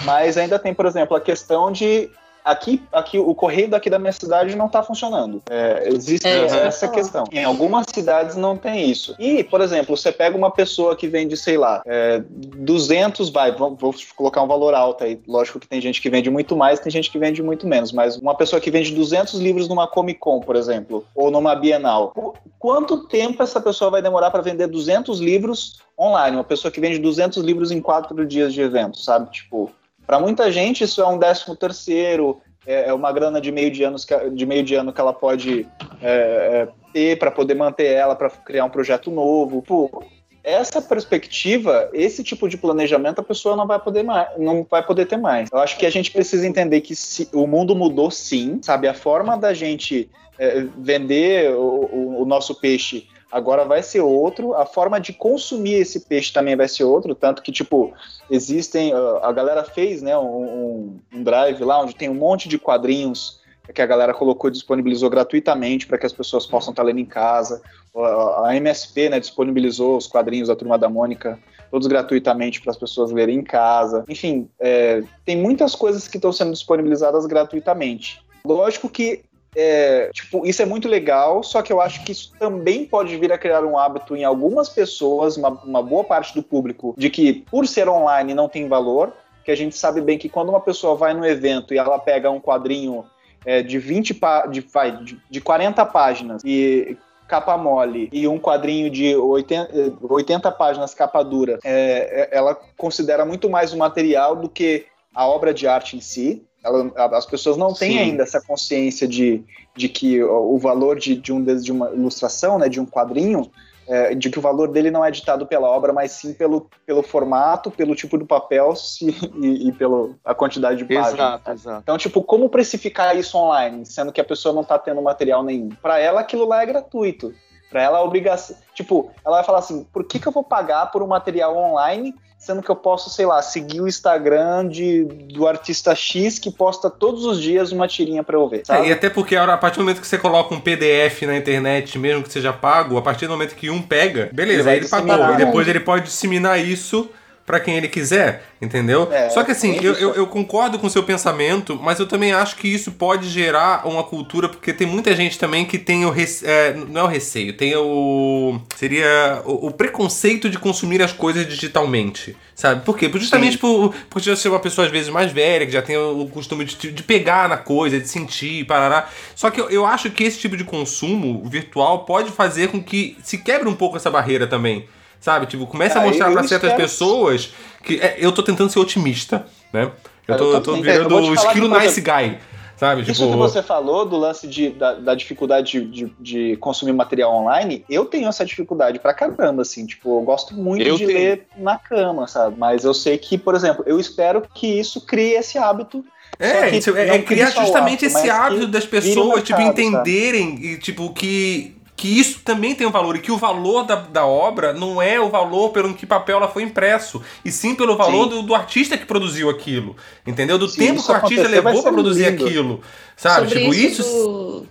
mas 0.07 0.38
ainda 0.38 0.59
tem, 0.59 0.72
por 0.72 0.86
exemplo, 0.86 1.14
a 1.14 1.20
questão 1.20 1.70
de 1.70 2.09
aqui, 2.45 2.82
aqui 2.93 3.18
o 3.18 3.34
correio 3.34 3.68
daqui 3.68 3.88
da 3.91 3.99
minha 3.99 4.12
cidade 4.12 4.57
não 4.57 4.66
está 4.66 4.82
funcionando. 4.82 5.43
É, 5.51 5.88
existe 5.88 6.26
É, 6.26 6.66
essa 6.66 6.88
questão. 6.88 7.24
Em 7.32 7.45
algumas 7.45 7.86
cidades 7.93 8.36
não 8.36 8.57
tem 8.57 8.91
isso. 8.91 9.14
E, 9.18 9.43
por 9.45 9.61
exemplo, 9.61 9.97
você 9.97 10.11
pega 10.12 10.36
uma 10.36 10.51
pessoa 10.51 10.95
que 10.97 11.07
vende, 11.09 11.36
sei 11.36 11.57
lá, 11.57 11.82
é, 11.86 12.22
200, 12.28 13.30
vai, 13.30 13.53
vou, 13.53 13.74
vou 13.74 13.95
colocar 14.16 14.43
um 14.43 14.47
valor 14.47 14.74
alto 14.74 15.05
aí. 15.05 15.20
Lógico 15.26 15.59
que 15.61 15.68
tem 15.68 15.80
gente 15.80 16.01
que 16.01 16.11
vende 16.11 16.30
muito 16.30 16.57
mais, 16.57 16.80
tem 16.80 16.91
gente 16.91 17.11
que 17.11 17.18
vende 17.18 17.43
muito 17.43 17.66
menos, 17.66 17.93
mas 17.93 18.16
uma 18.16 18.34
pessoa 18.34 18.61
que 18.61 18.70
vende 18.70 18.93
200 18.95 19.34
livros 19.41 19.68
numa 19.68 19.86
Comic 19.86 20.18
Con, 20.20 20.41
por 20.41 20.57
exemplo, 20.57 21.05
ou 21.14 21.30
numa 21.30 21.55
Bienal, 21.55 22.12
qu- 22.14 22.34
quanto 22.59 23.07
tempo 23.09 23.43
essa 23.43 23.61
pessoa 23.61 23.91
vai 23.91 24.03
demorar 24.03 24.30
para 24.30 24.43
vender 24.43 24.66
200 24.66 25.20
livros 25.20 25.78
online? 25.99 26.36
Uma 26.36 26.45
pessoa 26.45 26.70
que 26.70 26.80
vende 26.80 26.99
200 26.99 27.43
livros 27.43 27.70
em 27.70 27.80
quatro 27.80 28.24
dias 28.26 28.53
de 28.53 28.61
evento, 28.61 28.99
sabe? 28.99 29.30
Tipo, 29.30 29.70
para 30.11 30.18
muita 30.18 30.50
gente 30.50 30.82
isso 30.82 31.00
é 31.00 31.06
um 31.06 31.16
décimo 31.16 31.54
terceiro, 31.54 32.40
é 32.66 32.88
é 32.88 32.92
uma 32.92 33.12
grana 33.12 33.40
de 33.40 33.52
meio 33.52 33.70
de, 33.70 33.84
anos 33.84 34.04
que, 34.04 34.12
de 34.30 34.44
meio 34.44 34.64
de 34.64 34.74
ano 34.74 34.92
que 34.92 35.00
ela 35.00 35.12
pode 35.12 35.68
é, 36.02 36.08
é, 36.11 36.68
ter 36.92 37.16
para 37.16 37.30
poder 37.30 37.54
manter 37.54 37.86
ela, 37.92 38.16
para 38.16 38.28
criar 38.28 38.64
um 38.64 38.70
projeto 38.70 39.08
novo. 39.08 39.62
Pô, 39.62 40.02
essa 40.42 40.82
perspectiva, 40.82 41.88
esse 41.92 42.24
tipo 42.24 42.48
de 42.48 42.56
planejamento, 42.56 43.20
a 43.20 43.22
pessoa 43.22 43.54
não 43.54 43.68
vai 43.68 43.78
poder 43.78 44.02
mais, 44.02 44.28
não 44.36 44.66
vai 44.68 44.84
poder 44.84 45.06
ter 45.06 45.16
mais. 45.16 45.48
Eu 45.52 45.61
acho 45.61 45.78
que 45.78 45.86
a 45.86 45.90
gente 45.90 46.11
precisa 46.11 46.44
entender 46.44 46.80
que 46.80 46.96
se- 46.96 47.28
o 47.32 47.46
mundo 47.46 47.76
mudou 47.76 48.11
sim, 48.11 48.58
sabe? 48.62 48.88
A 48.88 48.94
forma 48.94 49.38
da 49.38 49.54
gente 49.54 50.11
é, 50.36 50.64
vender 50.76 51.54
o, 51.54 51.61
o- 51.84 52.22
o 52.22 52.24
nosso 52.24 52.56
peixe 52.56 53.06
agora 53.31 53.64
vai 53.64 53.83
ser 53.83 54.01
outro, 54.01 54.55
a 54.55 54.66
forma 54.66 55.01
de 55.01 55.12
consumir 55.12 55.74
esse 55.74 56.01
peixe 56.01 56.33
também 56.33 56.57
vai 56.57 56.68
ser 56.68 56.85
outro, 56.85 57.14
tanto 57.14 57.43
que, 57.43 57.53
tipo, 57.53 57.93
existem, 58.31 58.93
ah, 58.93 59.20
a 59.22 59.33
galera 59.33 59.64
fez, 59.64 60.03
né, 60.03 60.16
um, 60.18 60.99
um- 61.12 61.22
drive 61.22 61.62
lá 61.64 61.81
onde 61.81 61.95
tem 61.95 62.09
um 62.09 62.14
monte 62.14 62.49
de 62.49 62.59
quadrinhos 62.59 63.41
que 63.72 63.81
a 63.83 63.87
galera 63.87 64.12
colocou, 64.12 64.51
disponibilizou 64.51 65.09
gratuitamente 65.09 65.87
para 65.87 65.97
que 65.97 66.07
as 66.07 66.12
pessoas 66.12 66.45
possam 66.45 66.72
estar 66.72 66.83
lendo 66.83 66.99
em 66.99 67.05
casa. 67.05 67.62
A 67.95 68.49
a 68.49 68.57
MSP, 68.57 69.09
né, 69.09 69.20
disponibilizou 69.20 69.97
os 69.97 70.09
quadrinhos 70.09 70.49
da 70.49 70.57
Turma 70.57 70.76
da 70.76 70.89
Mônica 70.89 71.39
todos 71.70 71.87
gratuitamente 71.87 72.61
para 72.61 72.72
as 72.72 72.76
pessoas 72.76 73.12
lerem 73.12 73.39
em 73.39 73.43
casa. 73.45 74.05
Enfim, 74.09 74.49
é, 74.59 75.03
tem 75.24 75.37
muitas 75.37 75.74
coisas 75.74 76.09
que 76.09 76.16
estão 76.16 76.33
sendo 76.33 76.51
disponibilizadas 76.53 77.26
gratuitamente. 77.26 78.20
Lógico 78.45 78.89
que 78.89 79.22
é, 79.55 80.11
tipo, 80.12 80.46
isso 80.46 80.62
é 80.62 80.64
muito 80.64 80.88
legal, 80.88 81.42
só 81.42 81.62
que 81.62 81.72
eu 81.72 81.80
acho 81.80 82.05
que 82.05 82.12
isso 82.12 82.32
também 82.38 82.84
pode 82.84 83.16
vir 83.16 83.32
a 83.32 83.38
criar 83.38 83.64
um 83.64 83.78
hábito 83.78 84.16
em 84.16 84.24
algumas 84.24 84.68
pessoas, 84.68 85.36
uma, 85.36 85.48
uma 85.48 85.82
boa 85.82 86.05
parte 86.05 86.34
do 86.34 86.42
público, 86.42 86.94
de 86.96 87.11
que 87.11 87.44
por 87.51 87.66
ser 87.66 87.88
online 87.88 88.34
não 88.34 88.48
tem 88.48 88.68
valor, 88.68 89.12
que 89.44 89.51
a 89.51 89.57
gente 89.57 89.76
sabe 89.76 90.01
bem 90.01 90.18
que 90.18 90.28
quando 90.28 90.51
uma 90.51 90.61
pessoa 90.61 90.94
vai 90.94 91.14
no 91.14 91.26
evento 91.26 91.74
e 91.74 91.78
ela 91.78 91.98
pega 91.98 92.30
um 92.30 92.40
quadrinho 92.40 93.05
é, 93.44 93.62
de 93.62 93.78
20 93.78 94.14
pá- 94.14 94.46
de, 94.46 94.61
vai, 94.61 94.96
de, 95.03 95.18
de 95.30 95.40
40 95.40 95.84
páginas 95.86 96.42
e 96.44 96.96
capa 97.26 97.57
mole 97.57 98.09
e 98.12 98.26
um 98.26 98.38
quadrinho 98.38 98.90
de 98.90 99.14
80, 99.14 99.70
eh, 99.72 99.92
80 100.03 100.51
páginas 100.51 100.92
capa 100.92 101.22
dura, 101.22 101.61
é, 101.64 102.28
é- 102.32 102.36
ela 102.36 102.59
considera 102.76 103.24
muito 103.24 103.48
mais 103.48 103.72
o 103.72 103.78
material 103.78 104.34
do 104.34 104.48
que 104.48 104.86
a 105.14 105.26
obra 105.26 105.55
de 105.55 105.66
arte 105.66 105.96
em 105.96 106.01
si. 106.01 106.44
Ela- 106.64 106.90
as 107.16 107.26
pessoas 107.26 107.56
não 107.56 107.72
têm 107.72 107.92
Sim. 107.92 107.98
ainda 107.98 108.22
essa 108.22 108.40
consciência 108.40 109.08
de, 109.08 109.42
de 109.74 109.88
que 109.88 110.22
o, 110.22 110.58
valor 110.58 110.98
de, 110.98 111.14
de, 111.14 111.32
um, 111.32 111.42
de 111.42 111.72
uma 111.72 111.90
ilustração, 111.90 112.58
né, 112.58 112.68
de 112.68 112.80
um 112.80 112.86
quadrinho, 112.86 113.50
é, 113.88 114.14
de 114.14 114.30
que 114.30 114.38
o 114.38 114.42
valor 114.42 114.68
dele 114.68 114.90
não 114.90 115.04
é 115.04 115.11
ditado 115.11 115.46
pela 115.46 115.68
obra, 115.68 115.92
mas 115.92 116.12
sim 116.12 116.32
pelo, 116.32 116.68
pelo 116.86 117.02
formato, 117.02 117.70
pelo 117.72 117.94
tipo 117.96 118.16
do 118.16 118.24
papel 118.26 118.76
se- 118.76 119.06
e, 119.40 119.68
e 119.68 119.72
pela 119.72 120.11
a 120.24 120.34
quantidade 120.34 120.76
de 120.78 120.84
páginas. 120.84 121.14
Exato, 121.14 121.50
exato. 121.50 121.80
Então, 121.82 121.98
tipo, 121.98 122.22
como 122.22 122.48
precificar 122.48 123.16
isso 123.16 123.36
online, 123.36 123.84
sendo 123.86 124.12
que 124.12 124.20
a 124.20 124.24
pessoa 124.24 124.54
não 124.54 124.62
tá 124.62 124.78
tendo 124.78 125.02
material 125.02 125.42
nenhum? 125.42 125.70
Pra 125.82 125.98
ela, 125.98 126.20
aquilo 126.20 126.46
lá 126.46 126.62
é 126.62 126.66
gratuito. 126.66 127.34
Pra 127.70 127.82
ela, 127.82 127.98
a 127.98 128.02
obrigação. 128.02 128.56
Tipo, 128.74 129.10
ela 129.24 129.36
vai 129.36 129.44
falar 129.44 129.60
assim: 129.60 129.86
por 129.92 130.04
que, 130.04 130.18
que 130.18 130.26
eu 130.26 130.32
vou 130.32 130.42
pagar 130.42 130.86
por 130.90 131.02
um 131.02 131.06
material 131.06 131.56
online, 131.56 132.14
sendo 132.36 132.62
que 132.62 132.70
eu 132.70 132.74
posso, 132.74 133.08
sei 133.08 133.26
lá, 133.26 133.40
seguir 133.42 133.80
o 133.80 133.86
Instagram 133.86 134.66
de, 134.66 135.04
do 135.04 135.46
artista 135.46 135.94
X 135.94 136.38
que 136.38 136.50
posta 136.50 136.90
todos 136.90 137.24
os 137.24 137.40
dias 137.40 137.70
uma 137.70 137.86
tirinha 137.86 138.24
pra 138.24 138.36
eu 138.36 138.48
ver? 138.48 138.62
É, 138.68 138.88
e 138.88 138.92
até 138.92 139.08
porque 139.08 139.36
a 139.36 139.56
partir 139.56 139.76
do 139.76 139.84
momento 139.84 140.00
que 140.00 140.06
você 140.06 140.18
coloca 140.18 140.52
um 140.52 140.60
PDF 140.60 141.22
na 141.22 141.36
internet, 141.36 141.96
mesmo 141.98 142.24
que 142.24 142.32
seja 142.32 142.52
pago, 142.52 142.98
a 142.98 143.02
partir 143.02 143.26
do 143.26 143.32
momento 143.32 143.54
que 143.54 143.70
um 143.70 143.80
pega, 143.80 144.22
Ele 144.22 144.32
beleza, 144.32 144.70
aí 144.70 144.78
ele 144.78 144.88
pagou. 144.88 145.34
E 145.34 145.36
depois 145.36 145.68
ele 145.68 145.80
pode 145.80 146.06
disseminar 146.06 146.58
isso 146.58 147.08
pra 147.47 147.59
quem 147.59 147.76
ele 147.76 147.88
quiser, 147.88 148.45
entendeu? 148.62 149.09
É, 149.12 149.28
Só 149.30 149.43
que 149.43 149.51
assim, 149.51 149.76
é 149.76 149.80
eu, 149.82 149.95
eu, 149.95 150.14
eu 150.14 150.26
concordo 150.28 150.78
com 150.78 150.86
o 150.86 150.91
seu 150.91 151.03
pensamento, 151.03 151.76
mas 151.82 151.99
eu 151.99 152.07
também 152.07 152.32
acho 152.32 152.55
que 152.57 152.68
isso 152.68 152.93
pode 152.93 153.28
gerar 153.28 153.86
uma 153.88 154.05
cultura, 154.05 154.49
porque 154.49 154.72
tem 154.72 154.86
muita 154.86 155.16
gente 155.16 155.36
também 155.38 155.64
que 155.64 155.76
tem 155.76 156.05
o 156.07 156.11
rece- 156.11 156.47
é, 156.47 156.74
não 156.74 157.01
é 157.01 157.05
o 157.05 157.09
receio, 157.09 157.53
tem 157.57 157.74
o 157.76 158.61
seria 158.76 159.43
o, 159.45 159.66
o 159.66 159.70
preconceito 159.72 160.49
de 160.49 160.59
consumir 160.59 161.03
as 161.03 161.12
coisas 161.12 161.45
digitalmente, 161.47 162.36
sabe? 162.55 162.84
Por 162.84 162.97
quê? 162.97 163.09
Por- 163.09 163.18
Justamente 163.20 163.59
por, 163.59 163.93
por 164.09 164.22
já 164.22 164.36
ser 164.36 164.49
uma 164.49 164.61
pessoa 164.61 164.86
às 164.86 164.93
vezes 164.93 165.09
mais 165.09 165.32
velha, 165.32 165.66
que 165.66 165.72
já 165.72 165.82
tem 165.82 165.97
o 165.97 166.26
costume 166.28 166.64
de, 166.64 166.93
de 166.93 167.03
pegar 167.03 167.49
na 167.49 167.57
coisa, 167.57 167.99
de 167.99 168.09
sentir, 168.09 168.64
parará. 168.64 169.09
Só 169.34 169.51
que 169.51 169.61
eu, 169.61 169.68
eu 169.70 169.84
acho 169.84 170.09
que 170.11 170.22
esse 170.22 170.38
tipo 170.38 170.57
de 170.57 170.62
consumo 170.64 171.43
virtual 171.49 172.05
pode 172.05 172.30
fazer 172.30 172.68
com 172.68 172.80
que 172.82 173.16
se 173.24 173.38
quebre 173.38 173.68
um 173.68 173.74
pouco 173.74 173.97
essa 173.97 174.11
barreira 174.11 174.47
também. 174.47 174.84
Sabe? 175.20 175.46
Tipo, 175.46 175.66
começa 175.66 175.98
a 175.98 176.02
Ah, 176.02 176.06
mostrar 176.06 176.28
eu 176.28 176.32
pra 176.32 176.42
certas 176.44 176.70
espero- 176.70 176.82
pessoas 176.88 177.52
que. 177.84 178.00
é, 178.00 178.16
eu 178.18 178.32
tô 178.32 178.42
tentando 178.42 178.70
ser 178.70 178.78
otimista, 178.78 179.46
né? 179.72 179.90
Eu 180.26 180.36
tô, 180.36 180.44
Eu 180.44 180.52
eu 180.54 180.60
tô 180.62 180.74
virando 180.76 181.22
te 181.22 181.30
o 181.30 181.34
esquilo 181.34 181.68
nice 181.68 182.00
guy. 182.00 182.38
Sabe? 182.76 183.02
Isso 183.02 183.12
tipo. 183.12 183.30
que 183.32 183.36
você 183.36 183.62
falou 183.62 184.06
do 184.06 184.16
lance 184.16 184.48
de, 184.48 184.70
da, 184.70 184.94
da 184.94 185.14
dificuldade 185.14 185.72
de, 185.82 185.84
de- 186.06 186.12
de 186.18 186.56
consumir 186.56 186.94
material 186.94 187.30
online, 187.34 187.84
eu 187.90 188.06
tenho 188.06 188.26
essa 188.26 188.42
dificuldade 188.42 188.98
pra 188.98 189.12
caramba, 189.12 189.60
assim, 189.60 189.84
tipo, 189.84 190.18
eu 190.18 190.22
gosto 190.22 190.54
muito 190.54 190.80
Eu 190.82 190.96
de 190.96 191.04
tenho. 191.04 191.18
ler 191.18 191.46
na 191.58 191.76
cama, 191.76 192.26
sabe? 192.26 192.56
Mas 192.58 192.82
eu 192.84 192.94
sei 192.94 193.18
que, 193.18 193.36
por 193.36 193.54
exemplo, 193.54 193.84
eu 193.86 194.00
espero 194.00 194.42
que 194.54 194.66
isso 194.80 195.02
crie 195.02 195.34
esse 195.34 195.58
hábito. 195.58 196.02
É, 196.38 196.70
é, 196.70 197.16
é 197.16 197.18
criar 197.22 197.50
justamente 197.50 198.06
hábito, 198.06 198.18
esse 198.18 198.30
hábito 198.30 198.66
das 198.68 198.86
pessoas, 198.86 199.42
tipo, 199.42 199.58
mercado, 199.58 199.76
sabe? 199.76 199.82
entenderem 199.88 200.58
e, 200.64 200.78
tipo, 200.78 201.12
que, 201.12 201.76
que 202.01 202.09
isso 202.09 202.40
também 202.42 202.74
tem 202.74 202.86
um 202.86 202.90
valor 202.90 203.14
e 203.14 203.18
que 203.18 203.30
o 203.30 203.36
valor 203.36 203.84
da, 203.84 203.94
da 203.94 204.24
obra 204.24 204.72
não 204.72 205.03
é 205.03 205.20
o 205.20 205.28
valor 205.28 205.68
pelo 205.68 205.92
que 205.92 206.07
papel 206.07 206.38
ela 206.38 206.48
foi 206.48 206.62
impresso, 206.62 207.20
e 207.44 207.53
sim 207.53 207.74
pelo 207.74 207.94
valor 207.94 208.24
Sim. 208.24 208.30
do, 208.30 208.42
do 208.42 208.55
artista 208.55 208.96
que 208.96 209.05
produziu 209.05 209.51
aquilo, 209.51 209.94
entendeu? 210.26 210.57
Do 210.57 210.66
Se 210.66 210.78
tempo 210.78 211.03
que 211.05 211.11
o 211.11 211.14
artista 211.14 211.42
acontecer, 211.42 211.61
vai 211.61 211.74
levou 211.74 211.82
ser 211.82 211.92
produzir 211.92 212.30
lindo. 212.30 212.46
aquilo, 212.46 212.80
sabe? 213.20 213.48
Sobre 213.48 213.60
tipo, 213.60 213.74
isso, 213.74 214.02
isso. 214.02 214.12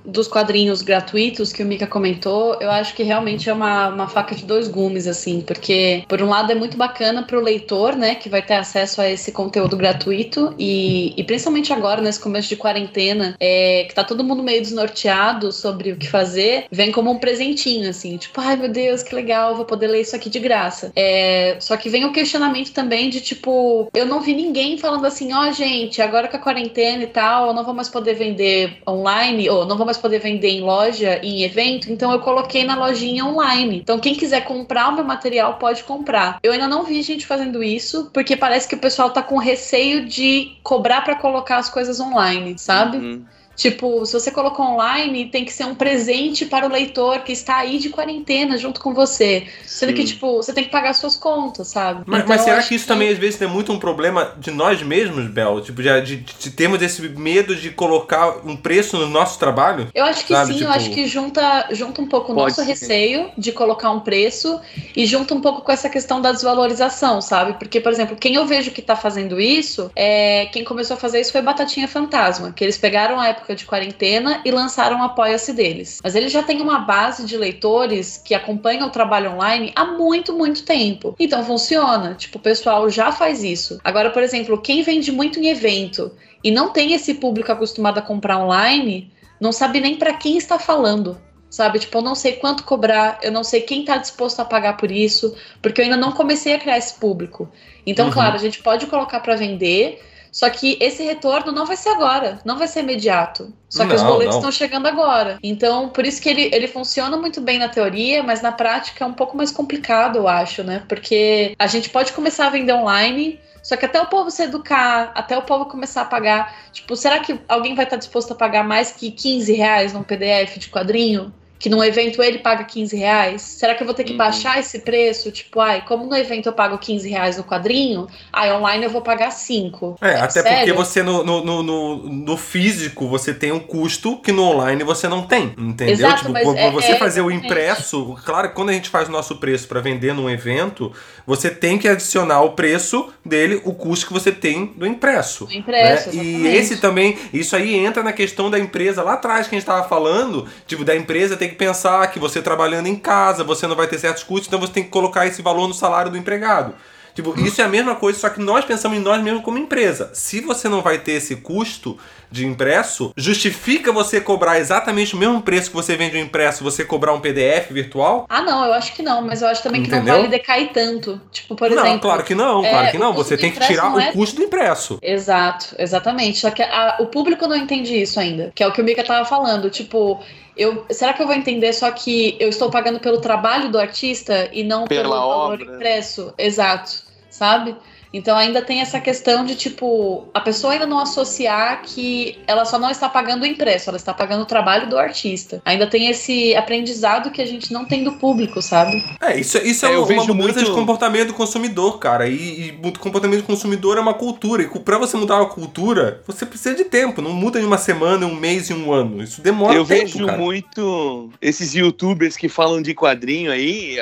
do- 0.03 0.11
dos 0.11 0.27
quadrinhos 0.27 0.81
gratuitos 0.81 1.53
que 1.53 1.61
o 1.61 1.65
Mika 1.65 1.85
comentou, 1.87 2.57
eu 2.59 2.69
acho 2.71 2.95
que 2.95 3.03
realmente 3.03 3.49
é 3.49 3.53
uma, 3.53 3.89
uma 3.89 4.07
faca 4.07 4.33
de 4.35 4.43
dois 4.45 4.67
gumes, 4.67 5.07
assim, 5.07 5.41
porque 5.41 6.03
por 6.07 6.21
um 6.21 6.27
lado 6.29 6.51
é 6.51 6.55
muito 6.55 6.75
bacana 6.77 7.23
pro 7.23 7.39
leitor, 7.41 7.95
né, 7.95 8.15
que 8.15 8.27
vai 8.29 8.41
ter 8.41 8.55
acesso 8.55 9.01
a 9.01 9.09
esse 9.09 9.31
conteúdo 9.31 9.77
gratuito 9.77 10.53
e, 10.57 11.13
e 11.15 11.23
principalmente 11.23 11.71
agora, 11.73 12.01
nesse 12.01 12.19
começo 12.19 12.49
de 12.49 12.55
quarentena, 12.55 13.35
é, 13.39 13.85
que 13.87 13.93
tá 13.93 14.03
todo 14.03 14.23
mundo 14.23 14.41
meio 14.43 14.61
desnorteado 14.61 15.51
sobre 15.51 15.91
o 15.91 15.97
que 15.97 16.07
fazer, 16.09 16.65
vem 16.71 16.91
como 16.91 17.11
um 17.11 17.19
presentinho, 17.19 17.89
assim, 17.89 18.17
tipo, 18.17 18.39
ai 18.41 18.55
meu 18.55 18.69
Deus, 18.69 19.03
que 19.03 19.13
legal, 19.13 19.55
vou 19.55 19.65
poder 19.65 19.87
ler 19.87 20.01
isso 20.01 20.15
aqui 20.15 20.29
de 20.29 20.39
graça. 20.39 20.91
É, 20.95 21.57
só 21.59 21.77
que 21.77 21.89
vem 21.89 22.05
o 22.05 22.11
questionamento 22.11 22.71
também 22.71 23.09
de 23.09 23.21
tipo, 23.21 23.89
eu 23.93 24.05
não 24.05 24.21
vi 24.21 24.33
ninguém 24.33 24.77
falando 24.77 25.05
assim, 25.05 25.31
ó, 25.33 25.51
gente, 25.51 26.01
agora 26.01 26.27
com 26.27 26.37
a 26.37 26.39
quarentena 26.39 27.03
e 27.03 27.07
tal, 27.07 27.47
eu 27.47 27.53
não 27.53 27.63
vou 27.63 27.73
mais 27.73 27.89
poder 27.89 28.15
vender 28.15 28.38
online, 28.87 29.49
ou 29.49 29.65
não 29.65 29.77
vou 29.77 29.85
mais 29.85 29.97
poder 29.97 30.19
vender 30.19 30.49
em 30.49 30.61
loja, 30.61 31.19
em 31.23 31.43
evento, 31.43 31.91
então 31.91 32.11
eu 32.11 32.19
coloquei 32.19 32.63
na 32.63 32.75
lojinha 32.75 33.25
online. 33.25 33.79
Então 33.79 33.99
quem 33.99 34.15
quiser 34.15 34.41
comprar 34.45 34.89
o 34.89 34.95
meu 34.95 35.03
material 35.03 35.55
pode 35.55 35.83
comprar. 35.83 36.39
Eu 36.41 36.51
ainda 36.51 36.67
não 36.67 36.83
vi 36.83 37.01
gente 37.01 37.25
fazendo 37.25 37.63
isso, 37.63 38.09
porque 38.13 38.35
parece 38.35 38.67
que 38.67 38.75
o 38.75 38.79
pessoal 38.79 39.09
tá 39.09 39.21
com 39.21 39.37
receio 39.37 40.05
de 40.05 40.57
cobrar 40.63 41.01
pra 41.01 41.15
colocar 41.15 41.57
as 41.57 41.69
coisas 41.69 41.99
online, 41.99 42.57
sabe? 42.57 42.97
Uhum. 42.97 43.25
Tipo, 43.59 44.05
se 44.05 44.13
você 44.13 44.31
colocou 44.31 44.65
online, 44.65 45.25
tem 45.25 45.43
que 45.43 45.51
ser 45.51 45.65
um 45.65 45.75
presente 45.75 46.45
para 46.45 46.65
o 46.65 46.71
leitor 46.71 47.19
que 47.19 47.33
está 47.33 47.57
aí 47.57 47.77
de 47.77 47.89
quarentena 47.89 48.57
junto 48.57 48.79
com 48.79 48.93
você. 48.93 49.47
Sendo 49.65 49.93
que, 49.93 50.05
tipo, 50.05 50.37
você 50.37 50.53
tem 50.53 50.63
que 50.63 50.69
pagar 50.69 50.93
suas 50.93 51.17
contas, 51.17 51.67
sabe? 51.67 52.03
Mas, 52.05 52.21
Então, 52.21 52.29
mas 52.29 52.39
eu 52.39 52.45
será 52.45 52.63
que 52.63 52.73
isso 52.73 52.87
também 52.87 53.09
às 53.09 53.17
vezes 53.17 53.37
não 53.37 53.49
é 53.49 53.51
muito 53.51 53.73
um 53.73 53.77
problema 53.77 54.33
de 54.39 54.49
nós 54.49 54.81
mesmos, 54.81 55.27
Bel? 55.27 55.59
Tipo, 55.59 55.83
de, 55.83 56.01
de, 56.01 56.15
de 56.17 56.51
termos 56.51 56.81
esse 56.81 57.01
medo 57.09 57.53
de 57.53 57.69
colocar 57.71 58.37
um 58.47 58.55
preço 58.55 58.95
no 58.95 59.09
nosso 59.09 59.37
trabalho? 59.37 59.89
Eu 59.93 60.05
acho 60.05 60.23
que 60.25 60.33
Sabe, 60.33 60.53
sim, 60.53 60.53
eu 60.53 60.59
tipo- 60.59 60.71
acho 60.71 60.89
que 60.91 61.05
junta, 61.05 61.67
junta 61.71 62.01
um 62.01 62.07
pouco 62.07 62.31
o 62.31 62.35
nosso 62.35 62.55
ser. 62.61 62.63
receio 62.63 63.29
de 63.37 63.51
colocar 63.51 63.91
um 63.91 63.99
preço 63.99 64.57
e 64.95 65.05
junta 65.05 65.35
um 65.35 65.41
pouco 65.41 65.63
com 65.63 65.71
essa 65.73 65.89
questão 65.89 66.21
da 66.21 66.31
desvalorização, 66.31 67.21
sabe? 67.21 67.59
Porque, 67.59 67.81
por 67.81 67.91
exemplo, 67.91 68.15
quem 68.15 68.35
eu 68.35 68.45
vejo 68.45 68.71
que 68.71 68.81
tá 68.81 68.95
fazendo 68.95 69.37
isso, 69.37 69.91
é 69.97 70.45
quem 70.53 70.63
começou 70.63 70.95
a 70.95 70.97
fazer 70.97 71.19
isso 71.19 71.33
foi 71.33 71.41
Batatinha 71.41 71.89
Fantasma, 71.89 72.53
que 72.53 72.63
eles 72.63 72.77
pegaram 72.77 73.19
a 73.19 73.27
época 73.27 73.48
de 73.55 73.65
quarentena 73.65 74.41
e 74.45 74.51
lançaram 74.51 74.99
o 74.99 75.03
Apoia-se 75.03 75.53
deles. 75.53 75.99
Mas 76.03 76.15
eles 76.15 76.31
já 76.31 76.43
têm 76.43 76.61
uma 76.61 76.79
base 76.79 77.25
de 77.25 77.37
leitores 77.37 78.21
que 78.23 78.33
acompanham 78.33 78.87
o 78.87 78.91
trabalho 78.91 79.31
online 79.33 79.71
há 79.75 79.85
muito, 79.85 80.33
muito 80.33 80.63
tempo. 80.63 81.15
Então 81.19 81.43
funciona. 81.43 82.15
Tipo, 82.15 82.37
o 82.37 82.41
pessoal 82.41 82.89
já 82.89 83.11
faz 83.11 83.43
isso. 83.43 83.79
Agora, 83.83 84.09
por 84.09 84.23
exemplo, 84.23 84.61
quem 84.61 84.81
vende 84.81 85.11
muito 85.11 85.39
em 85.39 85.47
evento 85.47 86.11
e 86.43 86.51
não 86.51 86.69
tem 86.69 86.93
esse 86.93 87.15
público 87.15 87.51
acostumado 87.51 87.97
a 87.97 88.01
comprar 88.01 88.37
online, 88.39 89.11
não 89.39 89.51
sabe 89.51 89.79
nem 89.79 89.95
para 89.95 90.13
quem 90.13 90.37
está 90.37 90.57
falando. 90.59 91.19
Sabe, 91.49 91.79
tipo, 91.79 91.97
eu 91.97 92.01
não 92.03 92.13
sei 92.13 92.33
quanto 92.33 92.63
cobrar, 92.63 93.17
eu 93.23 93.31
não 93.31 93.43
sei 93.43 93.61
quem 93.61 93.83
tá 93.83 93.97
disposto 93.97 94.39
a 94.39 94.45
pagar 94.45 94.77
por 94.77 94.91
isso, 94.91 95.35
porque 95.63 95.81
eu 95.81 95.85
ainda 95.85 95.97
não 95.97 96.11
comecei 96.11 96.53
a 96.53 96.59
criar 96.59 96.77
esse 96.77 96.93
público. 96.99 97.49
Então, 97.87 98.05
Uhum. 98.05 98.11
claro, 98.11 98.35
a 98.35 98.39
gente 98.39 98.61
pode 98.61 98.85
colocar 98.85 99.19
para 99.19 99.35
vender, 99.35 99.99
só 100.31 100.49
que 100.49 100.77
esse 100.79 101.03
retorno 101.03 101.51
não 101.51 101.65
vai 101.65 101.75
ser 101.75 101.89
agora, 101.89 102.39
não 102.45 102.57
vai 102.57 102.67
ser 102.67 102.81
imediato. 102.81 103.53
Só 103.69 103.85
que 103.85 103.93
os 103.93 104.01
Não, 104.01 104.09
boletos 104.11 104.35
não. 104.35 104.39
estão 104.39 104.51
chegando 104.51 104.87
agora. 104.87 105.37
Então, 105.43 105.89
por 105.89 106.05
isso 106.05 106.21
que 106.21 106.29
ele, 106.29 106.49
ele 106.53 106.67
funciona 106.67 107.15
muito 107.17 107.39
bem 107.39 107.59
na 107.59 107.69
teoria, 107.69 108.23
mas 108.23 108.41
na 108.41 108.51
prática 108.51 109.03
é 109.03 109.07
um 109.07 109.13
pouco 109.13 109.37
mais 109.37 109.51
complicado, 109.51 110.17
eu 110.17 110.27
acho, 110.27 110.63
né? 110.63 110.83
Porque 110.87 111.55
a 111.57 111.67
gente 111.67 111.89
pode 111.89 112.11
começar 112.13 112.47
a 112.47 112.49
vender 112.49 112.73
online, 112.73 113.39
só 113.61 113.75
que 113.75 113.85
até 113.85 114.01
o 114.01 114.07
povo 114.07 114.31
se 114.31 114.43
educar, 114.43 115.11
até 115.13 115.37
o 115.37 115.43
povo 115.43 115.65
começar 115.65 116.01
a 116.01 116.05
pagar. 116.05 116.55
Tipo, 116.71 116.95
será 116.95 117.19
que 117.19 117.39
alguém 117.47 117.75
vai 117.75 117.85
estar 117.85 117.97
disposto 117.97 118.31
a 118.33 118.35
pagar 118.35 118.63
mais 118.63 118.91
que 118.91 119.11
15 119.11 119.53
reais 119.53 119.93
num 119.93 120.03
PDF 120.03 120.57
de 120.57 120.69
quadrinho? 120.69 121.33
Que 121.59 121.67
num 121.69 121.83
evento 121.83 122.23
ele 122.23 122.39
paga 122.39 122.63
15 122.63 122.95
reais? 122.95 123.41
Será 123.41 123.75
que 123.75 123.83
eu 123.83 123.85
vou 123.85 123.93
ter 123.93 124.05
que 124.05 124.13
Uhum. 124.13 124.17
baixar 124.17 124.57
esse 124.59 124.79
preço? 124.79 125.29
Tipo, 125.29 125.59
ai, 125.59 125.83
como 125.85 126.05
no 126.05 126.15
evento 126.15 126.47
eu 126.47 126.53
pago 126.53 126.77
15 126.77 127.09
reais 127.09 127.35
no 127.37 127.43
quadrinho, 127.43 128.07
ai, 128.31 128.51
online 128.53 128.85
eu 128.85 128.89
vou 128.89 129.01
pagar 129.01 129.29
5. 129.31 129.97
É, 130.01 130.15
até 130.15 130.41
sério? 130.41 130.57
porque 130.59 130.71
você 130.73 131.03
no, 131.03 131.21
no, 131.23 131.43
no, 131.43 131.61
no- 131.63 131.97
no 132.09 132.37
físico 132.37 133.07
você 133.09 133.33
tem 133.33 133.51
um 133.51 133.59
custo 133.59 134.17
que 134.21 134.31
no 134.31 134.43
online 134.43 134.83
você 134.85 135.07
não 135.09 135.23
tem, 135.27 135.53
entendeu? 135.57 135.93
Exato, 135.95 136.19
tipo, 136.19 136.31
mas 136.31 136.47
pra 136.49 136.59
é- 136.61 136.71
você 136.71 136.91
é 136.93 136.95
fazer 136.95 137.19
o 137.21 137.29
exatamente. 137.29 137.45
impresso, 137.51 138.17
claro 138.25 138.47
que 138.49 138.55
quando 138.55 138.69
a 138.69 138.73
gente 138.73 138.87
faz 138.89 139.09
o 139.09 139.11
nosso 139.11 139.35
preço 139.35 139.67
para 139.67 139.81
vender 139.81 140.13
num 140.13 140.29
evento, 140.29 140.93
você 141.27 141.49
tem 141.49 141.77
que 141.77 141.87
adicionar 141.89 142.41
o 142.41 142.51
preço 142.53 143.09
dele, 143.25 143.61
o 143.65 143.73
custo 143.73 144.07
que 144.07 144.13
você 144.13 144.31
tem 144.31 144.67
do 144.77 144.85
impresso. 144.87 145.45
Do 145.45 145.53
impresso, 145.53 146.15
né? 146.15 146.23
E 146.23 146.47
esse 146.47 146.77
também, 146.77 147.17
isso 147.33 147.53
aí 147.55 147.75
entra 147.75 148.01
na 148.01 148.13
questão 148.13 148.49
da 148.49 148.57
empresa 148.57 149.03
lá 149.03 149.13
atrás 149.13 149.47
que 149.47 149.55
a 149.55 149.59
gente 149.59 149.67
estava 149.67 149.87
falando, 149.87 150.47
tipo, 150.65 150.85
da 150.85 150.95
empresa 150.95 151.35
tem 151.35 151.48
que 151.49 151.55
pensar 151.55 152.07
que 152.11 152.19
você 152.19 152.41
trabalhando 152.41 152.87
em 152.87 152.95
casa, 152.95 153.43
você 153.43 153.67
não 153.67 153.75
vai 153.75 153.87
ter 153.87 153.99
certos 153.99 154.23
custos, 154.23 154.47
então 154.47 154.59
você 154.59 154.73
tem 154.73 154.83
que 154.83 154.89
colocar 154.89 155.25
esse 155.27 155.41
valor 155.41 155.67
no 155.67 155.73
salário 155.73 156.11
do 156.11 156.17
empregado. 156.17 156.75
Tipo, 157.13 157.37
isso 157.39 157.61
é 157.61 157.65
a 157.65 157.67
mesma 157.67 157.95
coisa, 157.95 158.17
só 158.19 158.29
que 158.29 158.39
nós 158.39 158.63
pensamos 158.63 158.97
em 158.97 159.01
nós 159.01 159.21
mesmos 159.21 159.43
como 159.43 159.57
empresa. 159.57 160.09
Se 160.13 160.39
você 160.39 160.69
não 160.69 160.81
vai 160.81 160.99
ter 160.99 161.13
esse 161.13 161.35
custo 161.37 161.97
de 162.31 162.45
impresso, 162.45 163.11
justifica 163.17 163.91
você 163.91 164.21
cobrar 164.21 164.59
exatamente 164.59 165.15
o 165.15 165.17
mesmo 165.17 165.41
preço 165.41 165.69
que 165.69 165.75
você 165.75 165.95
vende 165.95 166.15
o 166.15 166.19
impresso, 166.19 166.63
você 166.63 166.85
cobrar 166.85 167.13
um 167.13 167.19
PDF 167.19 167.71
virtual? 167.71 168.25
Ah, 168.29 168.41
não, 168.41 168.63
eu 168.65 168.73
acho 168.73 168.93
que 168.93 169.01
não, 169.01 169.21
mas 169.21 169.41
eu 169.41 169.47
acho 169.47 169.63
também 169.63 169.81
que 169.81 169.87
Entendeu? 169.87 170.13
não 170.13 170.21
vale 170.21 170.27
decair 170.27 170.71
tanto. 170.71 171.19
Tipo, 171.31 171.55
por 171.55 171.69
não, 171.69 171.83
exemplo. 171.83 172.01
claro 172.01 172.23
que 172.23 172.35
não, 172.35 172.63
é, 172.63 172.69
claro 172.69 172.91
que 172.91 172.97
não. 172.97 173.13
Você 173.13 173.37
tem 173.37 173.51
que 173.51 173.59
tirar 173.59 173.89
não 173.89 173.95
o 173.95 173.99
é- 173.99 174.11
custo 174.11 174.35
do 174.35 174.43
impresso. 174.43 174.99
Exato, 175.01 175.75
exatamente. 175.77 176.37
Só 176.39 176.51
que 176.51 176.61
a- 176.61 176.97
o 176.99 177.07
público 177.07 177.47
não 177.47 177.55
entende 177.55 177.99
isso 177.99 178.19
ainda, 178.19 178.51
que 178.53 178.63
é 178.63 178.67
o 178.67 178.71
que 178.71 178.81
o 178.81 178.83
Mika 178.83 179.03
tava 179.03 179.25
falando. 179.25 179.69
Tipo, 179.69 180.21
eu, 180.55 180.85
será 180.91 181.13
que 181.13 181.21
eu 181.21 181.27
vou 181.27 181.35
entender 181.35 181.73
só 181.73 181.89
que 181.91 182.35
eu 182.39 182.49
estou 182.49 182.69
pagando 182.69 182.99
pelo 182.99 183.19
trabalho 183.21 183.69
do 183.71 183.79
artista 183.79 184.49
e 184.51 184.63
não 184.63 184.85
Pela 184.85 185.01
pelo 185.03 185.13
valor 185.15 185.53
obra. 185.53 185.63
impresso? 185.75 186.33
Exato, 186.37 186.91
sabe? 187.29 187.75
Então 188.11 188.35
ainda 188.37 188.61
tem 188.61 188.81
essa 188.81 188.99
questão 188.99 189.45
de 189.45 189.55
tipo, 189.55 190.27
a 190.33 190.39
pessoa 190.41 190.73
ainda 190.73 190.87
não 190.87 190.99
associar 190.99 191.81
que 191.83 192.39
ela 192.47 192.65
só 192.65 192.79
não 192.79 192.89
está 192.89 193.07
pagando 193.07 193.43
o 193.43 193.45
impresso, 193.45 193.89
ela 193.89 193.97
está 193.97 194.13
pagando 194.13 194.41
o 194.41 194.45
trabalho 194.45 194.89
do 194.89 194.97
artista. 194.97 195.61
Ainda 195.63 195.85
tem 195.85 196.07
esse 196.07 196.55
aprendizado 196.55 197.29
que 197.31 197.41
a 197.41 197.45
gente 197.45 197.71
não 197.71 197.85
tem 197.85 198.03
do 198.03 198.13
público, 198.13 198.61
sabe? 198.61 199.03
É, 199.21 199.39
isso, 199.39 199.57
isso 199.59 199.85
é, 199.85 199.89
É, 199.91 199.95
eu 199.95 199.99
uma 199.99 200.07
vejo 200.07 200.33
mudança 200.33 200.59
muito- 200.59 200.63
de 200.65 200.71
comportamento 200.71 201.27
do 201.27 201.33
consumidor, 201.35 201.99
cara. 201.99 202.27
E, 202.27 202.69
e 202.69 202.79
o 202.87 202.91
comportamento 202.97 203.41
do 203.41 203.45
consumidor 203.47 203.97
é 203.97 204.01
uma 204.01 204.13
cultura. 204.15 204.63
E 204.63 204.79
pra 204.79 204.97
você 204.97 205.15
mudar 205.15 205.35
uma 205.37 205.49
cultura, 205.49 206.21
você 206.25 206.45
precisa 206.45 206.75
de 206.75 206.85
tempo. 206.85 207.21
Não 207.21 207.31
muda 207.33 207.59
em 207.59 207.65
uma 207.65 207.77
semana, 207.77 208.25
um 208.25 208.35
mês 208.35 208.69
e 208.69 208.73
um 208.73 208.91
ano. 208.91 209.21
Isso 209.21 209.41
demora 209.41 209.75
eu 209.75 209.85
tempo, 209.85 210.01
vejo 210.01 210.25
cara. 210.25 210.37
muito 210.37 211.29
esses 211.41 211.75
youtubers 211.75 212.35
que 212.35 212.49
falam 212.49 212.81
de 212.81 212.93
quadrinho 212.95 213.51
aí, 213.51 213.97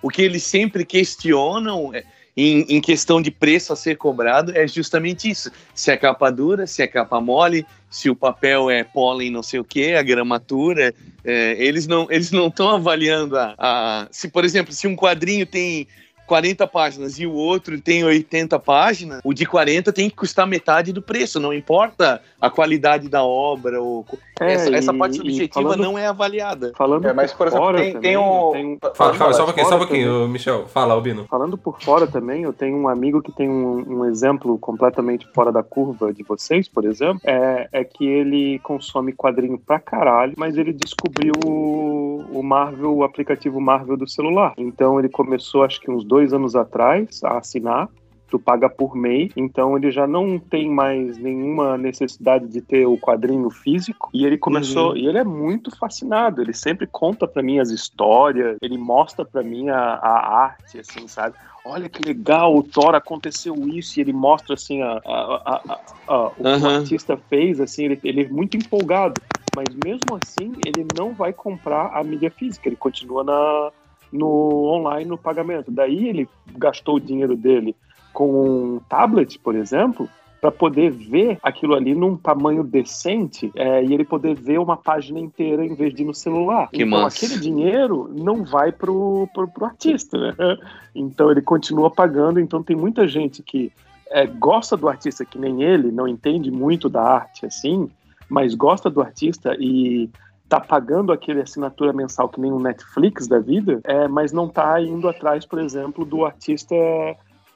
o 0.00 0.08
que 0.08 0.22
eles 0.22 0.42
sempre 0.44 0.84
questionam 0.84 1.90
é, 1.94 2.04
em, 2.36 2.60
em 2.68 2.80
questão 2.80 3.20
de 3.20 3.30
preço 3.30 3.72
a 3.72 3.76
ser 3.76 3.96
cobrado 3.96 4.56
é 4.56 4.66
justamente 4.66 5.28
isso. 5.28 5.50
Se 5.74 5.90
é 5.90 5.96
capa 5.96 6.30
dura, 6.30 6.66
se 6.66 6.82
é 6.82 6.86
capa 6.86 7.20
mole, 7.20 7.66
se 7.90 8.08
o 8.08 8.14
papel 8.16 8.70
é 8.70 8.84
pólen 8.84 9.30
não 9.30 9.42
sei 9.42 9.58
o 9.60 9.64
que, 9.64 9.94
a 9.94 10.02
gramatura. 10.02 10.94
é, 11.24 11.56
eles 11.58 11.86
não 11.86 12.06
eles 12.10 12.30
não 12.30 12.46
estão 12.48 12.68
avaliando 12.70 13.36
a, 13.36 13.54
a- 13.58 14.08
Se, 14.10 14.28
por 14.28 14.44
exemplo, 14.44 14.72
se 14.72 14.86
um 14.86 14.94
quadrinho 14.96 15.44
tem 15.44 15.86
40 16.30 16.64
páginas 16.68 17.18
e 17.18 17.26
o 17.26 17.32
outro 17.32 17.80
tem 17.80 18.04
80 18.04 18.56
páginas, 18.60 19.20
o 19.24 19.34
de 19.34 19.44
40 19.44 19.92
tem 19.92 20.08
que 20.08 20.14
custar 20.14 20.46
metade 20.46 20.92
do 20.92 21.02
preço, 21.02 21.40
não 21.40 21.52
importa 21.52 22.22
a 22.40 22.48
qualidade 22.48 23.08
da 23.08 23.24
obra. 23.24 23.82
Ou... 23.82 24.06
É, 24.40 24.52
essa, 24.54 24.74
essa 24.74 24.94
e- 24.94 24.98
parte 24.98 25.14
e 25.14 25.16
subjetiva 25.16 25.62
falando- 25.62 25.82
não 25.82 25.98
é 25.98 26.06
avaliada. 26.06 26.72
Falando 26.76 27.06
É, 27.06 27.12
mas, 27.12 27.32
por 27.32 27.48
exemplo, 27.48 27.64
fora 27.66 27.78
tem- 27.78 27.92
também, 27.94 28.02
tem 28.10 28.16
um- 28.16 28.22
eu 28.46 28.50
tenho- 28.52 28.78
Fala, 28.94 29.16
calma, 29.18 29.34
só 29.34 29.42
um 29.42 29.46
pouquinho, 29.46 29.66
só 29.66 29.74
um 29.74 29.78
também. 29.80 29.88
pouquinho, 30.04 30.28
Michel. 30.28 30.66
Fala, 30.68 30.94
Albino. 30.94 31.26
Falando 31.28 31.58
por 31.58 31.82
fora 31.82 32.06
também, 32.06 32.44
eu 32.44 32.52
tenho 32.52 32.76
um 32.76 32.88
amigo 32.88 33.20
que 33.20 33.32
tem 33.32 33.48
um, 33.50 33.98
um 34.00 34.04
exemplo 34.06 34.56
completamente 34.58 35.26
fora 35.34 35.50
da 35.52 35.62
curva 35.64 36.12
de 36.14 36.22
vocês, 36.22 36.68
por 36.68 36.84
exemplo, 36.84 37.20
é, 37.24 37.68
é 37.72 37.84
que 37.84 38.06
ele 38.06 38.58
consome 38.60 39.12
quadrinho 39.12 39.58
pra 39.58 39.78
caralho, 39.80 40.32
mas 40.38 40.56
ele 40.56 40.72
descobriu 40.72 41.32
o, 41.44 42.24
o 42.32 42.42
Marvel, 42.42 42.94
o 42.96 43.04
aplicativo 43.04 43.60
Marvel 43.60 43.96
do 43.96 44.08
celular. 44.08 44.54
Então 44.56 44.98
ele 44.98 45.08
começou, 45.08 45.64
acho 45.64 45.80
que 45.80 45.90
uns 45.90 46.04
dois 46.04 46.19
anos 46.32 46.54
atrás, 46.54 47.20
a 47.24 47.38
assinar. 47.38 47.88
Tu 48.30 48.38
paga 48.38 48.68
por 48.70 48.94
mês, 48.94 49.32
então 49.36 49.76
ele 49.76 49.90
já 49.90 50.06
não 50.06 50.38
tem 50.38 50.70
mais 50.70 51.18
nenhuma 51.18 51.76
necessidade 51.76 52.46
de 52.46 52.62
ter 52.62 52.86
o 52.86 52.96
quadrinho 52.96 53.50
físico. 53.50 54.08
E 54.14 54.24
ele 54.24 54.38
começou, 54.38 54.90
Uhum. 54.90 54.96
e 54.96 55.06
ele 55.08 55.18
é 55.18 55.24
muito 55.24 55.76
fascinado. 55.76 56.40
Ele 56.40 56.52
sempre 56.52 56.86
conta 56.86 57.26
pra 57.26 57.42
mim 57.42 57.58
as 57.58 57.70
histórias, 57.70 58.56
ele 58.62 58.78
mostra 58.78 59.24
pra 59.24 59.42
mim 59.42 59.68
a, 59.68 59.76
a 59.94 60.42
arte, 60.44 60.78
assim, 60.78 61.08
sabe? 61.08 61.34
olha 61.64 61.88
que 61.88 62.02
legal, 62.02 62.56
o 62.56 62.62
Thor 62.62 62.94
aconteceu 62.94 63.54
isso, 63.68 63.98
e 63.98 64.00
ele 64.02 64.12
mostra 64.12 64.54
assim 64.54 64.80
a, 64.80 64.92
a- 65.04 65.80
a- 66.08 66.32
o 66.36 66.36
que 66.36 66.42
o 66.42 66.46
Aham. 66.46 66.76
artista 66.78 67.16
fez, 67.28 67.60
assim, 67.60 67.84
ele, 67.84 68.00
ele 68.02 68.22
é 68.22 68.28
muito 68.28 68.56
empolgado, 68.56 69.20
mas 69.52 69.74
mesmo 69.74 70.14
assim 70.14 70.52
ele 70.58 70.84
não 70.84 71.14
vai 71.14 71.32
comprar 71.32 71.90
a 71.94 72.02
mídia 72.04 72.30
física, 72.30 72.68
ele 72.68 72.76
continua 72.76 73.22
na, 73.24 73.72
no 74.12 74.66
online, 74.66 75.08
no 75.08 75.18
pagamento. 75.18 75.70
Daí 75.70 76.08
ele 76.08 76.28
gastou 76.56 76.96
o 76.96 77.00
dinheiro 77.00 77.36
dele 77.36 77.74
com 78.12 78.76
um 78.76 78.80
tablet, 78.88 79.38
por 79.38 79.54
exemplo, 79.54 80.08
para 80.40 80.50
poder 80.50 80.90
ver 80.90 81.38
aquilo 81.42 81.74
ali 81.74 81.94
num 81.94 82.16
tamanho 82.16 82.64
decente 82.64 83.52
é, 83.54 83.84
e 83.84 83.92
ele 83.92 84.04
poder 84.04 84.34
ver 84.34 84.58
uma 84.58 84.76
página 84.76 85.20
inteira 85.20 85.64
em 85.64 85.74
vez 85.74 85.94
de 85.94 86.02
ir 86.02 86.06
no 86.06 86.14
celular. 86.14 86.70
Que 86.70 86.82
então 86.82 87.02
massa. 87.02 87.26
aquele 87.26 87.38
dinheiro 87.38 88.10
não 88.16 88.42
vai 88.42 88.72
pro, 88.72 89.28
pro, 89.34 89.46
pro 89.48 89.66
artista, 89.66 90.18
né? 90.18 90.34
Então 90.92 91.30
ele 91.30 91.40
continua 91.40 91.88
pagando. 91.88 92.40
Então 92.40 92.62
tem 92.64 92.74
muita 92.74 93.06
gente 93.06 93.42
que 93.44 93.70
é, 94.10 94.26
gosta 94.26 94.76
do 94.76 94.88
artista 94.88 95.24
que 95.24 95.38
nem 95.38 95.62
ele, 95.62 95.92
não 95.92 96.08
entende 96.08 96.50
muito 96.50 96.88
da 96.88 97.02
arte 97.02 97.46
assim, 97.46 97.88
mas 98.28 98.54
gosta 98.54 98.90
do 98.90 99.00
artista 99.00 99.54
e 99.58 100.10
tá 100.50 100.58
pagando 100.60 101.12
aquele 101.12 101.40
assinatura 101.40 101.92
mensal 101.92 102.28
que 102.28 102.40
nem 102.40 102.52
um 102.52 102.58
Netflix 102.58 103.28
da 103.28 103.38
vida, 103.38 103.80
é, 103.84 104.08
mas 104.08 104.32
não 104.32 104.48
tá 104.48 104.80
indo 104.82 105.08
atrás, 105.08 105.46
por 105.46 105.60
exemplo, 105.60 106.04
do 106.04 106.24
artista 106.26 106.74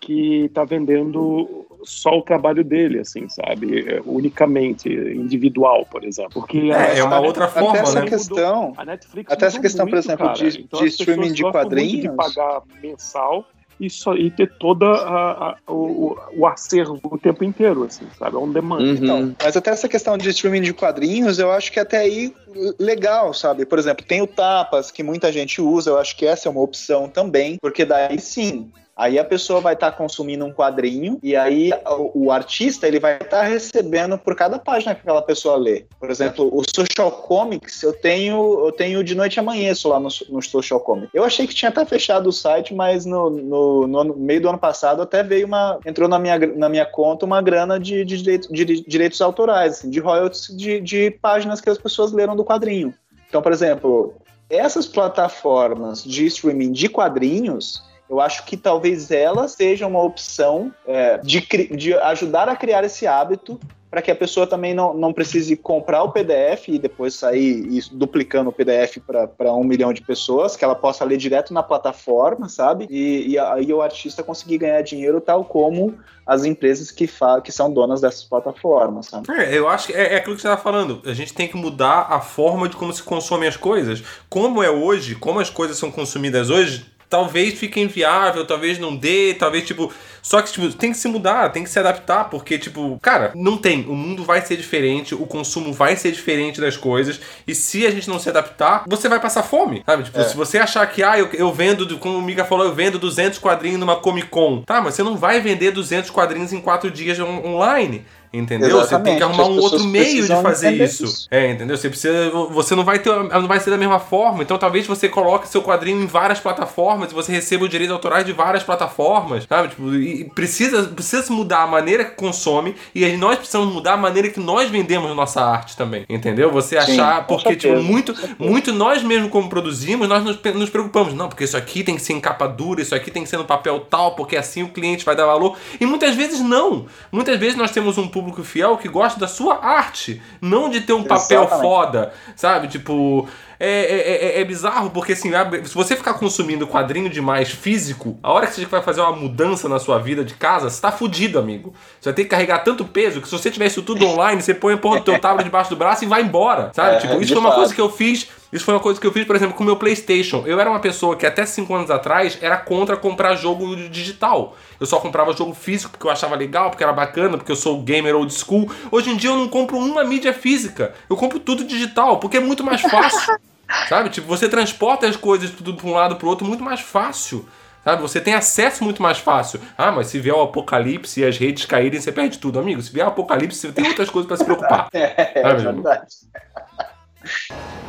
que 0.01 0.49
tá 0.55 0.65
vendendo 0.65 1.67
só 1.83 2.11
o 2.19 2.23
trabalho 2.23 2.63
dele, 2.63 3.01
assim, 3.01 3.29
sabe? 3.29 3.81
É, 3.89 4.01
Unicamente, 4.05 4.89
individual, 4.89 5.85
por 5.91 6.05
exemplo. 6.05 6.35
Porque 6.35 6.59
É, 6.71 6.75
a- 6.75 6.95
é 6.99 7.03
uma 7.03 7.19
outra 7.21 7.47
até 7.47 7.61
forma, 7.61 7.79
essa 7.79 8.01
né? 8.01 8.07
questão- 8.07 8.73
a 8.77 8.85
Netflix 8.85 9.33
até 9.33 9.47
essa 9.47 9.61
questão, 9.61 9.87
por 9.87 9.99
exemplo, 9.99 10.27
cara. 10.27 10.39
de- 10.51 10.61
Então 10.63 10.81
de 10.81 10.87
streaming 10.87 11.33
de 11.33 11.43
quadrinhos. 11.43 12.03
de 12.03 12.09
pagar 12.11 12.63
mensal 12.83 13.45
e, 13.81 13.91
só, 13.91 14.15
e 14.15 14.31
ter 14.31 14.53
toda 14.59 14.87
a, 14.87 15.51
a- 15.51 15.57
o, 15.69 16.17
o 16.37 16.47
acervo 16.47 17.01
o 17.05 17.19
tempo 17.19 17.45
inteiro, 17.45 17.85
assim, 17.85 18.07
sabe? 18.19 18.37
É 18.37 18.39
um 18.39 18.53
demand. 18.53 18.81
Uhum. 18.81 18.93
Então, 18.95 19.37
mas 19.43 19.57
até 19.57 19.71
essa 19.71 19.89
questão 19.89 20.17
de 20.17 20.29
streaming 20.31 20.63
de 20.63 20.73
quadrinhos, 20.73 21.39
eu 21.39 21.51
acho 21.51 21.73
que 21.73 21.81
até 21.81 21.99
aí 21.99 22.35
legal, 22.79 23.35
sabe? 23.35 23.65
Por 23.67 23.79
exemplo, 23.79 24.05
tem 24.07 24.23
o 24.23 24.27
Tapas, 24.27 24.91
que 24.91 25.03
muita 25.03 25.33
gente 25.33 25.61
usa, 25.61 25.91
eu 25.91 25.99
acho 25.99 26.17
que 26.17 26.27
essa 26.27 26.49
é 26.49 26.51
uma 26.51 26.61
opção 26.61 27.09
também, 27.09 27.57
porque 27.61 27.85
daí 27.85 28.19
sim. 28.19 28.71
Aí 28.97 29.19
a 29.19 29.25
pessoa 29.25 29.61
vai 29.61 29.75
estar 29.75 29.93
consumindo 29.93 30.45
um 30.45 30.53
quadrinho 30.53 31.19
e 31.23 31.35
aí 31.35 31.71
o, 31.87 32.27
o 32.27 32.31
artista 32.31 32.87
ele 32.87 33.01
vai 33.01 33.17
estar 33.17 33.43
recebendo 33.43 34.17
por 34.17 34.37
cada 34.37 34.59
página 34.59 34.95
que 34.95 35.01
aquela 35.01 35.23
pessoa 35.23 35.57
lê. 35.57 35.85
Por 35.99 36.11
exemplo, 36.11 36.49
o 36.53 36.63
Social 36.75 37.11
Comics 37.11 37.83
eu 37.83 37.93
tenho 37.93 38.65
eu 38.65 38.73
tenho 38.73 39.03
de 39.03 39.15
noite 39.15 39.41
amanheço 39.41 39.89
lá 39.89 39.99
no, 39.99 40.09
no 40.29 40.43
Social 40.43 40.79
Comics. 40.81 41.11
Eu 41.13 41.25
achei 41.25 41.47
que 41.47 41.55
tinha 41.55 41.71
até 41.71 41.85
fechado 41.85 42.29
o 42.29 42.33
site, 42.33 42.73
mas 42.73 43.05
no, 43.05 43.31
no, 43.31 43.87
no 43.87 44.17
meio 44.17 44.41
do 44.41 44.49
ano 44.49 44.59
passado 44.59 45.03
até 45.03 45.23
veio 45.23 45.47
uma 45.47 45.79
entrou 45.85 46.09
na 46.09 46.19
minha, 46.19 46.39
na 46.39 46.69
minha 46.69 46.87
conta 46.87 47.27
uma 47.27 47.43
grana 47.43 47.81
de, 47.81 48.05
de, 48.05 48.19
direito- 48.19 48.53
de 48.53 48.65
direitos 48.65 49.21
autorais, 49.21 49.79
assim, 49.79 49.91
de 49.91 49.99
royalties 49.99 50.57
de, 50.57 50.81
de 50.81 51.11
páginas 51.11 51.61
que 51.61 51.69
as 51.69 51.79
pessoas 51.79 52.13
leram 52.13 52.37
do 52.37 52.45
quadrinho. 52.45 52.95
Então, 53.29 53.43
por 53.43 53.51
exemplo, 53.51 54.15
essas 54.49 54.87
plataformas 54.87 56.05
de 56.05 56.27
streaming 56.27 56.71
de 56.71 56.89
quadrinhos, 56.89 57.83
eu 58.09 58.21
acho 58.21 58.45
que 58.45 58.57
talvez 58.57 59.11
elas 59.11 59.53
sejam 59.53 59.89
uma 59.89 60.03
opção 60.03 60.73
é, 60.87 61.19
de, 61.19 61.41
de 61.75 61.95
ajudar 61.95 62.49
a 62.49 62.57
criar 62.57 62.85
esse 62.85 63.07
hábito 63.07 63.59
para 63.95 64.03
que 64.03 64.11
a 64.11 64.17
pessoa 64.17 64.45
também 64.45 64.75
não, 64.75 64.93
não 64.93 65.13
precise 65.13 65.57
comprar 65.57 66.03
o 66.03 66.11
PDF 66.11 66.67
e 66.67 66.81
depois 66.81 67.15
sair 67.15 67.65
isso, 67.73 67.95
duplicando 67.95 68.51
o 68.51 68.53
PDF 68.53 68.99
para 69.07 69.53
um 69.53 69.63
milhão 69.63 69.93
de 69.93 70.03
pessoas, 70.03 70.57
que 70.57 70.65
ela 70.65 70.75
possa 70.75 71.05
ler 71.05 71.17
direto 71.17 71.55
na 71.55 71.63
plataforma, 71.63 72.49
sabe? 72.49 72.89
E, 72.91 73.29
e 73.29 73.39
aí 73.39 73.73
o 73.73 73.81
artista 73.81 74.21
conseguir 74.21 74.59
ganhar 74.59 74.83
dinheiro 74.83 75.21
tal 75.21 75.45
como 75.45 75.97
as 76.27 76.45
empresas 76.45 76.91
que, 76.91 77.09
que 77.45 77.53
são 77.53 77.73
donas 77.73 78.01
dessas 78.01 78.25
plataformas, 78.25 79.07
sabe? 79.07 79.31
É, 79.31 79.57
eu 79.57 79.69
acho 79.69 79.87
que 79.87 79.93
é, 79.93 80.15
é 80.15 80.17
aquilo 80.17 80.35
que 80.35 80.43
você 80.43 80.49
tá 80.49 80.57
falando. 80.57 81.01
A 81.07 81.15
gente 81.15 81.33
tem 81.33 81.47
que 81.47 81.57
mudar 81.57 82.09
a 82.11 82.21
forma 82.21 82.69
de 82.69 82.75
como 82.75 82.93
se 82.93 83.03
consomem 83.03 83.49
as 83.49 83.57
coisas. 83.57 84.03
Como 84.29 84.61
é 84.61 84.71
hoje, 84.71 85.15
como 85.15 85.39
as 85.39 85.51
coisas 85.51 85.79
são 85.79 85.93
consumidas 85.93 86.51
hoje, 86.51 86.85
talvez 87.15 87.55
fique 87.55 87.81
inviável, 87.81 88.45
talvez 88.45 88.77
não 88.77 88.97
dê, 88.97 89.35
talvez, 89.39 89.65
tipo. 89.65 89.93
Só 90.21 90.41
que, 90.43 90.51
tipo, 90.51 90.73
tem 90.73 90.91
que 90.91 90.97
se 90.97 91.07
mudar, 91.07 91.51
tem 91.53 91.63
que 91.63 91.69
se 91.71 91.79
adaptar, 91.79 92.25
porque, 92.31 92.59
tipo, 92.59 92.99
cara, 93.03 93.31
não 93.37 93.57
tem. 93.59 93.83
O 93.87 93.95
mundo 93.95 94.25
vai 94.25 94.41
ser 94.41 94.57
diferente, 94.57 95.15
o 95.15 95.27
consumo 95.27 95.71
vai 95.73 95.95
ser 95.97 96.11
diferente 96.11 96.61
das 96.63 96.77
coisas. 96.79 97.21
E 97.47 97.55
se 97.55 97.87
a 97.87 97.91
gente 97.91 98.09
não 98.09 98.19
se 98.19 98.29
adaptar, 98.31 98.85
você 98.89 99.07
vai 99.09 99.21
passar 99.21 99.43
fome, 99.43 99.83
sabe? 99.87 100.03
Tipo, 100.05 100.19
É. 100.19 100.25
se 100.25 100.35
você 100.37 100.59
achar 100.59 100.85
que, 100.91 101.03
ah, 101.05 101.17
eu, 101.19 101.29
eu 101.35 101.53
vendo, 101.53 101.99
como 101.99 102.19
o 102.19 102.23
Mika 102.23 102.45
falou, 102.45 102.65
eu 102.67 102.75
vendo 102.75 102.99
200 102.99 103.39
quadrinhos 103.39 103.79
numa 103.79 103.97
Comic 103.97 104.29
Con. 104.29 104.63
Tá, 104.63 104.81
mas 104.81 104.95
você 104.95 105.03
não 105.03 105.17
vai 105.17 105.41
vender 105.41 105.71
200 105.71 106.11
quadrinhos 106.11 106.53
em 106.55 106.61
4 106.61 106.91
dias 106.91 107.21
on- 107.21 107.43
online. 107.47 108.05
Entendeu? 108.35 108.71
Você 108.71 109.01
tem 109.01 109.15
Exatamente, 109.15 109.17
que 109.19 109.23
arrumar 109.23 109.45
um 109.45 109.61
outro 109.61 109.85
meio 109.85 110.27
de 110.27 110.43
fazer 110.43 110.73
isso. 110.73 111.05
isso. 111.05 111.29
É, 111.31 111.53
entendeu? 111.53 111.77
Você 111.77 111.89
precisa. 111.89 112.31
Você 112.31 112.75
não 112.75 112.85
vai 112.85 112.99
ter. 112.99 113.11
Não 113.11 113.47
vai 113.47 113.61
ser 113.61 113.71
da 113.71 113.79
mesma 113.79 114.01
forma. 114.01 114.43
Então 114.43 114.59
talvez 114.59 114.87
você 114.87 115.09
coloque 115.09 115.49
seu 115.49 115.63
quadrinho 115.63 116.03
em 116.03 116.07
várias 116.07 116.41
plataformas 116.41 117.13
e 117.13 117.15
você 117.15 117.31
receba 117.31 117.65
o 117.65 117.69
direito 117.69 117.93
autorais 117.93 118.27
de 118.27 118.33
várias 118.33 118.65
plataformas. 118.65 119.47
Sabe? 119.49 119.69
Tipo, 119.69 119.95
e 119.95 120.25
precisa, 120.25 120.83
precisa 120.85 121.23
se 121.23 121.33
mudar 121.33 121.63
a 121.63 121.67
maneira 121.67 122.05
que 122.05 122.17
consome 122.17 122.75
e 122.95 123.07
nós 123.17 123.37
precisamos 123.37 123.73
mudar 123.73 123.95
a 123.95 123.97
maneira 123.97 124.29
que 124.29 124.41
nós 124.41 124.69
vendemos 124.69 125.15
nossa 125.15 125.41
arte 125.41 125.77
também. 125.77 126.05
Entendeu? 126.09 126.51
Você 126.51 126.81
Sim, 126.83 126.93
achar. 126.93 127.27
porque, 127.27 127.55
tipo, 127.55 127.75
certeza, 127.75 127.83
muito, 127.83 128.15
muito 128.39 128.73
nós 128.73 129.03
mesmo 129.03 129.29
como 129.29 129.49
produzimos, 129.49 130.09
nós 130.09 130.25
nos, 130.25 130.41
nos 130.55 130.71
preocupamos. 130.71 131.15
Não, 131.15 131.29
porque 131.29 131.45
isso 131.45 131.57
aqui 131.57 131.85
tem 131.85 131.95
que 131.95 132.03
ser 132.03 132.15
em 132.15 132.21
capa 132.21 132.49
dura, 132.49 132.83
isso 132.83 132.95
aqui 132.95 133.11
tem 133.11 133.23
que 133.23 133.29
ser 133.29 133.37
no 133.37 133.45
papel 133.45 133.81
tal, 133.81 134.17
porque 134.17 134.37
assim 134.37 134.63
o 134.63 134.69
cliente 134.69 135.05
vai 135.05 135.15
dar 135.15 135.27
valor. 135.27 135.57
E 135.81 135.87
muitas 135.87 136.17
vezes 136.17 136.41
não. 136.41 136.87
Muitas 137.13 137.39
vezes 137.39 137.57
nós 137.57 137.71
temos 137.71 137.97
um 137.97 138.09
público 138.09 138.24
fiel 138.45 138.77
que 138.77 138.89
gosta 138.89 139.21
da 139.21 139.29
sua 139.29 139.65
arte, 139.65 140.23
não 140.41 140.71
de 140.71 140.81
ter 140.81 140.93
um 140.93 141.05
papel 141.05 141.43
Exatamente. 141.43 141.63
foda, 141.63 142.15
sabe? 142.35 142.69
Tipo. 142.69 143.29
É, 143.61 143.69
é, 143.69 144.39
é- 144.39 144.41
é 144.41 144.45
bizarro 144.45 144.91
porque 144.91 145.13
assim, 145.13 145.33
abre- 145.35 145.65
se 145.67 145.75
você 145.75 145.97
ficar 145.97 146.15
consumindo 146.15 146.67
quadrinho 146.67 147.09
demais 147.09 147.51
físico, 147.51 148.19
a 148.23 148.33
hora 148.33 148.47
que 148.47 148.55
você 148.55 148.65
vai 148.67 148.83
fazer 148.83 149.01
uma 149.01 149.13
mudança 149.13 149.69
na 149.69 149.79
sua 149.79 149.99
vida 149.99 150.25
de 150.25 150.35
casa, 150.35 150.69
você 150.71 150.81
tá 150.81 150.91
fudido, 150.91 151.39
amigo. 151.39 151.73
Você 152.01 152.09
vai 152.11 152.15
ter 152.15 152.25
que 152.25 152.31
carregar 152.31 152.59
tanto 152.61 152.85
peso 152.85 153.21
que 153.21 153.29
se 153.29 153.33
você 153.39 153.51
tivesse 153.51 153.75
isso 153.75 153.83
tudo 153.83 154.07
online, 154.07 154.43
você 154.43 154.55
põe 154.55 154.75
a 154.75 154.79
porra 154.79 154.99
do 154.99 155.05
teu 155.05 155.19
tablet 155.19 155.45
debaixo 155.45 155.71
do 155.71 155.77
braço 155.77 156.05
e 156.05 156.07
vai 156.07 156.23
embora, 156.23 156.71
sabe? 156.75 156.97
É, 156.97 156.99
tipo, 156.99 157.15
isso 157.15 157.27
de 157.27 157.33
foi 157.33 157.41
uma 157.41 157.51
fato. 157.51 157.59
coisa 157.59 157.75
que 157.75 157.81
eu 157.81 157.91
fiz. 157.91 158.29
Isso 158.53 158.65
foi 158.65 158.75
uma 158.75 158.81
coisa 158.81 159.01
que 159.01 159.07
eu 159.07 159.11
fiz, 159.13 159.25
por 159.27 159.35
exemplo, 159.35 159.57
com 159.57 159.65
o 159.65 159.67
meu 159.67 159.75
PlayStation. 159.75 160.45
Eu 160.47 160.61
era 160.61 160.71
uma 160.71 160.79
pessoa 160.79 161.17
que 161.17 161.27
até 161.27 161.45
5 161.45 161.75
anos 161.75 161.91
atrás 161.91 162.39
era 162.41 162.57
contra 162.57 162.97
comprar 162.97 163.35
jogo 163.35 163.75
digital. 163.89 164.57
Eu 164.79 164.87
só 164.87 165.01
comprava 165.01 165.33
jogo 165.33 165.53
físico 165.55 165.91
porque 165.91 166.07
eu 166.07 166.11
achava 166.11 166.37
legal, 166.37 166.71
porque 166.71 166.85
era 166.85 166.93
bacana, 166.93 167.37
porque 167.37 167.51
eu 167.51 167.57
sou 167.57 167.83
gamer 167.83 168.15
old 168.15 168.33
school. 168.33 168.71
Hoje 168.93 169.11
em 169.11 169.17
dia 169.17 169.31
eu 169.31 169.37
não 169.37 169.49
compro 169.49 169.77
uma 169.77 170.05
mídia 170.05 170.33
física. 170.33 170.95
Eu 171.11 171.17
compro 171.17 171.41
tudo 171.41 171.65
digital, 171.65 172.19
porque 172.19 172.37
é 172.37 172.41
muito 172.41 172.63
mais 172.63 172.81
fácil. 172.81 173.35
sabe? 173.89 174.09
Tipo, 174.11 174.27
você 174.27 174.49
transporta 174.49 175.07
as 175.07 175.17
coisas 175.17 175.51
tudo 175.51 175.75
para 175.75 175.87
um 175.87 175.93
lado 175.93 176.17
para 176.17 176.27
o 176.27 176.29
outro 176.29 176.47
muito 176.47 176.63
mais 176.63 176.81
fácil. 176.81 177.47
Sabe? 177.85 178.01
Você 178.01 178.19
tem 178.21 178.33
acesso 178.35 178.83
muito 178.83 179.03
mais 179.03 179.19
fácil. 179.19 179.61
Ah, 179.77 179.93
mas 179.93 180.07
se 180.07 180.19
vier 180.19 180.35
o 180.35 180.41
apocalipse 180.41 181.21
e 181.21 181.25
as 181.25 181.37
redes 181.37 181.67
caírem, 181.67 182.01
você 182.01 182.11
perde 182.11 182.39
tudo, 182.39 182.59
amigo. 182.59 182.81
Se 182.81 182.91
vier 182.91 183.05
o 183.05 183.09
apocalipse, 183.11 183.59
você 183.59 183.73
tem 183.73 183.87
outras 183.87 184.09
coisas 184.09 184.27
para 184.27 184.37
se 184.39 184.45
preocupar. 184.45 184.89
É, 184.95 185.43
Sabe? 185.43 185.63
verdade. 185.63 186.15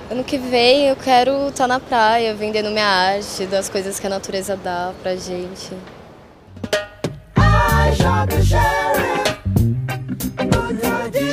Ano 0.09 0.23
que 0.23 0.37
vem 0.37 0.87
eu 0.87 0.95
quero 0.95 1.47
estar 1.47 1.67
na 1.67 1.79
praia, 1.79 2.33
vendendo 2.35 2.69
minha 2.69 2.85
arte, 2.85 3.45
das 3.45 3.69
coisas 3.69 3.99
que 3.99 4.07
a 4.07 4.09
natureza 4.09 4.55
dá 4.57 4.93
pra 5.01 5.15
gente. 5.15 5.71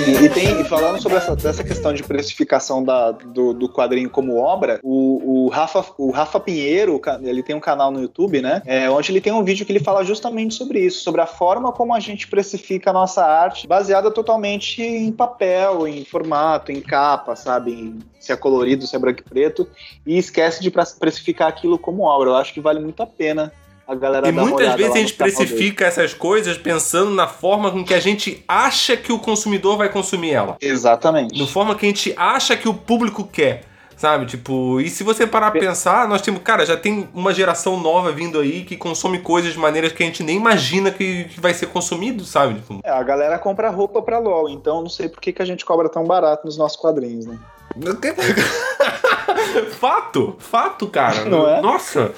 E 0.09 0.29
tem, 0.29 0.65
falando 0.65 1.01
sobre 1.01 1.19
essa, 1.19 1.63
questão 1.63 1.93
de 1.93 2.03
precificação 2.03 2.83
da, 2.83 3.13
do, 3.13 3.53
do 3.53 3.69
quadrinho 3.69 4.11
como 4.11 4.37
obra, 4.37 4.81
o, 4.83 5.45
o, 5.45 5.49
Rafa, 5.49 5.85
o 5.97 6.11
Rafa 6.11 6.41
Pinheiro, 6.41 7.01
ele 7.23 7.43
tem 7.43 7.55
um 7.55 7.61
canal 7.61 7.91
no 7.91 8.01
YouTube, 8.01 8.41
né? 8.41 8.63
É, 8.67 8.91
onde 8.91 9.13
ele 9.13 9.21
tem 9.21 9.33
um 9.33 9.45
vídeo 9.45 9.65
que 9.65 9.73
ele 9.73 9.81
fala 9.81 10.05
justamente 10.05 10.55
sobre 10.55 10.81
isso, 10.81 11.03
sobre 11.03 11.21
a 11.21 11.27
forma 11.27 11.73
como 11.73 11.95
a 11.95 12.01
gente 12.01 12.27
precifica 12.27 12.91
a 12.91 12.93
nossa 12.93 13.25
arte, 13.25 13.67
baseada 13.67 14.11
totalmente 14.11 14.83
em 14.83 15.13
papel, 15.13 15.87
em 15.87 16.05
formato, 16.05 16.73
em 16.73 16.81
capa, 16.81 17.37
sabe? 17.37 17.73
Em, 17.73 17.99
se 18.19 18.33
é 18.33 18.37
colorido, 18.37 18.87
se 18.87 18.97
é 18.97 18.99
branco 18.99 19.21
e 19.21 19.29
preto, 19.29 19.69
e 20.07 20.19
esquece 20.19 20.63
de 20.63 20.71
precificar 20.71 21.49
aquilo 21.49 21.79
como 21.79 22.03
obra. 22.03 22.31
Eu 22.31 22.37
acho 22.37 22.53
que 22.53 22.61
vale 22.61 22.81
muito 22.81 23.03
a 23.03 23.07
pena 23.07 23.53
a 23.93 23.97
galera 23.97 24.29
E 24.29 24.33
muitas 24.33 24.75
vezes 24.75 24.95
a 24.95 24.99
gente 24.99 25.15
precifica 25.15 25.85
essas 25.85 26.15
coisas 26.15 26.57
pensando 26.57 27.11
na 27.11 27.27
forma 27.27 27.71
com 27.71 27.85
que 27.85 27.95
a 27.95 28.01
gente 28.01 28.43
acha 28.47 28.97
que 28.97 29.13
o 29.13 29.19
consumidor 29.19 29.77
vai 29.77 29.89
consumir 29.89 30.33
ela. 30.33 30.57
Exatamente. 30.61 31.39
Na 31.39 31.47
forma 31.47 31.75
que 31.75 31.87
a 31.87 31.89
gente 31.89 32.15
acha 32.17 32.57
que 32.57 32.69
o 32.69 32.75
público 32.75 33.25
quer. 33.25 33.65
Sabe, 33.95 34.27
tipo, 34.27 34.81
e 34.81 34.91
se 34.91 35.05
você 35.05 35.29
parar 35.29 35.53
pra 35.53 35.61
pensar, 35.61 36.09
nós 36.09 36.21
temos, 36.21 36.43
cara, 36.43 36.67
já 36.67 36.77
tem 36.77 37.09
uma 37.15 37.33
geração 37.33 37.79
nova 37.79 38.11
vindo 38.11 38.41
aí 38.41 38.65
que 38.65 38.77
consome 38.77 39.21
coisas 39.21 39.53
de 39.53 39.59
maneiras 39.61 39.93
que 39.93 40.03
a 40.03 40.07
gente 40.07 40.25
nem 40.25 40.39
imagina 40.39 40.91
que, 40.91 41.25
que 41.25 41.41
vai 41.41 41.55
ser 41.55 41.67
consumido, 41.67 42.25
sabe? 42.25 42.55
Tipo, 42.55 42.81
É, 42.83 42.91
a 42.91 43.03
galera 43.05 43.39
compra 43.39 43.71
roupa 43.71 44.03
pra 44.03 44.19
LOL, 44.19 44.49
então 44.49 44.83
não 44.83 44.89
sei 44.89 45.09
por 45.09 45.21
que, 45.21 45.33
que 45.33 45.41
a 45.41 45.45
gente 45.45 45.65
cobra 45.65 45.89
tão 45.89 46.03
barato 46.03 46.45
nos 46.45 46.59
nossos 46.59 46.77
quadrinhos, 46.77 47.27
né? 47.27 47.39
fato, 49.79 50.37
fato, 50.39 50.87
cara. 50.89 51.25
Não 51.25 51.49
é? 51.49 51.61
Nossa, 51.61 52.13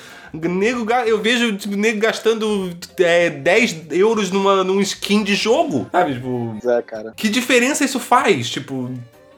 nego, 0.48 0.90
eu 1.06 1.20
vejo 1.23 1.56
tipo, 1.56 1.77
nego 1.77 2.01
gastando 2.01 2.70
é, 2.98 3.31
10 3.31 3.86
euros 3.93 4.31
numa, 4.31 4.65
num 4.65 4.81
skin 4.81 5.23
de 5.23 5.35
jogo, 5.35 5.86
sabe? 5.93 6.15
Tipo, 6.15 6.56
é, 6.65 6.82
cara. 6.82 7.12
que 7.16 7.28
diferença 7.28 7.85
isso 7.85 8.01
faz? 8.01 8.48
Tipo, 8.51 8.90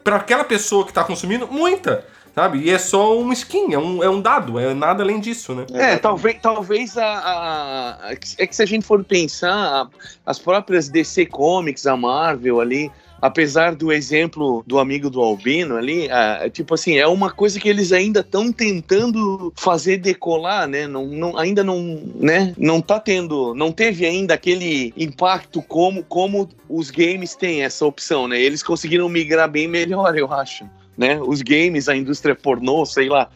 pra 0.03 0.15
aquela 0.17 0.43
pessoa 0.43 0.85
que 0.85 0.93
tá 0.93 1.03
consumindo, 1.03 1.47
muita. 1.47 2.05
Sabe? 2.35 2.59
E 2.59 2.69
é 2.69 2.77
só 2.77 3.17
um 3.19 3.33
skin, 3.33 3.73
é 3.73 3.79
um, 3.79 4.03
é 4.03 4.07
um 4.07 4.21
dado, 4.21 4.59
é 4.59 4.71
nada 4.71 5.01
além 5.01 5.19
disso, 5.19 5.55
né? 5.55 5.65
É, 5.73 5.97
talvez, 5.97 6.37
talvez 6.39 6.95
a, 6.95 7.03
a- 7.03 7.89
a- 8.09 8.11
É 8.37 8.45
que 8.45 8.55
se 8.55 8.61
a 8.61 8.65
gente 8.67 8.85
for 8.85 9.03
pensar, 9.03 9.51
a- 9.55 9.87
as 10.23 10.37
próprias 10.37 10.87
DC 10.87 11.25
Comics, 11.25 11.87
a 11.87 11.97
Marvel 11.97 12.61
ali, 12.61 12.91
apesar 13.21 13.75
do 13.75 13.91
exemplo 13.91 14.63
do 14.65 14.79
amigo 14.79 15.09
do 15.09 15.21
Albino 15.21 15.75
ali, 15.75 16.09
ah, 16.09 16.49
tipo 16.51 16.73
assim, 16.73 16.97
é 16.97 17.07
uma 17.07 17.31
coisa 17.31 17.59
que 17.59 17.67
eles 17.69 17.91
ainda 17.91 18.19
estão 18.21 18.51
tentando 18.51 19.51
fazer 19.55 19.97
decolar, 19.97 20.67
né? 20.67 20.87
Não, 20.87 21.05
não- 21.07 21.37
ainda 21.37 21.63
não, 21.63 22.01
né? 22.15 22.53
Não 22.57 22.81
tá 22.81 22.99
tendo, 22.99 23.53
não 23.53 23.71
teve 23.71 24.05
ainda 24.05 24.33
aquele 24.33 24.93
impacto 24.97 25.61
como, 25.61 26.03
como 26.03 26.49
os 26.69 26.89
games 26.91 27.35
têm 27.35 27.63
essa 27.63 27.85
opção, 27.85 28.27
né? 28.27 28.39
Eles 28.39 28.63
conseguiram 28.63 29.09
migrar 29.09 29.49
bem 29.49 29.67
melhor, 29.67 30.17
eu 30.17 30.31
acho. 30.31 30.65
Né? 30.97 31.19
Os 31.21 31.43
games, 31.43 31.87
a 31.87 31.95
indústria 31.95 32.33
pornô, 32.33 32.83
sei 32.85 33.07
lá, 33.07 33.29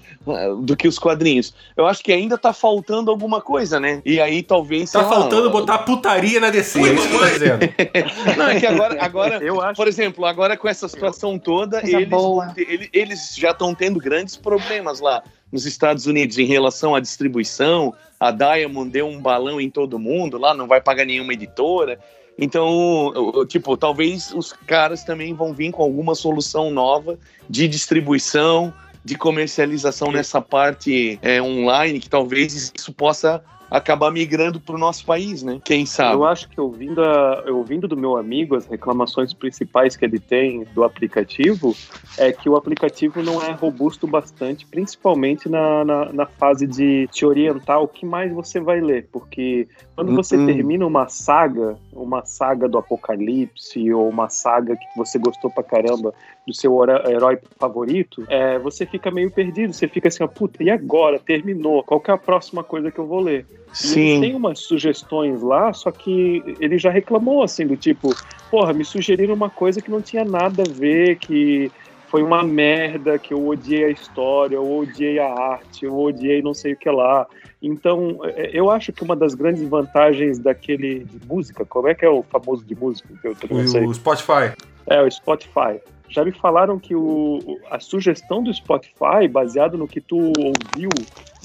do 0.63 0.75
que 0.75 0.87
os 0.87 0.97
quadrinhos. 0.97 1.53
Eu 1.77 1.85
acho 1.85 2.03
que 2.03 2.11
ainda 2.11 2.37
tá 2.37 2.53
faltando 2.53 3.11
alguma 3.11 3.39
coisa, 3.39 3.79
né? 3.79 4.01
E 4.03 4.19
aí 4.19 4.41
talvez. 4.41 4.91
Tá 4.91 4.99
sei 4.99 5.09
lá, 5.09 5.15
faltando 5.15 5.49
botar 5.49 5.79
putaria 5.79 6.39
na 6.39 6.49
DC, 6.49 6.79
é 6.79 6.93
isso 6.93 7.07
que 7.07 7.13
eu 7.13 7.19
tô 7.19 7.25
dizendo. 7.25 7.59
não, 8.37 8.49
é 8.49 8.59
que 8.59 8.65
agora, 8.65 8.97
agora 9.03 9.43
Eu 9.43 9.61
acho 9.61 9.75
por 9.75 9.87
exemplo, 9.87 10.25
agora 10.25 10.57
com 10.57 10.67
essa 10.67 10.87
situação 10.87 11.37
toda, 11.37 11.81
eles, 11.87 12.89
eles 12.91 13.35
já 13.35 13.51
estão 13.51 13.75
tendo 13.75 13.99
grandes 13.99 14.35
problemas 14.35 14.99
lá 14.99 15.23
nos 15.51 15.65
Estados 15.65 16.05
Unidos 16.05 16.37
em 16.37 16.45
relação 16.45 16.95
à 16.95 16.99
distribuição. 16.99 17.93
A 18.19 18.31
Diamond 18.31 18.89
deu 18.89 19.07
um 19.07 19.19
balão 19.19 19.59
em 19.59 19.69
todo 19.69 19.99
mundo 19.99 20.37
lá, 20.37 20.53
não 20.53 20.67
vai 20.67 20.79
pagar 20.81 21.05
nenhuma 21.05 21.33
editora. 21.33 21.99
Então, 22.37 23.13
tipo, 23.47 23.77
talvez 23.77 24.33
os 24.33 24.53
caras 24.53 25.03
também 25.03 25.33
vão 25.33 25.53
vir 25.53 25.71
com 25.71 25.83
alguma 25.83 26.15
solução 26.15 26.71
nova 26.71 27.19
de 27.49 27.67
distribuição, 27.67 28.73
de 29.03 29.15
comercialização 29.15 30.11
nessa 30.11 30.41
parte 30.41 31.19
é, 31.21 31.41
online, 31.41 31.99
que 31.99 32.09
talvez 32.09 32.71
isso 32.75 32.93
possa 32.93 33.43
acabar 33.71 34.11
migrando 34.11 34.59
para 34.59 34.75
o 34.75 34.77
nosso 34.77 35.05
país, 35.05 35.41
né? 35.41 35.61
Quem 35.63 35.85
sabe? 35.85 36.15
Eu 36.15 36.25
acho 36.25 36.49
que 36.49 36.59
ouvindo, 36.59 37.01
a- 37.01 37.45
ouvindo 37.47 37.87
do 37.87 37.95
meu 37.95 38.17
amigo 38.17 38.55
as 38.55 38.67
reclamações 38.67 39.33
principais 39.33 39.95
que 39.95 40.03
ele 40.03 40.19
tem 40.19 40.65
do 40.75 40.83
aplicativo 40.83 41.73
é 42.17 42.31
que 42.33 42.49
o 42.49 42.57
aplicativo 42.57 43.23
não 43.23 43.41
é 43.41 43.53
robusto 43.53 44.05
bastante, 44.05 44.67
principalmente 44.67 45.47
na, 45.47 45.85
na, 45.85 46.11
na 46.13 46.25
fase 46.25 46.67
de 46.67 47.07
te 47.07 47.25
orientar 47.25 47.81
o 47.81 47.87
que 47.87 48.05
mais 48.05 48.31
você 48.33 48.59
vai 48.59 48.81
ler, 48.81 49.07
porque 49.11 49.67
quando 49.95 50.13
você 50.13 50.37
Hum. 50.37 50.45
termina 50.45 50.85
uma 50.85 51.07
saga, 51.07 51.77
uma 51.93 52.23
saga 52.25 52.67
do 52.67 52.77
apocalipse 52.77 53.91
ou 53.93 54.09
uma 54.09 54.29
saga 54.29 54.75
que 54.75 54.87
você 54.93 55.17
gostou 55.17 55.49
pra 55.49 55.63
caramba 55.63 56.13
do 56.45 56.53
seu 56.53 56.77
herói 56.83 57.39
favorito, 57.59 58.25
é, 58.27 58.59
você 58.59 58.85
fica 58.85 59.09
meio 59.09 59.31
perdido, 59.31 59.73
você 59.73 59.87
fica 59.87 60.09
assim, 60.09 60.23
ó, 60.23 60.27
puta, 60.27 60.61
e 60.63 60.69
agora? 60.69 61.17
Terminou, 61.19 61.83
qual 61.83 61.99
que 62.01 62.11
é 62.11 62.13
a 62.13 62.17
próxima 62.17 62.63
coisa 62.63 62.91
que 62.91 62.99
eu 62.99 63.07
vou 63.07 63.21
ler? 63.21 63.45
Ele 63.83 64.19
tem 64.21 64.35
umas 64.35 64.59
sugestões 64.59 65.41
lá, 65.41 65.71
só 65.73 65.91
que 65.91 66.43
ele 66.59 66.77
já 66.77 66.89
reclamou, 66.89 67.41
assim, 67.43 67.65
do 67.65 67.77
tipo, 67.77 68.13
porra, 68.49 68.73
me 68.73 68.83
sugeriram 68.83 69.33
uma 69.33 69.49
coisa 69.49 69.81
que 69.81 69.89
não 69.89 70.01
tinha 70.01 70.25
nada 70.25 70.63
a 70.63 70.71
ver, 70.71 71.17
que 71.17 71.71
foi 72.09 72.21
uma 72.21 72.43
merda, 72.43 73.17
que 73.17 73.33
eu 73.33 73.47
odiei 73.47 73.85
a 73.85 73.89
história, 73.89 74.55
eu 74.55 74.69
odiei 74.69 75.17
a 75.19 75.27
arte, 75.33 75.85
eu 75.85 75.97
odiei 75.97 76.41
não 76.41 76.53
sei 76.53 76.73
o 76.73 76.77
que 76.77 76.89
lá. 76.89 77.25
Então, 77.61 78.19
é, 78.35 78.49
eu 78.53 78.69
acho 78.69 78.91
que 78.91 79.03
uma 79.03 79.15
das 79.15 79.33
grandes 79.33 79.63
vantagens 79.63 80.37
daquele 80.37 81.05
de 81.05 81.25
música, 81.25 81.63
como 81.63 81.87
é 81.87 81.95
que 81.95 82.03
é 82.03 82.09
o 82.09 82.21
famoso 82.23 82.65
de 82.65 82.75
música? 82.75 83.07
Que 83.21 83.27
eu 83.27 83.57
não 83.57 83.67
sei. 83.67 83.85
O 83.85 83.93
Spotify. 83.93 84.51
É, 84.87 85.01
o 85.01 85.09
Spotify. 85.09 85.79
Já 86.09 86.25
me 86.25 86.33
falaram 86.33 86.77
que 86.77 86.93
o- 86.93 87.39
a 87.69 87.79
sugestão 87.79 88.43
do 88.43 88.53
Spotify, 88.53 89.29
baseado 89.29 89.77
no 89.77 89.87
que 89.87 90.01
tu 90.01 90.17
ouviu, 90.17 90.89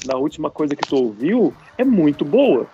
na 0.07 0.17
última 0.17 0.51
coisa 0.51 0.75
que 0.77 0.87
tu 0.89 0.97
ouviu, 0.97 1.53
é 1.77 1.85
muito 1.85 2.25
boa. 2.25 2.67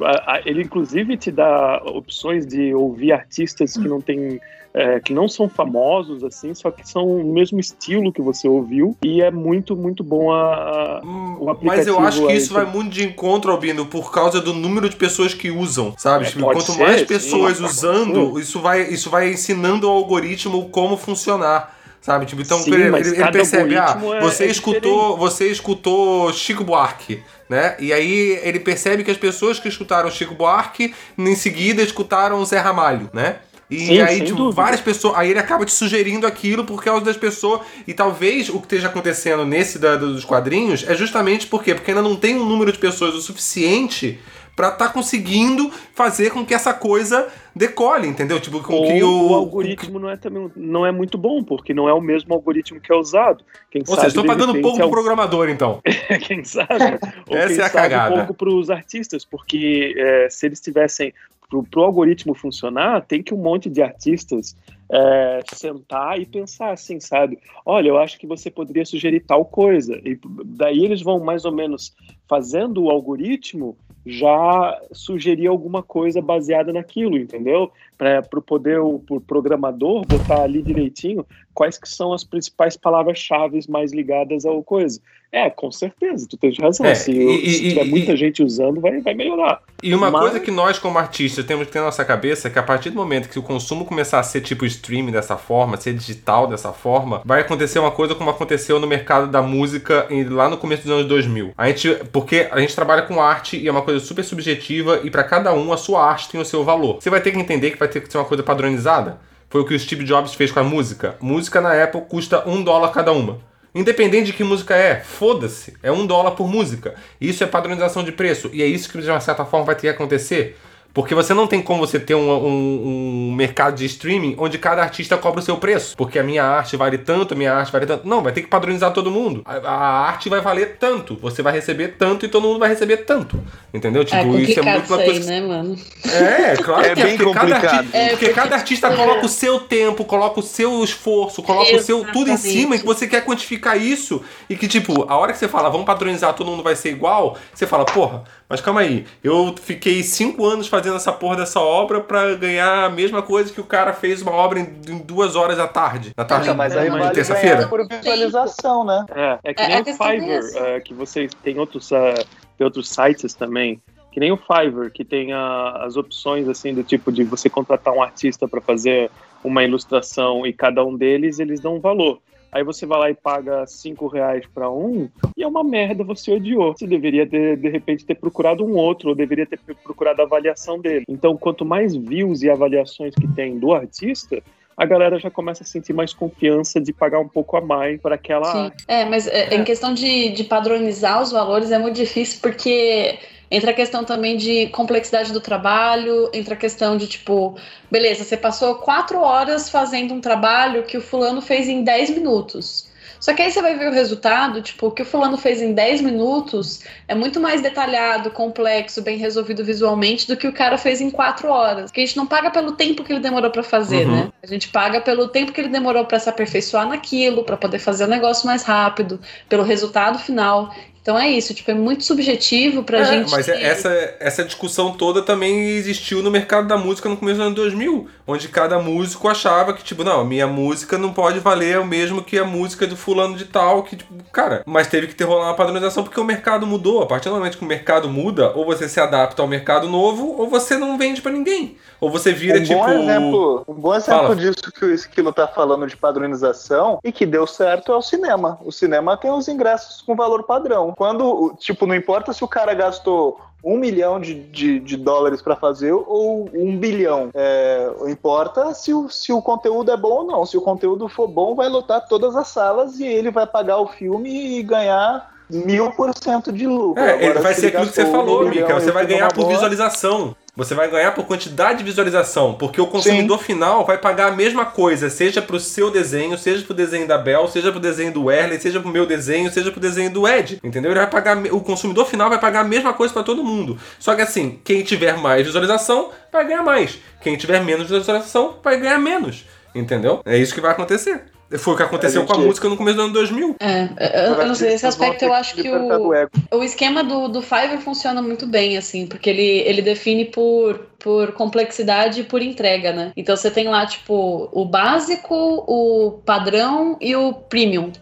Ele, 0.45 0.63
inclusive, 0.63 1.17
te 1.17 1.31
dá 1.31 1.81
opções 1.85 2.47
de 2.47 2.75
ouvir 2.75 3.13
artistas 3.13 3.75
que 3.77 3.89
não 3.89 4.01
tem. 4.01 4.41
é, 4.75 5.01
que 5.01 5.13
não 5.13 5.29
são 5.29 5.51
famosos, 5.51 6.25
assim, 6.25 6.55
só 6.55 6.71
que 6.71 6.89
são 6.89 7.07
o 7.07 7.31
mesmo 7.31 7.61
estilo 7.61 8.11
que 8.11 8.23
você 8.23 8.49
ouviu, 8.49 8.97
e 9.05 9.21
é 9.21 9.31
muito, 9.31 9.77
muito 9.77 10.03
bom 10.03 10.33
a, 10.33 10.45
a- 10.55 11.01
o 11.39 11.51
aplicativo. 11.51 11.65
Mas 11.67 11.87
eu 11.87 11.99
acho 12.01 12.27
que 12.27 12.33
isso 12.33 12.55
vai 12.55 12.65
muito 12.65 12.91
de 12.91 13.05
encontro, 13.05 13.53
Albino, 13.53 13.85
por 13.85 14.11
causa 14.11 14.41
do 14.41 14.55
número 14.55 14.89
de 14.89 14.97
pessoas 14.97 15.35
que 15.35 15.51
usam, 15.51 15.93
sabe? 15.99 16.25
É, 16.25 16.29
Tipo, 16.29 16.45
Quanto 16.45 16.73
ser, 16.73 16.83
mais 16.83 17.01
sim, 17.01 17.07
pessoas 17.07 17.59
pode 17.61 17.71
usando, 17.71 18.41
isso 18.41 18.61
vai, 18.61 18.83
isso 18.85 19.11
vai 19.11 19.31
ensinando 19.31 19.87
ao 19.87 19.95
algoritmo 19.95 20.67
como 20.71 20.97
funcionar. 20.97 21.77
Sabe? 22.03 22.27
Tipo, 22.27 22.43
então 22.43 22.59
Sim, 22.59 22.75
ele, 22.75 22.97
ele 22.97 23.31
percebe, 23.31 23.77
ah, 23.77 23.97
é- 24.17 24.21
você 24.21 24.45
é 24.45 24.47
escutou, 24.49 25.17
você 25.17 25.47
escutou 25.47 26.33
Chico 26.33 26.65
Buarque, 26.65 27.23
né? 27.49 27.77
E 27.79 27.93
aí 27.93 28.41
ele 28.43 28.59
percebe 28.59 29.05
que 29.05 29.11
as 29.13 29.17
pessoas 29.17 29.61
que 29.61 29.69
escutaram 29.69 30.11
Chico 30.11 30.35
Buarque, 30.35 30.93
em 31.17 31.37
seguida 31.37 31.81
escutaram 31.81 32.45
Zé 32.45 32.59
Ramalho, 32.59 33.09
né? 33.13 33.37
E 33.71 33.87
Sim, 33.87 34.01
aí, 34.03 34.21
tipo, 34.21 34.37
dúvida. 34.37 34.61
várias 34.63 34.81
pessoas. 34.83 35.17
Aí 35.17 35.31
ele 35.31 35.39
acaba 35.39 35.65
te 35.65 35.73
sugerindo 35.73 36.27
aquilo 36.27 36.63
por 36.65 36.83
causa 36.85 37.05
das 37.05 37.17
pessoas. 37.17 37.61
E 37.87 37.95
talvez 37.95 38.51
o 38.51 38.55
que 38.59 38.67
esteja 38.67 38.89
acontecendo 38.89 39.47
nesse 39.47 39.79
da- 39.79 39.97
dos 39.97 40.25
quadrinhos 40.27 40.85
é 40.87 40.95
justamente 40.95 41.47
por 41.47 41.63
quê? 41.63 41.73
Porque 41.75 41.91
ainda 41.93 42.03
não 42.03 42.15
tem 42.17 42.35
um 42.39 42.45
número 42.45 42.71
de 42.71 42.79
pessoas 42.79 43.15
o 43.15 43.21
suficiente 43.23 44.21
pra 44.55 44.71
tá 44.71 44.89
conseguindo 44.89 45.71
fazer 45.95 46.31
com 46.31 46.45
que 46.45 46.55
essa 46.55 46.75
coisa 46.75 47.29
decole, 47.55 48.07
entendeu? 48.09 48.41
Tipo, 48.41 48.63
com 48.63 48.75
Ou 48.75 48.87
que 48.87 49.03
o. 49.03 49.31
o 49.31 49.35
algoritmo 49.35 49.99
não 49.99 50.11
é, 50.11 50.17
também, 50.17 50.51
não 50.57 50.87
é 50.87 50.93
muito 50.93 51.17
bom, 51.19 51.43
porque 51.43 51.73
não 51.75 51.89
é 51.89 51.93
o 51.93 52.01
mesmo 52.01 52.33
algoritmo 52.35 52.81
que 52.81 52.93
é 52.93 52.97
usado. 52.97 53.45
Quem 53.71 53.81
Ou 53.83 53.87
sabe, 53.87 54.01
seja, 54.01 54.09
estão 54.09 54.23
de 54.23 54.29
pagando 54.29 54.61
pouco 54.61 54.77
é 54.77 54.81
pro 54.81 54.89
um- 54.89 54.91
programador, 54.91 55.49
então. 55.49 55.81
quem 56.27 56.45
sabe? 56.45 56.99
Ou 57.29 57.37
Essa 57.37 57.49
quem 57.49 57.59
é 57.59 57.67
a 57.67 57.69
sabe 57.69 57.73
cagada. 57.73 58.17
pouco 58.17 58.35
para 58.35 58.49
os 58.51 58.71
artistas, 58.71 59.25
porque 59.25 59.95
é, 59.97 60.29
se 60.31 60.47
eles 60.47 60.61
tivessem 60.61 61.13
pro, 61.49 61.63
pro 61.65 61.83
algoritmo 61.83 62.35
funcionar, 62.35 63.03
tem 63.03 63.23
que 63.23 63.35
um 63.35 63.39
monte 63.39 63.69
de 63.69 63.83
artistas 63.83 64.57
é, 64.91 65.41
sentar 65.55 66.19
e 66.21 66.27
pensar 66.27 66.71
assim, 66.73 67.01
sabe? 67.01 67.39
Olha, 67.65 67.89
eu 67.89 67.99
acho 67.99 68.19
que 68.19 68.27
você 68.27 68.51
poderia 68.51 68.85
sugerir 68.85 69.21
tal 69.21 69.45
coisa. 69.45 69.95
E 70.05 70.19
daí 70.45 70.85
eles 70.85 71.01
vão 71.03 71.19
mais 71.21 71.45
ou 71.45 71.53
menos 71.53 71.95
fazendo 72.33 72.85
o 72.85 72.91
algoritmo 72.91 73.77
já 74.07 74.81
sugerir 74.91 75.47
alguma 75.49 75.83
coisa 75.83 76.23
baseada 76.23 76.73
naquilo, 76.73 77.19
entendeu? 77.19 77.71
Para 77.99 78.25
o 78.37 78.43
poder 78.43 78.81
o 78.81 78.99
pro 78.99 79.21
programador 79.21 80.05
botar 80.07 80.43
ali 80.43 80.61
direitinho 80.63 81.25
quais 81.55 81.79
que 81.79 81.89
são 81.89 82.13
as 82.13 82.25
principais 82.25 82.77
palavras-chave 82.77 83.61
mais 83.69 83.93
ligadas 83.93 84.45
ao 84.47 84.63
coisa. 84.63 84.99
É, 85.31 85.49
com 85.49 85.71
certeza, 85.71 86.27
tu 86.29 86.37
tens 86.37 86.59
razão. 86.59 86.85
É, 86.87 86.95
se, 86.95 87.11
e- 87.13 87.51
se 87.51 87.65
e- 87.67 87.69
tiver 87.71 87.87
e- 87.87 87.91
muita 87.91 88.17
gente 88.17 88.43
usando, 88.43 88.81
vai, 88.81 89.01
vai 89.01 89.15
melhorar. 89.15 89.63
E 89.83 89.95
uma 89.95 90.11
Mas- 90.11 90.21
coisa 90.21 90.41
que 90.41 90.51
nós, 90.51 90.79
como 90.79 90.99
artistas, 90.99 91.45
temos 91.45 91.67
que 91.67 91.73
ter 91.73 91.79
na 91.79 91.87
nossa 91.87 92.05
cabeça 92.05 92.49
é 92.49 92.51
que 92.51 92.59
a 92.59 92.63
partir 92.63 92.91
do 92.91 92.97
momento 92.97 93.29
que 93.31 93.39
o 93.39 93.43
consumo 93.43 93.85
começar 93.85 94.19
a 94.19 94.23
ser 94.23 94.41
tipo 94.41 94.67
streaming 94.67 95.13
dessa 95.13 95.37
forma, 95.37 95.77
ser 95.77 95.95
digital 95.95 96.47
dessa 96.47 96.73
forma, 96.73 97.23
vai 97.25 97.41
acontecer 97.41 97.79
uma 97.79 97.91
coisa 97.91 98.15
como 98.15 98.29
aconteceu 98.31 98.79
no 98.81 98.87
mercado 98.87 99.31
da 99.31 99.41
música 99.41 100.07
lá 100.31 100.49
no 100.51 100.59
começo 100.59 100.83
dos 100.83 100.91
anos 100.93 101.07
2000. 101.07 101.53
A 101.57 101.69
gente, 101.69 101.95
porque 102.23 102.49
a 102.53 102.61
gente 102.61 102.75
trabalha 102.75 103.03
com 103.03 103.21
arte 103.21 103.57
e 103.57 103.67
é 103.67 103.71
uma 103.71 103.83
coisa 103.83 103.99
super 103.99 104.25
subjetiva 104.25 105.01
e 105.03 105.11
para 105.11 105.25
cada 105.25 105.53
um 105.53 105.73
a 105.73 105.77
sua 105.77 106.07
arte 106.07 106.29
tem 106.29 106.41
o 106.41 106.45
seu 106.45 106.63
valor. 106.63 106.99
Você 107.01 107.11
vai 107.11 107.21
ter 107.21 107.33
que 107.33 107.39
entender 107.39 107.73
que 107.73 107.79
vai 107.79 107.89
ter 107.89 108.01
que 108.01 108.11
ser 108.11 108.17
uma 108.17 108.25
coisa 108.25 108.45
padronizada. 108.45 109.19
Foi 109.51 109.61
o 109.61 109.65
que 109.65 109.75
o 109.75 109.79
Steve 109.79 110.05
Jobs 110.05 110.33
fez 110.35 110.53
com 110.53 110.61
a 110.61 110.63
música. 110.63 111.17
Música 111.21 111.61
na 111.61 111.83
Apple 111.83 112.03
custa 112.03 112.49
um 112.49 112.63
dólar 112.63 112.91
cada 112.93 113.13
uma. 113.13 113.41
Independente 113.75 114.27
de 114.27 114.33
que 114.35 114.45
música 114.45 114.77
é, 114.77 115.01
foda-se. 115.01 115.75
É 115.83 115.91
um 115.91 116.07
dólar 116.07 116.31
por 116.31 116.47
música. 116.49 116.95
Isso 117.21 117.43
é 117.43 117.47
padronização 117.47 118.05
de 118.05 118.13
preço. 118.13 118.51
E 118.53 118.63
é 118.63 118.67
isso 118.67 118.89
que, 118.89 119.03
de 119.03 119.11
uma 119.11 119.21
certa 119.21 119.45
forma, 119.45 119.67
vai 119.67 119.75
ter 119.75 119.83
que 119.83 119.89
acontecer. 119.89 120.57
Porque 120.95 121.15
você 121.15 121.33
não 121.33 121.47
tem 121.47 121.63
como 121.63 121.81
você 121.87 121.99
ter 121.99 122.15
um, 122.15 122.31
um- 122.31 123.29
um 123.29 123.33
mercado 123.35 123.77
de 123.77 123.85
streaming 123.87 124.35
onde 124.39 124.59
cada 124.59 124.83
artista 124.83 125.17
cobra 125.17 125.41
o 125.41 125.43
seu 125.43 125.57
preço. 125.57 125.97
Porque 125.97 126.19
a 126.19 126.23
minha 126.23 126.45
arte 126.45 126.77
vale 126.77 126.99
tanto, 126.99 127.33
a 127.33 127.37
minha 127.37 127.53
arte 127.55 127.73
vale 127.73 127.87
tanto. 127.87 128.07
Não, 128.07 128.23
vai 128.23 128.33
ter 128.33 128.43
que 128.43 128.49
padronizar 128.49 128.93
todo 128.93 129.11
mundo. 129.11 129.43
A, 129.45 129.57
a 129.57 130.07
arte 130.09 130.29
vai 130.29 130.41
valer 130.41 130.77
tanto. 130.79 131.17
Você 131.23 131.41
vai 131.43 131.53
receber 131.55 131.97
tanto 131.99 132.27
e 132.27 132.29
todo 132.29 132.47
mundo 132.47 132.59
vai 132.59 132.69
receber 132.69 132.99
tanto. 132.99 133.43
Entendeu? 133.73 134.03
É 134.03 134.05
Tipo, 134.05 134.39
isso 134.39 134.61
é 134.61 134.63
muito 134.63 134.85
isso 134.85 134.95
aí, 134.95 135.05
coisa. 135.07 135.21
que- 135.21 135.27
né, 135.27 135.41
mano? 135.41 135.77
É, 136.05 136.57
claro 136.57 136.85
É 136.85 136.95
que 136.95 137.03
bem 137.03 137.17
porque 137.17 137.33
cada, 137.33 137.47
complicado. 137.55 137.75
arti- 137.79 137.89
É, 137.93 138.09
porque 138.11 138.27
porque- 138.27 138.35
cada 138.35 138.55
artista 138.57 138.91
coloca 138.95 139.25
o 139.25 139.29
seu 139.29 139.61
tempo, 139.61 140.05
coloca 140.05 140.41
o 140.41 140.43
seu 140.43 140.85
esforço, 140.85 141.43
coloca 141.43 141.75
o 141.75 141.81
seu 141.81 142.05
tudo 142.05 142.31
em 142.31 142.35
Exatamente. 142.35 142.59
cima 142.61 142.77
e 142.77 142.79
que 142.81 142.85
você 142.85 143.07
quer 143.07 143.25
quantificar 143.25 143.81
isso 143.81 144.23
e 144.51 144.57
que, 144.57 144.69
tipo, 144.69 145.07
a 145.09 145.17
hora 145.17 145.33
que 145.33 145.39
você 145.39 145.49
fala, 145.49 145.71
vamos 145.71 145.87
padronizar, 145.87 146.35
todo 146.35 146.51
mundo 146.51 146.63
vai 146.63 146.77
ser 146.77 146.91
igual, 146.91 147.39
você 147.55 147.67
fala, 147.67 147.85
porra, 147.87 148.25
mas 148.53 148.61
calma 148.61 148.83
aí, 148.83 149.07
eu 149.25 149.55
fiquei 149.59 150.03
cinco 150.03 150.45
anos 150.45 150.69
fazendo 150.69 150.97
essa 150.97 151.11
porra 151.11 151.37
dessa 151.37 151.59
obra 151.59 152.03
pra 152.03 152.35
ganhar 152.35 152.85
a 152.85 152.91
mesma 152.91 153.23
coisa 153.23 153.51
que 153.51 153.59
o 153.59 153.65
cara 153.65 153.95
fez 153.95 154.21
uma 154.21 154.31
obra 154.33 154.61
em, 154.61 154.67
em 154.91 154.99
duas 154.99 155.35
horas 155.35 155.59
à 155.59 155.67
tarde, 155.67 156.11
na 156.15 156.23
tarde 156.23 156.45
Então, 156.45 156.55
mas 156.55 156.77
aí 156.77 156.91
de 156.91 156.99
vale 156.99 157.15
terça-feira. 157.15 157.67
por 157.67 157.89
visualização, 157.89 158.85
né? 158.85 159.07
É, 159.15 159.39
é 159.43 159.55
que 159.55 159.63
É, 159.63 159.67
nem 159.69 159.77
a 159.79 159.81
o 159.81 159.89
é 159.89 159.93
Fiverr, 159.95 160.51
é, 160.55 160.81
que 160.81 160.93
vocês 160.93 161.31
tem 161.43 161.59
outros, 161.59 161.91
é, 161.93 162.13
tem 162.59 162.65
outros 162.67 162.91
sites 162.91 163.33
também, 163.33 163.81
que 164.13 164.21
nem 164.21 164.31
o 164.31 164.37
Fiverr, 164.37 164.91
que 164.93 165.03
tem 165.03 165.33
a- 165.33 165.85
as 165.87 165.97
opções 165.97 166.47
assim 166.47 166.75
do 166.75 166.83
tipo 166.83 167.11
de 167.11 167.25
você 167.25 167.49
contratar 167.49 167.95
um 167.95 168.03
artista 168.03 168.47
para 168.47 168.61
fazer 168.61 169.11
uma 169.43 169.65
ilustração 169.65 170.47
e 170.47 170.53
cada 170.53 170.85
um 170.85 170.95
deles 170.95 171.39
eles 171.39 171.59
dão 171.59 171.77
um 171.77 171.81
valor. 171.81 172.19
Aí 172.53 172.63
você 172.63 172.85
vai 172.85 172.99
lá 172.99 173.11
e 173.11 173.15
paga 173.15 173.67
cinco 173.67 174.07
reais 174.07 174.45
para 174.55 174.71
um 174.71 175.09
e 175.35 175.43
é 175.43 175.47
uma 175.47 175.65
merda, 175.65 176.05
você 176.05 176.33
odiou. 176.33 176.77
Você 176.77 176.87
deveria 176.87 177.27
ter, 177.27 177.57
de 177.57 177.69
repente 177.71 178.05
ter 178.05 178.15
procurado 178.15 178.63
um 178.63 178.77
outro, 178.77 179.09
ou 179.09 179.15
deveria 179.15 179.47
ter 179.47 179.59
procurado 179.83 180.21
a 180.21 180.25
avaliação 180.27 180.79
dele. 180.79 181.05
Então, 181.09 181.35
quanto 181.35 181.65
mais 181.65 181.97
views 181.97 182.43
e 182.43 182.51
avaliações 182.51 183.15
que 183.15 183.27
tem 183.27 183.59
do 183.59 183.73
artista, 183.73 184.43
a 184.77 184.85
galera 184.85 185.19
já 185.19 185.31
começa 185.31 185.63
a 185.63 185.67
sentir 185.67 185.95
mais 185.95 186.13
confiança 186.13 186.79
de 186.79 186.93
pagar 186.93 187.21
um 187.21 187.29
pouco 187.29 187.57
a 187.57 187.61
mais 187.61 188.01
para 188.01 188.17
aquela 188.17 188.53
Sim. 188.53 188.73
É, 188.87 189.05
mas 189.05 189.27
é, 189.27 189.55
em 189.55 189.65
questão 189.65 189.95
de, 189.95 190.31
de 190.31 190.45
padronizar 190.45 191.23
os 191.23 191.33
valores 191.33 191.71
é 191.71 191.79
muito 191.79 191.97
difícil 191.97 192.41
porque 192.43 193.19
entra 193.53 193.71
a 193.71 193.75
questão 193.75 194.03
também 194.03 194.37
de 194.39 194.69
complexidade 194.69 195.31
do 195.31 195.41
trabalho, 195.41 196.31
entra 196.33 196.55
a 196.55 196.57
questão 196.57 196.97
de 196.97 197.07
tipo, 197.07 197.55
beleza, 197.91 198.25
você 198.25 198.37
passou 198.37 198.77
quatro 198.77 199.21
horas 199.21 199.69
fazendo 199.69 200.15
um 200.15 200.21
trabalho 200.23 200.85
que 200.85 200.97
o 200.97 201.03
fulano 201.03 201.43
fez 201.43 201.69
em 201.69 201.85
10 201.85 202.11
minutos. 202.11 202.91
Só 203.21 203.33
que 203.33 203.41
aí 203.43 203.53
você 203.53 203.63
vai 203.63 203.79
ver 203.79 203.89
o 203.89 203.93
resultado, 203.93 204.61
tipo, 204.61 204.89
o 204.89 204.91
que 204.91 205.03
o 205.03 205.05
fulano 205.05 205.37
fez 205.37 205.63
em 205.63 205.73
10 205.73 206.01
minutos 206.01 206.81
é 207.07 207.15
muito 207.15 207.39
mais 207.39 207.61
detalhado, 207.61 208.33
complexo, 208.33 209.01
bem 209.01 209.17
resolvido 209.17 209.63
visualmente 209.65 210.27
do 210.27 210.37
que 210.37 210.49
o 210.49 210.53
cara 210.53 210.77
fez 210.77 211.01
em 211.01 211.09
4 211.09 211.49
horas. 211.49 211.85
Porque 211.85 212.01
a 212.01 212.07
gente 212.07 212.17
não 212.17 212.27
paga 212.27 212.51
pelo 212.51 212.73
tempo 212.73 213.05
que 213.05 213.13
ele 213.13 213.21
demorou 213.21 213.51
pra 213.51 213.63
fazer, 213.63 214.09
Uhum. 214.09 214.17
né? 214.17 214.33
A 214.43 214.47
gente 214.47 214.69
paga 214.71 215.01
pelo 215.01 215.29
tempo 215.29 215.53
que 215.53 215.61
ele 215.61 215.69
demorou 215.69 216.05
pra 216.05 216.19
se 216.19 216.29
aperfeiçoar 216.29 216.89
naquilo, 216.89 217.45
pra 217.45 217.57
poder 217.57 217.79
fazer 217.79 218.05
o 218.05 218.09
negócio 218.09 218.45
mais 218.47 218.65
rápido, 218.65 219.21
pelo 219.49 219.63
resultado 219.63 220.19
final. 220.19 220.75
Então 221.03 221.19
é 221.19 221.29
isso, 221.29 221.53
tipo, 221.53 221.69
é 221.69 221.75
muito 221.75 222.05
subjetivo 222.05 222.85
pra 222.85 223.01
É, 223.01 223.05
gente. 223.05 223.31
Mas 223.33 223.49
é- 223.49 223.61
essa, 223.61 224.15
essa 224.21 224.45
discussão 224.45 224.93
toda 224.93 225.21
também 225.21 225.71
existiu 225.71 226.23
no 226.23 226.31
mercado 226.31 226.69
da 226.69 226.77
música 226.77 227.09
no 227.09 227.17
começo 227.17 227.39
dos 227.39 227.47
anos 227.47 227.57
2000, 227.57 228.07
onde 228.25 228.47
cada 228.47 228.79
músico 228.79 229.29
achava 229.29 229.73
que, 229.73 229.83
tipo, 229.83 230.05
não, 230.05 230.21
a 230.21 230.25
minha 230.25 230.47
música 230.47 230.97
não 230.97 231.13
pode 231.13 231.41
valer 231.41 231.81
o 231.81 231.85
mesmo 231.85 232.23
que 232.23 232.39
a 232.39 232.45
música 232.45 232.87
do 232.87 232.97
fulano 232.97 233.37
de 233.37 233.47
tal, 233.47 233.83
que, 233.83 233.97
tipo, 233.97 234.15
cara, 234.33 234.63
mas 234.65 234.87
teve 234.87 235.09
que 235.09 235.15
ter 235.17 235.25
rolar 235.25 235.47
uma 235.49 235.55
padronização 235.55 236.05
porque 236.05 236.21
o 236.21 236.25
mercado 236.25 236.67
mudou. 236.69 237.03
A 237.03 237.07
partir 237.07 237.29
do 237.29 237.35
momento 237.35 237.59
que 237.59 237.65
o 237.65 237.69
mercado 237.69 238.09
muda, 238.09 238.53
ou 238.55 238.65
você 238.65 238.89
se 238.89 239.01
adapta 239.01 239.43
ao 239.43 239.49
mercado 239.49 239.89
novo, 239.89 240.37
ou 240.39 240.49
você 240.49 240.77
não 240.77 240.97
vende 240.97 241.21
pra 241.21 241.33
ninguém. 241.33 241.77
Ou 242.01 242.11
você 242.11 242.33
vira, 242.33 242.59
um 242.59 242.63
tipo. 242.63 242.75
Bom 242.79 242.89
exemplo, 242.91 243.65
um 243.69 243.75
bom 243.75 243.95
exemplo 243.95 244.23
Fala. 244.23 244.37
disso 244.37 244.73
que 244.73 244.85
o 244.85 244.93
Esquilo 244.93 245.33
tá 245.33 245.47
falando 245.47 245.87
de 245.87 245.97
padronização 245.97 246.99
e 247.05 247.13
que 247.13 247.25
deu 247.25 247.47
certo 247.47 247.93
é 247.93 247.97
o 247.97 248.03
cinema. 248.03 248.59
O 248.65 248.73
cinema 248.73 249.17
tem 249.17 249.31
os 249.31 249.47
ingressos 249.47 250.03
com 250.03 250.17
valor 250.17 250.43
padrão. 250.43 250.92
Quando, 250.97 251.55
tipo, 251.59 251.87
não 251.87 251.95
importa 251.95 252.33
se 252.33 252.43
o 252.45 252.49
cara 252.49 252.75
gastou 252.75 253.39
um 253.65 253.77
milhão 253.77 254.21
de, 254.21 254.35
de, 254.35 254.81
de 254.81 254.97
dólares 254.97 255.41
para 255.41 255.55
fazer 255.55 255.93
ou 255.93 256.51
um 256.53 256.77
bilhão. 256.77 257.31
É, 257.33 257.89
importa 258.09 258.75
se 258.75 258.93
o, 258.93 259.09
se 259.09 259.33
o 259.33 259.41
conteúdo 259.41 259.91
é 259.93 259.97
bom 259.97 260.11
ou 260.11 260.25
não. 260.25 260.45
Se 260.45 260.57
o 260.57 260.61
conteúdo 260.61 261.09
for 261.09 261.29
bom, 261.29 261.55
vai 261.55 261.69
lotar 261.69 262.07
todas 262.09 262.35
as 262.35 262.49
salas 262.49 262.99
e 262.99 263.07
ele 263.07 263.31
vai 263.31 263.47
pagar 263.47 263.79
o 263.79 263.87
filme 263.87 264.59
e 264.59 264.63
ganhar 264.63 265.31
mil 265.49 265.91
por 265.93 266.13
cento 266.17 266.51
de 266.53 266.67
lucro. 266.67 267.01
É, 267.03 267.15
ele 267.17 267.25
Agora, 267.27 267.41
vai 267.43 267.55
se 267.55 267.61
ser 267.61 267.67
aquilo 267.69 267.87
que 267.87 267.95
você 267.95 268.07
falou, 268.07 268.49
Mika. 268.49 268.75
Você 268.81 268.91
vai 268.91 269.07
ganhar 269.07 269.29
por 269.29 269.43
boa- 269.43 269.51
visualização. 269.53 270.35
Você 270.55 270.75
vai 270.75 270.91
ganhar 270.91 271.13
por 271.13 271.25
quantidade 271.25 271.79
de 271.79 271.85
visualização, 271.85 272.53
porque 272.53 272.79
o 272.79 272.87
consumidor 272.87 273.43
final 273.43 273.87
vai 273.87 273.97
pagar 273.97 274.29
a 274.29 274.37
mesma 274.37 274.67
coisa, 274.67 275.09
seja 275.09 275.41
pro 275.41 275.59
seu 275.59 275.91
desenho, 275.91 276.37
seja 276.37 276.63
pro 276.63 276.75
desenho 276.75 277.09
da 277.09 277.17
Bel, 277.17 277.49
seja 277.49 277.71
pro 277.71 277.81
desenho 277.81 278.13
do 278.13 278.31
Erley, 278.31 278.61
seja 278.61 278.79
pro 278.79 278.91
meu 278.91 279.07
desenho, 279.07 279.51
seja 279.51 279.71
pro 279.71 279.81
desenho 279.81 280.11
do 280.11 280.29
Ed. 280.29 280.61
Entendeu? 280.63 280.91
Ele 280.91 281.01
vai 281.01 281.09
pagar, 281.09 281.39
o 281.47 281.61
consumidor 281.63 282.05
final 282.05 282.29
vai 282.29 282.39
pagar 282.39 282.61
a 282.61 282.65
mesma 282.65 282.93
coisa 282.93 283.15
pra 283.15 283.23
todo 283.23 283.43
mundo. 283.43 283.79
Só 283.99 284.15
que 284.15 284.21
assim, 284.21 284.61
quem 284.63 284.83
tiver 284.83 285.17
mais 285.17 285.47
visualização 285.47 286.11
vai 286.31 286.47
ganhar 286.47 286.63
mais. 286.63 286.99
Quem 287.23 287.35
tiver 287.35 287.65
menos 287.65 287.89
visualização 287.89 288.59
vai 288.63 288.79
ganhar 288.79 288.99
menos. 288.99 289.47
Entendeu? 289.75 290.21
É 290.27 290.37
isso 290.37 290.53
que 290.53 290.61
vai 290.61 290.73
acontecer. 290.73 291.33
Foi 291.59 291.75
o 291.75 291.77
que 291.77 291.83
aconteceu 291.83 292.23
A 292.23 292.27
com 292.27 292.33
a 292.33 292.37
gente- 292.37 292.47
música 292.47 292.69
no 292.69 292.77
começo 292.77 292.97
do 292.97 293.03
ano 293.05 293.13
2000. 293.13 293.57
É, 293.61 293.89
eu, 294.29 294.35
eu 294.35 294.47
não 294.47 294.55
sei, 294.55 294.75
esse 294.75 294.87
aspecto 294.87 295.25
eu 295.25 295.33
acho 295.35 295.55
que 295.55 295.69
o, 295.71 296.13
o 296.59 296.63
esquema 296.65 297.03
do, 297.05 297.29
do 297.29 297.43
Fiverr 297.43 297.79
funciona 297.81 298.21
muito 298.23 298.47
bem, 298.47 298.77
assim, 298.77 299.07
porque 299.07 299.29
ele, 299.31 299.43
ele 299.43 299.83
define 299.83 300.25
por, 300.27 300.79
por 300.99 301.33
complexidade 301.33 302.21
e 302.21 302.25
por 302.25 302.41
entrega, 302.43 302.93
né? 302.93 303.13
Então 303.17 303.37
você 303.37 303.51
tem 303.51 303.69
lá, 303.69 303.87
tipo, 303.87 304.49
o 304.53 304.65
básico, 304.65 305.35
o 305.35 306.21
padrão 306.25 306.97
e 307.01 307.15
o 307.17 307.33
premium. 307.33 307.93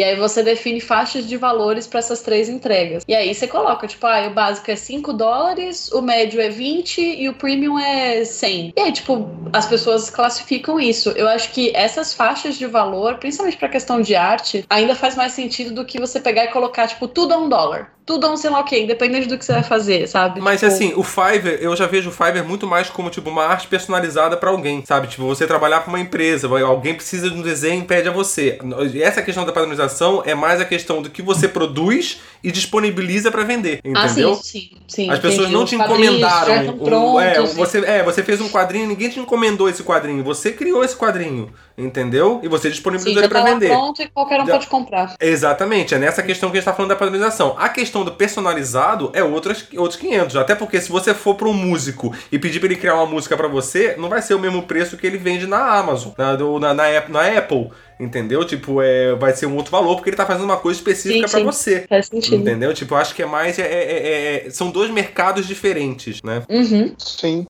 E 0.00 0.02
aí 0.02 0.16
você 0.16 0.42
define 0.42 0.80
faixas 0.80 1.28
de 1.28 1.36
valores 1.36 1.86
para 1.86 1.98
essas 1.98 2.22
três 2.22 2.48
entregas. 2.48 3.04
E 3.06 3.14
aí 3.14 3.34
você 3.34 3.46
coloca, 3.46 3.86
tipo, 3.86 4.06
ah, 4.06 4.28
o 4.28 4.30
básico 4.30 4.70
é 4.70 4.74
5 4.74 5.12
dólares, 5.12 5.92
o 5.92 6.00
médio 6.00 6.40
é 6.40 6.48
20 6.48 7.02
e 7.02 7.28
o 7.28 7.34
premium 7.34 7.78
é 7.78 8.24
100. 8.24 8.72
E 8.74 8.80
aí, 8.80 8.92
tipo, 8.92 9.28
as 9.52 9.66
pessoas 9.66 10.08
classificam 10.08 10.80
isso. 10.80 11.10
Eu 11.10 11.28
acho 11.28 11.52
que 11.52 11.70
essas 11.76 12.14
faixas 12.14 12.56
de 12.56 12.66
valor, 12.66 13.18
principalmente 13.18 13.58
para 13.58 13.68
questão 13.68 14.00
de 14.00 14.14
arte, 14.14 14.64
ainda 14.70 14.94
faz 14.94 15.14
mais 15.16 15.34
sentido 15.34 15.74
do 15.74 15.84
que 15.84 16.00
você 16.00 16.18
pegar 16.18 16.46
e 16.46 16.48
colocar, 16.48 16.88
tipo, 16.88 17.06
tudo 17.06 17.34
a 17.34 17.36
um 17.36 17.50
dólar. 17.50 17.92
Tudo 18.10 18.26
a 18.26 18.32
um 18.32 18.36
sei 18.36 18.50
lá 18.50 18.58
o 18.58 18.64
quê, 18.64 18.80
independente 18.80 19.28
do 19.28 19.38
que 19.38 19.44
você 19.44 19.52
vai 19.52 19.62
fazer, 19.62 20.08
sabe? 20.08 20.40
Mas 20.40 20.58
Tipo, 20.58 20.72
assim, 20.72 20.92
o 20.96 21.04
Fiverr, 21.04 21.58
eu 21.60 21.76
já 21.76 21.86
vejo 21.86 22.08
o 22.08 22.12
Fiverr 22.12 22.44
muito 22.44 22.66
mais 22.66 22.90
como 22.90 23.08
tipo 23.08 23.30
uma 23.30 23.44
arte 23.44 23.68
personalizada 23.68 24.36
pra 24.36 24.50
alguém, 24.50 24.82
sabe? 24.84 25.06
Tipo, 25.06 25.26
você 25.26 25.46
trabalhar 25.46 25.82
pra 25.82 25.90
uma 25.90 26.00
empresa, 26.00 26.48
alguém 26.48 26.92
precisa 26.92 27.30
de 27.30 27.36
um 27.36 27.40
desenho 27.40 27.84
e 27.84 27.86
pede 27.86 28.08
a 28.08 28.10
você. 28.12 28.58
Essa 29.00 29.22
questão 29.22 29.44
da 29.46 29.52
padronização 29.52 30.24
é 30.26 30.34
mais 30.34 30.60
a 30.60 30.64
questão 30.64 31.00
do 31.00 31.08
que 31.08 31.22
você 31.22 31.46
produz 31.46 32.20
e 32.42 32.50
disponibiliza 32.50 33.30
pra 33.30 33.42
vender, 33.44 33.80
Ah, 33.94 34.06
entendeu? 34.06 34.34
sim, 34.36 34.42
sim, 34.42 34.70
sim. 34.88 35.10
As 35.10 35.18
pessoas 35.18 35.48
entendi. 35.48 35.52
não 35.54 35.64
te 35.64 35.74
encomendaram. 35.74 36.78
prontos, 36.78 37.22
é, 37.22 37.40
você, 37.54 37.78
é, 37.78 38.02
você 38.02 38.22
fez 38.22 38.40
um 38.40 38.48
quadrinho, 38.48 38.86
ninguém 38.88 39.10
te 39.10 39.20
encomendou 39.20 39.68
esse 39.68 39.82
quadrinho. 39.82 40.22
Você 40.24 40.52
criou 40.52 40.82
esse 40.84 40.96
quadrinho, 40.96 41.52
entendeu? 41.76 42.40
E 42.42 42.48
você 42.48 42.70
disponibilizou 42.70 43.22
ele 43.22 43.32
lá 43.32 43.44
vender. 43.44 43.68
pronto 43.68 44.02
e 44.02 44.08
qualquer 44.08 44.40
um 44.40 44.46
Já- 44.46 44.52
pode 44.52 44.66
comprar. 44.68 45.14
Exatamente, 45.20 45.94
é 45.94 45.98
nessa 45.98 46.22
questão 46.22 46.50
que 46.50 46.56
a 46.56 46.60
gente 46.60 46.64
tá 46.66 46.72
falando 46.74 46.90
da 46.90 46.96
padronização. 46.96 47.54
A 47.58 47.68
questão 47.68 48.04
do 48.04 48.12
personalizado 48.12 49.10
é 49.14 49.22
outras, 49.22 49.66
outros 49.76 49.98
500, 50.00 50.36
até 50.36 50.54
porque 50.54 50.80
se 50.80 50.90
você 50.90 51.12
for 51.14 51.34
para 51.34 51.48
um 51.48 51.52
músico 51.52 52.14
e 52.32 52.38
pedir 52.38 52.58
para 52.60 52.68
ele 52.68 52.76
criar 52.76 52.94
uma 52.94 53.06
música 53.06 53.36
para 53.36 53.48
você, 53.48 53.94
não 53.98 54.08
vai 54.08 54.22
ser 54.22 54.34
o 54.34 54.38
mesmo 54.38 54.62
preço 54.62 54.96
que 54.96 55.06
ele 55.06 55.18
vende 55.18 55.46
na 55.46 55.58
Amazon, 55.78 56.12
na, 56.16 56.36
na, 56.36 56.74
na, 56.74 57.08
na 57.08 57.38
Apple, 57.38 57.70
entendeu? 58.00 58.44
Tipo, 58.44 58.80
é, 58.82 59.14
vai 59.14 59.32
ser 59.32 59.46
um 59.46 59.54
outro 59.56 59.70
valor 59.70 59.96
porque 59.96 60.10
ele 60.10 60.16
tá 60.16 60.26
fazendo 60.26 60.44
uma 60.44 60.56
coisa 60.56 60.78
específica 60.78 61.28
para 61.28 61.40
você. 61.44 61.86
Faz 61.88 62.06
sentido. 62.06 62.36
Entendeu? 62.36 62.72
Tipo, 62.74 62.94
eu 62.94 62.98
acho 62.98 63.14
que 63.14 63.22
é 63.22 63.26
mais. 63.26 63.58
é- 63.58 63.62
é- 63.62 64.46
é- 64.46 64.50
são 64.50 64.70
dois 64.70 64.90
mercados 64.90 65.46
diferentes, 65.46 66.20
né? 66.24 66.42
Uhum. 66.48 66.94
Sim. 66.98 67.46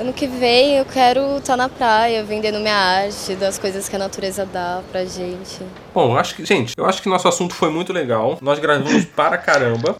Ano 0.00 0.12
que 0.12 0.26
vem 0.26 0.76
eu 0.76 0.84
quero 0.84 1.36
estar 1.38 1.56
na 1.56 1.68
praia, 1.68 2.24
vendendo 2.24 2.58
minha 2.58 2.74
arte, 2.74 3.36
das 3.36 3.58
coisas 3.58 3.88
que 3.88 3.94
a 3.94 3.98
natureza 3.98 4.44
dá 4.44 4.82
pra 4.90 5.04
gente. 5.04 5.60
Bom, 5.94 6.12
eu 6.14 6.18
acho 6.18 6.34
que, 6.34 6.44
gente, 6.44 6.74
eu 6.76 6.84
acho 6.84 7.00
que 7.00 7.08
nosso 7.08 7.28
assunto 7.28 7.54
foi 7.54 7.70
muito 7.70 7.92
legal. 7.92 8.36
Nós 8.42 8.58
gravamos 8.58 9.04
para 9.14 9.38
caramba. 9.38 9.96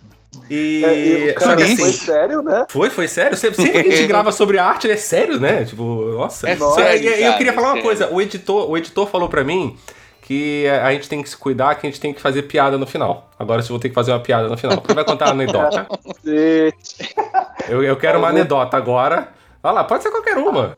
E. 0.51 0.85
É, 0.85 0.95
e 1.29 1.33
cara 1.35 1.57
que 1.57 1.63
assim, 1.63 1.77
foi 1.77 1.93
sério, 1.93 2.43
né? 2.43 2.67
Foi, 2.69 2.91
foi 2.91 3.09
sério? 3.09 3.37
Sempre 3.37 3.71
que 3.71 3.79
a 3.79 3.83
gente 3.83 4.07
grava 4.09 4.33
sobre 4.33 4.59
arte, 4.59 4.91
é 4.91 4.97
sério, 4.97 5.41
né? 5.41 5.65
Tipo, 5.65 6.13
nossa. 6.13 6.49
É 6.49 6.57
sério, 6.57 7.11
eu 7.11 7.23
cara, 7.23 7.39
queria 7.39 7.53
falar 7.53 7.69
é 7.69 7.71
uma 7.71 7.75
sério. 7.77 7.83
coisa. 7.83 8.09
O 8.13 8.21
editor, 8.21 8.71
o 8.71 8.77
editor 8.77 9.07
falou 9.09 9.29
pra 9.29 9.43
mim 9.43 9.77
que 10.23 10.67
a 10.67 10.91
gente 10.93 11.09
tem 11.09 11.23
que 11.23 11.29
se 11.29 11.37
cuidar, 11.37 11.75
que 11.75 11.87
a 11.87 11.91
gente 11.91 12.01
tem 12.01 12.13
que 12.15 12.21
fazer 12.21 12.45
piada 12.45 12.79
no 12.79 12.87
final. 12.87 13.31
Agora 13.39 13.61
eu 13.61 13.67
vou 13.67 13.79
ter 13.79 13.91
que 13.91 13.95
fazer 13.95 14.11
uma 14.11 14.21
piada 14.21 14.49
no 14.49 14.57
final. 14.57 14.83
Você 14.85 14.95
vai 14.95 15.05
contar 15.05 15.27
uma 15.27 15.33
anedota. 15.33 15.87
Eu, 17.67 17.83
eu 17.83 17.97
quero 17.97 18.19
uma 18.19 18.29
anedota 18.29 18.77
agora. 18.77 19.29
Vai 19.63 19.73
lá, 19.73 19.85
pode 19.85 20.03
ser 20.03 20.11
qualquer 20.11 20.37
uma. 20.37 20.75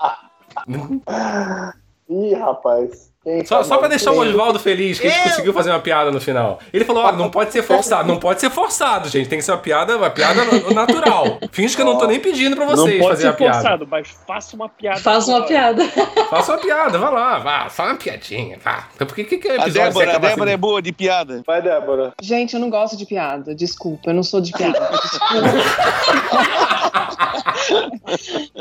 Ih, 2.09 2.35
rapaz. 2.35 3.13
Só, 3.45 3.63
só 3.65 3.79
pra 3.79 3.89
deixar 3.89 4.13
o? 4.13 4.19
Oswaldo 4.21 4.59
feliz, 4.59 5.01
que 5.01 5.07
a 5.07 5.11
gente 5.11 5.31
conseguiu 5.31 5.53
fazer 5.53 5.71
uma 5.71 5.81
piada 5.81 6.11
no 6.13 6.21
final. 6.21 6.61
Ele 6.73 6.85
falou: 6.85 7.05
ó, 7.05 7.13
não 7.13 7.31
pode 7.31 7.53
ser 7.53 7.63
forçado, 7.63 8.07
não 8.07 8.19
pode 8.19 8.41
ser 8.41 8.51
forçado, 8.51 9.09
gente. 9.09 9.29
Tem 9.29 9.39
que 9.39 9.45
ser 9.45 9.53
uma 9.53 9.59
piada, 9.59 9.97
uma 9.97 10.11
piada 10.11 10.45
na- 10.45 10.71
natural. 10.73 11.39
Finge 11.51 11.75
que 11.75 11.83
eu 11.83 11.87
não 11.87 11.99
tô 11.99 12.07
nem 12.07 12.21
pedindo 12.21 12.55
pra 12.55 12.67
vocês 12.67 12.93
não 12.95 12.99
pode 12.99 13.09
fazer 13.11 13.23
ser 13.23 13.29
a 13.29 13.33
piada. 13.33 13.55
forçado, 13.61 13.89
mas 13.91 14.09
faça 14.27 14.55
uma 14.55 14.69
piada. 14.69 15.01
Faça 15.01 15.31
uma 15.31 15.43
piada. 15.45 15.85
Faça 16.31 16.53
uma 16.53 16.59
piada, 16.59 16.99
vai 16.99 17.13
lá, 17.13 17.39
vá, 17.39 17.69
fala 17.69 17.91
uma 17.91 17.99
piadinha, 17.99 18.59
vá. 18.65 18.89
Então 18.95 19.07
por 19.07 19.15
que 19.17 19.25
que, 19.25 19.49
é 19.49 19.53
A 19.53 19.55
episódio 19.55 19.73
Débora, 19.73 20.07
você 20.11 20.17
a 20.17 20.19
Débora 20.19 20.51
é 20.51 20.55
assim? 20.55 20.61
boa 20.61 20.83
de 20.83 20.93
piada. 20.93 21.43
Vai, 21.47 21.63
Débora. 21.63 22.13
Gente, 22.23 22.55
eu 22.55 22.61
não 22.61 22.71
gosto 22.71 22.97
de 22.97 23.07
piada. 23.07 23.55
Desculpa, 23.55 24.11
eu 24.11 24.15
não 24.15 24.23
sou 24.23 24.41
de 24.41 24.53
piada. 24.53 24.79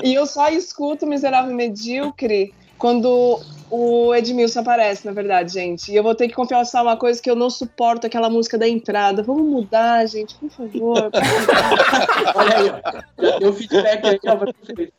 e 0.04 0.14
eu 0.14 0.26
só 0.26 0.50
escuto 0.50 1.06
Miserável 1.06 1.54
Medíocre 1.54 2.54
quando 2.78 3.40
o 3.76 4.16
Edmilson 4.16 4.60
aparece, 4.62 5.06
na 5.06 5.12
verdade, 5.12 5.52
gente. 5.54 5.92
E 5.92 5.96
eu 5.96 6.04
vou 6.04 6.16
ter 6.16 6.28
que 6.28 6.34
confessar 6.34 6.82
uma 6.82 6.98
coisa 6.98 7.22
que 7.22 7.30
eu 7.30 7.36
não 7.36 7.50
suporto, 7.50 8.08
aquela 8.08 8.30
música 8.30 8.58
da 8.58 8.68
entrada. 8.68 9.22
Vamos 9.24 9.44
mudar, 9.46 10.06
gente, 10.08 10.36
por 10.36 10.50
favor. 10.50 11.10
Olha 12.36 12.58
aí, 12.58 12.70
ó. 12.70 13.40
Deu 13.40 13.54
feedback 13.54 14.06
aí, 14.08 14.20
ó, 14.28 14.36
pra 14.36 14.52
vocês. 14.64 14.90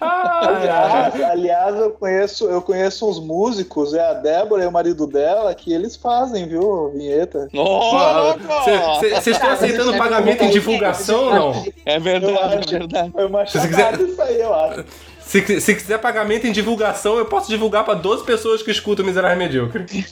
Aliás, 0.00 1.20
aliás, 1.22 1.76
eu 1.76 1.90
conheço, 1.92 2.46
eu 2.46 2.60
conheço 2.60 3.08
uns 3.08 3.20
músicos, 3.20 3.94
é 3.94 4.00
a 4.04 4.12
Débora 4.14 4.64
e 4.64 4.66
o 4.66 4.72
marido 4.72 5.06
dela, 5.06 5.54
que 5.54 5.72
eles 5.72 5.94
fazem, 5.94 6.48
viu, 6.48 6.90
vinheta. 6.90 7.48
Vocês 7.52 9.26
estão 9.28 9.50
aceitando 9.50 9.96
pagamento 9.96 10.42
em 10.42 10.50
divulgação 10.50 11.24
ou 11.26 11.34
não? 11.34 11.64
É 11.84 11.98
verdade, 12.00 12.74
é 12.74 12.78
verdade. 12.78 13.12
Foi 13.12 13.26
uma 13.26 13.46
Se 13.46 13.58
você 13.60 13.68
chacada 13.68 13.96
quiser- 13.98 14.10
isso 14.10 14.22
aí, 14.22 14.40
eu 14.40 14.52
acho. 14.54 14.84
Se, 15.26 15.60
se 15.60 15.74
quiser 15.74 15.98
pagamento 15.98 16.46
em 16.46 16.52
divulgação, 16.52 17.18
eu 17.18 17.26
posso 17.26 17.48
divulgar 17.48 17.84
pra 17.84 17.94
12 17.94 18.24
pessoas 18.24 18.62
que 18.62 18.70
escutam 18.70 19.04
Miserável 19.04 19.36
e 19.36 19.38
Medíocre. 19.40 19.84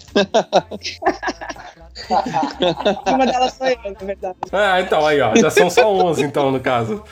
Uma 3.07 3.25
delas 3.25 3.55
sou 3.55 3.69
eu, 3.69 3.79
na 3.85 4.05
verdade. 4.05 4.37
Ah, 4.51 4.81
então, 4.81 5.07
aí, 5.07 5.21
ó. 5.21 5.33
Já 5.37 5.51
são 5.51 5.71
só 5.71 5.89
11, 5.89 6.25
então, 6.25 6.51
no 6.51 6.59
caso. 6.59 7.05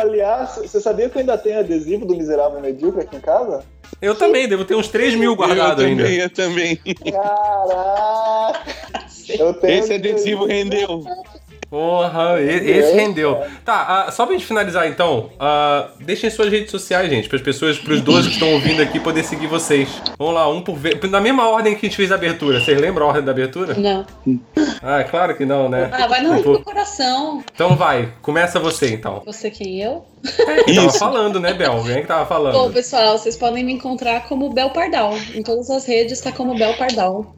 Aliás, 0.00 0.56
você 0.56 0.80
sabia 0.80 1.08
que 1.08 1.16
eu 1.16 1.20
ainda 1.20 1.38
tenho 1.38 1.60
adesivo 1.60 2.04
do 2.04 2.16
Miserável 2.16 2.60
Medíocre 2.60 3.02
aqui 3.02 3.16
em 3.16 3.20
casa? 3.20 3.64
Eu 4.00 4.16
também, 4.16 4.48
devo 4.48 4.64
ter 4.64 4.74
uns 4.74 4.88
3 4.88 5.14
mil 5.14 5.36
guardados 5.36 5.84
eu 5.84 5.90
ainda. 5.90 6.02
também, 6.02 6.18
eu 6.18 6.30
também. 6.30 6.76
Caraca! 7.12 8.60
Eu 9.28 9.54
tenho 9.54 9.78
Esse 9.78 9.94
adesivo 9.94 10.44
rendeu. 10.46 11.04
Porra, 11.72 12.38
esse 12.38 12.92
rendeu. 12.92 13.40
Tá, 13.64 14.04
ah, 14.06 14.12
só 14.12 14.26
pra 14.26 14.34
gente 14.34 14.44
finalizar 14.44 14.86
então, 14.86 15.30
ah, 15.40 15.88
deixem 16.00 16.28
suas 16.28 16.50
redes 16.50 16.70
sociais, 16.70 17.08
gente, 17.08 17.30
para 17.30 17.36
as 17.38 17.42
pessoas, 17.42 17.78
pros 17.78 18.02
12 18.02 18.28
que 18.28 18.34
estão 18.34 18.52
ouvindo 18.52 18.82
aqui 18.82 19.00
poder 19.00 19.24
seguir 19.24 19.46
vocês. 19.46 19.88
Vamos 20.18 20.34
lá, 20.34 20.46
um 20.50 20.60
por 20.60 20.76
vez. 20.76 21.00
Na 21.10 21.18
mesma 21.18 21.48
ordem 21.48 21.74
que 21.74 21.86
a 21.86 21.88
gente 21.88 21.96
fez 21.96 22.12
a 22.12 22.16
abertura. 22.16 22.60
Vocês 22.60 22.78
lembram 22.78 23.06
a 23.06 23.08
ordem 23.08 23.24
da 23.24 23.32
abertura? 23.32 23.72
Não. 23.72 24.04
Ah, 24.82 25.00
é 25.00 25.04
claro 25.04 25.34
que 25.34 25.46
não, 25.46 25.70
né? 25.70 25.88
Ah, 25.90 26.06
vai 26.06 26.20
no 26.20 26.36
Tipo, 26.36 26.58
do 26.58 26.60
coração. 26.62 27.42
Então 27.54 27.74
vai, 27.74 28.12
começa 28.20 28.60
você 28.60 28.92
então. 28.92 29.22
Você 29.24 29.50
quem 29.50 29.82
eu? 29.82 30.04
Quem 30.66 30.74
tava 30.74 30.92
falando, 30.92 31.40
né, 31.40 31.54
Bel? 31.54 31.82
Quem 31.84 31.92
é 31.92 32.00
que 32.02 32.06
tava 32.06 32.24
Bom, 32.24 32.28
falando? 32.28 32.72
pessoal, 32.74 33.16
vocês 33.16 33.34
podem 33.34 33.64
me 33.64 33.72
encontrar 33.72 34.28
como 34.28 34.50
Bel 34.50 34.68
Pardal. 34.70 35.14
Em 35.34 35.42
todas 35.42 35.70
as 35.70 35.86
redes 35.86 36.20
tá 36.20 36.32
como 36.32 36.54
Bel 36.54 36.74
Pardal. 36.74 37.34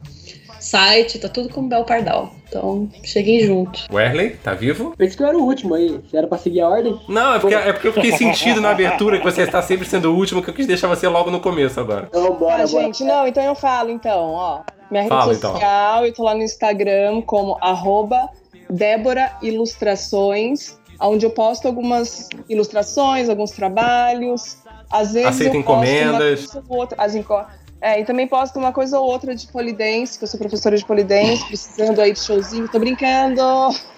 Site, 0.65 1.19
tá 1.19 1.29
tudo 1.29 1.47
como 1.49 1.69
Bel 1.69 1.83
Pardal. 1.83 2.31
Então, 2.49 2.89
cheguem 3.03 3.39
junto. 3.41 3.81
Wesley, 3.93 4.31
tá 4.37 4.53
vivo? 4.53 4.93
Pensei 4.97 5.15
que 5.17 5.21
eu 5.23 5.27
era 5.27 5.37
o 5.37 5.43
último 5.43 5.75
aí. 5.75 5.99
Se 6.09 6.17
era 6.17 6.25
pra 6.27 6.37
seguir 6.37 6.61
a 6.61 6.69
ordem. 6.69 6.99
Não, 7.07 7.35
é 7.35 7.39
porque, 7.39 7.55
é 7.55 7.73
porque 7.73 7.87
eu 7.89 7.93
fiquei 7.93 8.11
sentido 8.13 8.59
na 8.61 8.71
abertura 8.71 9.17
que 9.19 9.23
você 9.23 9.43
está 9.43 9.61
sempre 9.61 9.85
sendo 9.87 10.11
o 10.11 10.15
último, 10.15 10.41
que 10.41 10.49
eu 10.49 10.53
quis 10.53 10.65
deixar 10.65 10.87
você 10.87 11.07
logo 11.07 11.29
no 11.29 11.39
começo 11.39 11.79
agora. 11.79 12.07
Então, 12.09 12.33
bora, 12.35 12.63
Ah, 12.63 12.67
bora. 12.67 12.67
gente, 12.67 13.03
não, 13.03 13.27
então 13.27 13.43
eu 13.43 13.55
falo, 13.55 13.89
então, 13.91 14.31
ó. 14.31 14.61
Minha 14.89 15.03
rede 15.03 15.15
Fala, 15.15 15.33
então. 15.33 15.51
social, 15.53 16.05
eu 16.05 16.13
tô 16.13 16.23
lá 16.23 16.33
no 16.35 16.43
Instagram 16.43 17.21
como 17.23 17.57
arroba 17.61 18.29
Débora 18.69 19.31
Ilustrações, 19.41 20.77
onde 20.99 21.25
eu 21.25 21.29
posto 21.29 21.67
algumas 21.67 22.29
ilustrações, 22.49 23.29
alguns 23.29 23.51
trabalhos. 23.51 24.57
Às 24.91 25.13
vezes 25.13 25.29
Aceita 25.29 25.57
eu 25.57 25.63
posto 25.63 25.71
encomendas. 25.85 26.53
Uma 26.69 26.77
outra, 26.77 26.95
as 27.03 27.15
enco- 27.15 27.43
é, 27.81 27.99
e 28.01 28.05
também 28.05 28.27
posto 28.27 28.57
uma 28.57 28.71
coisa 28.71 28.99
ou 28.99 29.05
outra 29.07 29.35
de 29.35 29.47
polidense, 29.47 30.17
que 30.17 30.23
eu 30.23 30.27
sou 30.27 30.39
professora 30.39 30.75
de 30.77 30.85
polidense, 30.85 31.45
precisando 31.45 31.99
aí 32.01 32.11
de 32.13 32.19
showzinho, 32.19 32.67
tô 32.67 32.79
brincando. 32.79 33.41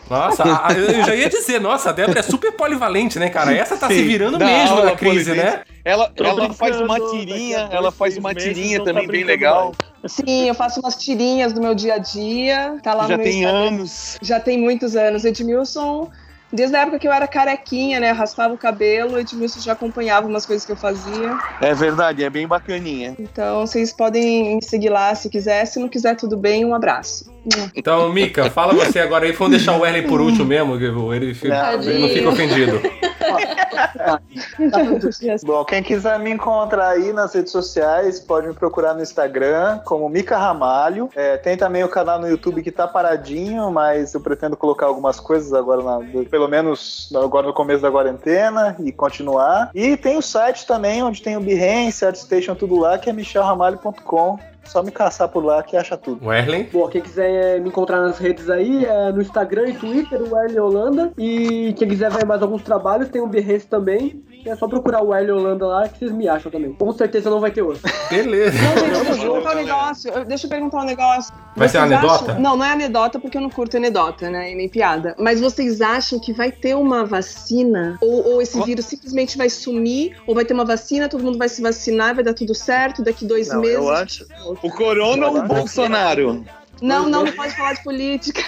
Nossa, 0.09 0.43
a- 0.43 0.69
a- 0.69 0.73
eu 0.73 1.03
já 1.03 1.13
ia 1.15 1.27
dizer, 1.29 1.59
nossa, 1.59 1.89
a 1.89 1.91
Débora 1.93 2.19
é 2.19 2.23
super 2.23 2.53
polivalente, 2.53 3.19
né, 3.19 3.29
cara? 3.29 3.53
Essa 3.53 3.75
tá 3.77 3.87
se 3.87 3.95
Sim, 3.95 4.07
virando 4.07 4.37
dá 4.37 4.45
mesmo 4.45 4.75
na 4.81 4.95
crise, 4.95 5.25
polidense. 5.25 5.35
né? 5.35 5.63
Ela, 5.83 6.09
Tô 6.09 6.23
ela 6.23 6.53
faz 6.53 6.79
uma 6.79 6.97
tirinha, 6.99 7.69
ela 7.71 7.91
faz 7.91 8.17
uma 8.17 8.33
meses 8.33 8.53
tirinha 8.55 8.77
não 8.79 8.85
tá 8.85 8.91
também 8.93 9.07
bem 9.07 9.23
legal. 9.25 9.73
Sim, 10.05 10.47
eu 10.47 10.53
faço 10.55 10.79
umas 10.79 10.95
tirinhas 10.95 11.51
do 11.53 11.61
meu 11.61 11.75
dia 11.75 11.95
a 11.95 11.97
dia, 11.97 12.77
tá 12.81 12.93
lá 12.93 13.03
Já 13.03 13.17
no 13.17 13.23
meu 13.23 13.25
tem 13.31 13.39
Instagram. 13.43 13.67
anos. 13.67 14.17
Já 14.21 14.39
tem 14.39 14.57
muitos 14.57 14.95
anos. 14.95 15.25
Edmilson, 15.25 16.09
desde 16.51 16.75
a 16.75 16.81
época 16.81 16.99
que 16.99 17.07
eu 17.07 17.11
era 17.11 17.27
carequinha, 17.27 17.99
né? 17.99 18.11
Raspava 18.11 18.53
o 18.53 18.57
cabelo, 18.57 19.19
Edmilson 19.19 19.59
já 19.59 19.73
acompanhava 19.73 20.27
umas 20.27 20.45
coisas 20.45 20.65
que 20.65 20.71
eu 20.71 20.75
fazia. 20.75 21.37
É 21.61 21.73
verdade, 21.73 22.23
é 22.23 22.29
bem 22.29 22.47
bacaninha. 22.47 23.15
Então 23.19 23.65
vocês 23.65 23.93
podem 23.93 24.55
me 24.55 24.63
seguir 24.63 24.89
lá 24.89 25.13
se 25.15 25.29
quiser. 25.29 25.65
Se 25.65 25.79
não 25.79 25.89
quiser, 25.89 26.15
tudo 26.15 26.37
bem. 26.37 26.65
Um 26.65 26.73
abraço. 26.73 27.31
Então, 27.75 28.11
Mika, 28.11 28.49
fala 28.49 28.73
você 28.73 28.99
agora 28.99 29.25
aí. 29.25 29.31
Vamos 29.31 29.57
deixar 29.57 29.77
o 29.77 29.81
Wesley 29.81 30.03
por 30.03 30.21
último 30.21 30.45
mesmo, 30.45 30.77
que 30.77 30.85
ele, 30.85 31.33
fica, 31.33 31.73
ele 31.73 31.99
não 31.99 32.09
fica 32.09 32.29
ofendido. 32.29 32.81
Bom, 35.45 35.65
quem 35.65 35.83
quiser 35.83 36.19
me 36.19 36.31
encontrar 36.31 36.89
aí 36.89 37.11
nas 37.13 37.33
redes 37.33 37.51
sociais, 37.51 38.19
pode 38.19 38.47
me 38.47 38.53
procurar 38.53 38.93
no 38.93 39.01
Instagram 39.01 39.79
como 39.85 40.07
Mica 40.09 40.37
Ramalho. 40.37 41.09
É, 41.15 41.37
tem 41.37 41.57
também 41.57 41.83
o 41.83 41.89
canal 41.89 42.19
no 42.19 42.27
YouTube 42.27 42.61
que 42.63 42.71
tá 42.71 42.87
paradinho, 42.87 43.69
mas 43.71 44.13
eu 44.13 44.21
pretendo 44.21 44.55
colocar 44.57 44.85
algumas 44.87 45.19
coisas 45.19 45.53
agora, 45.53 45.83
na- 45.83 45.99
pelo 46.29 46.47
menos 46.47 47.09
agora 47.15 47.47
no 47.47 47.53
começo 47.53 47.81
da 47.81 47.91
quarentena 47.91 48.75
e 48.79 48.91
continuar. 48.91 49.69
E 49.73 49.95
tem 49.97 50.17
o 50.17 50.21
site 50.21 50.65
também, 50.65 51.03
onde 51.03 51.21
tem 51.21 51.37
o 51.37 51.41
Behance, 51.41 52.05
ArtStation, 52.05 52.55
tudo 52.55 52.77
lá, 52.77 52.97
que 52.97 53.09
é 53.09 53.13
michelramalho.com. 53.13 54.39
Só 54.67 54.83
me 54.83 54.91
caçar 54.91 55.27
por 55.29 55.43
lá 55.43 55.63
que 55.63 55.75
acha 55.77 55.95
tudo. 55.97 56.25
Wesley? 56.27 56.69
Bom, 56.71 56.87
quem 56.87 57.01
quiser 57.01 57.59
me 57.61 57.69
encontrar 57.69 58.01
nas 58.01 58.17
redes 58.17 58.49
aí, 58.49 58.85
é 58.85 59.11
no 59.11 59.21
Instagram 59.21 59.69
e 59.69 59.73
Twitter, 59.73 60.21
o 60.21 60.37
Erle 60.37 60.59
Holanda. 60.59 61.11
E 61.17 61.73
quem 61.77 61.87
quiser 61.87 62.11
ver 62.11 62.25
mais 62.25 62.41
alguns 62.41 62.61
trabalhos, 62.61 63.09
tem 63.09 63.21
o 63.21 63.27
Behance 63.27 63.65
também. 63.67 64.23
É 64.45 64.55
só 64.55 64.67
procurar 64.67 65.01
o 65.03 65.13
Erle 65.15 65.31
Holanda 65.31 65.65
lá 65.65 65.87
que 65.89 65.99
vocês 65.99 66.11
me 66.11 66.27
acham 66.29 66.49
também. 66.51 66.71
Com 66.73 66.91
certeza 66.93 67.29
não 67.29 67.39
vai 67.39 67.51
ter 67.51 67.61
outro. 67.61 67.81
Beleza. 68.09 68.57
Não, 68.61 68.77
gente, 68.77 69.05
deixa 69.05 69.25
eu 69.25 69.31
perguntar 69.33 69.51
um 69.51 69.55
negócio. 69.55 70.25
Deixa 70.25 70.45
eu 70.45 70.49
perguntar 70.49 70.77
um 70.81 70.85
negócio. 70.85 71.33
Vai 71.55 71.67
ser 71.67 71.79
Vocês 71.79 71.91
anedota? 71.91 72.31
acham- 72.31 72.39
Não, 72.41 72.55
não 72.55 72.65
é 72.65 72.71
anedota 72.71 73.19
porque 73.19 73.37
eu 73.37 73.41
não 73.41 73.49
curto 73.49 73.75
anedota, 73.77 74.29
né? 74.29 74.51
E 74.51 74.55
nem 74.55 74.69
piada. 74.69 75.15
Mas 75.19 75.41
vocês 75.41 75.81
acham 75.81 76.19
que 76.19 76.31
vai 76.31 76.51
ter 76.51 76.75
uma 76.75 77.03
vacina? 77.03 77.97
Ou, 78.01 78.33
ou 78.33 78.41
esse 78.41 78.61
vírus 78.63 78.85
simplesmente 78.85 79.37
vai 79.37 79.49
sumir? 79.49 80.15
Ou 80.27 80.35
vai 80.35 80.45
ter 80.45 80.53
uma 80.53 80.63
vacina, 80.65 81.09
todo 81.09 81.23
mundo 81.23 81.37
vai 81.37 81.49
se 81.49 81.61
vacinar, 81.61 82.15
vai 82.15 82.23
dar 82.23 82.33
tudo 82.33 82.53
certo 82.55 83.03
daqui 83.03 83.25
dois 83.25 83.49
Não, 83.49 83.61
meses? 83.61 83.75
eu 83.77 83.89
acho. 83.89 84.25
O 84.61 84.69
Corona 84.71 85.27
ou 85.27 85.37
o 85.37 85.43
Bolsonaro? 85.43 86.43
Não, 86.81 87.09
não, 87.09 87.23
não 87.23 87.31
pode 87.31 87.55
falar 87.55 87.73
de 87.73 87.83
política. 87.83 88.41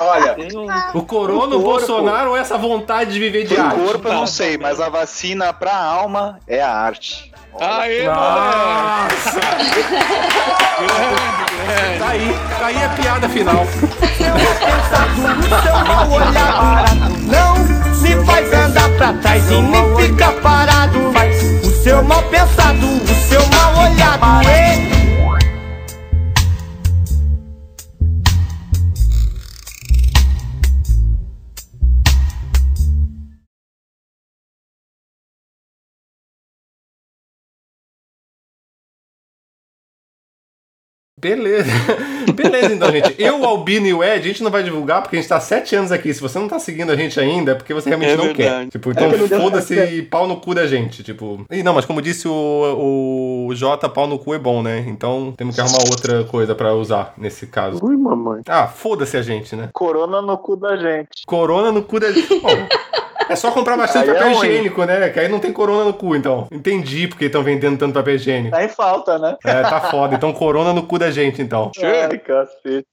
Olha, 0.00 0.36
O 0.92 1.02
Corona, 1.02 1.56
o 1.56 1.62
corpo. 1.62 1.62
Bolsonaro 1.62 2.30
ou 2.30 2.36
essa 2.36 2.58
vontade 2.58 3.12
de 3.12 3.20
viver 3.20 3.46
de 3.46 3.56
arte? 3.56 3.78
corpo 3.78 4.08
eu 4.08 4.12
não 4.12 4.26
sei, 4.26 4.58
mas 4.58 4.80
a 4.80 4.88
vacina 4.88 5.52
pra 5.52 5.76
alma 5.76 6.40
é 6.48 6.60
a 6.60 6.70
arte. 6.70 7.32
Aê, 7.60 8.06
Nossa! 8.08 9.40
Tá 11.98 12.08
aí, 12.08 12.36
tá 12.58 12.66
aí 12.66 12.84
a 12.84 12.88
piada 12.88 13.28
final. 13.28 13.64
Seu 15.62 15.74
mal 15.86 16.10
olhado 16.10 17.14
não 17.22 17.54
me 18.00 18.26
faz 18.26 18.52
andar 18.52 18.90
pra 18.96 19.12
trás 19.14 19.48
e 19.50 19.60
nem 19.62 19.96
fica 19.96 20.32
parado. 20.32 20.98
O 21.62 21.70
seu 21.70 22.02
mal 22.02 22.22
pensado, 22.24 22.84
o 22.84 23.28
seu 23.28 23.40
mal 23.46 23.84
olhado. 23.84 24.93
Beleza. 41.24 41.70
Beleza, 42.34 42.74
então, 42.74 42.90
gente. 42.92 43.14
Eu, 43.18 43.40
o 43.40 43.46
Albino 43.46 43.86
e 43.86 43.94
o 43.94 44.04
Ed, 44.04 44.18
a 44.20 44.28
gente 44.28 44.42
não 44.42 44.50
vai 44.50 44.62
divulgar 44.62 45.00
porque 45.02 45.16
a 45.16 45.18
gente 45.20 45.28
tá 45.28 45.40
sete 45.40 45.74
anos 45.74 45.90
aqui. 45.90 46.12
Se 46.12 46.20
você 46.20 46.38
não 46.38 46.48
tá 46.48 46.58
seguindo 46.58 46.92
a 46.92 46.96
gente 46.96 47.18
ainda, 47.18 47.52
é 47.52 47.54
porque 47.54 47.72
você 47.72 47.88
realmente 47.88 48.12
É 48.12 48.16
não 48.16 48.24
verdade. 48.24 48.66
quer. 48.66 48.68
Tipo, 48.68 48.90
então 48.90 49.10
que 49.10 49.16
não 49.16 49.26
deu 49.26 49.40
foda-se 49.40 49.74
e 49.74 50.02
pau 50.02 50.28
no 50.28 50.36
cu 50.36 50.54
da 50.54 50.66
gente. 50.66 51.02
Tipo. 51.02 51.46
E 51.50 51.62
não, 51.62 51.72
mas 51.72 51.86
como 51.86 52.02
disse 52.02 52.28
o, 52.28 53.46
o 53.48 53.54
Jota, 53.54 53.88
pau 53.88 54.06
no 54.06 54.18
cu 54.18 54.34
é 54.34 54.38
bom, 54.38 54.62
né? 54.62 54.84
Então 54.86 55.32
temos 55.34 55.54
que 55.54 55.60
arrumar 55.62 55.78
outra 55.88 56.24
coisa 56.24 56.54
pra 56.54 56.74
usar 56.74 57.14
nesse 57.16 57.46
caso. 57.46 57.78
Ui, 57.82 57.96
mamãe. 57.96 58.42
Ah, 58.46 58.66
foda-se 58.66 59.16
a 59.16 59.22
gente, 59.22 59.56
né? 59.56 59.70
Corona 59.72 60.20
no 60.20 60.36
cu 60.36 60.56
da 60.56 60.76
gente. 60.76 61.24
Corona 61.26 61.72
no 61.72 61.82
cu 61.82 61.98
da 62.00 62.12
gente. 62.12 62.38
Bom, 62.40 62.48
É 63.28 63.36
só 63.36 63.50
comprar 63.50 63.76
bastante 63.76 64.10
Aí 64.10 64.16
é 64.16 64.18
papel 64.18 64.34
ruim. 64.34 64.48
higiênico, 64.48 64.84
né? 64.84 65.08
Que 65.10 65.20
aí 65.20 65.28
não 65.28 65.38
tem 65.38 65.52
corona 65.52 65.84
no 65.84 65.94
cu, 65.94 66.14
então. 66.14 66.46
Entendi 66.50 67.08
porque 67.08 67.26
estão 67.26 67.42
vendendo 67.42 67.78
tanto 67.78 67.94
papel 67.94 68.14
higiênico. 68.16 68.54
Tá 68.56 68.64
em 68.64 68.68
falta, 68.68 69.18
né? 69.18 69.36
É, 69.44 69.62
tá 69.62 69.80
foda. 69.82 70.14
Então 70.14 70.32
corona 70.32 70.72
no 70.72 70.82
cu 70.84 70.98
da 70.98 71.10
gente, 71.10 71.40
então. 71.40 71.70
Ai, 71.82 72.18
cacete. 72.18 72.86